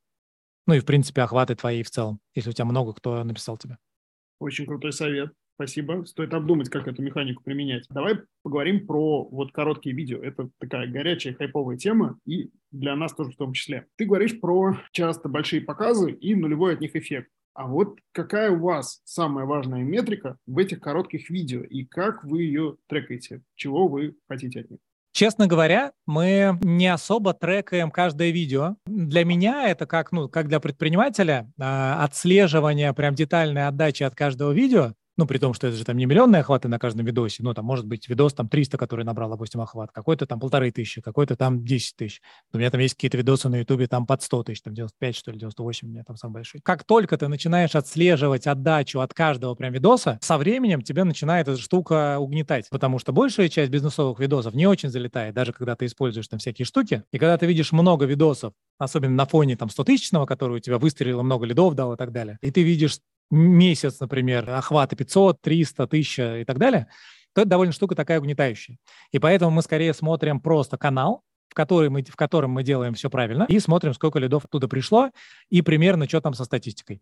Ну 0.68 0.76
и, 0.76 0.80
в 0.80 0.86
принципе, 0.86 1.22
охваты 1.22 1.56
твои 1.56 1.84
в 1.84 1.90
целом, 1.90 2.20
если 2.34 2.50
у 2.50 2.54
тебя 2.54 2.66
много 2.66 2.94
кто 2.94 3.24
написал 3.24 3.58
тебе. 3.58 3.78
Очень 4.40 4.66
крутой 4.66 4.94
совет. 4.94 5.32
Спасибо. 5.56 6.04
Стоит 6.06 6.34
обдумать, 6.34 6.70
как 6.70 6.88
эту 6.88 7.02
механику 7.02 7.42
применять. 7.42 7.86
Давай 7.90 8.20
поговорим 8.44 8.86
про 8.86 9.24
вот 9.24 9.54
короткие 9.54 9.96
видео. 9.96 10.22
Это 10.22 10.50
такая 10.60 10.88
горячая, 10.88 11.34
хайповая 11.34 11.78
тема, 11.78 12.20
и 12.26 12.52
для 12.72 12.96
нас 12.96 13.14
тоже 13.14 13.32
в 13.32 13.38
том 13.38 13.54
числе. 13.54 13.88
Ты 13.96 14.06
говоришь 14.06 14.40
про 14.40 14.78
часто 14.92 15.30
большие 15.30 15.62
показы 15.62 16.12
и 16.12 16.36
нулевой 16.36 16.74
от 16.74 16.82
них 16.82 16.96
эффект. 16.96 17.30
А 17.54 17.68
вот 17.68 18.00
какая 18.12 18.52
у 18.52 18.60
вас 18.60 19.00
самая 19.06 19.46
важная 19.46 19.82
метрика 19.82 20.38
в 20.46 20.58
этих 20.58 20.82
коротких 20.82 21.30
видео, 21.30 21.62
и 21.62 21.86
как 21.86 22.26
вы 22.26 22.44
ее 22.44 22.76
трекаете? 22.88 23.42
Чего 23.56 23.88
вы 23.88 24.18
хотите 24.28 24.60
от 24.60 24.70
них? 24.70 24.80
Честно 25.14 25.48
говоря, 25.48 25.94
мы 26.06 26.60
не 26.62 26.88
особо 26.88 27.34
трекаем 27.34 27.92
каждое 27.92 28.32
видео. 28.32 28.76
Для 28.86 29.24
меня 29.24 29.70
это 29.70 29.86
как, 29.86 30.12
ну, 30.12 30.28
как 30.28 30.50
для 30.50 30.60
предпринимателя 30.60 31.50
э, 31.58 31.64
отслеживание 31.64 32.94
прям 32.94 33.16
детальной 33.16 33.68
отдачи 33.68 34.04
от 34.04 34.14
каждого 34.14 34.52
видео 34.52 34.94
ну, 35.18 35.26
при 35.26 35.38
том, 35.38 35.54
что 35.54 35.68
это 35.68 35.78
же 35.78 35.86
там 35.86 35.98
не 35.98 36.06
миллионные 36.06 36.42
охваты 36.42 36.68
на 36.68 36.80
каждом 36.80 37.06
видосе, 37.06 37.44
ну, 37.44 37.54
там 37.54 37.66
может 37.66 37.86
быть 37.86 38.08
видос 38.10 38.34
там 38.34 38.50
300, 38.50 38.78
который 38.78 39.06
набрал, 39.06 39.30
допустим, 39.30 39.62
охват, 39.62 39.92
какой-то 39.92 40.26
там 40.26 40.40
полторы 40.40 40.72
тысячи, 40.72 41.02
какой-то 41.02 41.36
там 41.36 41.64
10 41.64 41.96
тысяч. 41.96 42.22
У 42.54 42.58
меня 42.58 42.70
там 42.70 42.82
есть 42.82 42.96
какие-то 42.96 43.18
видосы 43.18 43.50
на 43.50 43.60
ютубе 43.60 43.88
там 43.88 44.06
под 44.06 44.22
100 44.22 44.44
тысяч, 44.44 44.62
там 44.62 44.74
95, 44.74 45.16
что 45.16 45.32
ли, 45.32 45.40
98 45.40 45.88
у 45.88 45.92
меня 45.92 46.04
там 46.04 46.18
самый 46.18 46.34
большой. 46.34 46.62
Как 46.62 46.84
только 46.84 47.18
ты 47.18 47.28
начинаешь 47.28 47.76
отслеживать 47.76 48.48
отдачу 48.48 49.00
от 49.00 49.14
каждого 49.14 49.56
прям 49.56 49.74
видоса, 49.74 50.20
со 50.22 50.38
временем 50.38 50.82
тебе 50.82 51.04
начинает 51.04 51.48
эта 51.48 51.60
штука 51.60 52.18
угнетать, 52.20 52.68
потому 52.70 53.00
что 53.00 53.14
большая 53.14 53.50
часть 53.50 53.72
бизнесовых 53.72 54.20
видосов 54.20 54.54
не 54.54 54.68
очень 54.68 54.90
залетает, 54.90 55.34
даже 55.34 55.54
когда 55.54 55.76
ты 55.76 55.86
используешь 55.86 56.28
там 56.28 56.40
всякие 56.40 56.66
штуки. 56.66 57.04
И 57.12 57.18
когда 57.18 57.38
ты 57.38 57.46
видишь 57.46 57.72
много 57.72 58.06
видосов, 58.06 58.54
особенно 58.78 59.16
на 59.16 59.26
фоне 59.26 59.56
там 59.56 59.70
100-тысячного, 59.70 60.26
который 60.26 60.58
у 60.58 60.60
тебя 60.60 60.78
выстрелил, 60.78 61.24
много 61.24 61.46
лидов 61.46 61.76
дал 61.76 61.94
и 61.94 61.98
так 61.98 62.12
далее, 62.12 62.38
и 62.42 62.52
ты 62.52 62.64
видишь 62.64 63.00
месяц, 63.32 64.00
например, 64.00 64.50
охваты 64.50 64.96
500, 64.96 65.42
300, 65.42 65.84
1000 65.84 66.42
и 66.42 66.46
так 66.46 66.58
далее, 66.58 66.88
то 67.34 67.42
это 67.42 67.50
довольно 67.50 67.74
штука 67.74 67.96
такая 67.96 68.20
угнетающая. 68.20 68.78
И 69.12 69.20
поэтому 69.20 69.52
мы 69.52 69.62
скорее 69.62 69.94
смотрим 69.94 70.40
просто 70.40 70.78
канал, 70.78 71.24
в, 71.50 71.54
который 71.54 71.90
мы, 71.90 72.04
в 72.04 72.16
котором 72.16 72.52
мы 72.52 72.64
делаем 72.64 72.94
все 72.94 73.10
правильно, 73.10 73.46
и 73.50 73.60
смотрим, 73.60 73.94
сколько 73.94 74.20
лидов 74.20 74.46
оттуда 74.46 74.68
пришло, 74.68 75.12
и 75.50 75.62
примерно, 75.62 76.08
что 76.08 76.22
там 76.22 76.34
со 76.34 76.46
статистикой. 76.46 77.02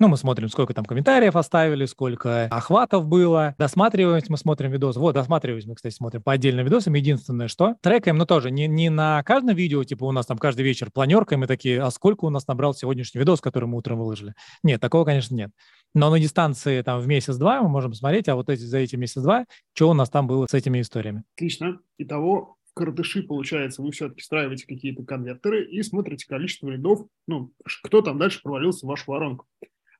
Ну, 0.00 0.08
мы 0.08 0.16
смотрим, 0.16 0.48
сколько 0.48 0.72
там 0.72 0.86
комментариев 0.86 1.36
оставили, 1.36 1.84
сколько 1.84 2.46
охватов 2.46 3.06
было. 3.06 3.54
Досматриваемость 3.58 4.30
мы 4.30 4.38
смотрим 4.38 4.70
видос. 4.70 4.96
Вот, 4.96 5.12
досматриваемость 5.12 5.68
мы, 5.68 5.74
кстати, 5.74 5.92
смотрим 5.92 6.22
по 6.22 6.32
отдельным 6.32 6.64
видосам. 6.64 6.94
Единственное, 6.94 7.48
что 7.48 7.74
трекаем, 7.82 8.16
но 8.16 8.24
тоже 8.24 8.50
не, 8.50 8.66
не 8.66 8.88
на 8.88 9.22
каждом 9.24 9.54
видео, 9.54 9.84
типа 9.84 10.04
у 10.04 10.12
нас 10.12 10.24
там 10.24 10.38
каждый 10.38 10.62
вечер 10.62 10.90
планерка, 10.90 11.34
и 11.34 11.38
мы 11.38 11.46
такие, 11.46 11.82
а 11.82 11.90
сколько 11.90 12.24
у 12.24 12.30
нас 12.30 12.48
набрал 12.48 12.72
сегодняшний 12.72 13.18
видос, 13.18 13.42
который 13.42 13.66
мы 13.66 13.76
утром 13.76 13.98
выложили? 13.98 14.32
Нет, 14.62 14.80
такого, 14.80 15.04
конечно, 15.04 15.34
нет. 15.34 15.50
Но 15.92 16.08
на 16.08 16.18
дистанции 16.18 16.80
там 16.80 17.00
в 17.00 17.06
месяц-два 17.06 17.60
мы 17.60 17.68
можем 17.68 17.92
смотреть, 17.92 18.26
а 18.30 18.36
вот 18.36 18.48
эти, 18.48 18.62
за 18.62 18.78
эти 18.78 18.96
месяц-два, 18.96 19.44
что 19.74 19.90
у 19.90 19.92
нас 19.92 20.08
там 20.08 20.26
было 20.26 20.46
с 20.50 20.54
этими 20.54 20.80
историями. 20.80 21.24
Отлично. 21.36 21.78
Итого 21.98 22.56
в 22.70 22.74
Кардыши, 22.74 23.22
получается, 23.22 23.82
вы 23.82 23.90
все-таки 23.90 24.22
встраиваете 24.22 24.66
какие-то 24.66 25.02
конвертеры 25.02 25.62
и 25.62 25.82
смотрите 25.82 26.26
количество 26.26 26.70
лидов, 26.70 27.06
ну, 27.26 27.52
кто 27.82 28.00
там 28.00 28.18
дальше 28.18 28.40
провалился 28.42 28.86
в 28.86 28.88
вашу 28.88 29.10
воронку. 29.10 29.44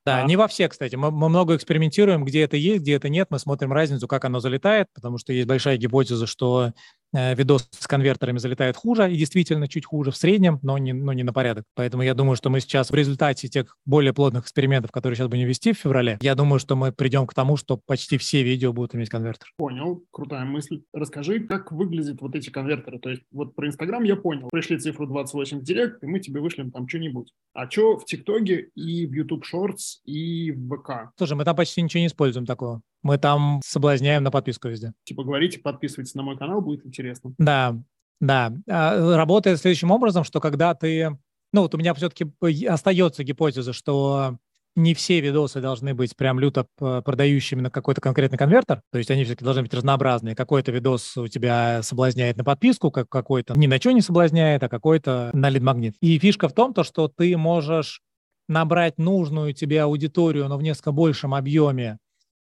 Да, 0.05 0.23
а. 0.23 0.25
не 0.25 0.35
во 0.35 0.47
все, 0.47 0.67
кстати. 0.67 0.95
Мы, 0.95 1.11
мы 1.11 1.29
много 1.29 1.55
экспериментируем, 1.55 2.25
где 2.25 2.41
это 2.41 2.57
есть, 2.57 2.81
где 2.81 2.93
это 2.93 3.09
нет. 3.09 3.27
Мы 3.29 3.39
смотрим 3.39 3.71
разницу, 3.71 4.07
как 4.07 4.25
оно 4.25 4.39
залетает, 4.39 4.87
потому 4.93 5.17
что 5.17 5.31
есть 5.33 5.47
большая 5.47 5.77
гипотеза, 5.77 6.25
что 6.25 6.73
видос 7.13 7.67
с 7.71 7.87
конвертерами 7.87 8.37
залетает 8.37 8.75
хуже, 8.75 9.11
и 9.11 9.17
действительно 9.17 9.67
чуть 9.67 9.85
хуже 9.85 10.11
в 10.11 10.17
среднем, 10.17 10.59
но 10.61 10.77
не, 10.77 10.93
но 10.93 11.13
не 11.13 11.23
на 11.23 11.33
порядок. 11.33 11.65
Поэтому 11.75 12.03
я 12.03 12.13
думаю, 12.13 12.35
что 12.35 12.49
мы 12.49 12.59
сейчас 12.59 12.89
в 12.91 12.95
результате 12.95 13.47
тех 13.47 13.77
более 13.85 14.13
плотных 14.13 14.43
экспериментов, 14.43 14.91
которые 14.91 15.15
сейчас 15.15 15.27
будем 15.27 15.47
вести 15.47 15.73
в 15.73 15.77
феврале, 15.77 16.17
я 16.21 16.35
думаю, 16.35 16.59
что 16.59 16.75
мы 16.75 16.91
придем 16.91 17.27
к 17.27 17.33
тому, 17.33 17.57
что 17.57 17.77
почти 17.77 18.17
все 18.17 18.43
видео 18.43 18.73
будут 18.73 18.95
иметь 18.95 19.09
конвертер. 19.09 19.47
Понял, 19.57 20.03
крутая 20.11 20.45
мысль. 20.45 20.83
Расскажи, 20.93 21.41
как 21.41 21.71
выглядят 21.71 22.21
вот 22.21 22.35
эти 22.35 22.49
конвертеры. 22.49 22.99
То 22.99 23.09
есть 23.09 23.23
вот 23.31 23.55
про 23.55 23.67
Инстаграм 23.67 24.03
я 24.03 24.15
понял. 24.15 24.49
Пришли 24.49 24.77
цифру 24.79 25.07
28 25.07 25.59
в 25.59 25.63
Директ, 25.63 26.03
и 26.03 26.07
мы 26.07 26.19
тебе 26.19 26.41
вышлем 26.41 26.71
там 26.71 26.87
что-нибудь. 26.87 27.33
А 27.53 27.69
что 27.69 27.97
в 27.97 28.05
ТикТоке 28.05 28.69
и 28.75 29.05
в 29.05 29.13
YouTube 29.13 29.43
Shorts 29.43 30.01
и 30.05 30.51
в 30.51 30.75
ВК? 30.75 31.11
Слушай, 31.17 31.37
мы 31.37 31.45
там 31.45 31.55
почти 31.55 31.81
ничего 31.81 32.01
не 32.01 32.07
используем 32.07 32.45
такого. 32.45 32.81
Мы 33.03 33.17
там 33.17 33.61
соблазняем 33.65 34.23
на 34.23 34.31
подписку 34.31 34.67
везде. 34.67 34.93
Типа 35.03 35.23
говорите, 35.23 35.59
подписывайтесь 35.59 36.15
на 36.15 36.23
мой 36.23 36.37
канал, 36.37 36.61
будет 36.61 36.85
интересно. 36.85 37.33
Да, 37.37 37.77
да. 38.19 38.53
А, 38.69 39.15
работает 39.17 39.59
следующим 39.59 39.91
образом, 39.91 40.23
что 40.23 40.39
когда 40.39 40.73
ты... 40.75 41.17
Ну, 41.53 41.63
вот 41.63 41.75
у 41.75 41.77
меня 41.77 41.93
все-таки 41.93 42.31
остается 42.65 43.23
гипотеза, 43.23 43.73
что 43.73 44.37
не 44.75 44.93
все 44.93 45.19
видосы 45.19 45.59
должны 45.59 45.93
быть 45.93 46.15
прям 46.15 46.39
люто 46.39 46.65
продающими 46.77 47.61
на 47.61 47.69
какой-то 47.69 47.99
конкретный 47.99 48.37
конвертер, 48.37 48.81
то 48.91 48.97
есть 48.97 49.11
они 49.11 49.25
все-таки 49.25 49.43
должны 49.43 49.63
быть 49.63 49.73
разнообразные. 49.73 50.35
Какой-то 50.35 50.71
видос 50.71 51.17
у 51.17 51.27
тебя 51.27 51.83
соблазняет 51.83 52.37
на 52.37 52.43
подписку, 52.43 52.89
как 52.89 53.09
какой-то 53.09 53.53
ни 53.59 53.67
на 53.67 53.77
что 53.77 53.91
не 53.91 54.01
соблазняет, 54.01 54.63
а 54.63 54.69
какой-то 54.69 55.29
на 55.33 55.49
лид-магнит. 55.49 55.95
И 55.99 56.17
фишка 56.19 56.47
в 56.47 56.53
том, 56.53 56.73
то, 56.73 56.83
что 56.83 57.09
ты 57.09 57.35
можешь 57.35 58.01
набрать 58.47 58.97
нужную 58.97 59.53
тебе 59.53 59.81
аудиторию, 59.81 60.47
но 60.47 60.57
в 60.57 60.63
несколько 60.63 60.91
большем 60.91 61.33
объеме 61.33 61.97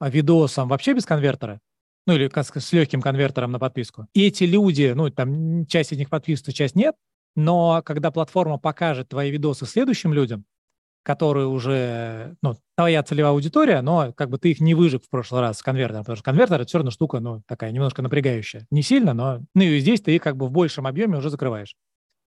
а, 0.06 0.10
видосом 0.10 0.68
вообще 0.68 0.94
без 0.94 1.06
конвертера, 1.06 1.60
ну 2.06 2.14
или 2.14 2.32
с 2.36 2.74
легким 2.74 3.02
конвертером 3.02 3.52
на 3.52 3.58
подписку. 3.58 4.08
И 4.14 4.28
эти 4.28 4.44
люди, 4.44 4.94
ну 4.96 5.10
там 5.10 5.66
часть 5.66 5.92
из 5.92 5.98
них 5.98 6.12
подписывается, 6.12 6.54
часть 6.54 6.76
нет, 6.76 6.96
но 7.36 7.82
когда 7.84 8.12
платформа 8.12 8.60
покажет 8.60 9.10
твои 9.10 9.32
видосы 9.32 9.66
следующим 9.66 10.14
людям, 10.14 10.46
которые 11.02 11.48
уже, 11.48 12.36
ну, 12.44 12.56
твоя 12.76 13.02
целевая 13.02 13.32
аудитория, 13.32 13.82
но 13.82 14.14
как 14.14 14.30
бы 14.30 14.38
ты 14.38 14.52
их 14.52 14.60
не 14.60 14.76
выжег 14.76 15.04
в 15.04 15.10
прошлый 15.10 15.42
раз 15.42 15.58
с 15.58 15.64
конвертером, 15.64 16.02
потому 16.02 16.18
что 16.18 16.24
конвертер— 16.24 16.56
это 16.62 16.68
все 16.68 16.78
равно 16.78 16.92
штука, 16.92 17.20
ну, 17.20 17.42
такая 17.48 17.72
немножко 17.72 18.02
напрягающая. 18.02 18.66
Не 18.72 18.84
сильно, 18.84 19.14
но... 19.14 19.42
Ну, 19.56 19.64
и 19.64 19.80
здесь 19.80 20.02
ты 20.02 20.16
их 20.16 20.22
как 20.22 20.38
бы 20.38 20.48
в 20.48 20.52
большем 20.52 20.86
объеме 20.86 21.18
уже 21.18 21.32
закрываешь. 21.32 21.76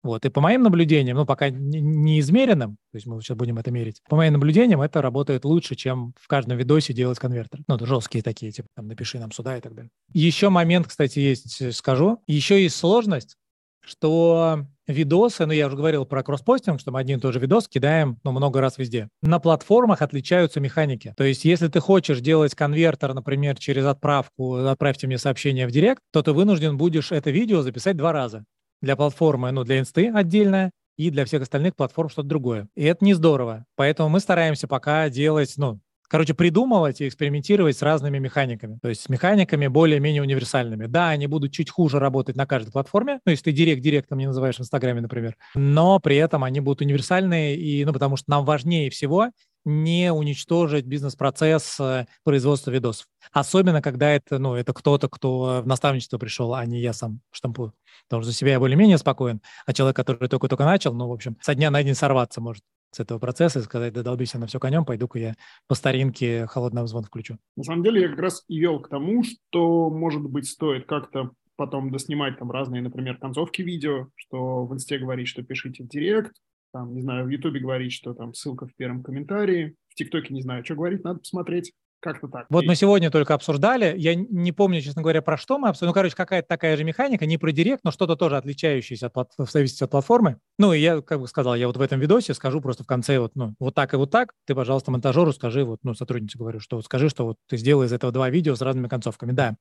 Вот. 0.03 0.25
И 0.25 0.29
по 0.29 0.41
моим 0.41 0.63
наблюдениям, 0.63 1.17
ну, 1.17 1.25
пока 1.25 1.49
не 1.49 2.21
то 2.21 2.75
есть 2.93 3.07
мы 3.07 3.21
сейчас 3.21 3.37
будем 3.37 3.57
это 3.57 3.71
мерить, 3.71 4.01
по 4.09 4.17
моим 4.17 4.33
наблюдениям 4.33 4.81
это 4.81 5.01
работает 5.01 5.45
лучше, 5.45 5.75
чем 5.75 6.13
в 6.19 6.27
каждом 6.27 6.57
видосе 6.57 6.93
делать 6.93 7.19
конвертер. 7.19 7.61
Ну, 7.67 7.85
жесткие 7.85 8.23
такие, 8.23 8.51
типа, 8.51 8.67
там, 8.75 8.87
напиши 8.87 9.17
нам 9.19 9.31
сюда 9.31 9.57
и 9.57 9.61
так 9.61 9.73
далее. 9.73 9.89
Еще 10.13 10.49
момент, 10.49 10.87
кстати, 10.87 11.19
есть, 11.19 11.61
э, 11.61 11.71
скажу. 11.71 12.19
Еще 12.27 12.61
есть 12.61 12.75
сложность, 12.75 13.37
что 13.81 14.65
видосы, 14.87 15.45
ну, 15.45 15.53
я 15.53 15.67
уже 15.67 15.77
говорил 15.77 16.05
про 16.05 16.23
кросспостинг, 16.23 16.79
что 16.79 16.91
мы 16.91 16.99
один 16.99 17.19
и 17.19 17.21
тот 17.21 17.33
же 17.33 17.39
видос 17.39 17.67
кидаем, 17.67 18.17
ну, 18.23 18.31
много 18.31 18.59
раз 18.59 18.77
везде. 18.77 19.09
На 19.21 19.39
платформах 19.39 20.01
отличаются 20.01 20.59
механики. 20.59 21.13
То 21.15 21.23
есть, 21.23 21.45
если 21.45 21.67
ты 21.67 21.79
хочешь 21.79 22.19
делать 22.19 22.55
конвертер, 22.55 23.13
например, 23.13 23.57
через 23.57 23.85
отправку, 23.85 24.55
отправьте 24.55 25.07
мне 25.07 25.17
сообщение 25.17 25.67
в 25.67 25.71
директ, 25.71 26.01
то 26.11 26.21
ты 26.21 26.33
вынужден 26.33 26.77
будешь 26.77 27.11
это 27.11 27.31
видео 27.31 27.61
записать 27.61 27.95
два 27.95 28.11
раза 28.11 28.43
для 28.83 28.95
платформы, 28.95 29.51
ну, 29.51 29.63
для 29.63 29.79
инсты 29.79 30.11
отдельная, 30.13 30.71
и 30.97 31.09
для 31.09 31.25
всех 31.25 31.41
остальных 31.41 31.75
платформ 31.75 32.09
что-то 32.09 32.27
другое. 32.27 32.67
И 32.75 32.83
это 32.83 33.03
не 33.03 33.15
здорово. 33.15 33.65
Поэтому 33.75 34.09
мы 34.09 34.19
стараемся 34.19 34.67
пока 34.67 35.09
делать, 35.09 35.53
ну, 35.57 35.79
короче, 36.07 36.35
придумывать 36.35 37.01
и 37.01 37.07
экспериментировать 37.07 37.75
с 37.75 37.81
разными 37.81 38.19
механиками. 38.19 38.77
То 38.79 38.89
есть 38.89 39.01
с 39.01 39.09
механиками 39.09 39.65
более-менее 39.65 40.21
универсальными. 40.21 40.85
Да, 40.85 41.09
они 41.09 41.25
будут 41.25 41.51
чуть 41.51 41.71
хуже 41.71 41.97
работать 41.97 42.35
на 42.35 42.45
каждой 42.45 42.71
платформе, 42.71 43.19
ну, 43.25 43.31
если 43.31 43.45
ты 43.45 43.51
директ 43.51 43.81
директом 43.81 44.19
не 44.19 44.27
называешь 44.27 44.57
в 44.57 44.61
Инстаграме, 44.61 45.01
например, 45.01 45.35
но 45.55 45.99
при 45.99 46.17
этом 46.17 46.43
они 46.43 46.59
будут 46.59 46.81
универсальные, 46.81 47.55
и, 47.55 47.83
ну, 47.85 47.93
потому 47.93 48.15
что 48.17 48.29
нам 48.29 48.45
важнее 48.45 48.91
всего 48.91 49.29
не 49.65 50.11
уничтожить 50.11 50.85
бизнес-процесс 50.85 51.79
э, 51.79 52.05
производства 52.23 52.71
видосов. 52.71 53.07
Особенно, 53.31 53.81
когда 53.81 54.09
это, 54.11 54.39
ну, 54.39 54.55
это 54.55 54.73
кто-то, 54.73 55.09
кто 55.09 55.61
в 55.63 55.67
наставничество 55.67 56.17
пришел, 56.17 56.53
а 56.53 56.65
не 56.65 56.79
я 56.79 56.93
сам 56.93 57.21
штампую. 57.31 57.73
Потому 58.07 58.23
что 58.23 58.31
за 58.31 58.37
себя 58.37 58.51
я 58.51 58.59
более-менее 58.59 58.97
спокоен, 58.97 59.41
а 59.65 59.73
человек, 59.73 59.95
который 59.95 60.27
только-только 60.27 60.65
начал, 60.65 60.93
ну, 60.93 61.07
в 61.07 61.13
общем, 61.13 61.37
со 61.41 61.55
дня 61.55 61.71
на 61.71 61.83
день 61.83 61.95
сорваться 61.95 62.41
может 62.41 62.63
с 62.91 62.99
этого 62.99 63.19
процесса 63.19 63.59
и 63.59 63.63
сказать, 63.63 63.93
да 63.93 64.03
долбись 64.03 64.33
на 64.35 64.47
все 64.47 64.59
конем, 64.59 64.85
пойду-ка 64.85 65.17
я 65.17 65.35
по 65.67 65.75
старинке 65.75 66.45
холодный 66.47 66.85
звон 66.87 67.03
включу. 67.03 67.37
На 67.55 67.63
самом 67.63 67.83
деле 67.83 68.01
я 68.01 68.09
как 68.09 68.19
раз 68.19 68.43
и 68.47 68.59
вел 68.59 68.79
к 68.79 68.89
тому, 68.89 69.23
что, 69.23 69.89
может 69.89 70.21
быть, 70.21 70.47
стоит 70.47 70.85
как-то 70.85 71.31
потом 71.55 71.91
доснимать 71.91 72.37
там 72.37 72.51
разные, 72.51 72.81
например, 72.81 73.17
концовки 73.17 73.61
видео, 73.61 74.07
что 74.15 74.65
в 74.65 74.73
инсте 74.73 74.97
говорить, 74.97 75.27
что 75.27 75.43
пишите 75.43 75.83
в 75.83 75.87
директ, 75.87 76.33
там, 76.73 76.93
не 76.93 77.01
знаю, 77.01 77.25
в 77.25 77.29
Ютубе 77.29 77.59
говорить, 77.59 77.93
что 77.93 78.13
там 78.13 78.33
ссылка 78.33 78.65
в 78.65 78.75
первом 78.75 79.03
комментарии, 79.03 79.75
в 79.89 79.95
ТикТоке 79.95 80.33
не 80.33 80.41
знаю, 80.41 80.65
что 80.65 80.75
говорить, 80.75 81.03
надо 81.03 81.19
посмотреть. 81.19 81.71
Как-то 82.01 82.27
так. 82.27 82.47
Вот 82.49 82.65
мы 82.65 82.75
сегодня 82.75 83.09
только 83.09 83.33
обсуждали. 83.33 83.93
Я 83.97 84.13
не 84.13 84.51
помню, 84.51 84.81
честно 84.81 85.01
говоря, 85.01 85.21
про 85.21 85.37
что 85.37 85.57
мы 85.57 85.69
обсуждали. 85.69 85.91
Ну, 85.91 85.93
короче, 85.93 86.15
какая-то 86.17 86.45
такая 86.49 86.75
же 86.75 86.83
механика, 86.83 87.25
не 87.25 87.37
про 87.37 87.53
директ, 87.53 87.85
но 87.85 87.91
что-то 87.91 88.17
тоже 88.17 88.35
отличающееся 88.35 89.07
от, 89.07 89.31
в 89.37 89.49
зависимости 89.49 89.85
от 89.85 89.91
платформы. 89.91 90.35
Ну, 90.59 90.73
и 90.73 90.81
я, 90.81 90.99
как 90.99 91.21
бы 91.21 91.29
сказал, 91.29 91.55
я 91.55 91.65
вот 91.65 91.77
в 91.77 91.81
этом 91.81 92.01
видосе 92.01 92.33
скажу 92.33 92.59
просто 92.59 92.83
в 92.83 92.87
конце 92.87 93.19
вот, 93.19 93.31
ну, 93.35 93.55
вот 93.57 93.73
так 93.73 93.93
и 93.93 93.95
вот 93.95 94.11
так. 94.11 94.33
Ты, 94.45 94.53
пожалуйста, 94.53 94.91
монтажеру 94.91 95.31
скажи, 95.31 95.63
вот, 95.63 95.79
ну, 95.83 95.93
сотруднице 95.93 96.37
говорю, 96.37 96.59
что 96.59 96.75
вот 96.75 96.83
скажи, 96.83 97.07
что 97.07 97.25
вот 97.25 97.37
ты 97.47 97.55
сделай 97.55 97.85
из 97.85 97.93
этого 97.93 98.11
два 98.11 98.29
видео 98.29 98.53
с 98.55 98.61
разными 98.61 98.89
концовками. 98.89 99.31
Да. 99.31 99.55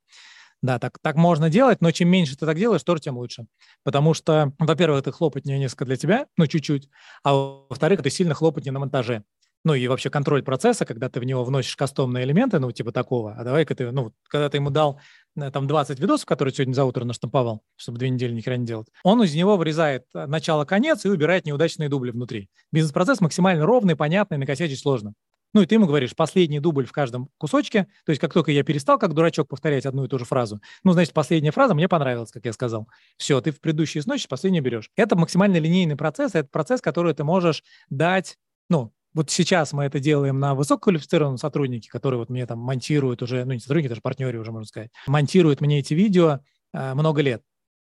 Да, 0.62 0.78
так, 0.78 0.98
так 1.00 1.16
можно 1.16 1.50
делать, 1.50 1.80
но 1.80 1.90
чем 1.90 2.08
меньше 2.08 2.36
ты 2.36 2.46
так 2.46 2.56
делаешь, 2.56 2.84
то 2.84 2.96
тем 2.96 3.18
лучше. 3.18 3.46
Потому 3.82 4.14
что, 4.14 4.52
во-первых, 4.60 5.00
это 5.00 5.10
хлопотнее 5.10 5.58
несколько 5.58 5.84
для 5.84 5.96
тебя, 5.96 6.26
ну, 6.36 6.46
чуть-чуть, 6.46 6.88
а 7.24 7.34
во-вторых, 7.68 8.00
это 8.00 8.10
сильно 8.10 8.32
хлопотнее 8.34 8.72
на 8.72 8.78
монтаже. 8.78 9.24
Ну, 9.64 9.74
и 9.74 9.86
вообще 9.86 10.10
контроль 10.10 10.42
процесса, 10.42 10.84
когда 10.84 11.08
ты 11.08 11.20
в 11.20 11.24
него 11.24 11.44
вносишь 11.44 11.76
кастомные 11.76 12.24
элементы, 12.24 12.58
ну, 12.58 12.72
типа 12.72 12.90
такого, 12.90 13.34
а 13.34 13.44
давай-ка 13.44 13.74
ты, 13.74 13.92
ну, 13.92 14.12
когда 14.28 14.48
ты 14.48 14.56
ему 14.56 14.70
дал 14.70 15.00
э, 15.36 15.50
там 15.52 15.68
20 15.68 16.00
видосов, 16.00 16.26
которые 16.26 16.52
сегодня 16.52 16.74
за 16.74 16.84
утро 16.84 17.04
наштамповал, 17.04 17.62
чтобы 17.76 17.98
две 17.98 18.10
недели 18.10 18.32
ни 18.32 18.40
хера 18.40 18.56
не 18.56 18.66
делать, 18.66 18.88
он 19.04 19.22
из 19.22 19.34
него 19.34 19.56
вырезает 19.56 20.06
э, 20.14 20.26
начало-конец 20.26 21.04
и 21.04 21.08
убирает 21.08 21.46
неудачные 21.46 21.88
дубли 21.88 22.10
внутри. 22.10 22.50
Бизнес-процесс 22.72 23.20
максимально 23.20 23.64
ровный, 23.64 23.94
понятный, 23.94 24.38
накосячить 24.38 24.80
сложно. 24.80 25.14
Ну, 25.52 25.62
и 25.62 25.66
ты 25.66 25.74
ему 25.74 25.86
говоришь, 25.86 26.14
последний 26.16 26.60
дубль 26.60 26.86
в 26.86 26.92
каждом 26.92 27.28
кусочке. 27.38 27.86
То 28.04 28.10
есть, 28.10 28.20
как 28.20 28.32
только 28.32 28.52
я 28.52 28.62
перестал, 28.62 28.98
как 28.98 29.14
дурачок, 29.14 29.48
повторять 29.48 29.86
одну 29.86 30.04
и 30.04 30.08
ту 30.08 30.18
же 30.18 30.24
фразу, 30.24 30.60
ну, 30.84 30.92
значит, 30.92 31.12
последняя 31.12 31.50
фраза 31.50 31.74
мне 31.74 31.88
понравилась, 31.88 32.32
как 32.32 32.44
я 32.44 32.52
сказал. 32.52 32.88
Все, 33.16 33.40
ты 33.40 33.50
в 33.50 33.60
предыдущие 33.60 34.02
сночи 34.02 34.28
последнюю 34.28 34.62
берешь. 34.62 34.90
Это 34.96 35.16
максимально 35.16 35.58
линейный 35.58 35.96
процесс, 35.96 36.34
это 36.34 36.48
процесс, 36.48 36.80
который 36.80 37.14
ты 37.14 37.24
можешь 37.24 37.62
дать, 37.90 38.38
ну, 38.68 38.92
вот 39.14 39.30
сейчас 39.30 39.72
мы 39.72 39.84
это 39.84 40.00
делаем 40.00 40.38
на 40.40 40.54
высококвалифицированном 40.54 41.36
сотруднике, 41.36 41.90
который 41.90 42.18
вот 42.18 42.30
мне 42.30 42.46
там 42.46 42.58
монтирует 42.58 43.22
уже, 43.22 43.44
ну 43.44 43.52
не 43.52 43.58
сотрудник, 43.58 43.90
даже 43.90 44.00
партнере 44.00 44.38
уже, 44.38 44.52
можно 44.52 44.66
сказать, 44.66 44.90
монтирует 45.06 45.60
мне 45.60 45.80
эти 45.80 45.92
видео 45.92 46.40
э, 46.72 46.94
много 46.94 47.20
лет 47.20 47.42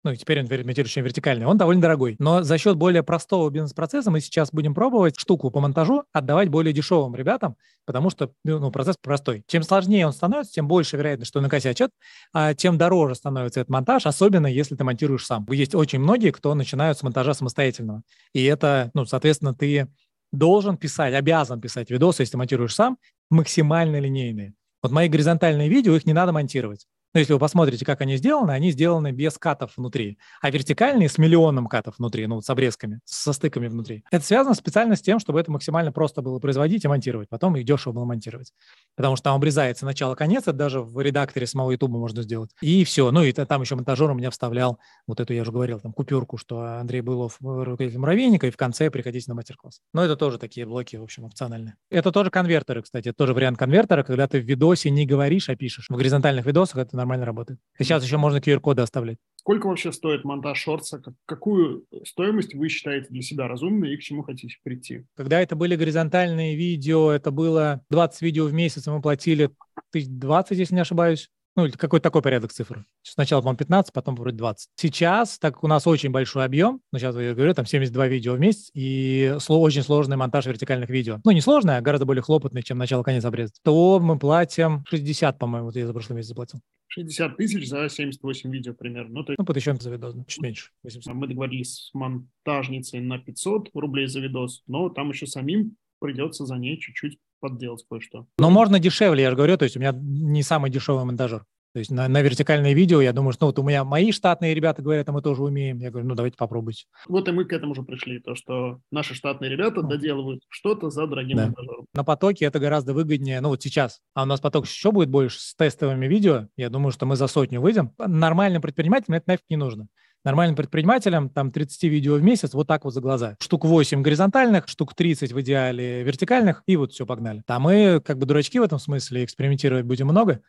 ну, 0.04 0.12
и 0.12 0.16
теперь 0.16 0.40
он 0.40 0.46
монтирующий 0.48 1.02
вертикальный, 1.02 1.46
он 1.46 1.58
довольно 1.58 1.82
дорогой. 1.82 2.16
Но 2.18 2.42
за 2.42 2.56
счет 2.56 2.76
более 2.76 3.02
простого 3.02 3.50
бизнес-процесса 3.50 4.10
мы 4.10 4.20
сейчас 4.20 4.50
будем 4.52 4.74
пробовать 4.74 5.18
штуку 5.18 5.50
по 5.50 5.60
монтажу 5.60 6.04
отдавать 6.12 6.48
более 6.48 6.72
дешевым 6.72 7.16
ребятам, 7.16 7.56
потому 7.84 8.10
что 8.10 8.32
ну, 8.44 8.58
ну 8.58 8.70
процесс 8.70 8.96
простой. 9.02 9.42
Чем 9.48 9.62
сложнее 9.62 10.06
он 10.06 10.12
становится, 10.12 10.52
тем 10.52 10.68
больше 10.68 10.96
вероятность, 10.96 11.28
что 11.28 11.40
накосячат, 11.40 11.90
а 12.32 12.54
тем 12.54 12.78
дороже 12.78 13.16
становится 13.16 13.60
этот 13.60 13.70
монтаж, 13.70 14.06
особенно 14.06 14.46
если 14.46 14.76
ты 14.76 14.84
монтируешь 14.84 15.26
сам. 15.26 15.44
Есть 15.50 15.74
очень 15.74 15.98
многие, 15.98 16.30
кто 16.30 16.54
начинают 16.54 16.96
с 16.98 17.02
монтажа 17.02 17.34
самостоятельного. 17.34 18.02
И 18.32 18.44
это, 18.44 18.90
ну, 18.94 19.04
соответственно, 19.04 19.54
ты 19.54 19.88
должен 20.30 20.76
писать, 20.76 21.14
обязан 21.14 21.60
писать 21.60 21.90
видосы, 21.90 22.22
если 22.22 22.36
монтируешь 22.36 22.74
сам, 22.74 22.98
максимально 23.30 23.98
линейные. 23.98 24.54
Вот 24.82 24.92
мои 24.92 25.08
горизонтальные 25.08 25.68
видео, 25.68 25.96
их 25.96 26.06
не 26.06 26.12
надо 26.12 26.32
монтировать. 26.32 26.86
Но 27.14 27.20
если 27.20 27.32
вы 27.32 27.38
посмотрите, 27.38 27.84
как 27.84 28.00
они 28.00 28.16
сделаны, 28.16 28.50
они 28.50 28.70
сделаны 28.70 29.12
без 29.12 29.38
катов 29.38 29.72
внутри, 29.76 30.18
а 30.40 30.50
вертикальные 30.50 31.08
с 31.08 31.18
миллионом 31.18 31.66
катов 31.66 31.94
внутри, 31.98 32.26
ну, 32.26 32.40
с 32.40 32.50
обрезками, 32.50 33.00
со 33.04 33.32
стыками 33.32 33.68
внутри. 33.68 34.04
Это 34.10 34.24
связано 34.24 34.54
специально 34.54 34.94
с 34.94 35.00
тем, 35.00 35.18
чтобы 35.18 35.40
это 35.40 35.50
максимально 35.50 35.90
просто 35.90 36.20
было 36.20 36.38
производить 36.38 36.84
и 36.84 36.88
монтировать, 36.88 37.28
потом 37.28 37.56
их 37.56 37.64
дешево 37.64 37.92
было 37.92 38.04
монтировать. 38.04 38.52
Потому 38.94 39.16
что 39.16 39.24
там 39.24 39.36
обрезается 39.36 39.86
начало-конец, 39.86 40.42
это 40.42 40.52
даже 40.52 40.80
в 40.80 41.00
редакторе 41.00 41.46
самого 41.46 41.70
YouTube 41.70 41.92
можно 41.92 42.22
сделать. 42.22 42.50
И 42.60 42.84
все. 42.84 43.10
Ну, 43.10 43.22
и 43.22 43.32
там 43.32 43.62
еще 43.62 43.74
монтажер 43.74 44.10
у 44.10 44.14
меня 44.14 44.30
вставлял 44.30 44.78
вот 45.06 45.20
эту, 45.20 45.32
я 45.32 45.42
уже 45.42 45.52
говорил, 45.52 45.80
там, 45.80 45.92
купюрку, 45.92 46.36
что 46.36 46.60
Андрей 46.60 47.00
Былов 47.00 47.36
руководитель 47.40 47.98
муравейника, 47.98 48.46
и 48.46 48.50
в 48.50 48.56
конце 48.56 48.90
приходите 48.90 49.30
на 49.30 49.34
мастер-класс. 49.34 49.80
Но 49.94 50.04
это 50.04 50.16
тоже 50.16 50.38
такие 50.38 50.66
блоки, 50.66 50.96
в 50.96 51.02
общем, 51.02 51.24
опциональные. 51.24 51.76
Это 51.90 52.12
тоже 52.12 52.30
конвертеры, 52.30 52.82
кстати, 52.82 53.12
тоже 53.12 53.32
вариант 53.32 53.58
конвертера, 53.58 54.02
когда 54.02 54.28
ты 54.28 54.40
в 54.40 54.44
видосе 54.44 54.90
не 54.90 55.06
говоришь, 55.06 55.48
а 55.48 55.56
пишешь. 55.56 55.86
В 55.88 55.96
горизонтальных 55.96 56.44
видосах 56.44 56.76
это 56.76 56.96
нормально 56.98 57.24
работает. 57.24 57.58
И 57.78 57.84
сейчас 57.84 58.04
еще 58.04 58.18
можно 58.18 58.38
QR-коды 58.38 58.82
оставлять. 58.82 59.18
Сколько 59.36 59.68
вообще 59.68 59.92
стоит 59.92 60.24
монтаж 60.24 60.58
шорца? 60.58 61.02
Какую 61.24 61.86
стоимость 62.04 62.54
вы 62.54 62.68
считаете 62.68 63.08
для 63.08 63.22
себя 63.22 63.48
разумной 63.48 63.94
и 63.94 63.96
к 63.96 64.00
чему 64.00 64.22
хотите 64.22 64.56
прийти? 64.62 65.06
Когда 65.16 65.40
это 65.40 65.56
были 65.56 65.74
горизонтальные 65.74 66.54
видео, 66.54 67.10
это 67.10 67.30
было 67.30 67.80
20 67.88 68.20
видео 68.20 68.44
в 68.44 68.52
месяц, 68.52 68.86
мы 68.86 69.00
платили 69.00 69.44
1020, 69.92 70.58
если 70.58 70.74
не 70.74 70.82
ошибаюсь. 70.82 71.30
Ну, 71.58 71.68
какой-то 71.76 72.04
такой 72.04 72.22
порядок 72.22 72.52
цифр. 72.52 72.84
Сначала, 73.02 73.40
по-моему, 73.40 73.58
15, 73.58 73.92
потом 73.92 74.14
вроде 74.14 74.36
20. 74.36 74.70
Сейчас, 74.76 75.40
так 75.40 75.54
как 75.54 75.64
у 75.64 75.66
нас 75.66 75.88
очень 75.88 76.10
большой 76.10 76.44
объем, 76.44 76.80
ну, 76.92 77.00
сейчас 77.00 77.16
я 77.16 77.34
говорю, 77.34 77.52
там 77.52 77.66
72 77.66 78.06
видео 78.06 78.34
в 78.34 78.38
месяц, 78.38 78.70
и 78.74 79.34
очень 79.48 79.82
сложный 79.82 80.16
монтаж 80.16 80.46
вертикальных 80.46 80.88
видео. 80.88 81.20
Ну, 81.24 81.32
не 81.32 81.40
сложный, 81.40 81.76
а 81.76 81.80
гораздо 81.80 82.06
более 82.06 82.22
хлопотный, 82.22 82.62
чем 82.62 82.78
начало-конец 82.78 83.24
обрезать. 83.24 83.56
То 83.64 83.98
мы 83.98 84.20
платим 84.20 84.84
60, 84.88 85.36
по-моему, 85.36 85.66
вот 85.66 85.74
я 85.74 85.88
за 85.88 85.92
прошлый 85.92 86.18
месяц 86.18 86.28
заплатил. 86.28 86.60
60 86.86 87.36
тысяч 87.36 87.68
за 87.68 87.88
78 87.88 88.52
видео 88.52 88.72
примерно. 88.72 89.14
Ну, 89.14 89.24
то 89.24 89.32
есть... 89.32 89.40
ну 89.40 89.44
под 89.44 89.56
еще 89.56 89.74
за 89.74 89.90
видос, 89.90 90.14
чуть 90.28 90.40
меньше. 90.40 90.70
800. 90.84 91.12
Мы 91.12 91.26
договорились 91.26 91.74
с 91.74 91.90
монтажницей 91.92 93.00
на 93.00 93.18
500 93.18 93.70
рублей 93.74 94.06
за 94.06 94.20
видос, 94.20 94.62
но 94.68 94.90
там 94.90 95.10
еще 95.10 95.26
самим 95.26 95.76
придется 95.98 96.46
за 96.46 96.54
ней 96.54 96.78
чуть-чуть 96.78 97.18
подделать 97.40 97.84
кое-что. 97.88 98.26
Но 98.38 98.50
можно 98.50 98.78
дешевле, 98.78 99.22
я 99.22 99.30
же 99.30 99.36
говорю, 99.36 99.56
то 99.56 99.64
есть 99.64 99.76
у 99.76 99.80
меня 99.80 99.92
не 99.94 100.42
самый 100.42 100.70
дешевый 100.70 101.04
монтажер. 101.04 101.44
То 101.74 101.80
есть 101.80 101.90
на, 101.90 102.08
на 102.08 102.22
вертикальное 102.22 102.72
видео, 102.72 103.00
я 103.00 103.12
думаю, 103.12 103.32
что 103.32 103.44
ну, 103.44 103.48
вот 103.48 103.58
у 103.58 103.62
меня 103.62 103.84
мои 103.84 104.10
штатные 104.10 104.54
ребята 104.54 104.80
говорят, 104.82 105.08
а 105.08 105.12
мы 105.12 105.20
тоже 105.20 105.42
умеем. 105.42 105.78
Я 105.78 105.90
говорю, 105.90 106.08
ну 106.08 106.14
давайте 106.14 106.36
попробуйте. 106.36 106.86
Вот 107.06 107.28
и 107.28 107.32
мы 107.32 107.44
к 107.44 107.52
этому 107.52 107.72
уже 107.72 107.82
пришли, 107.82 108.20
то, 108.20 108.34
что 108.34 108.80
наши 108.90 109.14
штатные 109.14 109.50
ребята 109.50 109.82
доделывают 109.82 110.42
что-то 110.48 110.88
за 110.90 111.06
дорогим 111.06 111.36
да. 111.36 111.46
монтажером. 111.46 111.84
На 111.94 112.04
потоке 112.04 112.46
это 112.46 112.58
гораздо 112.58 112.94
выгоднее, 112.94 113.40
ну 113.40 113.50
вот 113.50 113.62
сейчас. 113.62 114.00
А 114.14 114.22
у 114.22 114.26
нас 114.26 114.40
поток 114.40 114.66
еще 114.66 114.92
будет 114.92 115.10
больше 115.10 115.38
с 115.40 115.54
тестовыми 115.54 116.06
видео. 116.06 116.48
Я 116.56 116.70
думаю, 116.70 116.90
что 116.90 117.04
мы 117.06 117.16
за 117.16 117.26
сотню 117.26 117.60
выйдем. 117.60 117.92
Нормальным 117.98 118.62
предпринимателям 118.62 119.18
это 119.18 119.28
нафиг 119.28 119.44
не 119.50 119.56
нужно. 119.56 119.88
Нормальным 120.24 120.56
предпринимателям 120.56 121.30
там 121.30 121.52
30 121.52 121.84
видео 121.84 122.16
в 122.16 122.22
месяц 122.22 122.52
вот 122.52 122.66
так 122.66 122.84
вот 122.84 122.92
за 122.92 123.00
глаза. 123.00 123.36
Штук 123.40 123.64
8 123.64 124.02
горизонтальных, 124.02 124.68
штук 124.68 124.94
30 124.94 125.32
в 125.32 125.40
идеале 125.40 126.02
вертикальных, 126.02 126.62
и 126.66 126.76
вот 126.76 126.92
все, 126.92 127.06
погнали. 127.06 127.42
А 127.46 127.58
мы 127.58 128.00
как 128.04 128.18
бы 128.18 128.26
дурачки 128.26 128.58
в 128.58 128.62
этом 128.62 128.78
смысле, 128.78 129.24
экспериментировать 129.24 129.84
будем 129.84 130.06
много. 130.06 130.40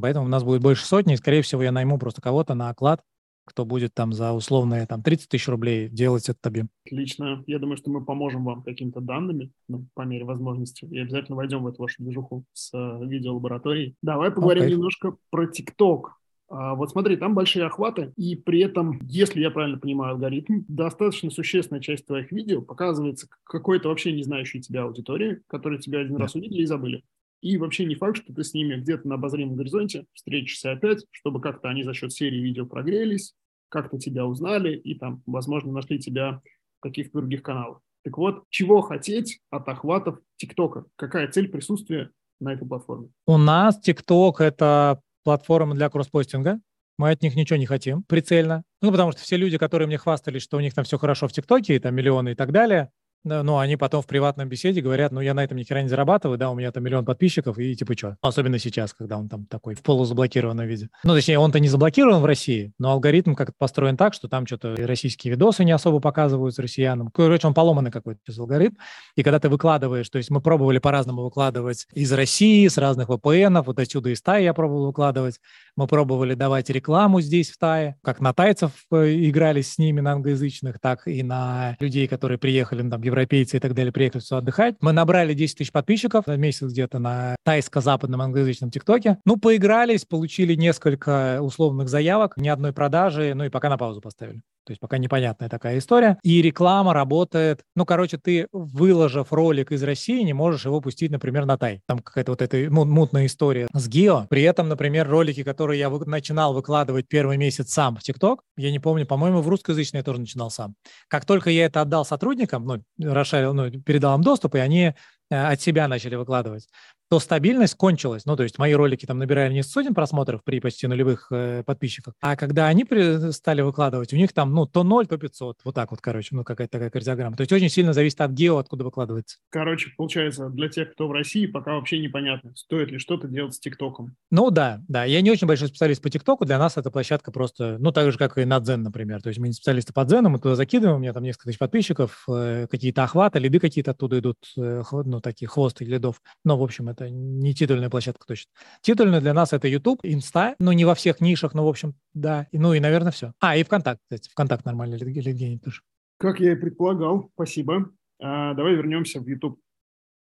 Поэтому 0.00 0.26
у 0.26 0.28
нас 0.28 0.42
будет 0.42 0.62
больше 0.62 0.84
сотни, 0.84 1.14
и, 1.14 1.16
скорее 1.16 1.42
всего, 1.42 1.62
я 1.62 1.70
найму 1.70 1.98
просто 1.98 2.20
кого-то 2.20 2.54
на 2.54 2.70
оклад, 2.70 3.02
кто 3.44 3.64
будет 3.64 3.94
там 3.94 4.12
за 4.12 4.32
условные 4.32 4.86
там 4.86 5.02
30 5.02 5.28
тысяч 5.28 5.48
рублей 5.48 5.88
делать 5.88 6.28
этот 6.28 6.46
объем. 6.46 6.68
Отлично. 6.86 7.42
Я 7.46 7.58
думаю, 7.58 7.76
что 7.76 7.90
мы 7.90 8.04
поможем 8.04 8.44
вам 8.44 8.62
какими-то 8.62 9.00
данными, 9.00 9.50
ну, 9.68 9.86
по 9.94 10.02
мере 10.02 10.24
возможности, 10.24 10.84
и 10.84 10.98
обязательно 10.98 11.36
войдем 11.36 11.62
в 11.62 11.66
эту 11.66 11.82
вашу 11.82 12.02
движуху 12.02 12.44
с 12.52 12.72
uh, 12.74 13.06
видеолабораторией. 13.06 13.96
Давай 14.02 14.30
поговорим 14.30 14.64
okay. 14.64 14.70
немножко 14.70 15.16
про 15.30 15.46
ТикТок. 15.46 16.18
Uh, 16.52 16.74
вот 16.74 16.90
смотри, 16.90 17.16
там 17.16 17.34
большие 17.34 17.64
охваты, 17.64 18.12
и 18.14 18.36
при 18.36 18.60
этом, 18.60 19.00
если 19.04 19.40
я 19.40 19.50
правильно 19.50 19.78
понимаю 19.78 20.12
алгоритм, 20.12 20.64
достаточно 20.68 21.30
существенная 21.30 21.80
часть 21.80 22.04
твоих 22.04 22.30
видео 22.30 22.60
показывается 22.60 23.26
какой-то 23.44 23.88
вообще 23.88 24.12
не 24.12 24.22
знающей 24.22 24.60
тебя 24.60 24.82
аудитории, 24.82 25.40
которые 25.46 25.80
тебя 25.80 26.00
один 26.00 26.16
раз 26.16 26.34
увидели 26.34 26.60
и 26.60 26.66
забыли. 26.66 27.04
И 27.40 27.56
вообще 27.56 27.86
не 27.86 27.94
факт, 27.94 28.18
что 28.18 28.34
ты 28.34 28.44
с 28.44 28.52
ними 28.52 28.76
где-то 28.76 29.08
на 29.08 29.14
обозримом 29.14 29.56
горизонте 29.56 30.04
встретишься 30.12 30.72
опять, 30.72 31.06
чтобы 31.10 31.40
как-то 31.40 31.70
они 31.70 31.84
за 31.84 31.94
счет 31.94 32.12
серии 32.12 32.38
видео 32.38 32.66
прогрелись, 32.66 33.34
как-то 33.70 33.98
тебя 33.98 34.26
узнали 34.26 34.76
и 34.76 34.94
там, 34.94 35.22
возможно, 35.24 35.72
нашли 35.72 35.98
тебя 35.98 36.42
в 36.78 36.82
каких-то 36.82 37.20
других 37.20 37.42
каналах. 37.42 37.80
Так 38.04 38.18
вот, 38.18 38.44
чего 38.50 38.82
хотеть 38.82 39.40
от 39.48 39.66
охватов 39.68 40.18
ТикТока? 40.36 40.84
Какая 40.96 41.28
цель 41.28 41.48
присутствия 41.48 42.10
на 42.40 42.52
этой 42.52 42.68
платформе? 42.68 43.08
У 43.26 43.38
нас 43.38 43.80
ТикТок– 43.80 44.40
это 44.42 45.00
платформа 45.24 45.74
для 45.74 45.88
кросспостинга. 45.88 46.60
Мы 46.98 47.10
от 47.10 47.22
них 47.22 47.34
ничего 47.34 47.58
не 47.58 47.66
хотим 47.66 48.02
прицельно. 48.04 48.64
Ну, 48.80 48.90
потому 48.90 49.12
что 49.12 49.22
все 49.22 49.36
люди, 49.36 49.58
которые 49.58 49.86
мне 49.88 49.98
хвастались, 49.98 50.42
что 50.42 50.56
у 50.56 50.60
них 50.60 50.74
там 50.74 50.84
все 50.84 50.98
хорошо 50.98 51.26
в 51.28 51.32
ТикТоке, 51.32 51.76
и 51.76 51.78
там 51.78 51.94
миллионы 51.94 52.32
и 52.32 52.34
так 52.34 52.52
далее, 52.52 52.90
но 53.24 53.58
они 53.58 53.76
потом 53.76 54.02
в 54.02 54.06
приватном 54.06 54.48
беседе 54.48 54.80
говорят, 54.80 55.12
ну, 55.12 55.20
я 55.20 55.34
на 55.34 55.44
этом 55.44 55.56
ни 55.56 55.62
хера 55.62 55.82
не 55.82 55.88
зарабатываю, 55.88 56.38
да, 56.38 56.50
у 56.50 56.54
меня 56.54 56.72
там 56.72 56.84
миллион 56.84 57.04
подписчиков, 57.04 57.58
и 57.58 57.74
типа 57.74 57.96
что? 57.96 58.16
Особенно 58.20 58.58
сейчас, 58.58 58.92
когда 58.92 59.18
он 59.18 59.28
там 59.28 59.46
такой 59.46 59.74
в 59.74 59.82
полузаблокированном 59.82 60.66
виде. 60.66 60.88
Ну, 61.04 61.14
точнее, 61.14 61.38
он-то 61.38 61.60
не 61.60 61.68
заблокирован 61.68 62.20
в 62.20 62.24
России, 62.24 62.72
но 62.78 62.92
алгоритм 62.92 63.34
как-то 63.34 63.54
построен 63.58 63.96
так, 63.96 64.14
что 64.14 64.28
там 64.28 64.46
что-то 64.46 64.74
российские 64.76 65.32
видосы 65.32 65.64
не 65.64 65.72
особо 65.72 66.00
показываются 66.00 66.62
россиянам. 66.62 67.10
Короче, 67.10 67.46
он 67.46 67.54
поломанный 67.54 67.90
какой-то 67.90 68.20
алгоритм. 68.38 68.76
И 69.16 69.22
когда 69.22 69.38
ты 69.38 69.48
выкладываешь, 69.48 70.08
то 70.08 70.18
есть 70.18 70.30
мы 70.30 70.40
пробовали 70.40 70.78
по-разному 70.78 71.22
выкладывать 71.22 71.86
из 71.92 72.12
России, 72.12 72.66
с 72.66 72.78
разных 72.78 73.08
VPN, 73.08 73.62
вот 73.62 73.78
отсюда 73.78 74.10
из 74.10 74.22
Таи 74.22 74.44
я 74.44 74.54
пробовал 74.54 74.86
выкладывать. 74.86 75.38
Мы 75.76 75.86
пробовали 75.86 76.34
давать 76.34 76.68
рекламу 76.70 77.20
здесь, 77.20 77.50
в 77.50 77.58
Тае, 77.58 77.96
как 78.02 78.20
на 78.20 78.34
тайцев 78.34 78.72
э, 78.90 79.14
игрались 79.14 79.72
с 79.72 79.78
ними, 79.78 80.00
на 80.00 80.12
англоязычных, 80.12 80.78
так 80.80 81.06
и 81.06 81.22
на 81.22 81.76
людей, 81.80 82.06
которые 82.08 82.38
приехали, 82.38 82.82
ну, 82.82 82.90
там, 82.90 83.00
европейцы 83.12 83.56
и 83.56 83.60
так 83.60 83.74
далее, 83.74 83.92
приехали 83.92 84.20
сюда 84.20 84.38
отдыхать. 84.38 84.76
Мы 84.80 84.92
набрали 84.92 85.34
10 85.34 85.58
тысяч 85.58 85.72
подписчиков 85.72 86.26
на 86.26 86.36
месяц 86.36 86.68
где-то 86.68 86.98
на 86.98 87.36
тайско-западном 87.44 88.20
англоязычном 88.20 88.70
ТикТоке. 88.70 89.18
Ну, 89.24 89.36
поигрались, 89.36 90.04
получили 90.04 90.54
несколько 90.54 91.40
условных 91.40 91.88
заявок, 91.88 92.36
ни 92.36 92.48
одной 92.48 92.72
продажи, 92.72 93.34
ну 93.34 93.44
и 93.44 93.50
пока 93.50 93.68
на 93.68 93.78
паузу 93.78 94.00
поставили. 94.00 94.42
То 94.64 94.70
есть 94.70 94.80
пока 94.80 94.98
непонятная 94.98 95.48
такая 95.48 95.78
история. 95.78 96.18
И 96.22 96.40
реклама 96.42 96.94
работает. 96.94 97.62
Ну, 97.74 97.84
короче, 97.84 98.18
ты, 98.18 98.46
выложив 98.52 99.32
ролик 99.32 99.72
из 99.72 99.82
России, 99.82 100.22
не 100.22 100.32
можешь 100.32 100.64
его 100.64 100.80
пустить, 100.80 101.10
например, 101.10 101.46
на 101.46 101.58
Тай. 101.58 101.80
Там 101.86 101.98
какая-то 101.98 102.32
вот 102.32 102.42
эта 102.42 102.70
мутная 102.70 103.26
история 103.26 103.68
с 103.72 103.88
Гео. 103.88 104.26
При 104.30 104.42
этом, 104.42 104.68
например, 104.68 105.08
ролики, 105.08 105.42
которые 105.42 105.80
я 105.80 105.90
начинал 105.90 106.54
выкладывать 106.54 107.08
первый 107.08 107.36
месяц 107.36 107.72
сам 107.72 107.96
в 107.96 108.02
ТикТок, 108.02 108.42
я 108.56 108.70
не 108.70 108.78
помню, 108.78 109.06
по-моему, 109.06 109.40
в 109.40 109.48
русскоязычный 109.48 109.98
я 109.98 110.04
тоже 110.04 110.20
начинал 110.20 110.50
сам. 110.50 110.74
Как 111.08 111.24
только 111.24 111.50
я 111.50 111.66
это 111.66 111.80
отдал 111.80 112.04
сотрудникам, 112.04 112.64
ну, 112.64 112.82
расширил, 113.12 113.54
ну 113.54 113.70
передал 113.70 114.16
им 114.16 114.22
доступ, 114.22 114.54
и 114.54 114.58
они 114.58 114.94
э, 115.30 115.52
от 115.52 115.60
себя 115.60 115.88
начали 115.88 116.14
выкладывать 116.14 116.68
то 117.12 117.20
стабильность 117.20 117.74
кончилась. 117.74 118.24
Ну, 118.24 118.36
то 118.36 118.42
есть 118.42 118.58
мои 118.58 118.72
ролики 118.72 119.04
там 119.04 119.18
набирали 119.18 119.52
не 119.52 119.62
сотен 119.62 119.92
просмотров 119.92 120.42
при 120.42 120.60
почти 120.60 120.86
нулевых 120.86 121.26
э, 121.30 121.62
подписчиках, 121.62 122.14
а 122.22 122.36
когда 122.36 122.68
они 122.68 122.86
при, 122.86 123.32
стали 123.32 123.60
выкладывать, 123.60 124.14
у 124.14 124.16
них 124.16 124.32
там, 124.32 124.54
ну, 124.54 124.64
то 124.64 124.82
0, 124.82 125.06
то 125.06 125.18
500. 125.18 125.58
Вот 125.62 125.74
так 125.74 125.90
вот, 125.90 126.00
короче, 126.00 126.34
ну, 126.34 126.42
какая-то 126.42 126.72
такая 126.72 126.88
кардиограмма. 126.88 127.36
То 127.36 127.42
есть 127.42 127.52
очень 127.52 127.68
сильно 127.68 127.92
зависит 127.92 128.18
от 128.22 128.30
гео, 128.30 128.56
откуда 128.56 128.84
выкладывается. 128.84 129.36
Короче, 129.50 129.90
получается, 129.94 130.48
для 130.48 130.70
тех, 130.70 130.94
кто 130.94 131.06
в 131.06 131.12
России, 131.12 131.44
пока 131.44 131.74
вообще 131.74 131.98
непонятно, 131.98 132.52
стоит 132.56 132.90
ли 132.90 132.96
что-то 132.96 133.28
делать 133.28 133.52
с 133.52 133.60
ТикТоком. 133.60 134.16
Ну, 134.30 134.50
да, 134.50 134.80
да. 134.88 135.04
Я 135.04 135.20
не 135.20 135.30
очень 135.30 135.46
большой 135.46 135.68
специалист 135.68 136.00
по 136.00 136.08
ТикТоку. 136.08 136.46
Для 136.46 136.58
нас 136.58 136.78
эта 136.78 136.90
площадка 136.90 137.30
просто, 137.30 137.76
ну, 137.78 137.92
так 137.92 138.10
же, 138.10 138.16
как 138.16 138.38
и 138.38 138.46
на 138.46 138.58
Дзен, 138.58 138.84
например. 138.84 139.20
То 139.20 139.28
есть 139.28 139.38
мы 139.38 139.48
не 139.48 139.52
специалисты 139.52 139.92
по 139.92 140.06
Дзену, 140.06 140.30
мы 140.30 140.38
туда 140.38 140.54
закидываем, 140.54 140.96
у 140.96 141.00
меня 141.00 141.12
там 141.12 141.24
несколько 141.24 141.50
тысяч 141.50 141.58
подписчиков, 141.58 142.24
э, 142.30 142.66
какие-то 142.70 143.04
охваты, 143.04 143.38
лиды 143.38 143.60
какие-то 143.60 143.90
оттуда 143.90 144.18
идут, 144.18 144.38
э, 144.56 144.82
ну, 145.04 145.20
такие 145.20 145.46
хвосты 145.46 145.84
лидов. 145.84 146.22
Но, 146.42 146.56
в 146.56 146.62
общем, 146.62 146.88
это 146.88 147.01
не 147.10 147.54
титульная 147.54 147.90
площадка 147.90 148.26
точно. 148.26 148.50
Титульная 148.80 149.20
для 149.20 149.34
нас 149.34 149.52
это 149.52 149.68
YouTube, 149.68 150.00
Инста, 150.02 150.54
ну, 150.58 150.72
не 150.72 150.84
во 150.84 150.94
всех 150.94 151.20
нишах, 151.20 151.54
но, 151.54 151.64
в 151.64 151.68
общем, 151.68 151.94
да. 152.14 152.46
Ну, 152.52 152.72
и, 152.74 152.80
наверное, 152.80 153.12
все. 153.12 153.32
А, 153.40 153.56
и 153.56 153.64
ВКонтакт, 153.64 154.00
кстати. 154.02 154.30
ВКонтакт 154.30 154.64
нормальный 154.64 154.98
лидгенит 154.98 155.62
тоже. 155.62 155.82
Как 156.18 156.40
я 156.40 156.52
и 156.52 156.56
предполагал, 156.56 157.30
спасибо. 157.34 157.90
А, 158.20 158.54
давай 158.54 158.74
вернемся 158.74 159.20
в 159.20 159.26
YouTube. 159.26 159.58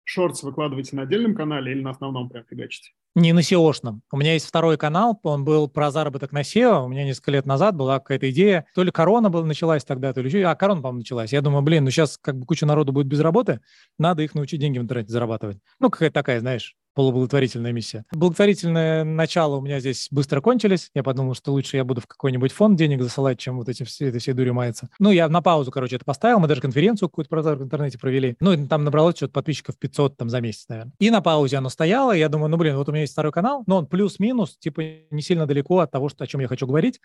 Шортс 0.04 0.44
выкладываете 0.44 0.96
на 0.96 1.04
отдельном 1.04 1.36
канале 1.36 1.72
или 1.72 1.82
на 1.82 1.92
основном 1.92 2.30
прям 2.30 2.44
фигачите? 2.50 2.92
Не 3.14 3.34
на 3.34 3.40
SEO-шном. 3.40 4.02
У 4.12 4.18
меня 4.18 4.34
есть 4.34 4.46
второй 4.46 4.78
канал, 4.78 5.20
он 5.24 5.44
был 5.44 5.68
про 5.68 5.92
заработок 5.92 6.32
на 6.32 6.42
SEO. 6.42 6.86
У 6.86 6.88
меня 6.88 7.04
несколько 7.04 7.32
лет 7.32 7.46
назад 7.46 7.76
была 7.76 8.00
какая-то 8.00 8.30
идея. 8.32 8.66
То 8.74 8.84
ли 8.84 8.92
корона 8.92 9.30
была, 9.30 9.46
началась 9.46 9.84
тогда, 9.84 10.14
то 10.14 10.22
ли 10.22 10.28
еще... 10.30 10.44
А, 10.46 10.56
корона, 10.56 10.82
по-моему, 10.82 11.00
началась. 11.00 11.34
Я 11.34 11.42
думаю, 11.42 11.62
блин, 11.62 11.84
ну 11.84 11.92
сейчас 11.92 12.18
как 12.18 12.38
бы 12.38 12.46
куча 12.46 12.66
народу 12.66 12.94
будет 12.94 13.08
без 13.08 13.20
работы, 13.20 13.60
надо 13.98 14.24
их 14.24 14.34
научить 14.34 14.62
деньги 14.62 14.80
в 14.80 14.84
интернете 14.84 15.12
зарабатывать. 15.12 15.58
Ну, 15.80 15.90
какая-то 15.90 16.14
такая, 16.14 16.40
знаешь, 16.40 16.76
полублаготворительная 16.94 17.72
миссия. 17.72 18.06
Благотворительное 18.12 19.04
начало 19.04 19.58
у 19.58 19.62
меня 19.62 19.80
здесь 19.80 20.08
быстро 20.12 20.42
кончились. 20.42 20.90
Я 20.94 21.04
подумал, 21.04 21.34
что 21.34 21.52
лучше 21.52 21.78
я 21.78 21.84
буду 21.84 22.02
в 22.02 22.08
какой-нибудь 22.08 22.52
фонд 22.52 22.78
денег 22.78 23.02
засылать, 23.02 23.40
чем 23.40 23.58
вот 23.58 23.70
эти 23.70 23.84
все, 23.84 24.08
этой 24.08 24.20
всей 24.20 24.34
дурью 24.34 24.54
маяться. 24.54 24.90
Ну, 25.00 25.12
я 25.12 25.28
на 25.30 25.42
паузу, 25.42 25.72
короче, 25.72 25.96
это 25.96 26.06
поставил. 26.06 26.40
Мы 26.40 26.48
даже 26.48 26.62
конференцию 26.62 27.10
какую-то 27.10 27.56
в 27.56 27.64
интернете 27.64 27.98
провели. 27.98 28.36
Ну, 28.40 28.68
там 28.68 28.84
набралось 28.84 29.16
что-то 29.16 29.34
подписчиков 29.34 29.78
500 29.78 30.18
там 30.18 30.30
за 30.30 30.42
месяц, 30.42 30.66
наверное. 30.68 30.94
И 31.00 31.10
на 31.10 31.22
паузе 31.22 31.58
оно 31.58 31.70
стояло. 31.70 32.12
Я 32.12 32.30
думаю, 32.30 32.50
ну, 32.50 32.58
блин, 32.58 32.76
вот 32.76 32.90
у 32.90 32.92
меня 32.92 33.02
есть 33.02 33.14
второй 33.14 33.32
канал, 33.32 33.64
но 33.68 33.78
он 33.78 33.88
плюс-минус, 33.88 34.58
типа, 34.58 34.82
не 35.12 35.22
сильно 35.22 35.46
далеко 35.46 35.80
от 35.80 35.92
того, 35.92 36.10
что, 36.10 36.24
о 36.24 36.28
чем 36.28 36.42
я 36.42 36.48
хочу 36.48 36.68
говорить. 36.68 37.00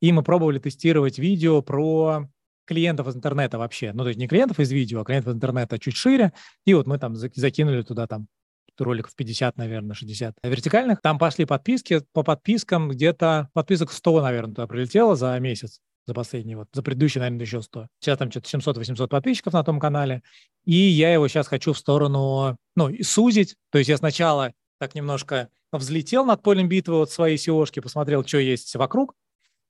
И 0.00 0.12
мы 0.12 0.22
пробовали 0.22 0.58
тестировать 0.58 1.18
видео 1.18 1.62
про 1.62 2.28
клиентов 2.64 3.08
из 3.08 3.16
интернета 3.16 3.58
вообще. 3.58 3.92
Ну, 3.92 4.02
то 4.02 4.08
есть 4.08 4.18
не 4.18 4.28
клиентов 4.28 4.60
из 4.60 4.70
видео, 4.70 5.00
а 5.00 5.04
клиентов 5.04 5.32
из 5.32 5.36
интернета 5.36 5.78
чуть 5.78 5.96
шире. 5.96 6.32
И 6.64 6.74
вот 6.74 6.86
мы 6.86 6.98
там 6.98 7.14
закинули 7.16 7.82
туда 7.82 8.06
там 8.06 8.28
роликов 8.78 9.14
50, 9.14 9.56
наверное, 9.56 9.94
60 9.94 10.34
вертикальных. 10.42 11.00
Там 11.00 11.18
пошли 11.18 11.44
подписки. 11.44 12.02
По 12.12 12.22
подпискам 12.22 12.88
где-то 12.88 13.48
подписок 13.52 13.92
100, 13.92 14.22
наверное, 14.22 14.54
туда 14.54 14.66
прилетело 14.66 15.16
за 15.16 15.38
месяц 15.38 15.80
за 16.06 16.14
последний 16.14 16.56
вот, 16.56 16.68
за 16.72 16.82
предыдущий, 16.82 17.20
наверное, 17.20 17.44
еще 17.44 17.62
100. 17.62 17.86
Сейчас 18.00 18.18
там 18.18 18.30
что-то 18.30 18.48
700-800 18.48 19.08
подписчиков 19.08 19.52
на 19.52 19.62
том 19.62 19.78
канале, 19.78 20.22
и 20.64 20.74
я 20.74 21.12
его 21.12 21.28
сейчас 21.28 21.46
хочу 21.48 21.72
в 21.72 21.78
сторону, 21.78 22.56
ну, 22.74 22.90
сузить, 23.02 23.56
то 23.70 23.78
есть 23.78 23.88
я 23.88 23.96
сначала 23.96 24.52
так 24.78 24.94
немножко 24.94 25.48
взлетел 25.70 26.24
над 26.24 26.42
полем 26.42 26.68
битвы 26.68 26.96
вот 26.96 27.10
своей 27.10 27.36
SEO-шки, 27.36 27.80
посмотрел, 27.80 28.24
что 28.24 28.38
есть 28.38 28.74
вокруг, 28.74 29.14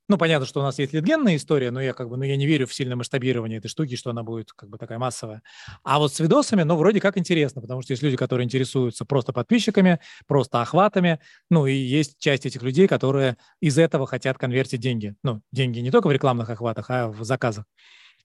ну, 0.08 0.18
понятно, 0.18 0.46
что 0.46 0.60
у 0.60 0.62
нас 0.62 0.78
есть 0.78 0.92
литгенная 0.92 1.36
история, 1.36 1.70
но 1.70 1.80
я 1.80 1.92
как 1.94 2.08
бы, 2.08 2.16
ну, 2.16 2.24
я 2.24 2.36
не 2.36 2.46
верю 2.46 2.66
в 2.66 2.74
сильное 2.74 2.96
масштабирование 2.96 3.58
этой 3.58 3.68
штуки, 3.68 3.96
что 3.96 4.10
она 4.10 4.22
будет 4.22 4.52
как 4.52 4.68
бы 4.68 4.78
такая 4.78 4.98
массовая. 4.98 5.42
А 5.84 5.98
вот 5.98 6.12
с 6.12 6.20
видосами, 6.20 6.62
ну, 6.64 6.76
вроде 6.76 7.00
как 7.00 7.16
интересно, 7.16 7.62
потому 7.62 7.82
что 7.82 7.92
есть 7.92 8.02
люди, 8.02 8.16
которые 8.16 8.44
интересуются 8.44 9.04
просто 9.04 9.32
подписчиками, 9.32 10.00
просто 10.26 10.60
охватами, 10.60 11.20
ну, 11.50 11.66
и 11.66 11.74
есть 11.74 12.18
часть 12.18 12.46
этих 12.46 12.62
людей, 12.62 12.88
которые 12.88 13.36
из 13.60 13.78
этого 13.78 14.06
хотят 14.06 14.38
конвертить 14.38 14.80
деньги. 14.80 15.14
Ну, 15.22 15.42
деньги 15.52 15.78
не 15.80 15.90
только 15.90 16.08
в 16.08 16.12
рекламных 16.12 16.50
охватах, 16.50 16.86
а 16.90 17.08
в 17.08 17.24
заказах. 17.24 17.64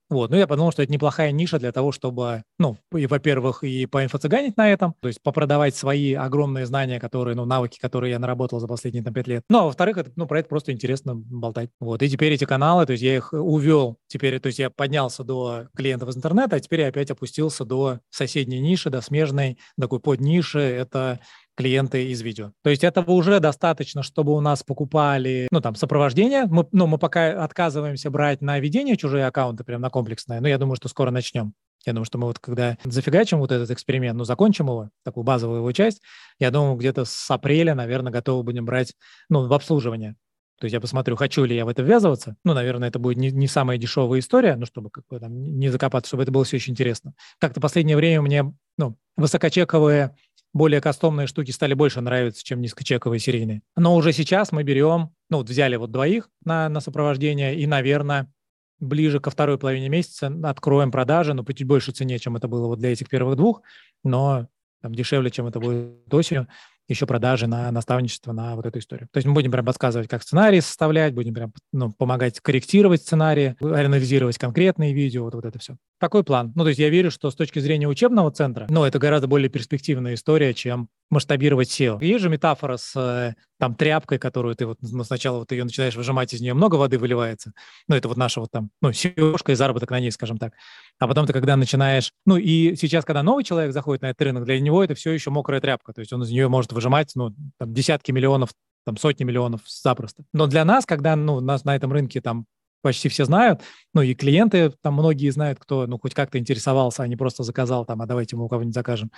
Вот, 0.09 0.31
ну 0.31 0.37
я 0.37 0.47
подумал, 0.47 0.71
что 0.71 0.83
это 0.83 0.91
неплохая 0.91 1.31
ниша 1.31 1.59
для 1.59 1.71
того, 1.73 1.91
чтобы, 1.91 2.43
ну, 2.59 2.77
и, 2.95 3.07
во-первых, 3.07 3.63
и 3.63 3.85
поинфо-цыганить 3.85 4.55
на 4.55 4.69
этом, 4.69 4.95
то 5.01 5.09
есть 5.09 5.21
попродавать 5.21 5.75
свои 5.75 6.13
огромные 6.13 6.65
знания, 6.65 6.99
которые, 6.99 7.35
ну, 7.35 7.43
навыки, 7.45 7.77
которые 7.77 8.11
я 8.11 8.19
наработал 8.19 8.59
за 8.59 8.67
последние 8.67 9.03
там 9.03 9.13
пять 9.13 9.27
лет. 9.27 9.43
Ну, 9.49 9.59
а 9.59 9.63
во-вторых, 9.65 9.97
это, 9.97 10.11
ну, 10.15 10.25
про 10.25 10.39
это 10.39 10.47
просто 10.47 10.71
интересно 10.71 11.13
болтать. 11.15 11.69
Вот, 11.81 12.01
и 12.01 12.09
теперь 12.09 12.31
эти 12.33 12.45
каналы, 12.45 12.85
то 12.85 12.93
есть 12.93 13.03
я 13.03 13.15
их 13.17 13.33
увел, 13.33 13.97
теперь, 14.07 14.39
то 14.39 14.47
есть 14.47 14.59
я 14.59 14.69
поднялся 14.69 15.23
до 15.25 15.67
клиентов 15.75 16.09
из 16.09 16.17
интернета, 16.17 16.55
а 16.55 16.59
теперь 16.61 16.81
я 16.81 16.87
опять 16.87 17.11
опустился 17.11 17.65
до 17.65 17.99
соседней 18.09 18.59
ниши, 18.59 18.89
до 18.89 19.01
смежной, 19.01 19.57
такой 19.79 19.99
под 19.99 20.21
ниши, 20.21 20.59
это 20.59 21.19
клиенты 21.57 22.05
из 22.11 22.21
видео. 22.21 22.53
То 22.63 22.69
есть 22.69 22.83
этого 22.83 23.11
уже 23.11 23.39
достаточно, 23.39 24.03
чтобы 24.03 24.33
у 24.33 24.39
нас 24.39 24.63
покупали, 24.63 25.47
ну, 25.51 25.59
там, 25.59 25.75
сопровождение. 25.75 26.45
Мы, 26.45 26.67
ну, 26.71 26.85
мы 26.85 26.99
пока 26.99 27.43
отказываемся 27.43 28.11
брать 28.11 28.41
на 28.41 28.59
ведение 28.59 28.95
чужие 28.95 29.25
аккаунты, 29.25 29.63
прям 29.63 29.81
на 29.81 29.89
комплексное, 29.89 30.39
но 30.39 30.47
я 30.47 30.59
думаю, 30.59 30.75
что 30.75 30.87
скоро 30.87 31.09
начнем. 31.09 31.53
Я 31.85 31.93
думаю, 31.93 32.05
что 32.05 32.17
мы 32.17 32.27
вот 32.27 32.39
когда 32.39 32.77
зафигачим 32.83 33.39
вот 33.39 33.51
этот 33.51 33.71
эксперимент, 33.71 34.17
ну, 34.17 34.23
закончим 34.23 34.67
его, 34.67 34.89
такую 35.03 35.23
базовую 35.23 35.59
его 35.59 35.71
часть, 35.71 36.01
я 36.37 36.51
думаю, 36.51 36.75
где-то 36.75 37.05
с 37.05 37.31
апреля, 37.31 37.73
наверное, 37.75 38.11
готовы 38.11 38.43
будем 38.43 38.65
брать, 38.65 38.93
ну, 39.29 39.47
в 39.47 39.53
обслуживание. 39.53 40.15
То 40.59 40.65
есть 40.65 40.73
я 40.73 40.81
посмотрю, 40.81 41.15
хочу 41.15 41.43
ли 41.43 41.55
я 41.55 41.65
в 41.65 41.67
это 41.67 41.83
ввязываться. 41.83 42.35
Ну, 42.43 42.53
наверное, 42.53 42.89
это 42.89 42.97
будет 42.97 43.17
не, 43.17 43.31
не 43.31 43.47
самая 43.47 43.77
дешевая 43.77 44.19
история, 44.19 44.55
ну, 44.55 44.65
чтобы 44.65 44.89
как 44.89 45.05
бы, 45.07 45.19
там, 45.19 45.39
не 45.39 45.69
закопаться, 45.69 46.09
чтобы 46.09 46.23
это 46.23 46.31
было 46.31 46.43
все 46.45 46.57
очень 46.57 46.73
интересно. 46.73 47.13
Как-то 47.39 47.61
последнее 47.61 47.95
время 47.95 48.21
мне 48.21 48.53
ну, 48.77 48.97
высокочековые 49.15 50.15
более 50.53 50.81
кастомные 50.81 51.27
штуки 51.27 51.51
стали 51.51 51.73
больше 51.73 52.01
нравиться, 52.01 52.43
чем 52.43 52.61
низкочековые 52.61 53.19
серийные. 53.19 53.61
Но 53.75 53.95
уже 53.95 54.11
сейчас 54.13 54.51
мы 54.51 54.63
берем, 54.63 55.11
ну 55.29 55.37
вот 55.37 55.49
взяли 55.49 55.75
вот 55.75 55.91
двоих 55.91 56.29
на, 56.43 56.69
на 56.69 56.79
сопровождение 56.79 57.55
и, 57.55 57.67
наверное, 57.67 58.31
ближе 58.79 59.19
ко 59.19 59.29
второй 59.29 59.57
половине 59.57 59.89
месяца 59.89 60.31
откроем 60.43 60.91
продажи, 60.91 61.33
но 61.33 61.43
по 61.43 61.53
чуть 61.53 61.67
больше 61.67 61.91
цене, 61.91 62.19
чем 62.19 62.35
это 62.35 62.47
было 62.47 62.67
вот 62.67 62.79
для 62.79 62.91
этих 62.91 63.09
первых 63.09 63.35
двух, 63.35 63.61
но 64.03 64.47
там, 64.81 64.93
дешевле, 64.93 65.31
чем 65.31 65.47
это 65.47 65.59
будет 65.59 66.13
осенью 66.13 66.47
еще 66.87 67.05
продажи 67.05 67.47
на 67.47 67.69
наставничество 67.71 68.31
на 68.31 68.55
вот 68.55 68.65
эту 68.65 68.79
историю. 68.79 69.09
То 69.11 69.17
есть 69.17 69.27
мы 69.27 69.33
будем 69.33 69.51
прям 69.51 69.65
подсказывать, 69.65 70.07
как 70.07 70.23
сценарий 70.23 70.61
составлять, 70.61 71.13
будем 71.13 71.33
прям 71.33 71.51
ну, 71.73 71.91
помогать 71.91 72.39
корректировать 72.39 73.01
сценарии, 73.01 73.55
анализировать 73.59 74.37
конкретные 74.37 74.93
видео, 74.93 75.25
вот, 75.25 75.35
вот 75.35 75.45
это 75.45 75.59
все. 75.59 75.75
Такой 75.99 76.23
план. 76.23 76.51
Ну, 76.55 76.63
то 76.63 76.69
есть 76.69 76.79
я 76.79 76.89
верю, 76.89 77.09
что 77.09 77.31
с 77.31 77.35
точки 77.35 77.57
зрения 77.57 77.87
учебного 77.87 78.29
центра, 78.31 78.67
ну, 78.69 78.83
это 78.83 78.99
гораздо 78.99 79.27
более 79.27 79.49
перспективная 79.49 80.13
история, 80.13 80.53
чем 80.53 80.89
масштабировать 81.09 81.69
SEO. 81.69 82.03
Есть 82.03 82.21
же 82.21 82.29
метафора 82.29 82.77
с 82.77 82.95
э, 82.95 83.33
там 83.59 83.73
тряпкой, 83.73 84.19
которую 84.19 84.55
ты 84.55 84.67
вот 84.67 84.77
ну, 84.81 85.03
сначала 85.03 85.39
вот 85.39 85.51
ее 85.51 85.63
начинаешь 85.63 85.95
выжимать, 85.95 86.33
из 86.33 86.41
нее 86.41 86.53
много 86.53 86.75
воды 86.75 86.99
выливается. 86.99 87.53
Ну, 87.87 87.95
это 87.95 88.07
вот 88.09 88.17
наша 88.17 88.41
вот 88.41 88.51
там, 88.51 88.69
ну, 88.81 88.89
seo 88.91 89.51
и 89.51 89.55
заработок 89.55 89.89
на 89.89 89.99
ней, 89.99 90.11
скажем 90.11 90.37
так. 90.37 90.53
А 90.99 91.07
потом 91.07 91.25
ты 91.25 91.33
когда 91.33 91.55
начинаешь... 91.55 92.11
Ну, 92.25 92.37
и 92.37 92.75
сейчас, 92.75 93.03
когда 93.03 93.23
новый 93.23 93.43
человек 93.43 93.73
заходит 93.73 94.03
на 94.03 94.11
этот 94.11 94.21
рынок, 94.21 94.45
для 94.45 94.59
него 94.59 94.83
это 94.83 94.93
все 94.93 95.11
еще 95.11 95.31
мокрая 95.31 95.61
тряпка. 95.61 95.93
То 95.93 96.01
есть 96.01 96.13
он 96.13 96.21
из 96.21 96.29
нее 96.29 96.47
может 96.47 96.73
выжимать, 96.73 97.11
ну, 97.15 97.33
там, 97.57 97.73
десятки 97.73 98.11
миллионов 98.11 98.51
там 98.85 98.95
сотни 98.95 99.25
миллионов 99.25 99.59
запросто. 99.67 100.23
Но 100.31 100.47
для 100.47 100.63
нас, 100.63 100.85
когда 100.85 101.17
ну, 101.17 101.41
нас 101.41 101.65
на 101.65 101.75
этом 101.75 101.91
рынке 101.91 102.21
там 102.21 102.45
почти 102.81 103.09
все 103.09 103.25
знают, 103.25 103.61
ну 103.93 104.01
и 104.01 104.13
клиенты 104.13 104.71
там 104.81 104.93
многие 104.93 105.29
знают, 105.29 105.59
кто 105.59 105.87
ну 105.87 105.99
хоть 105.99 106.13
как-то 106.13 106.37
интересовался, 106.37 107.03
а 107.03 107.07
не 107.07 107.15
просто 107.15 107.43
заказал 107.43 107.85
там, 107.85 108.01
а 108.01 108.05
давайте 108.05 108.35
мы 108.35 108.45
у 108.45 108.49
кого-нибудь 108.49 108.75
закажем. 108.75 109.11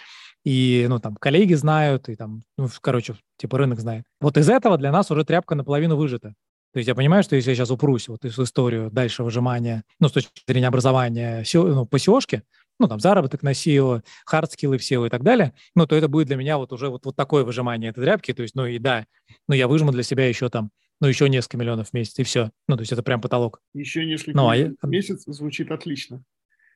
И 0.43 0.85
ну 0.89 0.99
там 0.99 1.15
коллеги 1.15 1.53
знают, 1.53 2.09
и 2.09 2.15
там, 2.15 2.43
ну 2.57 2.67
короче, 2.81 3.15
типа 3.37 3.57
рынок 3.57 3.79
знает. 3.79 4.05
Вот 4.21 4.37
из 4.37 4.49
этого 4.49 4.77
для 4.77 4.91
нас 4.91 5.11
уже 5.11 5.23
тряпка 5.25 5.55
наполовину 5.55 5.95
выжата. 5.95 6.33
То 6.71 6.77
есть 6.77 6.87
я 6.87 6.93
понимаю, 6.93 7.23
что 7.23 7.35
если 7.35 7.49
я 7.49 7.55
сейчас 7.55 7.71
упрусь 7.71 8.07
вот 8.07 8.23
эту 8.25 8.43
историю 8.43 8.91
дальше 8.91 9.23
выжимания, 9.23 9.83
ну, 9.99 10.07
с 10.07 10.11
точки 10.11 10.43
зрения 10.47 10.67
образования 10.67 11.43
ну, 11.53 11.85
по 11.85 11.95
SEO 11.95 12.19
ну, 12.79 12.87
там, 12.87 12.99
заработок 12.99 13.43
на 13.43 13.51
SEO, 13.51 14.01
хардскиллы 14.25 14.77
в 14.77 14.81
SEO 14.81 15.07
и 15.07 15.09
так 15.09 15.23
далее, 15.23 15.53
ну, 15.75 15.85
то 15.85 15.95
это 15.95 16.07
будет 16.07 16.27
для 16.27 16.37
меня 16.37 16.57
вот 16.57 16.71
уже 16.71 16.89
вот, 16.89 17.05
вот 17.05 17.15
такое 17.15 17.43
выжимание 17.43 17.89
этой 17.89 18.03
тряпки, 18.03 18.33
то 18.33 18.41
есть, 18.41 18.55
ну, 18.55 18.65
и 18.65 18.79
да, 18.79 19.05
ну, 19.47 19.55
я 19.55 19.67
выжму 19.67 19.91
для 19.91 20.03
себя 20.03 20.27
еще 20.27 20.49
там 20.49 20.71
ну, 20.99 21.07
еще 21.07 21.29
несколько 21.29 21.57
миллионов 21.57 21.89
в 21.89 21.93
месяц, 21.93 22.19
и 22.19 22.23
все. 22.23 22.51
Ну, 22.67 22.75
то 22.75 22.81
есть 22.81 22.91
это 22.91 23.03
прям 23.03 23.21
потолок. 23.21 23.61
Еще 23.73 24.05
несколько 24.05 24.35
ну, 24.35 24.49
а 24.49 24.55
миллионов 24.55 24.77
в 24.81 24.87
месяц 24.87 25.23
звучит 25.25 25.71
отлично. 25.71 26.23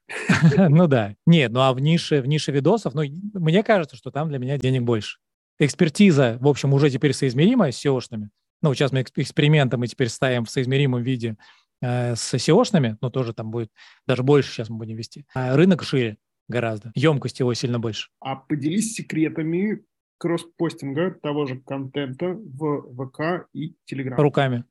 Ну 0.69 0.87
да. 0.87 1.15
Нет, 1.25 1.51
ну 1.51 1.61
а 1.61 1.73
в 1.73 1.79
нише, 1.79 2.21
в 2.21 2.27
нише 2.27 2.51
видосов, 2.51 2.93
ну, 2.93 3.03
мне 3.33 3.63
кажется, 3.63 3.95
что 3.95 4.11
там 4.11 4.29
для 4.29 4.37
меня 4.37 4.57
денег 4.57 4.83
больше. 4.83 5.19
Экспертиза, 5.59 6.37
в 6.41 6.47
общем, 6.47 6.73
уже 6.73 6.89
теперь 6.89 7.13
соизмерима 7.13 7.71
с 7.71 7.85
SEO-шными. 7.85 8.29
Ну, 8.61 8.73
сейчас 8.73 8.91
мы 8.91 9.01
эксперименты 9.01 9.77
мы 9.77 9.87
теперь 9.87 10.09
ставим 10.09 10.45
в 10.45 10.49
соизмеримом 10.49 11.03
виде 11.03 11.37
э, 11.81 12.15
с 12.15 12.33
SEO-шными, 12.33 12.97
но 13.01 13.09
тоже 13.09 13.33
там 13.33 13.51
будет 13.51 13.71
даже 14.07 14.23
больше 14.23 14.51
сейчас 14.51 14.69
мы 14.69 14.77
будем 14.77 14.95
вести. 14.95 15.25
А 15.33 15.55
рынок 15.55 15.83
шире 15.83 16.17
гораздо, 16.47 16.91
емкость 16.95 17.39
его 17.39 17.53
сильно 17.53 17.79
больше. 17.79 18.09
А 18.19 18.35
поделись 18.35 18.93
секретами 18.93 19.83
кросс-постинга 20.17 21.11
того 21.21 21.45
же 21.45 21.59
контента 21.59 22.33
в 22.33 23.07
ВК 23.07 23.47
и 23.53 23.75
Телеграм. 23.85 24.19
Руками. 24.19 24.63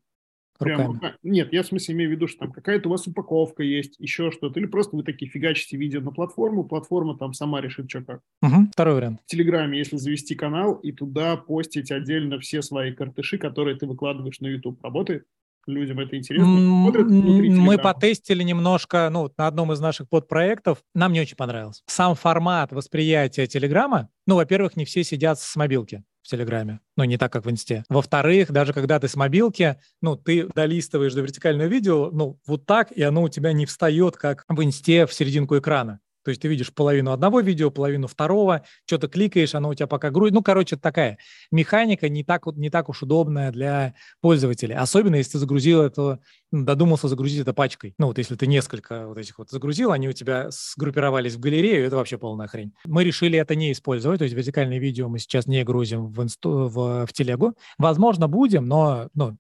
руками. 0.59 0.99
Прям, 0.99 1.15
нет, 1.23 1.53
я 1.53 1.63
в 1.63 1.67
смысле 1.67 1.95
имею 1.95 2.11
в 2.11 2.13
виду, 2.13 2.29
что 2.29 2.41
там 2.41 2.53
какая-то 2.53 2.89
у 2.89 2.93
вас 2.93 3.07
упаковка 3.07 3.63
есть, 3.63 3.97
еще 3.99 4.31
что-то, 4.31 4.61
или 4.61 4.67
просто 4.67 4.97
вы 4.97 5.03
такие 5.03 5.31
фигачите 5.31 5.77
видео 5.77 6.01
на 6.01 6.11
платформу, 6.11 6.65
платформа 6.65 7.17
там 7.19 7.33
сама 7.33 7.61
решит, 7.61 7.91
что 7.91 8.03
как. 8.03 8.21
Угу, 8.43 8.69
второй 8.73 8.95
вариант. 8.95 9.21
В 9.27 9.27
Телеграме, 9.27 9.79
если 9.79 9.97
завести 9.97 10.35
канал 10.35 10.75
и 10.75 10.93
туда 10.93 11.37
постить 11.37 11.91
отдельно 11.91 12.39
все 12.39 12.63
свои 12.63 12.93
картыши, 12.93 13.39
которые 13.39 13.77
ты 13.77 13.87
выкладываешь 13.87 14.41
на 14.41 14.47
YouTube, 14.47 14.83
работает? 14.83 15.27
Людям 15.67 16.01
это 16.01 16.17
интересно. 16.17 16.47
Мы 16.47 17.79
потестили 17.79 18.43
немножко, 18.43 19.09
ну, 19.11 19.31
на 19.37 19.47
одном 19.47 19.73
из 19.73 19.81
наших 19.81 20.09
подпроектов, 20.09 20.79
нам 20.95 21.13
не 21.13 21.21
очень 21.21 21.37
понравилось. 21.37 21.83
Сам 21.87 22.15
формат 22.15 22.73
восприятия 22.73 23.47
Телеграма, 23.47 24.09
ну, 24.27 24.37
во-первых, 24.37 24.77
не 24.77 24.85
все 24.85 25.05
сидят 25.05 25.39
с 25.39 25.57
мобилки 25.57 26.05
в 26.23 26.29
Телеграме, 26.29 26.81
ну, 26.97 27.05
не 27.05 27.19
так, 27.19 27.33
как 27.33 27.45
в 27.45 27.51
Инсте. 27.51 27.85
Во-вторых, 27.89 28.53
даже 28.53 28.73
когда 28.73 29.01
ты 29.01 29.09
с 29.09 29.17
мобилки, 29.17 29.77
ну, 30.01 30.17
ты 30.17 30.49
долистываешь 30.55 31.15
до 31.15 31.21
вертикального 31.21 31.67
видео, 31.67 32.11
ну, 32.13 32.39
вот 32.47 32.65
так, 32.65 32.93
и 32.93 33.03
оно 33.03 33.23
у 33.25 33.29
тебя 33.29 33.53
не 33.53 33.67
встает, 33.67 34.17
как 34.17 34.45
в 34.49 34.63
Инсте 34.63 35.07
в 35.07 35.13
серединку 35.13 35.59
экрана. 35.59 36.01
То 36.25 36.31
есть 36.31 36.43
ты 36.43 36.49
видишь 36.49 36.73
половину 36.73 37.13
одного 37.13 37.41
видео, 37.41 37.71
половину 37.71 38.07
второго, 38.07 38.65
что-то 38.87 39.09
кликаешь, 39.09 39.55
оно 39.55 39.71
у 39.71 39.75
тебя 39.75 39.87
пока 39.87 40.11
грузит. 40.11 40.35
Ну, 40.35 40.43
короче, 40.43 40.77
такая 40.77 41.19
механика 41.51 42.09
не 42.09 42.25
так, 42.25 42.47
не 42.57 42.71
так 42.71 42.89
уж 42.89 43.03
удобная 43.03 43.51
для 43.51 43.95
пользователей. 44.21 44.75
Особенно, 44.75 45.17
если 45.17 45.33
ты 45.33 45.39
загрузил 45.39 45.83
это, 45.83 46.21
додумался 46.51 47.09
загрузить 47.09 47.41
это 47.41 47.53
пачкой. 47.53 47.95
Ну, 47.99 48.09
вот 48.09 48.19
если 48.19 48.37
ты 48.37 48.47
несколько 48.47 49.07
вот 49.09 49.19
этих 49.19 49.39
вот 49.39 49.51
загрузил, 49.51 49.93
они 49.93 50.09
у 50.09 50.13
тебя 50.13 50.49
сгруппировались 50.51 51.35
в 51.35 51.41
галерею, 51.41 51.87
это 51.87 51.97
вообще 51.97 52.19
полная 52.19 52.47
хрень. 52.47 52.73
Мы 52.85 53.05
решили 53.05 53.39
это 53.39 53.55
не 53.55 53.73
использовать, 53.73 54.19
то 54.19 54.25
есть 54.25 54.37
вертикальные 54.37 54.79
видео 54.79 55.09
мы 55.09 55.19
сейчас 55.19 55.47
не 55.47 55.65
грузим 55.65 56.07
в, 56.07 56.23
инсту, 56.23 56.69
в, 56.69 57.07
в 57.07 57.13
телегу. 57.13 57.55
Возможно, 57.79 58.29
будем, 58.29 58.67
но 58.67 59.09
ну, 59.15 59.37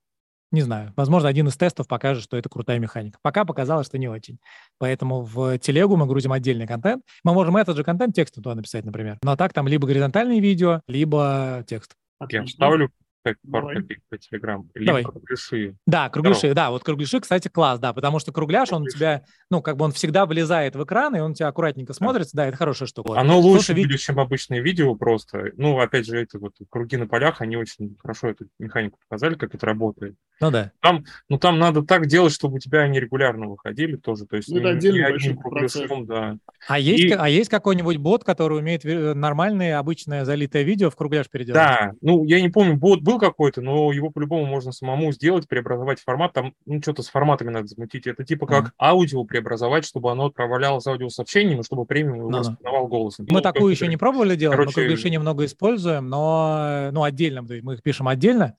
не 0.52 0.62
знаю. 0.62 0.92
Возможно, 0.96 1.28
один 1.28 1.48
из 1.48 1.56
тестов 1.56 1.88
покажет, 1.88 2.22
что 2.22 2.36
это 2.36 2.48
крутая 2.48 2.78
механика. 2.78 3.18
Пока 3.22 3.44
показалось, 3.44 3.86
что 3.86 3.98
не 3.98 4.08
очень. 4.08 4.38
Поэтому 4.78 5.22
в 5.22 5.58
телегу 5.58 5.96
мы 5.96 6.06
грузим 6.06 6.32
отдельный 6.32 6.66
контент. 6.66 7.02
Мы 7.24 7.32
можем 7.32 7.56
этот 7.56 7.76
же 7.76 7.84
контент 7.84 8.14
текстом 8.14 8.42
туда 8.44 8.54
написать, 8.54 8.84
например. 8.84 9.18
Но 9.22 9.36
так 9.36 9.52
там 9.52 9.66
либо 9.66 9.86
горизонтальные 9.86 10.40
видео, 10.40 10.82
либо 10.86 11.64
текст. 11.66 11.94
Я 12.28 12.44
вставлю 12.44 12.90
как 13.22 13.36
пару 13.50 13.68
копеек 13.68 14.00
по 14.08 14.18
Телеграм. 14.18 14.68
Давай. 14.74 15.04
кругляши. 15.04 15.76
Да, 15.86 16.08
кругляши, 16.08 16.38
Здорово. 16.38 16.54
да, 16.54 16.70
вот 16.70 16.84
кругляши, 16.84 17.20
кстати, 17.20 17.48
класс, 17.48 17.78
да, 17.78 17.92
потому 17.92 18.18
что 18.18 18.32
кругляш, 18.32 18.72
он 18.72 18.82
у 18.82 18.88
тебя, 18.88 19.24
ну, 19.50 19.62
как 19.62 19.76
бы 19.76 19.84
он 19.84 19.92
всегда 19.92 20.26
влезает 20.26 20.76
в 20.76 20.84
экран, 20.84 21.14
и 21.16 21.20
он 21.20 21.32
у 21.32 21.34
тебя 21.34 21.48
аккуратненько 21.48 21.92
смотрится, 21.92 22.36
да, 22.36 22.46
это 22.46 22.56
хорошая 22.56 22.88
штука. 22.88 23.18
Оно 23.18 23.40
вот. 23.40 23.48
лучше 23.48 23.74
будет, 23.74 24.00
чем 24.00 24.18
обычное 24.18 24.60
видео 24.60 24.94
просто. 24.94 25.52
Ну, 25.56 25.78
опять 25.78 26.06
же, 26.06 26.20
эти 26.20 26.36
вот 26.36 26.54
круги 26.68 26.96
на 26.96 27.06
полях, 27.06 27.40
они 27.40 27.56
очень 27.56 27.96
хорошо 27.98 28.28
эту 28.30 28.46
механику 28.58 28.98
показали, 29.08 29.34
как 29.34 29.54
это 29.54 29.66
работает. 29.66 30.16
Ну 30.40 30.50
да. 30.50 30.72
Там, 30.80 31.04
ну, 31.28 31.38
там 31.38 31.58
надо 31.58 31.82
так 31.82 32.06
делать, 32.06 32.32
чтобы 32.32 32.56
у 32.56 32.58
тебя 32.58 32.80
они 32.80 32.98
регулярно 32.98 33.46
выходили 33.46 33.96
тоже, 33.96 34.26
то 34.26 34.36
есть 34.36 34.48
ну, 34.48 34.58
не, 34.58 34.90
не 34.90 35.00
одним 35.00 35.38
кругляшом, 35.38 36.04
да. 36.06 36.36
А 36.66 36.78
есть, 36.78 37.04
и... 37.04 37.12
а 37.12 37.28
есть 37.28 37.48
какой-нибудь 37.48 37.98
бот, 37.98 38.24
который 38.24 38.58
умеет 38.58 38.82
нормальное, 38.84 39.78
обычное 39.78 40.24
залитое 40.24 40.62
видео 40.64 40.90
в 40.90 40.96
кругляш 40.96 41.28
переделать? 41.30 41.54
Да, 41.54 41.92
ну, 42.00 42.24
я 42.24 42.40
не 42.40 42.48
помню, 42.48 42.76
бот 42.76 43.02
был 43.02 43.11
какой-то, 43.18 43.60
но 43.60 43.92
его 43.92 44.10
по-любому 44.10 44.46
можно 44.46 44.72
самому 44.72 45.12
сделать, 45.12 45.48
преобразовать 45.48 46.00
формат. 46.00 46.32
Там 46.32 46.54
ну, 46.66 46.80
что-то 46.80 47.02
с 47.02 47.08
форматами 47.08 47.50
надо 47.50 47.66
замутить. 47.66 48.06
Это 48.06 48.24
типа 48.24 48.46
как 48.46 48.66
mm-hmm. 48.66 48.72
аудио 48.78 49.24
преобразовать, 49.24 49.84
чтобы 49.84 50.10
оно 50.10 50.26
отправлялось 50.26 50.86
аудиосообщением, 50.86 51.60
и 51.60 51.64
чтобы 51.64 51.84
премиум 51.86 52.18
его 52.18 52.30
no-no. 52.30 52.38
распознавал 52.38 52.86
голосом. 52.88 53.26
Мы 53.28 53.36
ну, 53.36 53.40
такую 53.40 53.70
еще 53.70 53.88
не 53.88 53.96
пробовали 53.96 54.36
делать, 54.36 54.56
Короче... 54.56 54.68
мы 54.70 54.86
кругляши 54.86 55.10
немного 55.10 55.44
используем, 55.44 56.08
но 56.08 56.90
ну, 56.92 57.02
отдельно, 57.02 57.42
мы 57.42 57.74
их 57.74 57.82
пишем 57.82 58.08
отдельно. 58.08 58.56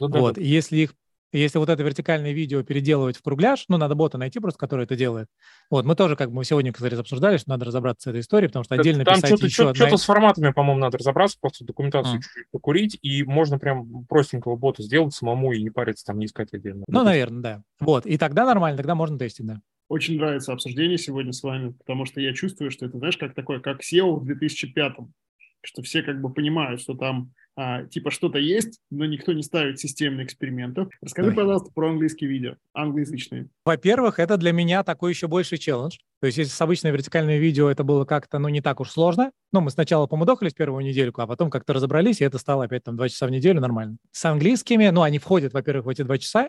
Да, 0.00 0.08
вот, 0.08 0.34
да. 0.34 0.40
если 0.40 0.78
их 0.78 0.94
если 1.38 1.58
вот 1.58 1.68
это 1.68 1.82
вертикальное 1.82 2.32
видео 2.32 2.62
переделывать 2.62 3.16
в 3.16 3.22
кругляш, 3.22 3.64
ну, 3.68 3.76
надо 3.76 3.94
бота 3.94 4.18
найти 4.18 4.38
просто, 4.40 4.58
который 4.58 4.84
это 4.84 4.96
делает. 4.96 5.28
Вот, 5.70 5.84
мы 5.84 5.94
тоже, 5.94 6.16
как 6.16 6.32
бы, 6.32 6.44
сегодня, 6.44 6.72
кстати, 6.72 6.94
обсуждали, 6.94 7.36
что 7.36 7.50
надо 7.50 7.64
разобраться 7.64 8.08
с 8.08 8.10
этой 8.10 8.20
историей, 8.20 8.48
потому 8.48 8.64
что 8.64 8.74
отдельно 8.74 9.04
Там 9.04 9.14
писать 9.16 9.30
что-то, 9.30 9.46
еще... 9.46 9.54
Что-то, 9.54 9.74
что-то 9.74 9.96
с 9.96 10.04
форматами, 10.04 10.52
по-моему, 10.52 10.80
надо 10.80 10.98
разобраться, 10.98 11.38
просто 11.40 11.64
документацию 11.64 12.18
а. 12.18 12.22
чуть-чуть 12.22 12.50
покурить, 12.50 12.98
и 13.02 13.24
можно 13.24 13.58
прям 13.58 14.04
простенького 14.06 14.56
бота 14.56 14.82
сделать 14.82 15.14
самому 15.14 15.52
и 15.52 15.62
не 15.62 15.70
париться 15.70 16.04
там, 16.06 16.18
не 16.18 16.26
искать 16.26 16.52
отдельно. 16.52 16.84
Ну, 16.88 17.02
наверное, 17.02 17.42
да. 17.42 17.62
Вот, 17.80 18.06
и 18.06 18.16
тогда 18.18 18.44
нормально, 18.44 18.76
тогда 18.76 18.94
можно 18.94 19.18
тестить, 19.18 19.46
да. 19.46 19.60
Очень 19.88 20.16
нравится 20.16 20.52
обсуждение 20.52 20.98
сегодня 20.98 21.32
с 21.32 21.42
вами, 21.42 21.72
потому 21.72 22.06
что 22.06 22.20
я 22.20 22.32
чувствую, 22.32 22.70
что 22.70 22.86
это, 22.86 22.98
знаешь, 22.98 23.18
как 23.18 23.34
такое, 23.34 23.60
как 23.60 23.80
SEO 23.82 24.16
в 24.16 24.24
2005 24.24 24.94
что 25.66 25.82
все 25.82 26.02
как 26.02 26.20
бы 26.20 26.32
понимают, 26.32 26.80
что 26.80 26.94
там 26.94 27.32
а, 27.56 27.84
типа 27.84 28.10
что-то 28.10 28.38
есть, 28.38 28.80
но 28.90 29.04
никто 29.04 29.32
не 29.32 29.42
ставит 29.42 29.78
системных 29.78 30.26
экспериментов. 30.26 30.88
Расскажи, 31.00 31.30
Ой. 31.30 31.34
пожалуйста, 31.34 31.70
про 31.72 31.90
английские 31.90 32.28
видео, 32.28 32.56
англоязычные. 32.74 33.48
Во-первых, 33.64 34.18
это 34.18 34.36
для 34.36 34.52
меня 34.52 34.82
такой 34.82 35.12
еще 35.12 35.28
больший 35.28 35.58
челлендж. 35.58 35.98
То 36.20 36.26
есть, 36.26 36.38
если 36.38 36.52
с 36.52 36.60
обычной 36.60 36.90
вертикальным 36.90 37.38
видео 37.38 37.70
это 37.70 37.84
было 37.84 38.04
как-то, 38.04 38.38
ну, 38.38 38.48
не 38.48 38.60
так 38.60 38.80
уж 38.80 38.90
сложно. 38.90 39.30
Ну, 39.52 39.60
мы 39.60 39.70
сначала 39.70 40.06
помудохались 40.06 40.54
первую 40.54 40.84
недельку, 40.84 41.20
а 41.20 41.26
потом 41.26 41.50
как-то 41.50 41.74
разобрались, 41.74 42.20
и 42.20 42.24
это 42.24 42.38
стало 42.38 42.64
опять 42.64 42.84
там 42.84 42.96
два 42.96 43.08
часа 43.08 43.26
в 43.26 43.30
неделю 43.30 43.60
нормально. 43.60 43.98
С 44.10 44.24
английскими, 44.24 44.88
ну, 44.88 45.02
они 45.02 45.18
входят, 45.18 45.52
во-первых, 45.52 45.86
в 45.86 45.88
эти 45.90 46.02
два 46.02 46.18
часа, 46.18 46.48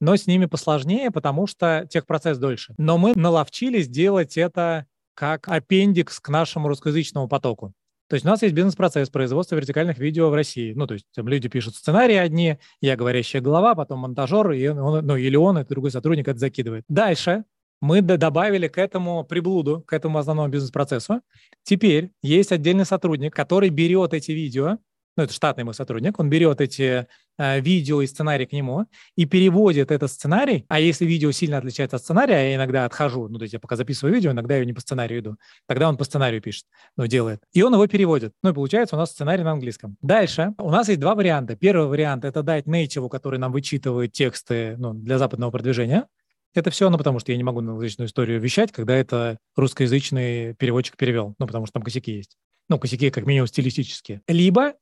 но 0.00 0.16
с 0.16 0.26
ними 0.26 0.46
посложнее, 0.46 1.10
потому 1.10 1.46
что 1.46 1.86
техпроцесс 1.90 2.38
дольше. 2.38 2.74
Но 2.78 2.96
мы 2.96 3.14
наловчились 3.14 3.88
делать 3.88 4.36
это 4.36 4.86
как 5.14 5.48
аппендикс 5.48 6.20
к 6.20 6.28
нашему 6.28 6.68
русскоязычному 6.68 7.26
потоку. 7.26 7.74
То 8.08 8.14
есть 8.14 8.24
у 8.24 8.28
нас 8.28 8.42
есть 8.42 8.54
бизнес-процесс 8.54 9.10
производства 9.10 9.56
вертикальных 9.56 9.98
видео 9.98 10.30
в 10.30 10.34
России. 10.34 10.72
Ну, 10.74 10.86
то 10.86 10.94
есть 10.94 11.06
там 11.14 11.28
люди 11.28 11.48
пишут 11.48 11.76
сценарии 11.76 12.16
одни, 12.16 12.58
я 12.80 12.96
говорящая 12.96 13.42
голова, 13.42 13.74
потом 13.74 14.00
монтажер, 14.00 14.50
и 14.52 14.68
он, 14.68 15.06
ну, 15.06 15.16
или 15.16 15.36
он, 15.36 15.58
это 15.58 15.70
другой 15.70 15.90
сотрудник, 15.90 16.26
это 16.26 16.38
закидывает. 16.38 16.84
Дальше 16.88 17.44
мы 17.80 18.00
добавили 18.00 18.66
к 18.66 18.78
этому 18.78 19.24
приблуду, 19.24 19.82
к 19.86 19.92
этому 19.92 20.18
основному 20.18 20.48
бизнес-процессу. 20.48 21.20
Теперь 21.62 22.10
есть 22.22 22.50
отдельный 22.50 22.86
сотрудник, 22.86 23.34
который 23.34 23.68
берет 23.68 24.14
эти 24.14 24.32
видео, 24.32 24.78
ну, 25.18 25.24
это 25.24 25.32
штатный 25.34 25.64
мой 25.64 25.74
сотрудник, 25.74 26.18
он 26.20 26.30
берет 26.30 26.60
эти 26.60 27.08
э, 27.38 27.60
видео 27.60 28.00
и 28.02 28.06
сценарий 28.06 28.46
к 28.46 28.52
нему 28.52 28.86
и 29.16 29.26
переводит 29.26 29.90
этот 29.90 30.10
сценарий, 30.10 30.64
а 30.68 30.78
если 30.78 31.04
видео 31.04 31.32
сильно 31.32 31.58
отличается 31.58 31.96
от 31.96 32.02
сценария, 32.02 32.50
я 32.50 32.54
иногда 32.54 32.84
отхожу, 32.84 33.28
ну, 33.28 33.38
то 33.38 33.42
есть 33.42 33.52
я 33.52 33.58
пока 33.58 33.74
записываю 33.74 34.14
видео, 34.14 34.30
иногда 34.30 34.56
я 34.56 34.64
не 34.64 34.72
по 34.72 34.80
сценарию 34.80 35.20
иду, 35.20 35.36
тогда 35.66 35.88
он 35.88 35.96
по 35.96 36.04
сценарию 36.04 36.40
пишет, 36.40 36.66
ну, 36.96 37.08
делает, 37.08 37.42
и 37.52 37.62
он 37.62 37.74
его 37.74 37.84
переводит, 37.88 38.32
ну, 38.44 38.50
и 38.50 38.54
получается 38.54 38.94
у 38.94 38.98
нас 38.98 39.10
сценарий 39.10 39.42
на 39.42 39.50
английском. 39.50 39.96
Дальше 40.02 40.54
у 40.56 40.70
нас 40.70 40.88
есть 40.88 41.00
два 41.00 41.16
варианта. 41.16 41.56
Первый 41.56 41.88
вариант– 41.88 42.24
это 42.26 42.44
дать 42.44 42.66
нейтиву, 42.66 43.08
который 43.08 43.40
нам 43.40 43.50
вычитывает 43.50 44.12
тексты 44.12 44.76
ну, 44.78 44.94
для 44.94 45.18
западного 45.18 45.50
продвижения, 45.50 46.06
это 46.54 46.70
все, 46.70 46.88
ну, 46.90 46.96
потому 46.96 47.18
что 47.18 47.32
я 47.32 47.36
не 47.36 47.44
могу 47.44 47.60
на 47.60 47.72
англоязычную 47.72 48.08
историю 48.08 48.40
вещать, 48.40 48.72
когда 48.72 48.94
это 48.94 49.38
русскоязычный 49.56 50.54
переводчик 50.54 50.96
перевел, 50.96 51.34
ну, 51.38 51.46
потому 51.46 51.66
что 51.66 51.74
там 51.74 51.82
косяки 51.82 52.12
есть. 52.12 52.36
Ну, 52.68 52.78
косяки 52.78 53.10
как 53.10 53.26
минимум 53.26 53.46
стилистические. 53.46 54.22
Либо 54.28 54.74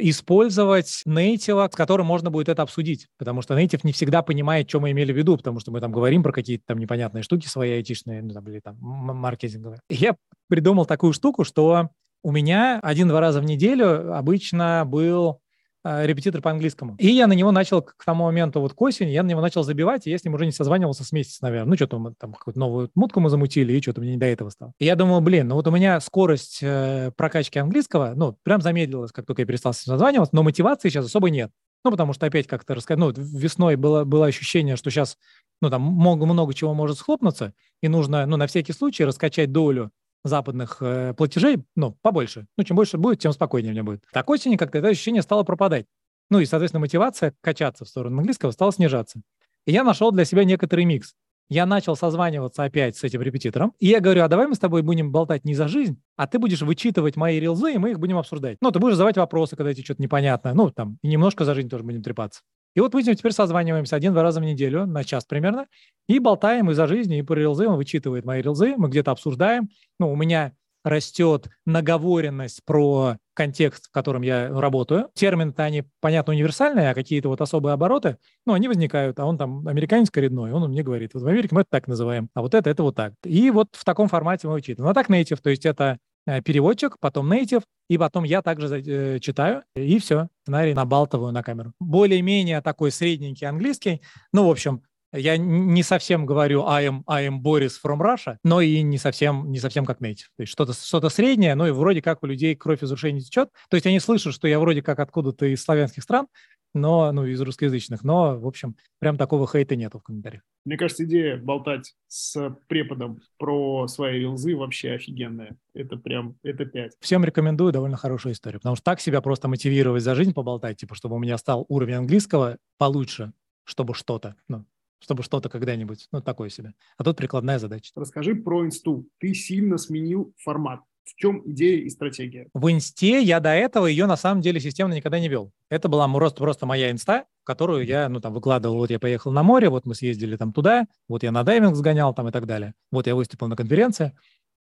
использовать 0.00 1.02
нейтива, 1.04 1.68
с 1.70 1.76
которым 1.76 2.06
можно 2.06 2.30
будет 2.30 2.48
это 2.48 2.62
обсудить, 2.62 3.08
потому 3.18 3.42
что 3.42 3.54
нейтив 3.54 3.84
не 3.84 3.92
всегда 3.92 4.22
понимает, 4.22 4.68
что 4.68 4.80
мы 4.80 4.90
имели 4.90 5.12
в 5.12 5.16
виду, 5.16 5.36
потому 5.36 5.60
что 5.60 5.70
мы 5.70 5.80
там 5.80 5.92
говорим 5.92 6.22
про 6.22 6.32
какие-то 6.32 6.64
там 6.66 6.78
непонятные 6.78 7.22
штуки 7.22 7.46
свои 7.46 7.72
айтишные, 7.72 8.22
ну, 8.22 8.32
там, 8.32 8.46
или 8.48 8.60
там 8.60 8.76
маркетинговые. 8.80 9.80
Я 9.88 10.16
придумал 10.48 10.86
такую 10.86 11.12
штуку, 11.12 11.44
что 11.44 11.90
у 12.22 12.32
меня 12.32 12.80
один-два 12.82 13.20
раза 13.20 13.40
в 13.40 13.44
неделю 13.44 14.14
обычно 14.14 14.84
был 14.86 15.40
Э, 15.43 15.43
репетитор 15.84 16.40
по 16.40 16.50
английскому. 16.50 16.96
И 16.98 17.08
я 17.08 17.26
на 17.26 17.34
него 17.34 17.52
начал 17.52 17.82
к 17.82 18.02
тому 18.04 18.24
моменту, 18.24 18.60
вот 18.60 18.72
к 18.72 18.80
осени, 18.80 19.10
я 19.10 19.22
на 19.22 19.28
него 19.28 19.40
начал 19.40 19.62
забивать, 19.62 20.06
и 20.06 20.10
я 20.10 20.18
с 20.18 20.24
ним 20.24 20.34
уже 20.34 20.46
не 20.46 20.52
созванивался 20.52 21.04
с 21.04 21.12
месяца, 21.12 21.38
наверное. 21.42 21.70
Ну, 21.70 21.76
что-то 21.76 21.98
мы 21.98 22.14
там 22.18 22.32
какую-то 22.32 22.58
новую 22.58 22.90
мутку 22.94 23.20
мы 23.20 23.28
замутили, 23.30 23.72
и 23.72 23.82
что-то 23.82 24.00
мне 24.00 24.12
не 24.12 24.16
до 24.16 24.26
этого 24.26 24.50
стало. 24.50 24.72
И 24.78 24.86
я 24.86 24.96
думал, 24.96 25.20
блин, 25.20 25.48
ну 25.48 25.56
вот 25.56 25.66
у 25.66 25.70
меня 25.70 26.00
скорость 26.00 26.60
э, 26.62 27.10
прокачки 27.16 27.58
английского, 27.58 28.14
ну, 28.16 28.36
прям 28.42 28.62
замедлилась, 28.62 29.12
как 29.12 29.26
только 29.26 29.42
я 29.42 29.46
перестал 29.46 29.74
с 29.74 29.86
ним 29.86 29.92
созваниваться, 29.92 30.34
но 30.34 30.42
мотивации 30.42 30.88
сейчас 30.88 31.06
особо 31.06 31.30
нет. 31.30 31.50
Ну, 31.84 31.90
потому 31.90 32.14
что 32.14 32.24
опять 32.24 32.46
как-то 32.46 32.74
рассказать, 32.74 32.98
ну, 32.98 33.12
весной 33.14 33.76
было, 33.76 34.04
было 34.04 34.26
ощущение, 34.26 34.76
что 34.76 34.90
сейчас, 34.90 35.18
ну, 35.60 35.68
там 35.68 35.82
много, 35.82 36.24
много 36.24 36.54
чего 36.54 36.72
может 36.72 36.96
схлопнуться, 36.96 37.52
и 37.82 37.88
нужно, 37.88 38.24
ну, 38.24 38.38
на 38.38 38.46
всякий 38.46 38.72
случай 38.72 39.04
раскачать 39.04 39.52
долю 39.52 39.90
западных 40.24 40.78
э, 40.80 41.14
платежей, 41.14 41.58
ну, 41.76 41.96
побольше. 42.02 42.46
Ну, 42.56 42.64
чем 42.64 42.76
больше 42.76 42.98
будет, 42.98 43.20
тем 43.20 43.32
спокойнее 43.32 43.72
мне 43.72 43.82
будет. 43.82 44.02
Так 44.12 44.28
осенью 44.30 44.58
как-то 44.58 44.78
это 44.78 44.88
ощущение 44.88 45.22
стало 45.22 45.42
пропадать. 45.44 45.86
Ну 46.30 46.40
и, 46.40 46.46
соответственно, 46.46 46.80
мотивация 46.80 47.34
качаться 47.40 47.84
в 47.84 47.88
сторону 47.88 48.18
английского 48.18 48.50
стала 48.50 48.72
снижаться. 48.72 49.20
И 49.66 49.72
я 49.72 49.84
нашел 49.84 50.10
для 50.10 50.24
себя 50.24 50.44
некоторый 50.44 50.84
микс. 50.84 51.14
Я 51.50 51.66
начал 51.66 51.94
созваниваться 51.94 52.64
опять 52.64 52.96
с 52.96 53.04
этим 53.04 53.20
репетитором, 53.20 53.74
и 53.78 53.86
я 53.86 54.00
говорю, 54.00 54.22
а 54.24 54.28
давай 54.28 54.46
мы 54.46 54.54
с 54.54 54.58
тобой 54.58 54.80
будем 54.80 55.12
болтать 55.12 55.44
не 55.44 55.54
за 55.54 55.68
жизнь, 55.68 56.00
а 56.16 56.26
ты 56.26 56.38
будешь 56.38 56.62
вычитывать 56.62 57.16
мои 57.16 57.38
рилзы, 57.38 57.74
и 57.74 57.78
мы 57.78 57.90
их 57.90 57.98
будем 57.98 58.16
обсуждать. 58.16 58.56
Ну, 58.62 58.70
ты 58.70 58.78
будешь 58.78 58.94
задавать 58.94 59.18
вопросы, 59.18 59.54
когда 59.54 59.74
тебе 59.74 59.84
что-то 59.84 60.00
непонятно, 60.00 60.54
ну, 60.54 60.70
там, 60.70 60.98
и 61.02 61.08
немножко 61.08 61.44
за 61.44 61.54
жизнь 61.54 61.68
тоже 61.68 61.84
будем 61.84 62.02
трепаться. 62.02 62.40
И 62.74 62.80
вот 62.80 62.92
мы 62.92 63.02
с 63.02 63.06
ним 63.06 63.16
теперь 63.16 63.32
созваниваемся 63.32 63.96
один-два 63.96 64.22
раза 64.22 64.40
в 64.40 64.44
неделю, 64.44 64.86
на 64.86 65.04
час 65.04 65.24
примерно, 65.24 65.66
и 66.08 66.18
болтаем 66.18 66.70
и 66.70 66.74
за 66.74 66.86
жизнь, 66.86 67.14
и 67.14 67.22
по 67.22 67.34
рилзы, 67.34 67.68
он 67.68 67.76
вычитывает 67.76 68.24
мои 68.24 68.42
рилзы, 68.42 68.74
мы 68.76 68.88
где-то 68.88 69.12
обсуждаем. 69.12 69.68
Ну, 69.98 70.12
у 70.12 70.16
меня 70.16 70.52
растет 70.84 71.48
наговоренность 71.64 72.62
про 72.64 73.16
контекст, 73.32 73.86
в 73.86 73.90
котором 73.90 74.22
я 74.22 74.48
работаю. 74.48 75.08
Термины-то 75.14 75.64
они, 75.64 75.84
понятно, 76.00 76.34
универсальные, 76.34 76.90
а 76.90 76.94
какие-то 76.94 77.28
вот 77.28 77.40
особые 77.40 77.72
обороты, 77.72 78.18
ну, 78.46 78.52
они 78.52 78.68
возникают, 78.68 79.18
а 79.18 79.24
он 79.24 79.38
там 79.38 79.66
американец 79.66 80.10
коренной, 80.10 80.52
он 80.52 80.70
мне 80.70 80.82
говорит, 80.82 81.14
вот 81.14 81.22
в 81.22 81.26
Америке 81.26 81.48
мы 81.52 81.62
это 81.62 81.70
так 81.70 81.88
называем, 81.88 82.28
а 82.34 82.42
вот 82.42 82.54
это, 82.54 82.68
это 82.68 82.82
вот 82.82 82.94
так. 82.94 83.14
И 83.24 83.50
вот 83.50 83.68
в 83.72 83.84
таком 83.84 84.08
формате 84.08 84.46
мы 84.46 84.54
учитываем. 84.54 84.86
Ну, 84.86 84.90
а 84.90 84.94
так 84.94 85.08
native, 85.08 85.40
то 85.42 85.50
есть 85.50 85.64
это 85.64 85.98
переводчик, 86.26 86.98
потом 87.00 87.32
native, 87.32 87.62
и 87.88 87.98
потом 87.98 88.24
я 88.24 88.42
также 88.42 88.80
э, 88.80 89.18
читаю, 89.20 89.62
и 89.76 89.98
все, 89.98 90.28
сценарий 90.42 90.74
набалтываю 90.74 91.32
на 91.32 91.42
камеру. 91.42 91.72
Более-менее 91.80 92.60
такой 92.60 92.90
средненький 92.90 93.46
английский, 93.46 94.00
ну, 94.32 94.46
в 94.46 94.50
общем, 94.50 94.82
я 95.14 95.36
не 95.36 95.82
совсем 95.82 96.26
говорю 96.26 96.64
I 96.66 96.88
am, 96.88 97.02
I 97.06 97.28
am 97.28 97.40
Boris 97.40 97.74
from 97.84 97.98
Russia, 98.00 98.36
но 98.42 98.60
и 98.60 98.82
не 98.82 98.98
совсем, 98.98 99.50
не 99.50 99.58
совсем 99.58 99.84
как 99.84 100.00
native. 100.00 100.26
То 100.36 100.42
есть 100.42 100.52
что-то 100.52 100.72
что 100.72 101.08
среднее, 101.08 101.54
но 101.54 101.66
и 101.68 101.70
вроде 101.70 102.02
как 102.02 102.22
у 102.22 102.26
людей 102.26 102.54
кровь 102.56 102.82
из 102.82 102.90
ушей 102.90 103.12
не 103.12 103.20
течет. 103.20 103.50
То 103.68 103.76
есть 103.76 103.86
они 103.86 104.00
слышат, 104.00 104.34
что 104.34 104.48
я 104.48 104.58
вроде 104.58 104.82
как 104.82 104.98
откуда-то 104.98 105.46
из 105.46 105.62
славянских 105.62 106.02
стран, 106.02 106.26
но, 106.74 107.12
ну, 107.12 107.24
из 107.24 107.40
русскоязычных, 107.40 108.02
но, 108.02 108.36
в 108.36 108.46
общем, 108.46 108.76
прям 108.98 109.16
такого 109.16 109.46
хейта 109.46 109.76
нету 109.76 110.00
в 110.00 110.02
комментариях. 110.02 110.42
Мне 110.64 110.76
кажется, 110.76 111.04
идея 111.04 111.36
болтать 111.36 111.94
с 112.08 112.50
преподом 112.66 113.20
про 113.38 113.86
свои 113.86 114.18
рилзы 114.18 114.56
вообще 114.56 114.92
офигенная. 114.92 115.56
Это 115.72 115.96
прям, 115.96 116.36
это 116.42 116.64
пять. 116.64 116.94
Всем 117.00 117.24
рекомендую, 117.24 117.72
довольно 117.72 117.96
хорошая 117.96 118.32
история, 118.32 118.58
потому 118.58 118.74
что 118.74 118.84
так 118.84 119.00
себя 119.00 119.20
просто 119.20 119.46
мотивировать 119.46 120.02
за 120.02 120.14
жизнь 120.16 120.34
поболтать, 120.34 120.78
типа, 120.78 120.96
чтобы 120.96 121.14
у 121.14 121.20
меня 121.20 121.38
стал 121.38 121.64
уровень 121.68 121.94
английского 121.94 122.58
получше, 122.76 123.32
чтобы 123.64 123.94
что-то, 123.94 124.34
ну, 124.48 124.64
чтобы 125.00 125.22
что-то 125.22 125.48
когда-нибудь, 125.48 126.08
ну, 126.12 126.20
такое 126.22 126.48
себе. 126.48 126.74
А 126.96 127.04
тут 127.04 127.16
прикладная 127.16 127.58
задача. 127.58 127.92
Расскажи 127.94 128.34
про 128.34 128.64
инсту. 128.64 129.06
Ты 129.18 129.34
сильно 129.34 129.78
сменил 129.78 130.32
формат. 130.38 130.80
В 131.04 131.14
чем 131.16 131.42
идея 131.44 131.82
и 131.82 131.90
стратегия? 131.90 132.48
В 132.54 132.70
инсте 132.70 133.20
я 133.22 133.38
до 133.38 133.50
этого 133.50 133.86
ее 133.86 134.06
на 134.06 134.16
самом 134.16 134.40
деле 134.40 134.58
системно 134.58 134.94
никогда 134.94 135.20
не 135.20 135.28
вел. 135.28 135.52
Это 135.68 135.88
была 135.88 136.08
просто, 136.08 136.38
просто 136.38 136.64
моя 136.64 136.90
инста, 136.90 137.26
которую 137.44 137.84
я, 137.84 138.08
ну, 138.08 138.20
там, 138.20 138.32
выкладывал, 138.32 138.76
вот 138.76 138.90
я 138.90 138.98
поехал 138.98 139.30
на 139.30 139.42
море, 139.42 139.68
вот 139.68 139.84
мы 139.84 139.94
съездили 139.94 140.36
там 140.36 140.52
туда, 140.52 140.86
вот 141.06 141.22
я 141.22 141.30
на 141.30 141.42
дайвинг 141.42 141.76
сгонял 141.76 142.14
там 142.14 142.28
и 142.28 142.32
так 142.32 142.46
далее. 142.46 142.74
Вот 142.90 143.06
я 143.06 143.14
выступил 143.14 143.48
на 143.48 143.56
конференции. 143.56 144.16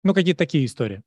Ну, 0.03 0.13
какие-то 0.13 0.39
такие 0.39 0.65
истории. 0.65 1.01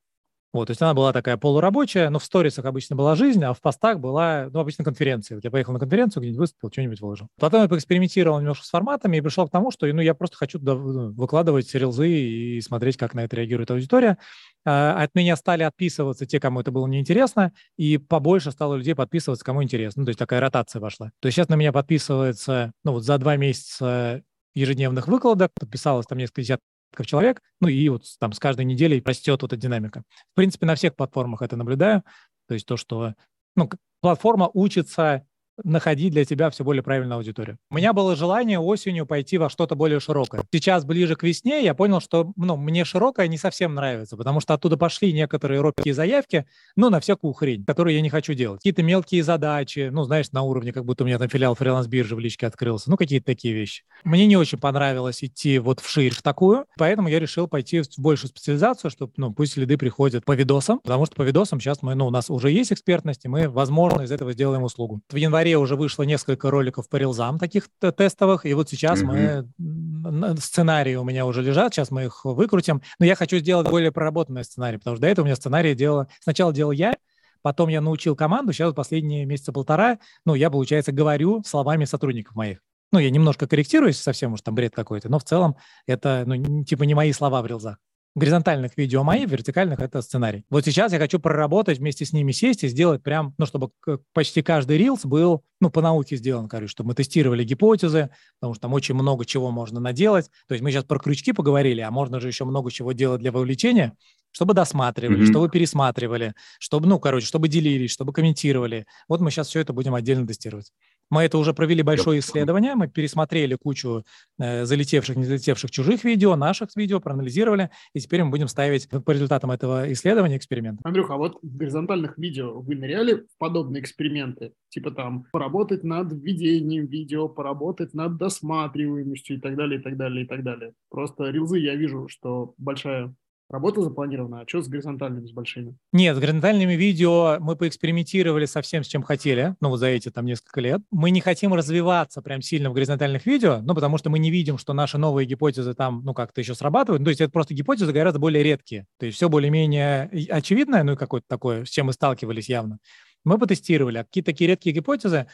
Вот, 0.53 0.66
то 0.66 0.72
есть 0.72 0.82
она 0.82 0.92
была 0.92 1.14
такая 1.14 1.38
полурабочая, 1.38 2.11
но 2.11 2.18
в 2.18 2.24
сторисах 2.24 2.66
обычно 2.66 2.94
была 2.94 3.14
жизнь, 3.14 3.42
а 3.42 3.55
в 3.55 3.61
постах 3.62 4.00
была, 4.00 4.48
ну, 4.53 4.61
обычно 4.61 4.84
конференция. 4.84 5.36
Вот 5.36 5.44
я 5.44 5.50
поехал 5.50 5.72
на 5.72 5.78
конференцию, 5.78 6.22
где-нибудь 6.22 6.40
выступил, 6.40 6.70
что-нибудь 6.70 7.00
выложил. 7.00 7.28
Потом 7.40 7.62
я 7.62 7.68
поэкспериментировал 7.68 8.38
немножко 8.38 8.66
с 8.66 8.68
форматами 8.68 9.16
и 9.16 9.20
пришел 9.22 9.48
к 9.48 9.50
тому, 9.50 9.70
что, 9.70 9.86
ну, 9.86 10.03
я 10.03 10.12
просто 10.12 10.36
хочу 10.36 10.59
туда 10.59 10.74
выкладывать 10.74 11.74
рилзы 11.74 12.11
и 12.11 12.61
смотреть, 12.61 12.98
как 12.98 13.14
на 13.14 13.24
это 13.24 13.36
реагирует 13.36 13.70
аудитория. 13.70 14.18
А, 14.66 15.03
от 15.03 15.14
меня 15.14 15.36
стали 15.36 15.62
отписываться 15.62 16.26
те, 16.26 16.38
кому 16.38 16.61
это 16.61 16.70
было 16.70 16.86
неинтересно, 16.86 17.53
и 17.78 17.96
побольше 17.96 18.53
стало 18.53 18.74
людей 18.74 18.94
подписываться, 18.94 19.44
кому 19.44 19.62
интересно. 19.62 20.00
Ну, 20.00 20.07
то 20.07 20.11
есть 20.11 20.18
такая 20.18 20.40
ротация 20.40 20.80
вошла. 20.80 21.12
То 21.20 21.26
есть 21.26 21.36
сейчас 21.36 21.48
на 21.48 21.55
меня 21.55 21.72
подписывается, 21.72 22.72
ну, 22.84 22.92
вот 22.92 23.05
за 23.05 23.16
два 23.16 23.36
месяца 23.36 24.22
ежедневных 24.55 25.09
выкладок, 25.09 25.50
подписалось 25.59 26.07
там 26.07 26.18
несколько 26.18 26.42
десятков 26.42 26.66
человек, 27.05 27.40
ну 27.61 27.68
и 27.68 27.88
вот 27.88 28.05
там 28.18 28.32
с 28.32 28.38
каждой 28.38 28.64
неделей 28.64 29.03
растет 29.05 29.43
вот 29.43 29.53
эта 29.53 29.61
динамика. 29.61 30.03
В 30.32 30.36
принципе, 30.36 30.66
на 30.66 30.74
всех 30.74 30.97
платформах 30.97 31.43
это 31.43 31.57
наблюдаю, 31.57 32.03
то 32.49 32.55
есть 32.55 32.66
то, 32.66 32.76
что 32.76 33.14
ну, 33.57 33.68
платформа 34.01 34.51
учится 34.53 35.26
находить 35.64 36.12
для 36.12 36.24
тебя 36.24 36.51
все 36.51 36.64
более 36.64 36.82
правильную 36.82 37.18
аудиторию. 37.18 37.59
У 37.70 37.76
меня 37.76 37.93
было 37.93 38.16
желание 38.16 38.59
осенью 38.59 39.07
пойти 39.07 39.38
во 39.38 39.51
что-то 39.51 39.74
более 39.74 40.01
широкое. 40.01 40.45
Сейчас, 40.53 40.84
ближе 40.84 41.14
к 41.14 41.22
весне, 41.22 41.62
я 41.62 41.74
понял, 41.74 42.01
что 42.01 42.32
ну, 42.36 42.57
мне 42.57 42.84
широкое 42.84 43.28
не 43.28 43.38
совсем 43.38 43.74
нравится, 43.74 44.16
потому 44.16 44.40
что 44.40 44.55
оттуда 44.55 44.76
пошли 44.76 45.12
некоторые 45.12 45.61
робкие 45.61 45.95
заявки, 45.95 46.47
ну, 46.76 46.90
на 46.90 47.01
всякую 47.01 47.32
хрень, 47.34 47.64
которую 47.64 47.95
я 47.95 48.01
не 48.01 48.11
хочу 48.11 48.34
делать. 48.34 48.61
Какие-то 48.61 48.82
мелкие 48.82 49.22
задачи, 49.22 49.90
ну, 49.93 50.05
знаешь, 50.05 50.32
на 50.32 50.43
уровне, 50.43 50.72
как 50.72 50.84
будто 50.84 51.05
у 51.05 51.07
меня 51.07 51.18
там 51.18 51.28
филиал 51.28 51.55
фриланс-биржи 51.55 52.16
в 52.16 52.18
личке 52.18 52.47
открылся, 52.47 52.90
ну, 52.90 52.97
какие-то 52.97 53.26
такие 53.26 53.55
вещи. 53.55 53.84
Мне 54.05 54.26
не 54.26 54.36
очень 54.36 54.59
понравилось 54.59 55.22
идти 55.22 55.59
вот 55.59 55.80
вширь 55.80 56.14
в 56.14 56.22
такую, 56.22 56.66
поэтому 56.76 57.09
я 57.09 57.20
решил 57.20 57.46
пойти 57.46 57.80
в 57.82 57.98
большую 57.98 58.28
специализацию, 58.28 58.90
чтобы, 58.90 59.12
ну, 59.16 59.32
пусть 59.32 59.55
следы 59.55 59.76
приходят 59.76 60.24
по 60.24 60.32
видосам, 60.32 60.80
потому 60.80 61.07
что 61.07 61.14
по 61.16 61.22
видосам 61.22 61.61
сейчас 61.61 61.82
мы, 61.82 61.94
ну, 61.94 62.07
у 62.07 62.11
нас 62.11 62.30
уже 62.30 62.50
есть 62.50 62.72
экспертность, 62.72 63.24
и 63.24 63.28
мы, 63.28 63.48
возможно, 63.48 64.03
из 64.03 64.11
этого 64.11 64.32
сделаем 64.32 64.62
услугу. 64.62 65.00
В 65.11 65.16
январе 65.16 65.57
уже 65.57 65.76
вышло 65.76 66.03
несколько 66.03 66.50
роликов 66.50 66.88
по 66.88 66.96
рилзам 66.96 67.38
таких 67.38 67.68
тестовых, 67.96 68.44
и 68.44 68.55
вот 68.55 68.68
сейчас 68.68 69.03
mm-hmm. 69.03 69.46
мы 69.59 70.36
сценарии 70.40 70.96
у 70.96 71.05
меня 71.05 71.26
уже 71.26 71.42
лежат, 71.42 71.74
сейчас 71.74 71.90
мы 71.90 72.05
их 72.05 72.24
выкрутим, 72.24 72.82
но 72.98 73.07
я 73.07 73.14
хочу 73.14 73.38
сделать 73.38 73.68
более 73.68 73.92
проработанный 73.92 74.44
сценарий, 74.44 74.78
потому 74.78 74.96
что 74.96 75.03
до 75.03 75.09
этого 75.09 75.24
у 75.24 75.26
меня 75.26 75.36
сценарий 75.36 75.74
делал, 75.74 76.07
сначала 76.20 76.53
делал 76.53 76.72
я, 76.72 76.96
потом 77.42 77.68
я 77.68 77.80
научил 77.80 78.16
команду, 78.16 78.53
сейчас 78.53 78.74
последние 78.74 79.24
месяца 79.26 79.53
полтора, 79.53 79.98
ну, 80.24 80.34
я, 80.34 80.50
получается, 80.50 80.92
говорю 80.92 81.42
словами 81.44 81.84
сотрудников 81.84 82.34
моих. 82.34 82.59
Ну, 82.93 82.99
я 82.99 83.11
немножко 83.11 83.49
корректируюсь, 83.49 83.99
совсем 83.99 84.34
уж 84.34 84.43
там 84.43 84.55
бред 84.55 84.74
какой-то, 84.74 85.09
но 85.09 85.18
в 85.18 85.24
целом 85.24 85.57
это, 85.86 86.24
ну, 86.26 86.64
типа 86.64 86.84
не 86.84 86.95
мои 86.95 87.12
слова 87.12 87.43
в 87.43 87.47
рилзах 87.47 87.78
горизонтальных 88.14 88.76
видео 88.76 89.03
мои, 89.05 89.24
вертикальных— 89.24 89.78
это 89.80 90.03
сценарий. 90.03 90.45
Вот 90.51 90.64
сейчас 90.64 90.93
я 90.93 90.99
хочу 90.99 91.18
проработать, 91.18 91.78
вместе 91.78 92.05
с 92.05 92.12
ними 92.12 92.32
сесть 92.32 92.62
и 92.64 92.68
сделать 92.68 93.03
прям, 93.03 93.34
ну, 93.38 93.47
чтобы 93.47 93.70
почти 94.12 94.43
каждый 94.43 94.76
рилс 94.78 95.05
был, 95.05 95.45
ну, 95.61 95.70
по 95.70 95.80
науке 95.80 96.16
сделан, 96.16 96.49
короче, 96.49 96.70
чтобы 96.70 96.88
мы 96.88 96.95
тестировали 96.95 97.45
гипотезы, 97.45 98.11
потому 98.38 98.55
что 98.55 98.62
там 98.62 98.74
очень 98.74 98.95
много 98.95 99.24
чего 99.24 99.51
можно 99.51 99.80
наделать. 99.80 100.30
То 100.47 100.55
есть 100.55 100.62
мы 100.62 100.70
сейчас 100.70 100.84
про 100.84 100.99
крючки 100.99 101.32
поговорили, 101.32 101.80
а 101.80 101.90
можно 101.90 102.20
же 102.20 102.28
еще 102.28 102.45
много 102.45 102.70
чего 102.70 102.93
делать 102.93 103.20
для 103.20 103.32
вовлечения, 103.32 103.97
чтобы 104.30 104.53
досматривали, 104.53 105.22
mm-hmm. 105.22 105.30
чтобы 105.30 105.49
пересматривали, 105.49 106.34
чтобы, 106.59 106.88
ну, 106.88 106.99
короче, 106.99 107.26
чтобы 107.26 107.49
делились, 107.49 107.93
чтобы 107.93 108.12
комментировали. 108.12 108.86
Вот 109.09 109.20
мы 109.20 109.30
сейчас 109.30 109.49
все 109.49 109.61
это 109.61 109.72
будем 109.72 109.95
отдельно 109.95 110.26
тестировать. 110.26 110.70
Мы 111.12 111.24
это 111.24 111.36
уже 111.36 111.52
провели 111.52 111.82
большое 111.82 112.20
исследование, 112.20 112.74
мы 112.74 112.88
пересмотрели 112.88 113.54
кучу 113.54 114.02
э, 114.38 114.64
залетевших, 114.64 115.14
не 115.14 115.24
залетевших 115.24 115.70
чужих 115.70 116.04
видео, 116.04 116.36
наших 116.36 116.74
видео, 116.74 117.00
проанализировали, 117.00 117.68
и 117.92 118.00
теперь 118.00 118.24
мы 118.24 118.30
будем 118.30 118.48
ставить 118.48 118.88
по 118.88 119.10
результатам 119.10 119.50
этого 119.50 119.92
исследования 119.92 120.38
эксперимент. 120.38 120.80
Андрюха, 120.84 121.12
а 121.12 121.16
вот 121.18 121.38
в 121.42 121.54
горизонтальных 121.54 122.16
видео 122.16 122.58
вы 122.62 122.76
ныряли 122.76 123.26
в 123.30 123.36
подобные 123.36 123.82
эксперименты? 123.82 124.54
Типа 124.70 124.90
там 124.90 125.26
поработать 125.32 125.84
над 125.84 126.10
введением 126.14 126.86
видео, 126.86 127.28
поработать 127.28 127.92
над 127.92 128.16
досматриваемостью 128.16 129.36
и 129.36 129.40
так 129.40 129.54
далее, 129.54 129.80
и 129.80 129.82
так 129.82 129.98
далее, 129.98 130.24
и 130.24 130.26
так 130.26 130.42
далее. 130.42 130.72
Просто 130.88 131.28
рилзы 131.28 131.58
я 131.58 131.74
вижу, 131.74 132.08
что 132.08 132.54
большая 132.56 133.14
Работа 133.53 133.82
запланирована, 133.82 134.40
а 134.40 134.48
что 134.48 134.62
с 134.62 134.68
горизонтальными, 134.68 135.26
с 135.26 135.30
большими? 135.30 135.76
Нет, 135.92 136.16
с 136.16 136.18
горизонтальными 136.18 136.72
видео 136.72 137.36
мы 137.38 137.55
поэкспериментировали 137.55 138.46
совсем 138.46 138.82
с 138.82 138.86
чем 138.86 139.03
хотели, 139.03 139.57
ну, 139.61 139.68
вот 139.68 139.76
за 139.76 139.88
эти 139.88 140.11
там 140.11 140.24
несколько 140.24 140.62
лет. 140.62 140.80
Мы 140.90 141.11
не 141.11 141.20
хотим 141.20 141.53
развиваться 141.53 142.22
прям 142.22 142.40
сильно 142.40 142.70
в 142.70 142.72
горизонтальных 142.72 143.26
видео, 143.26 143.61
ну, 143.61 143.74
потому 143.74 143.98
что 143.98 144.09
мы 144.09 144.18
не 144.20 144.30
видим, 144.30 144.57
что 144.57 144.72
наши 144.72 144.96
новые 144.96 145.26
гипотезы 145.26 145.74
там, 145.74 146.00
ну, 146.03 146.14
как-то 146.14 146.40
еще 146.40 146.55
срабатывают. 146.55 147.00
Ну, 147.00 147.05
то 147.05 147.11
есть 147.11 147.20
это 147.20 147.30
просто 147.30 147.53
гипотезы 147.53 147.92
гораздо 147.92 148.18
более 148.18 148.42
редкие. 148.42 148.86
То 148.98 149.05
есть 149.05 149.16
все 149.18 149.28
более-менее 149.28 150.09
очевидное, 150.30 150.82
ну, 150.82 150.96
какое-то 150.96 151.26
такое, 151.28 151.66
с 151.66 151.68
чем 151.68 151.86
мы 151.86 151.92
сталкивались 151.92 152.48
явно. 152.48 152.78
Мы 153.22 153.36
потестировали, 153.36 153.98
а 153.98 154.05
какие-то 154.05 154.32
такие 154.32 154.48
редкие 154.48 154.74
гипотезы 154.74 155.26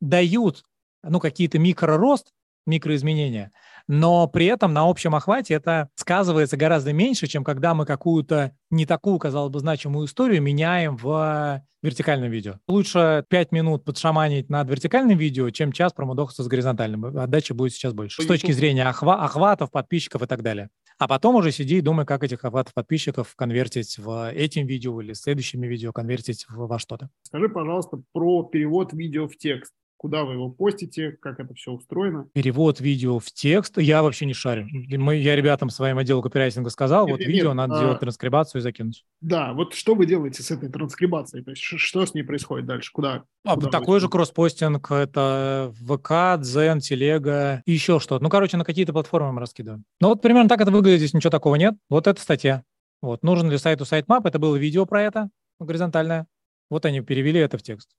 дают, 0.00 0.62
ну, 1.02 1.20
какие-то 1.20 1.58
микророст, 1.58 2.32
микроизменения– 2.64 3.52
но 3.88 4.26
при 4.26 4.46
этом 4.46 4.72
на 4.72 4.88
общем 4.88 5.14
охвате 5.14 5.54
это 5.54 5.88
сказывается 5.94 6.56
гораздо 6.56 6.92
меньше, 6.92 7.26
чем 7.26 7.44
когда 7.44 7.74
мы 7.74 7.86
какую-то 7.86 8.52
не 8.70 8.86
такую, 8.86 9.18
казалось 9.18 9.52
бы, 9.52 9.60
значимую 9.60 10.06
историю 10.06 10.42
меняем 10.42 10.96
в 10.96 11.62
вертикальном 11.82 12.30
видео. 12.30 12.58
Лучше 12.66 13.24
5 13.28 13.52
минут 13.52 13.84
подшаманить 13.84 14.48
над 14.50 14.68
вертикальным 14.68 15.16
видео, 15.16 15.50
чем 15.50 15.72
час 15.72 15.92
промудохаться 15.92 16.42
с 16.42 16.48
горизонтальным. 16.48 17.16
Отдача 17.16 17.54
будет 17.54 17.72
сейчас 17.72 17.92
больше. 17.92 18.22
С 18.22 18.26
точки 18.26 18.50
зрения 18.52 18.82
охва- 18.82 19.24
охватов, 19.24 19.70
подписчиков 19.70 20.22
и 20.22 20.26
так 20.26 20.42
далее. 20.42 20.68
А 20.98 21.08
потом 21.08 21.36
уже 21.36 21.52
сиди 21.52 21.78
и 21.78 21.80
думай, 21.82 22.06
как 22.06 22.24
этих 22.24 22.44
охватов 22.44 22.72
подписчиков 22.72 23.34
конвертить 23.36 23.98
в 23.98 24.32
этим 24.32 24.66
видео 24.66 25.00
или 25.00 25.12
следующими 25.12 25.66
видео, 25.66 25.92
конвертить 25.92 26.46
во 26.48 26.78
что-то. 26.78 27.10
Скажи, 27.22 27.48
пожалуйста, 27.48 28.00
про 28.12 28.42
перевод 28.44 28.92
видео 28.94 29.28
в 29.28 29.36
текст 29.36 29.72
куда 29.96 30.24
вы 30.24 30.34
его 30.34 30.50
постите, 30.50 31.12
как 31.12 31.40
это 31.40 31.54
все 31.54 31.72
устроено. 31.72 32.28
Перевод 32.32 32.80
видео 32.80 33.18
в 33.18 33.26
текст 33.32 33.78
я 33.78 34.02
вообще 34.02 34.26
не 34.26 34.34
шарю. 34.34 34.68
Мы, 34.70 35.16
я 35.16 35.36
ребятам 35.36 35.70
своим 35.70 35.98
отделу 35.98 36.22
копирайтинга 36.22 36.70
сказал, 36.70 37.06
нет, 37.06 37.12
вот 37.12 37.20
нет, 37.20 37.28
видео 37.28 37.48
нет, 37.48 37.56
надо 37.56 37.78
а... 37.78 37.80
делать 37.80 38.00
транскрибацию 38.00 38.60
и 38.60 38.62
закинуть. 38.62 39.04
Да, 39.20 39.52
вот 39.52 39.74
что 39.74 39.94
вы 39.94 40.06
делаете 40.06 40.42
с 40.42 40.50
этой 40.50 40.68
транскрибацией? 40.68 41.44
То 41.44 41.50
есть 41.50 41.62
что 41.62 42.04
с 42.04 42.14
ней 42.14 42.22
происходит 42.22 42.66
дальше? 42.66 42.90
Куда? 42.92 43.24
А, 43.44 43.54
куда 43.54 43.68
такой 43.68 44.00
же 44.00 44.08
кросспостинг, 44.08 44.90
это 44.90 45.72
ВК, 45.80 46.40
Дзен, 46.40 46.80
Телега 46.80 47.62
и 47.64 47.72
еще 47.72 48.00
что-то. 48.00 48.22
Ну, 48.22 48.30
короче, 48.30 48.56
на 48.56 48.64
какие-то 48.64 48.92
платформы 48.92 49.32
мы 49.32 49.40
раскидываем. 49.40 49.84
Ну, 50.00 50.08
вот 50.08 50.22
примерно 50.22 50.48
так 50.48 50.60
это 50.60 50.70
выглядит, 50.70 50.98
здесь 50.98 51.14
ничего 51.14 51.30
такого 51.30 51.56
нет. 51.56 51.74
Вот 51.88 52.06
эта 52.06 52.20
статья. 52.20 52.62
Вот, 53.02 53.22
нужен 53.22 53.50
ли 53.50 53.58
сайту 53.58 53.84
sitemap? 53.84 54.26
Это 54.26 54.38
было 54.38 54.56
видео 54.56 54.86
про 54.86 55.02
это, 55.02 55.30
горизонтальное. 55.60 56.26
Вот 56.70 56.84
они 56.86 57.00
перевели 57.00 57.40
это 57.40 57.58
в 57.58 57.62
текст. 57.62 57.90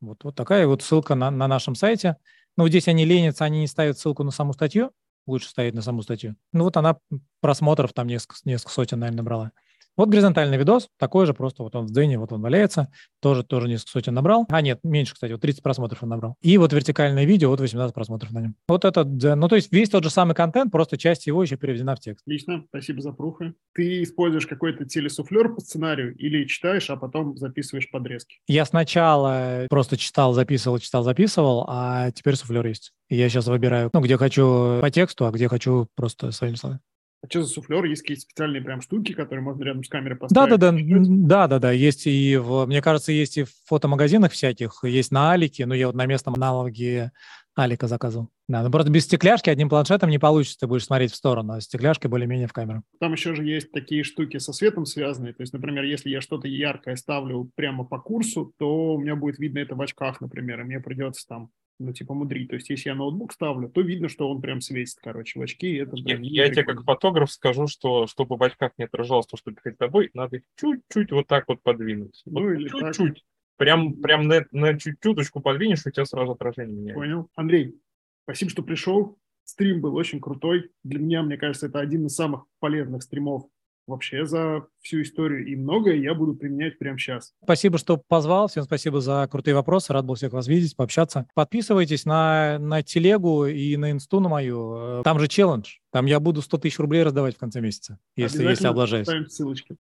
Вот, 0.00 0.24
вот 0.24 0.34
такая 0.34 0.66
вот 0.66 0.82
ссылка 0.82 1.14
на, 1.14 1.30
на 1.30 1.48
нашем 1.48 1.74
сайте. 1.74 2.16
Ну, 2.56 2.68
здесь 2.68 2.88
они 2.88 3.04
ленятся, 3.04 3.44
они 3.44 3.60
не 3.60 3.66
ставят 3.66 3.98
ссылку 3.98 4.22
на 4.22 4.30
саму 4.30 4.52
статью, 4.52 4.92
лучше 5.26 5.48
ставить 5.48 5.74
на 5.74 5.82
саму 5.82 6.02
статью. 6.02 6.36
Ну, 6.52 6.64
вот 6.64 6.76
она 6.76 6.96
просмотров 7.40 7.92
там 7.92 8.06
несколько, 8.06 8.36
несколько 8.44 8.72
сотен, 8.72 9.00
наверное, 9.00 9.18
набрала. 9.18 9.52
Вот 9.96 10.08
горизонтальный 10.08 10.58
видос, 10.58 10.88
такой 10.98 11.26
же, 11.26 11.34
просто 11.34 11.62
вот 11.62 11.74
он 11.74 11.86
в 11.86 11.90
Дзене, 11.90 12.18
вот 12.18 12.32
он 12.32 12.42
валяется, 12.42 12.88
тоже, 13.20 13.44
тоже 13.44 13.68
несколько 13.68 13.92
сотен 13.92 14.14
набрал. 14.14 14.46
А, 14.50 14.60
нет, 14.60 14.80
меньше, 14.82 15.14
кстати, 15.14 15.32
вот 15.32 15.40
30 15.40 15.62
просмотров 15.62 16.02
он 16.02 16.10
набрал. 16.10 16.36
И 16.42 16.58
вот 16.58 16.72
вертикальное 16.72 17.24
видео, 17.24 17.50
вот 17.50 17.60
18 17.60 17.94
просмотров 17.94 18.30
на 18.32 18.40
нем. 18.40 18.56
Вот 18.68 18.84
это. 18.84 19.04
Ну, 19.04 19.48
то 19.48 19.56
есть 19.56 19.72
весь 19.72 19.88
тот 19.88 20.04
же 20.04 20.10
самый 20.10 20.34
контент, 20.34 20.70
просто 20.70 20.98
часть 20.98 21.26
его 21.26 21.42
еще 21.42 21.56
переведена 21.56 21.96
в 21.96 22.00
текст. 22.00 22.22
Отлично, 22.26 22.64
спасибо 22.68 23.00
за 23.00 23.12
пруфы. 23.12 23.54
Ты 23.74 24.02
используешь 24.02 24.46
какой-то 24.46 24.84
телесуфлер 24.84 25.54
по 25.54 25.60
сценарию 25.60 26.14
или 26.16 26.44
читаешь, 26.44 26.90
а 26.90 26.96
потом 26.96 27.36
записываешь 27.36 27.90
подрезки? 27.90 28.36
Я 28.46 28.64
сначала 28.64 29.66
просто 29.70 29.96
читал, 29.96 30.32
записывал, 30.32 30.78
читал, 30.78 31.02
записывал, 31.02 31.64
а 31.68 32.10
теперь 32.10 32.36
суфлер 32.36 32.66
есть. 32.66 32.92
Я 33.08 33.28
сейчас 33.28 33.46
выбираю, 33.46 33.90
ну, 33.92 34.00
где 34.00 34.16
хочу 34.16 34.80
по 34.80 34.90
тексту, 34.90 35.26
а 35.26 35.30
где 35.30 35.48
хочу 35.48 35.88
просто 35.94 36.32
своими 36.32 36.56
словами. 36.56 36.80
А 37.26 37.28
что 37.28 37.42
за 37.42 37.48
суфлер? 37.48 37.84
Есть 37.84 38.02
какие-то 38.02 38.22
специальные 38.22 38.62
прям 38.62 38.80
штуки, 38.80 39.12
которые 39.12 39.42
можно 39.42 39.64
рядом 39.64 39.82
с 39.82 39.88
камерой 39.88 40.16
поставить? 40.16 40.50
Да, 40.50 40.56
да, 40.56 40.72
да, 40.72 40.78
да, 40.78 41.48
да, 41.48 41.58
да. 41.58 41.70
Есть 41.72 42.06
и 42.06 42.36
в, 42.36 42.66
мне 42.66 42.80
кажется, 42.80 43.12
есть 43.12 43.38
и 43.38 43.44
в 43.44 43.50
фотомагазинах 43.66 44.32
всяких, 44.32 44.84
есть 44.84 45.10
на 45.10 45.32
Алике, 45.32 45.66
но 45.66 45.74
я 45.74 45.88
вот 45.88 45.96
на 45.96 46.06
местном 46.06 46.34
аналоге 46.34 47.10
Алика 47.56 47.88
заказывал. 47.88 48.28
Да, 48.48 48.62
ну 48.62 48.70
просто 48.70 48.92
без 48.92 49.04
стекляшки 49.04 49.50
одним 49.50 49.68
планшетом 49.68 50.08
не 50.08 50.18
получится, 50.18 50.60
ты 50.60 50.66
будешь 50.68 50.84
смотреть 50.84 51.10
в 51.10 51.16
сторону, 51.16 51.54
а 51.54 51.60
стекляшкой 51.60 52.08
более-менее 52.08 52.46
в 52.46 52.52
камеру. 52.52 52.82
Там 53.00 53.12
еще 53.12 53.34
же 53.34 53.44
есть 53.44 53.72
такие 53.72 54.04
штуки 54.04 54.38
со 54.38 54.52
светом 54.52 54.86
связанные. 54.86 55.32
То 55.32 55.42
есть, 55.42 55.52
например, 55.52 55.82
если 55.82 56.10
я 56.10 56.20
что-то 56.20 56.46
яркое 56.46 56.94
ставлю 56.94 57.50
прямо 57.56 57.84
по 57.84 57.98
курсу, 57.98 58.52
то 58.58 58.94
у 58.94 59.00
меня 59.00 59.16
будет 59.16 59.38
видно 59.38 59.58
это 59.58 59.74
в 59.74 59.80
очках, 59.80 60.20
например, 60.20 60.60
и 60.60 60.64
мне 60.64 60.80
придется 60.80 61.26
там 61.26 61.50
ну, 61.78 61.92
типа, 61.92 62.14
мудрить. 62.14 62.48
То 62.48 62.54
есть, 62.54 62.70
если 62.70 62.88
я 62.88 62.94
ноутбук 62.94 63.32
ставлю, 63.32 63.68
то 63.68 63.80
видно, 63.80 64.08
что 64.08 64.30
он 64.30 64.40
прям 64.40 64.60
светит, 64.60 64.98
короче, 65.02 65.38
в 65.38 65.42
очки. 65.42 65.68
И 65.68 65.76
это 65.76 65.96
я, 65.96 66.16
я 66.20 66.50
тебе 66.50 66.64
как 66.64 66.84
фотограф 66.84 67.30
скажу, 67.30 67.66
что 67.66 68.06
чтобы 68.06 68.36
в 68.36 68.42
очках 68.42 68.72
не 68.78 68.84
отражалось 68.84 69.26
то, 69.26 69.36
что 69.36 69.52
перед 69.52 69.78
тобой, 69.78 70.10
надо 70.14 70.40
чуть-чуть 70.56 71.12
вот 71.12 71.26
так 71.26 71.48
вот 71.48 71.62
подвинуть. 71.62 72.22
Ну, 72.24 72.42
вот 72.42 72.52
или 72.52 72.68
чуть-чуть. 72.68 73.24
Прям, 73.56 73.94
прям 73.94 74.28
на, 74.28 74.44
на 74.52 74.78
чуть-чуточку 74.78 75.40
подвинешь, 75.40 75.86
у 75.86 75.90
тебя 75.90 76.04
сразу 76.04 76.32
отражение 76.32 76.76
меняется. 76.76 77.00
Понял. 77.00 77.30
Андрей, 77.34 77.80
спасибо, 78.24 78.50
что 78.50 78.62
пришел. 78.62 79.18
Стрим 79.44 79.80
был 79.80 79.94
очень 79.94 80.20
крутой. 80.20 80.70
Для 80.82 80.98
меня, 80.98 81.22
мне 81.22 81.36
кажется, 81.36 81.66
это 81.66 81.80
один 81.80 82.06
из 82.06 82.14
самых 82.14 82.44
полезных 82.58 83.02
стримов 83.02 83.46
вообще 83.86 84.26
за 84.26 84.66
всю 84.80 85.02
историю. 85.02 85.46
И 85.46 85.56
многое 85.56 85.96
я 85.96 86.14
буду 86.14 86.34
применять 86.34 86.78
прямо 86.78 86.98
сейчас. 86.98 87.32
Спасибо, 87.42 87.78
что 87.78 87.96
позвал. 87.96 88.48
Всем 88.48 88.64
спасибо 88.64 89.00
за 89.00 89.26
крутые 89.30 89.54
вопросы. 89.54 89.92
Рад 89.92 90.04
был 90.04 90.14
всех 90.14 90.32
вас 90.32 90.46
видеть, 90.46 90.76
пообщаться. 90.76 91.26
Подписывайтесь 91.34 92.04
на, 92.04 92.58
на 92.58 92.82
телегу 92.82 93.46
и 93.46 93.76
на 93.76 93.90
инсту 93.90 94.20
на 94.20 94.28
мою. 94.28 95.02
Там 95.02 95.18
же 95.18 95.28
челлендж. 95.28 95.76
Там 95.90 96.06
я 96.06 96.20
буду 96.20 96.42
100 96.42 96.58
тысяч 96.58 96.78
рублей 96.78 97.02
раздавать 97.02 97.36
в 97.36 97.38
конце 97.38 97.62
месяца, 97.62 97.98
если, 98.16 98.44
если 98.44 98.66
облажаюсь. 98.66 99.08
ссылочки. 99.28 99.74